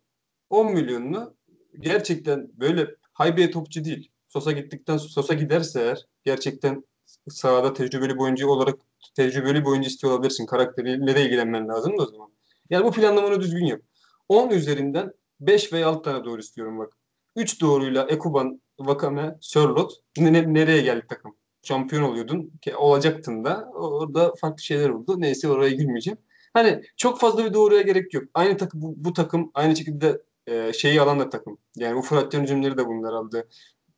10 0.49 0.73
milyonunu 0.73 1.34
gerçekten 1.80 2.49
böyle 2.53 2.95
haybeye 3.14 3.52
topçu 3.52 3.85
değil. 3.85 4.11
Sosa 4.27 4.52
gittikten 4.52 4.98
Sosa 4.98 5.34
giderse 5.34 5.81
eğer 5.81 6.07
gerçekten 6.23 6.84
sahada 7.30 7.73
tecrübeli 7.73 8.15
bir 8.15 8.19
oyuncu 8.19 8.48
olarak 8.48 8.76
tecrübeli 9.15 9.61
bir 9.61 9.69
oyuncu 9.69 9.88
istiyor 9.88 10.14
olabilirsin. 10.14 10.45
Karakteriyle 10.45 11.15
de 11.15 11.26
ilgilenmen 11.26 11.68
lazım 11.68 11.98
da 11.98 12.03
o 12.03 12.06
zaman. 12.06 12.30
Yani 12.69 12.85
bu 12.85 12.91
planlamanı 12.91 13.41
düzgün 13.41 13.65
yap. 13.65 13.81
10 14.30 14.49
üzerinden 14.49 15.14
5 15.40 15.73
veya 15.73 15.88
6 15.88 16.02
tane 16.02 16.26
doğru 16.26 16.41
istiyorum 16.41 16.80
bak. 16.80 16.94
3 17.35 17.61
doğruyla 17.61 18.07
Ekuban, 18.10 18.61
Vakame, 18.80 19.38
Sörlot 19.41 19.93
ne, 20.18 20.34
ne- 20.34 20.53
nereye 20.53 20.81
geldi 20.81 21.05
takım? 21.10 21.35
Şampiyon 21.64 22.03
oluyordun. 22.03 22.51
Ki 22.61 22.76
olacaktın 22.76 23.45
da. 23.45 23.69
Orada 23.73 24.34
farklı 24.41 24.64
şeyler 24.64 24.89
oldu. 24.89 25.22
Neyse 25.22 25.49
oraya 25.49 25.72
girmeyeceğim. 25.72 26.18
Hani 26.53 26.84
çok 26.97 27.19
fazla 27.19 27.45
bir 27.45 27.53
doğruya 27.53 27.81
gerek 27.81 28.14
yok. 28.14 28.23
Aynı 28.34 28.57
takım 28.57 28.81
bu, 28.81 28.93
bu 28.97 29.14
takım 29.14 29.51
aynı 29.53 29.76
şekilde 29.76 30.22
e, 30.47 30.73
şeyi 30.73 31.01
alan 31.01 31.19
da 31.19 31.30
takım. 31.30 31.57
Yani 31.76 31.97
bu 31.97 32.01
Fırat 32.01 32.34
Yönetimleri 32.34 32.77
de 32.77 32.88
bunlar 32.88 33.14
aldı. 33.14 33.47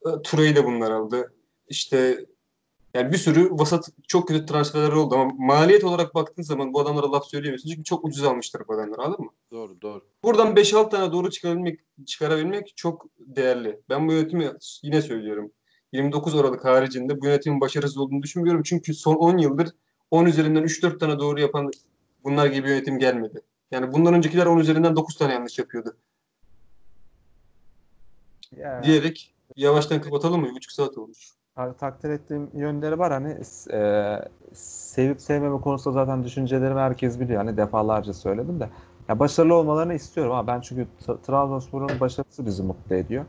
E, 0.06 0.22
Turay'ı 0.24 0.56
da 0.56 0.66
bunlar 0.66 0.92
aldı. 0.92 1.34
İşte 1.70 2.26
yani 2.96 3.12
bir 3.12 3.18
sürü 3.18 3.50
vasat 3.52 3.90
çok 4.08 4.28
kötü 4.28 4.46
transferler 4.46 4.92
oldu 4.92 5.16
ama 5.16 5.32
maliyet 5.38 5.84
olarak 5.84 6.16
baktığın 6.16 6.44
zaman 6.44 6.74
bu 6.74 6.82
adamlara 6.82 7.12
laf 7.12 7.26
söyleyemiyorsun. 7.26 7.70
Çünkü 7.70 7.84
çok 7.84 8.06
ucuz 8.06 8.24
almışlar 8.24 8.68
bu 8.68 8.74
adamları 8.74 9.02
anladın 9.02 9.26
mı? 9.26 9.32
Doğru 9.52 9.82
doğru. 9.82 10.06
Buradan 10.24 10.56
5-6 10.56 10.90
tane 10.90 11.12
doğru 11.12 11.30
çıkarabilmek, 11.30 11.80
çıkarabilmek 12.06 12.74
çok 12.76 13.06
değerli. 13.20 13.80
Ben 13.90 14.08
bu 14.08 14.14
yönetimi 14.14 14.52
yine 14.84 15.02
söylüyorum. 15.02 15.52
29 15.92 16.36
Aralık 16.36 16.66
haricinde 16.66 17.22
bu 17.22 17.26
yönetimin 17.26 17.62
başarısız 17.62 17.98
olduğunu 17.98 18.24
düşünmüyorum. 18.24 18.64
Çünkü 18.64 18.94
son 18.94 19.16
10 19.16 19.38
yıldır 19.38 19.70
10 20.12 20.26
üzerinden 20.26 20.64
3-4 20.64 21.00
tane 21.00 21.20
doğru 21.20 21.42
yapan 21.42 21.72
bunlar 22.24 22.48
gibi 22.48 22.64
bir 22.64 22.70
yönetim 22.70 23.00
gelmedi. 23.00 23.42
Yani 23.72 23.94
bundan 23.94 24.14
öncekiler 24.14 24.46
10 24.46 24.58
üzerinden 24.58 24.96
9 24.96 25.18
tane 25.18 25.34
yanlış 25.34 25.60
yapıyordu. 25.60 25.98
Ya, 28.58 28.84
Diyerek 28.84 29.34
yavaştan 29.56 30.02
kapatalım 30.02 30.42
mı? 30.42 30.48
1,5 30.48 30.74
saat 30.74 30.98
olmuş. 30.98 31.36
Ta- 31.56 31.74
takdir 31.74 32.10
ettiğim 32.10 32.50
yönleri 32.54 33.00
var 33.00 33.12
hani 33.14 33.38
e, 33.74 34.20
sevip 34.54 35.22
sevmeme 35.22 35.62
konusunda 35.62 35.94
zaten 36.06 36.24
düşüncelerimi 36.24 36.80
herkes 36.80 37.20
biliyor. 37.20 37.38
Hani 37.46 37.58
defalarca 37.58 38.14
söyledim 38.14 38.60
de. 38.60 38.70
Ya 39.10 39.20
başarılı 39.20 39.56
olmalarını 39.56 39.94
istiyorum 39.94 40.32
ama 40.34 40.48
ben 40.48 40.62
çünkü 40.62 40.88
T- 41.06 41.22
Trabzonspor'un 41.22 42.00
başarısı 42.00 42.46
bizi 42.46 42.64
mutlu 42.64 42.96
ediyor. 42.96 43.26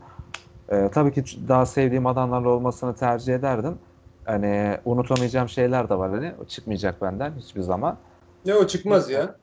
E, 0.69 0.89
tabii 0.89 1.13
ki 1.13 1.23
daha 1.47 1.65
sevdiğim 1.65 2.05
adamlarla 2.05 2.49
olmasını 2.49 2.95
tercih 2.95 3.35
ederdim. 3.35 3.77
Hani 4.25 4.77
unutamayacağım 4.85 5.49
şeyler 5.49 5.89
de 5.89 5.97
var 5.97 6.11
hani. 6.11 6.33
O 6.41 6.45
çıkmayacak 6.45 7.01
benden 7.01 7.33
hiçbir 7.37 7.61
zaman. 7.61 7.97
Ne 8.45 8.55
o 8.55 8.67
çıkmaz 8.67 9.09
ya. 9.09 9.35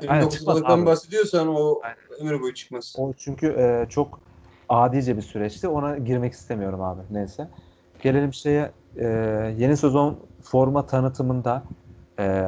Aynen, 0.00 0.20
29 0.20 0.38
çıkmaz 0.38 0.56
Aralık'tan 0.56 0.78
abi. 0.78 0.86
bahsediyorsan 0.86 1.48
o 1.48 1.80
Aynen. 1.82 1.96
ömür 2.20 2.40
boyu 2.42 2.54
çıkmaz. 2.54 2.96
O 2.98 3.12
çünkü 3.12 3.46
e, 3.46 3.86
çok 3.88 4.18
adice 4.68 5.16
bir 5.16 5.22
süreçti. 5.22 5.68
Ona 5.68 5.98
girmek 5.98 6.32
istemiyorum 6.32 6.82
abi. 6.82 7.00
Neyse. 7.10 7.48
Gelelim 8.02 8.34
şeye 8.34 8.70
e, 8.96 9.06
yeni 9.58 9.76
sezon 9.76 10.18
forma 10.42 10.86
tanıtımında 10.86 11.62
e, 12.20 12.44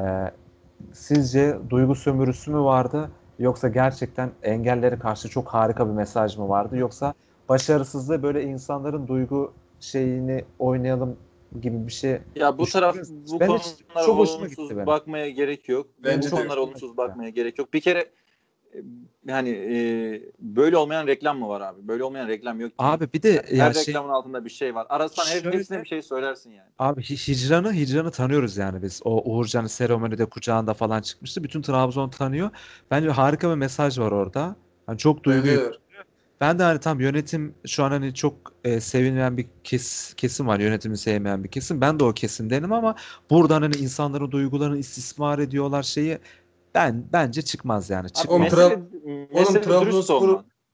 sizce 0.93 1.56
duygu 1.70 1.94
sömürüsü 1.94 2.51
mü 2.51 2.59
vardı 2.59 3.10
yoksa 3.39 3.68
gerçekten 3.68 4.31
engellere 4.43 4.98
karşı 4.98 5.28
çok 5.28 5.48
harika 5.48 5.89
bir 5.89 5.93
mesaj 5.93 6.36
mı 6.36 6.48
vardı 6.48 6.76
yoksa 6.76 7.14
başarısızlığı 7.48 8.22
böyle 8.22 8.43
insanların 8.43 9.09
duygu 9.09 9.52
şeyini 9.81 10.44
oynayalım 10.59 11.16
gibi 11.60 11.86
bir 11.86 11.93
şey 11.93 12.18
Ya 12.36 12.59
bu 12.59 12.66
taraf 12.66 12.97
bu 13.10 13.40
Ben 13.40 13.47
konulara 13.47 14.06
çok 14.06 14.18
hoşuma 14.18 14.47
gitti 14.47 14.60
olumsuz 14.60 14.76
benim. 14.76 14.86
bakmaya 14.86 15.31
gerek 15.31 15.68
yok. 15.68 15.86
Bence 16.05 16.31
bu 16.31 16.35
konulara 16.36 16.60
olumsuz 16.60 16.97
bakmaya 16.97 17.31
gerek 17.31 17.59
yok. 17.59 17.72
Bir 17.74 17.81
kere 17.81 18.06
yani 19.26 19.48
e, 19.48 19.76
böyle 20.38 20.76
olmayan 20.76 21.06
reklam 21.06 21.38
mı 21.38 21.48
var 21.48 21.60
abi? 21.60 21.88
Böyle 21.88 22.05
olmayan 22.05 22.28
reklam 22.28 22.60
yok. 22.60 22.70
ki. 22.70 22.74
abi 22.78 23.09
bir 23.12 23.22
de 23.22 23.42
Her 23.48 23.56
ya 23.56 23.74
şey 23.74 23.86
reklamın 23.86 24.09
altında 24.09 24.44
bir 24.44 24.51
şey 24.51 24.74
var. 24.74 24.86
Arasan 24.88 25.24
Şöyle- 25.24 25.59
hepsine 25.59 25.82
bir 25.82 25.88
şey 25.88 26.02
söylersin 26.02 26.51
yani. 26.51 26.68
Abi 26.78 27.01
Hi- 27.01 27.28
Hicran'ı 27.32 27.72
Hicran'ı 27.72 28.10
tanıyoruz 28.10 28.56
yani 28.56 28.82
biz. 28.82 29.01
O 29.05 29.30
Uğurcan'ın 29.30 29.66
seremonide 29.66 30.24
kucağında 30.24 30.74
falan 30.74 31.02
çıkmıştı. 31.02 31.44
Bütün 31.44 31.62
Trabzon 31.62 32.10
tanıyor. 32.10 32.51
Bence 32.90 33.10
harika 33.10 33.51
bir 33.51 33.55
mesaj 33.55 33.98
var 33.98 34.12
orada. 34.12 34.56
Hani 34.86 34.98
çok 34.98 35.24
duygu. 35.24 35.46
Bence 35.46 35.60
de. 35.60 35.72
Ben 36.40 36.59
de 36.59 36.62
hani 36.62 36.80
tam 36.80 37.01
yönetim 37.01 37.55
şu 37.66 37.84
an 37.84 37.90
hani 37.90 38.14
çok 38.14 38.34
e, 38.64 38.80
sevilmeyen 38.80 39.36
bir 39.36 39.46
kes, 39.64 40.14
kesim 40.14 40.46
var. 40.46 40.60
Yönetimi 40.60 40.98
sevmeyen 40.98 41.44
bir 41.44 41.48
kesim. 41.48 41.80
Ben 41.80 42.01
de 42.01 42.05
o 42.05 42.12
kesimdenim 42.12 42.72
ama 42.72 42.94
buradan 43.30 43.62
hani 43.62 43.76
insanların 43.76 44.30
duygularını 44.30 44.78
istismar 44.78 45.38
ediyorlar 45.38 45.82
şeyi 45.82 46.18
ben 46.74 47.05
bence 47.12 47.42
çıkmaz 47.42 47.90
yani. 47.90 48.06
Abi 48.06 48.12
Çıkmaz. 48.12 48.30
Oğlum, 48.30 48.42
mesele, 48.42 48.74
Tra- 48.74 49.34
mesele 49.34 49.80
dürüst 49.80 50.10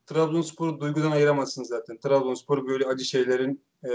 Trabzonspor'u- 0.06 0.80
duygudan 0.80 1.10
ayıramazsın 1.10 1.62
zaten. 1.62 1.96
Trabzonspor 1.96 2.66
böyle 2.66 2.86
acı 2.86 3.04
şeylerin 3.04 3.62
e, 3.84 3.90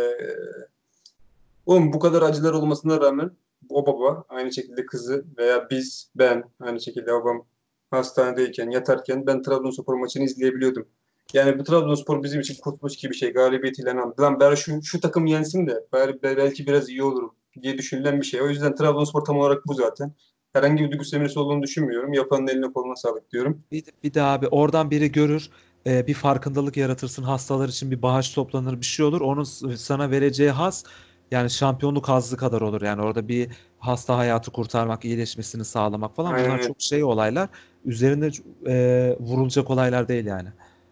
oğlum 1.66 1.94
bu 1.94 2.00
kadar 2.00 2.22
acılar 2.22 2.54
olmasına 2.54 3.02
rağmen 3.02 3.32
o 3.70 3.86
baba 3.86 4.24
aynı 4.30 4.54
şekilde 4.54 4.86
kızı 4.86 5.26
veya 5.38 5.68
biz 5.70 6.10
ben 6.16 6.44
aynı 6.60 6.82
şekilde 6.82 7.14
babam 7.14 7.46
hastanedeyken 7.92 8.70
yatarken 8.70 9.28
ben 9.28 9.42
Trabzonspor 9.42 9.94
maçını 9.94 10.24
izleyebiliyordum. 10.24 10.88
Yani 11.34 11.60
bu 11.60 11.64
Trabzonspor 11.64 12.24
bizim 12.24 12.42
için 12.42 12.56
kurtuluş 12.62 12.96
gibi 12.96 13.12
bir 13.12 13.18
şey. 13.18 13.34
Galibiyetiyle 13.34 13.92
aldı. 13.92 14.22
Lan 14.22 14.40
bari 14.40 14.58
şu, 14.58 14.84
şu 14.84 15.00
takım 15.00 15.26
yensin 15.26 15.68
de 15.68 15.84
bari, 15.94 16.20
belki 16.24 16.68
biraz 16.68 16.90
iyi 16.90 17.04
olurum 17.04 17.36
diye 17.62 17.78
düşünülen 17.78 18.22
bir 18.22 18.26
şey. 18.26 18.42
O 18.42 18.50
yüzden 18.50 18.76
Trabzonspor 18.76 19.26
tam 19.26 19.38
olarak 19.40 19.68
bu 19.68 19.74
zaten. 19.74 20.12
Herhangi 20.56 20.84
bir 20.84 20.92
duygu 20.92 21.06
sömürüsü 21.06 21.40
olduğunu 21.40 21.64
düşünmüyorum. 21.64 22.14
Yapanın 22.14 22.48
eline 22.48 22.74
koluna 22.74 22.96
sağlık 22.96 23.32
diyorum. 23.32 23.64
Bir, 23.72 23.84
bir 24.04 24.14
de 24.14 24.22
abi 24.22 24.48
oradan 24.48 24.92
biri 24.92 25.12
görür 25.12 25.50
e, 25.88 26.08
bir 26.08 26.14
farkındalık 26.14 26.78
yaratırsın 26.78 27.24
hastalar 27.24 27.70
için 27.70 27.92
bir 27.92 28.02
bağış 28.02 28.30
toplanır 28.30 28.82
bir 28.82 28.86
şey 28.86 29.06
olur 29.06 29.22
onun 29.22 29.44
sana 29.76 30.12
vereceği 30.12 30.50
haz 30.50 30.84
yani 31.32 31.50
şampiyonluk 31.50 32.10
hazzı 32.10 32.38
kadar 32.38 32.62
olur 32.62 32.82
yani 32.82 33.02
orada 33.02 33.28
bir 33.28 33.52
hasta 33.80 34.18
hayatı 34.18 34.52
kurtarmak 34.52 35.06
iyileşmesini 35.06 35.66
sağlamak 35.66 36.16
falan 36.16 36.34
Aynen 36.34 36.46
bunlar 36.46 36.58
öyle. 36.58 36.68
çok 36.68 36.82
şey 36.82 37.04
olaylar 37.04 37.50
üzerinde 37.86 38.30
e, 38.68 39.16
vurulacak 39.20 39.70
olaylar 39.70 40.08
değil 40.08 40.26
yani. 40.26 40.50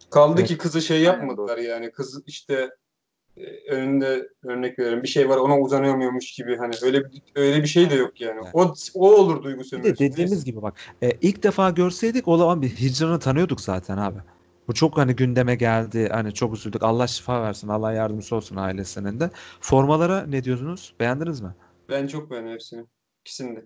Kaldı 0.10 0.40
Evet. 0.40 0.50
ki 0.50 0.58
kızı 0.58 0.82
şey 0.82 0.98
Aynen 0.98 1.08
yapmadılar 1.08 1.58
yani. 1.58 1.92
Kız 1.92 2.24
işte 2.28 2.70
önünde 3.70 4.30
örnek 4.44 4.80
veriyorum 4.80 5.04
bir 5.04 5.08
şey 5.08 5.30
var 5.30 5.38
ona 5.38 5.60
uzanamıyormuş 5.60 6.32
gibi 6.32 6.58
hani 6.58 6.74
öyle 6.84 7.04
öyle 7.36 7.62
bir 7.62 7.68
şey 7.68 7.90
de 7.90 7.96
yok 7.96 8.22
yani. 8.22 8.40
Evet. 8.44 8.52
O 8.54 8.74
o 8.94 9.12
olur 9.16 9.44
duygu 9.44 9.64
sömürüsü. 9.64 9.96
de 9.96 10.10
dediğimiz 10.10 10.46
gibi 10.46 10.62
bak 10.62 10.74
e, 11.02 11.12
ilk 11.22 11.44
defa 11.44 11.70
görseydik 11.70 12.28
o 12.28 12.38
zaman 12.38 12.62
bir 12.62 12.70
hicranı 12.70 13.20
tanıyorduk 13.20 13.62
zaten 13.62 13.98
abi. 13.98 14.20
Bu 14.68 14.74
çok 14.74 14.98
hani 14.98 15.16
gündeme 15.16 15.56
geldi. 15.56 16.10
Hani 16.12 16.34
çok 16.34 16.54
üzüldük. 16.54 16.84
Allah 16.84 17.08
şifa 17.08 17.44
versin. 17.44 17.68
Allah 17.68 17.94
yardımcısı 17.94 18.36
olsun 18.36 18.56
ailesinin 18.56 19.20
de. 19.20 19.30
Formalara 19.62 20.26
ne 20.26 20.44
diyorsunuz? 20.44 20.94
Beğendiniz 21.00 21.42
mi? 21.42 21.50
Ben 21.90 22.08
çok 22.08 22.32
beğendim 22.32 22.54
hepsini. 22.54 22.86
İkisini 23.22 23.56
de. 23.56 23.66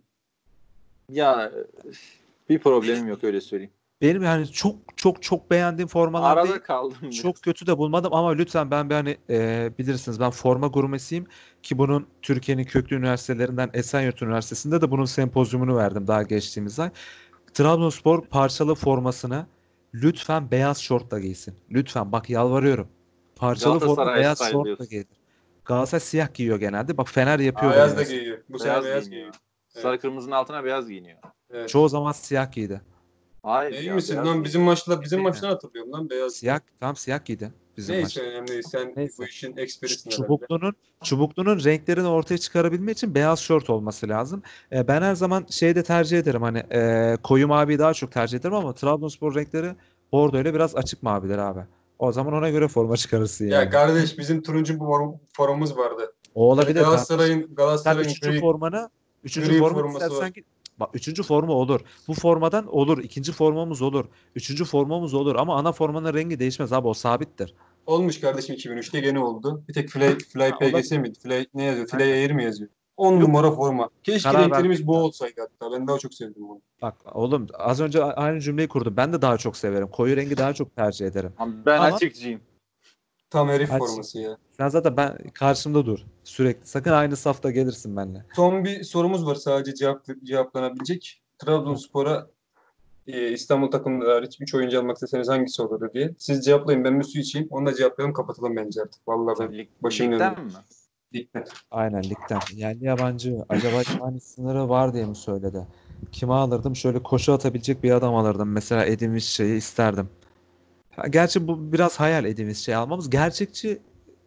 Ya 1.10 1.52
bir 2.50 2.60
problemim 2.60 3.08
yok 3.08 3.24
öyle 3.24 3.42
söyleyeyim. 3.42 3.74
Benim 4.02 4.24
yani 4.24 4.48
çok 4.48 4.76
çok 4.96 5.24
çok 5.24 5.52
beğendiğim 5.52 5.88
formalar 5.88 6.38
Arada 6.38 6.50
değil. 6.50 6.60
kaldım. 6.60 6.98
biraz. 7.02 7.16
Çok 7.16 7.42
kötü 7.42 7.68
de 7.68 7.78
bulmadım 7.78 8.14
ama 8.14 8.30
lütfen 8.32 8.72
ben 8.72 8.90
bir 8.90 8.96
hani 8.96 9.18
e, 9.30 9.72
bilirsiniz 9.80 10.20
ben 10.20 10.30
forma 10.30 10.68
gurmesiyim 10.68 11.28
ki 11.64 11.78
bunun 11.78 12.08
Türkiye'nin 12.22 12.64
köklü 12.64 12.96
üniversitelerinden 12.96 13.70
Esenyurt 13.74 14.22
Üniversitesi'nde 14.22 14.82
de 14.82 14.92
bunun 14.92 15.06
sempozyumunu 15.06 15.78
verdim 15.78 16.08
daha 16.08 16.24
geçtiğimiz 16.24 16.80
ay. 16.80 16.90
Trabzonspor 17.54 18.26
parçalı 18.26 18.76
formasını 18.76 19.46
lütfen 19.94 20.52
beyaz 20.52 20.78
şortla 20.80 21.20
giysin. 21.20 21.56
Lütfen 21.72 22.12
bak 22.12 22.30
yalvarıyorum. 22.30 22.88
Parçalı 23.36 23.80
forma 23.80 24.16
beyaz 24.16 24.52
şortla 24.52 24.86
giyilir. 24.86 25.18
Galatasaray 25.66 26.00
siyah 26.02 26.34
giyiyor 26.34 26.60
genelde. 26.60 26.98
Bak 26.98 27.10
Fener 27.10 27.40
yapıyor. 27.40 27.72
Beyaz 27.74 27.92
bunu 27.92 27.98
da 27.98 28.04
giyiyor. 28.04 28.38
Bu 28.50 28.60
Beyaz 28.60 28.62
sene 28.62 28.84
beyaz 28.84 29.10
giyiniyor. 29.10 29.10
giyiyor. 29.10 29.34
Sarı 29.68 30.00
kırmızının 30.00 30.36
altına 30.36 30.64
beyaz 30.64 30.88
giyiniyor. 30.88 31.18
Evet. 31.52 31.70
Çoğu 31.70 31.90
zaman 31.90 32.12
siyah 32.12 32.52
giydi. 32.52 32.82
Hayır 33.48 33.74
İyi 33.74 33.86
ya, 33.86 33.96
misin 33.96 34.16
beyaz 34.16 34.28
lan 34.28 34.44
bizim 34.44 34.62
maçlar 34.62 35.02
bizim 35.02 35.22
maçtan 35.22 35.48
hatırlıyorum 35.50 35.92
lan 35.94 36.10
beyaz. 36.10 36.34
Siyah 36.34 36.60
tam 36.80 36.96
siyah 36.96 37.26
giydi 37.26 37.52
bizim 37.78 37.96
Neyse 37.96 38.04
maçta. 38.06 38.22
önemli 38.22 38.48
değil. 38.48 38.62
Sen 38.72 38.94
Neyse. 38.96 39.14
bu 39.20 39.26
işin 39.26 39.58
eksperisin 39.58 40.12
herhalde. 40.12 40.24
Çubuklu'nun 40.28 40.74
Çubuklu'nun 41.04 41.64
renklerini 41.64 42.08
ortaya 42.08 42.38
çıkarabilmek 42.38 42.98
için 42.98 43.16
beyaz 43.16 43.40
şort 43.40 43.70
olması 43.70 44.10
lazım. 44.10 44.44
E, 44.72 44.88
ben 44.88 45.02
her 45.02 45.16
zaman 45.16 45.46
şeyde 45.50 45.84
tercih 45.84 46.20
ederim 46.20 46.42
hani 46.42 46.58
e, 46.72 47.16
koyu 47.24 47.48
maviyi 47.48 47.80
daha 47.80 47.94
çok 47.94 48.12
tercih 48.12 48.38
ederim 48.40 48.56
ama 48.56 48.74
Trabzonspor 48.74 49.36
renkleri 49.36 49.72
bordo 50.12 50.40
ile 50.42 50.54
biraz 50.54 50.76
açık 50.76 51.04
maviler 51.04 51.38
abi. 51.38 51.60
O 52.00 52.12
zaman 52.12 52.34
ona 52.34 52.50
göre 52.50 52.68
forma 52.68 52.98
çıkarırsın 52.98 53.46
Ya 53.48 53.60
yani. 53.60 53.70
kardeş 53.70 54.18
bizim 54.18 54.42
turuncu 54.42 54.74
bir 54.74 54.80
form- 54.80 55.18
formumuz 55.34 55.78
vardı. 55.78 56.14
o 56.36 56.52
olabilir. 56.52 56.82
Galatasaray'ın 56.82 57.56
Galatasaray'ın 57.56 58.10
üçüncü 58.10 58.30
gri- 58.38 58.40
formanı 58.40 58.90
üçüncü 59.24 59.50
gri 59.50 59.60
forma 59.60 59.78
forması 59.80 59.98
istersen 59.98 60.22
var. 60.24 60.28
git. 60.28 60.46
Bak 60.80 60.90
üçüncü 60.94 61.24
forma 61.24 61.54
olur. 61.54 61.82
Bu 62.08 62.14
formadan 62.14 62.68
olur. 62.76 63.04
İkinci 63.04 63.32
formamız 63.32 63.82
olur. 63.82 64.06
Üçüncü 64.36 64.66
formamız 64.66 65.14
olur. 65.14 65.36
Ama 65.36 65.56
ana 65.58 65.72
formanın 65.72 66.14
rengi 66.14 66.40
değişmez 66.40 66.74
abi. 66.74 66.88
O 66.88 66.94
sabittir. 66.94 67.54
olmuş 67.86 68.20
kardeşim 68.22 68.56
2003'te 68.56 69.00
gene 69.00 69.20
oldu. 69.20 69.64
Bir 69.68 69.74
tek 69.74 69.90
Fly, 69.90 70.18
Fly 70.34 70.52
PGS 70.52 70.92
miydi? 70.92 71.20
Fly 71.24 71.46
ne 71.54 71.64
yazıyor? 71.64 71.88
Fly 71.88 72.04
Air 72.04 72.32
mi 72.32 72.44
yazıyor? 72.44 72.70
10 72.98 73.14
Yok. 73.14 73.22
numara 73.22 73.52
forma. 73.52 73.90
Keşke 74.04 74.30
Karar 74.30 74.44
renklerimiz 74.44 74.70
verdim 74.80 74.88
bu 74.88 74.94
ben. 74.94 75.00
olsaydı 75.00 75.42
hatta. 75.42 75.72
Ben 75.74 75.88
daha 75.88 75.98
çok 76.00 76.14
sevdim 76.14 76.50
bunu. 76.50 76.62
Bak 76.82 76.96
oğlum 77.16 77.48
az 77.60 77.82
önce 77.82 78.04
aynı 78.04 78.42
cümleyi 78.42 78.68
kurdum. 78.68 78.98
Ben 78.98 79.14
de 79.14 79.22
daha 79.22 79.38
çok 79.38 79.58
severim. 79.58 79.88
Koyu 79.88 80.16
rengi 80.16 80.38
daha 80.38 80.54
çok 80.54 80.76
tercih 80.76 81.06
ederim. 81.08 81.34
Ben 81.66 81.78
Ama- 81.78 81.96
açıkçıyım. 81.96 82.42
Tam 83.30 83.50
herif 83.50 83.72
Aç. 83.74 83.80
forması 83.80 84.20
ya. 84.20 84.38
Sen 84.58 84.68
zaten 84.68 84.98
ben 84.98 85.18
karşımda 85.34 85.86
dur. 85.86 86.00
Sürekli. 86.24 86.68
Sakın 86.68 86.92
aynı 86.92 87.16
safta 87.16 87.52
gelirsin 87.52 87.98
benimle. 87.98 88.26
Son 88.36 88.64
bir 88.66 88.84
sorumuz 88.84 89.26
var 89.26 89.36
sadece 89.36 89.76
cevap, 89.76 90.06
cevaplanabilecek. 90.24 91.22
Trabzonspor'a 91.38 92.28
e, 93.08 93.32
İstanbul 93.32 93.72
takımları 93.72 94.12
hariç 94.12 94.38
3 94.42 94.56
oyuncu 94.56 94.80
almak 94.80 94.96
isteseniz 94.98 95.30
hangisi 95.30 95.62
olurdu 95.62 95.90
diye. 95.94 96.16
Siz 96.18 96.46
cevaplayın 96.46 96.84
ben 96.84 97.00
bir 97.00 97.06
su 97.06 97.20
içeyim. 97.20 97.48
Onu 97.52 97.66
da 97.66 97.74
cevaplayalım 97.76 98.14
kapatalım 98.14 98.56
bence 98.56 98.82
artık. 98.82 99.08
Vallahi 99.08 99.40
ben 99.40 99.58
Lig, 99.58 99.68
başım 99.84 100.12
ligden 100.12 100.36
döndü. 100.38 100.46
mi? 100.46 100.52
dikkat. 101.14 101.54
Aynen 101.72 102.04
ligden. 102.04 102.40
Yerli 102.56 102.86
yabancı. 102.86 103.46
Acaba 103.50 103.82
yani 104.02 104.20
sınırı 104.20 104.70
var 104.70 104.94
diye 104.94 105.06
mi 105.06 105.16
söyledi? 105.16 105.68
Kime 106.12 106.34
alırdım? 106.34 106.76
Şöyle 106.76 107.04
koşu 107.04 107.34
atabilecek 107.34 107.84
bir 107.84 107.92
adam 107.92 108.16
alırdım. 108.16 108.52
Mesela 108.52 108.86
Edin 108.86 109.18
şeyi 109.18 109.58
isterdim. 109.58 110.10
Gerçi 111.10 111.48
bu 111.48 111.72
biraz 111.74 112.00
hayal 112.00 112.26
Edin 112.26 112.54
şey 112.54 112.76
almamız. 112.76 113.10
Gerçekçi 113.10 113.82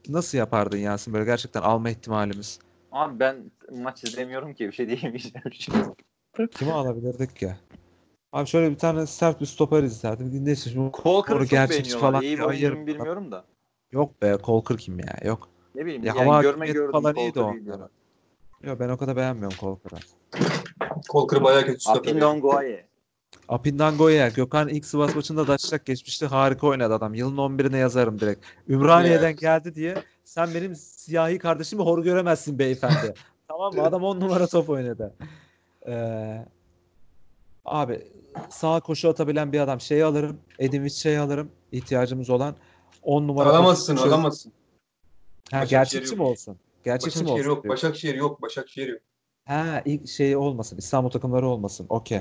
nasıl 0.08 0.38
yapardın 0.38 0.78
Yasin 0.78 1.14
böyle 1.14 1.24
gerçekten 1.24 1.62
alma 1.62 1.90
ihtimalimiz? 1.90 2.58
Abi 2.92 3.20
ben 3.20 3.50
maç 3.72 4.04
izlemiyorum 4.04 4.54
ki 4.54 4.66
bir 4.66 4.72
şey 4.72 4.86
diyemeyeceğim 4.88 5.42
şimdi. 5.52 5.78
Kimi 6.50 6.72
alabilirdik 6.72 7.36
ki? 7.36 7.54
Abi 8.32 8.46
şöyle 8.46 8.70
bir 8.70 8.78
tane 8.78 9.06
sert 9.06 9.40
bir 9.40 9.46
stoper 9.46 9.82
isterdim. 9.82 10.44
Neyse 10.44 10.70
şimdi 10.70 10.90
Colker'ı 11.02 11.44
gerçekçi 11.44 11.98
falan 11.98 12.22
İyi 12.22 12.38
bir 12.38 12.42
oyuncu 12.42 12.76
mu 12.76 12.86
bilmiyorum 12.86 13.32
da. 13.32 13.44
yok 13.92 14.22
be 14.22 14.36
Colker 14.44 14.76
kim 14.76 14.98
ya? 14.98 15.16
Yok. 15.24 15.48
Ne 15.74 15.84
bileyim 15.86 16.04
Ya 16.04 16.14
yani 16.16 16.42
görme 16.42 16.66
gördüm. 16.66 16.92
falan 16.92 17.16
iyiydi 17.16 17.40
o. 17.40 17.54
Yok 18.62 18.80
ben 18.80 18.88
o 18.88 18.96
kadar 18.96 19.16
beğenmiyorum 19.16 19.58
Colker'ı. 19.60 20.00
Kolkırı 21.08 21.44
bayağı 21.44 21.64
kötü 21.66 21.80
stoper. 21.80 22.10
Apindon 22.10 22.40
Goye. 22.40 22.86
Apindango'ya 23.50 24.28
Gökhan 24.28 24.68
ilk 24.68 24.84
Sivas 24.86 25.14
maçında 25.16 25.46
da 25.48 25.52
açacak 25.52 25.86
geçmişti. 25.86 26.26
Harika 26.26 26.66
oynadı 26.66 26.94
adam. 26.94 27.14
Yılın 27.14 27.36
11'ine 27.36 27.76
yazarım 27.76 28.20
direkt. 28.20 28.46
Ümraniye'den 28.68 29.24
Evet. 29.24 29.40
geldi 29.40 29.74
diye 29.74 30.02
sen 30.24 30.54
benim 30.54 30.74
siyahi 30.76 31.38
kardeşimi 31.38 31.82
hor 31.82 32.02
göremezsin 32.04 32.58
beyefendi. 32.58 33.14
tamam 33.48 33.74
mı? 33.74 33.82
Adam 33.82 34.04
10 34.04 34.20
numara 34.20 34.46
top 34.46 34.68
oynadı. 34.70 35.14
Ee, 35.88 36.46
abi 37.64 38.06
sağa 38.50 38.80
koşu 38.80 39.08
atabilen 39.08 39.52
bir 39.52 39.60
adam. 39.60 39.80
Şeyi 39.80 40.04
alırım. 40.04 40.40
Edin 40.58 40.88
şey 40.88 41.18
alırım. 41.18 41.50
ihtiyacımız 41.72 42.30
olan 42.30 42.54
10 43.02 43.28
numara 43.28 43.48
Alamazsın 43.48 43.96
koşu- 43.96 44.08
alamazsın. 44.08 44.52
Ha, 45.50 45.64
gerçekçi 45.64 46.16
mi 46.16 46.22
olsun? 46.22 46.56
Gerçekçi 46.84 47.18
mi 47.18 47.24
Başakşehir 47.24 47.46
olsun? 47.46 47.54
yok. 47.56 47.62
diyor. 47.64 47.72
Başakşehir 47.74 48.14
yok. 48.14 48.42
Başakşehir 48.42 48.88
yok. 48.88 49.00
Ha 49.44 49.82
ilk 49.84 50.08
şey 50.08 50.36
olmasın. 50.36 50.78
İstanbul 50.78 51.10
takımları 51.10 51.46
olmasın. 51.46 51.86
Okey. 51.88 52.20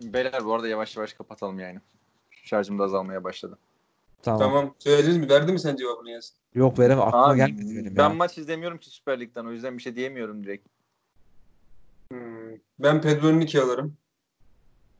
Beyler 0.00 0.44
bu 0.44 0.54
arada 0.54 0.68
yavaş 0.68 0.96
yavaş 0.96 1.12
kapatalım 1.12 1.58
yani. 1.58 1.80
Şarjım 2.30 2.78
da 2.78 2.84
azalmaya 2.84 3.24
başladı. 3.24 3.58
Tamam. 4.22 4.40
Tamam. 4.40 4.74
Söylediniz 4.78 5.16
mi? 5.16 5.28
Verdi 5.30 5.52
mi 5.52 5.60
sen 5.60 5.76
cevabını 5.76 6.10
Yasin? 6.10 6.36
Yok 6.54 6.78
veremem. 6.78 7.04
Aklıma 7.08 7.26
Abi, 7.26 7.36
gelmedi 7.36 7.76
benim 7.76 7.96
ben 7.96 8.02
ya. 8.02 8.14
maç 8.14 8.38
izlemiyorum 8.38 8.78
ki 8.78 8.90
Süper 8.90 9.20
Lig'den 9.20 9.44
o 9.44 9.52
yüzden 9.52 9.78
bir 9.78 9.82
şey 9.82 9.96
diyemiyorum 9.96 10.44
direkt. 10.44 10.68
Hmm. 12.10 12.58
Ben 12.78 13.00
Pedro 13.00 13.28
Henrique 13.28 13.62
alırım. 13.62 13.96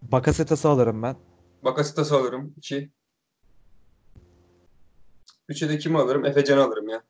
Bakasetas'ı 0.02 0.68
alırım 0.68 1.02
ben. 1.02 1.16
Bakasetas'ı 1.62 2.16
alırım. 2.16 2.54
2. 2.56 2.90
3'e 5.48 5.68
de 5.68 5.78
kimi 5.78 5.98
alırım? 5.98 6.24
Efecan'ı 6.24 6.64
alırım 6.64 6.88
ya. 6.88 7.02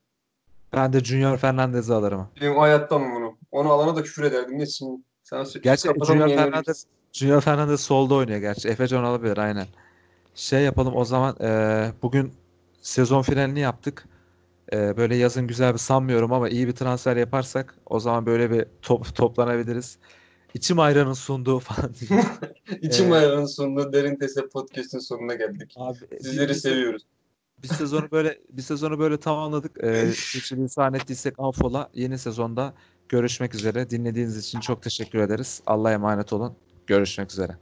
Ben 0.73 0.93
de 0.93 0.99
Junior 0.99 1.37
Fernandez'i 1.37 1.93
alırım. 1.93 2.27
Benim 2.41 2.57
hayatta 2.57 2.95
almam 2.95 3.15
bunu. 3.15 3.37
Onu 3.51 3.71
alana 3.71 3.95
da 3.95 4.03
küfür 4.03 4.23
ederdim. 4.23 4.59
Ne 4.59 4.65
şimdi? 4.65 5.01
Sö- 5.31 5.61
Gerçi 5.61 5.89
Junior. 6.07 6.29
Fernandez 6.29 6.85
Junior 7.13 7.41
Fernandez 7.41 7.81
solda 7.81 8.13
oynuyor 8.15 8.39
gerçi. 8.39 8.67
Efecan 8.69 9.03
olabilir 9.03 9.37
aynen. 9.37 9.67
Şey 10.35 10.61
yapalım 10.63 10.95
o 10.95 11.05
zaman 11.05 11.35
eee, 11.41 11.91
bugün 12.01 12.33
sezon 12.81 13.21
finalini 13.21 13.59
yaptık. 13.59 14.05
Eee, 14.73 14.93
böyle 14.97 15.15
yazın 15.15 15.47
güzel 15.47 15.73
bir 15.73 15.77
sanmıyorum 15.79 16.33
ama 16.33 16.49
iyi 16.49 16.67
bir 16.67 16.71
transfer 16.75 17.17
yaparsak 17.17 17.75
o 17.85 17.99
zaman 17.99 18.25
böyle 18.25 18.51
bir 18.51 18.65
top, 18.81 19.15
toplanabiliriz. 19.15 19.97
İçim 20.53 20.79
ayranın 20.79 21.13
sunduğu 21.13 21.59
falan. 21.67 21.91
İçim 22.81 23.11
Ee, 23.13 23.15
ayarının 23.15 23.45
sonunda 23.45 23.93
Derin 23.93 24.15
Tese 24.15 24.47
Podcast'ın 24.47 24.99
sonuna 24.99 25.33
geldik. 25.35 25.73
Abi 25.77 25.97
Sizleri 26.21 26.49
bir, 26.49 26.53
seviyoruz. 26.53 27.03
Bir 27.63 27.67
sezonu 27.67 28.11
böyle 28.11 28.41
bir 28.49 28.61
sezonu 28.61 28.99
böyle 28.99 29.19
tamamladık. 29.19 29.77
Eee 29.83 30.15
sürçülisan 30.15 30.93
ettiysek 30.93 31.35
affola. 31.39 31.89
Yeni 31.93 32.17
sezonda 32.19 32.75
görüşmek 33.09 33.55
üzere. 33.55 33.89
Dinlediğiniz 33.89 34.37
için 34.37 34.59
çok 34.59 34.83
teşekkür 34.83 35.19
ederiz. 35.19 35.61
Allah'a 35.65 35.91
emanet 35.91 36.33
olun. 36.33 36.57
Görüşmek 36.87 37.31
üzere. 37.31 37.57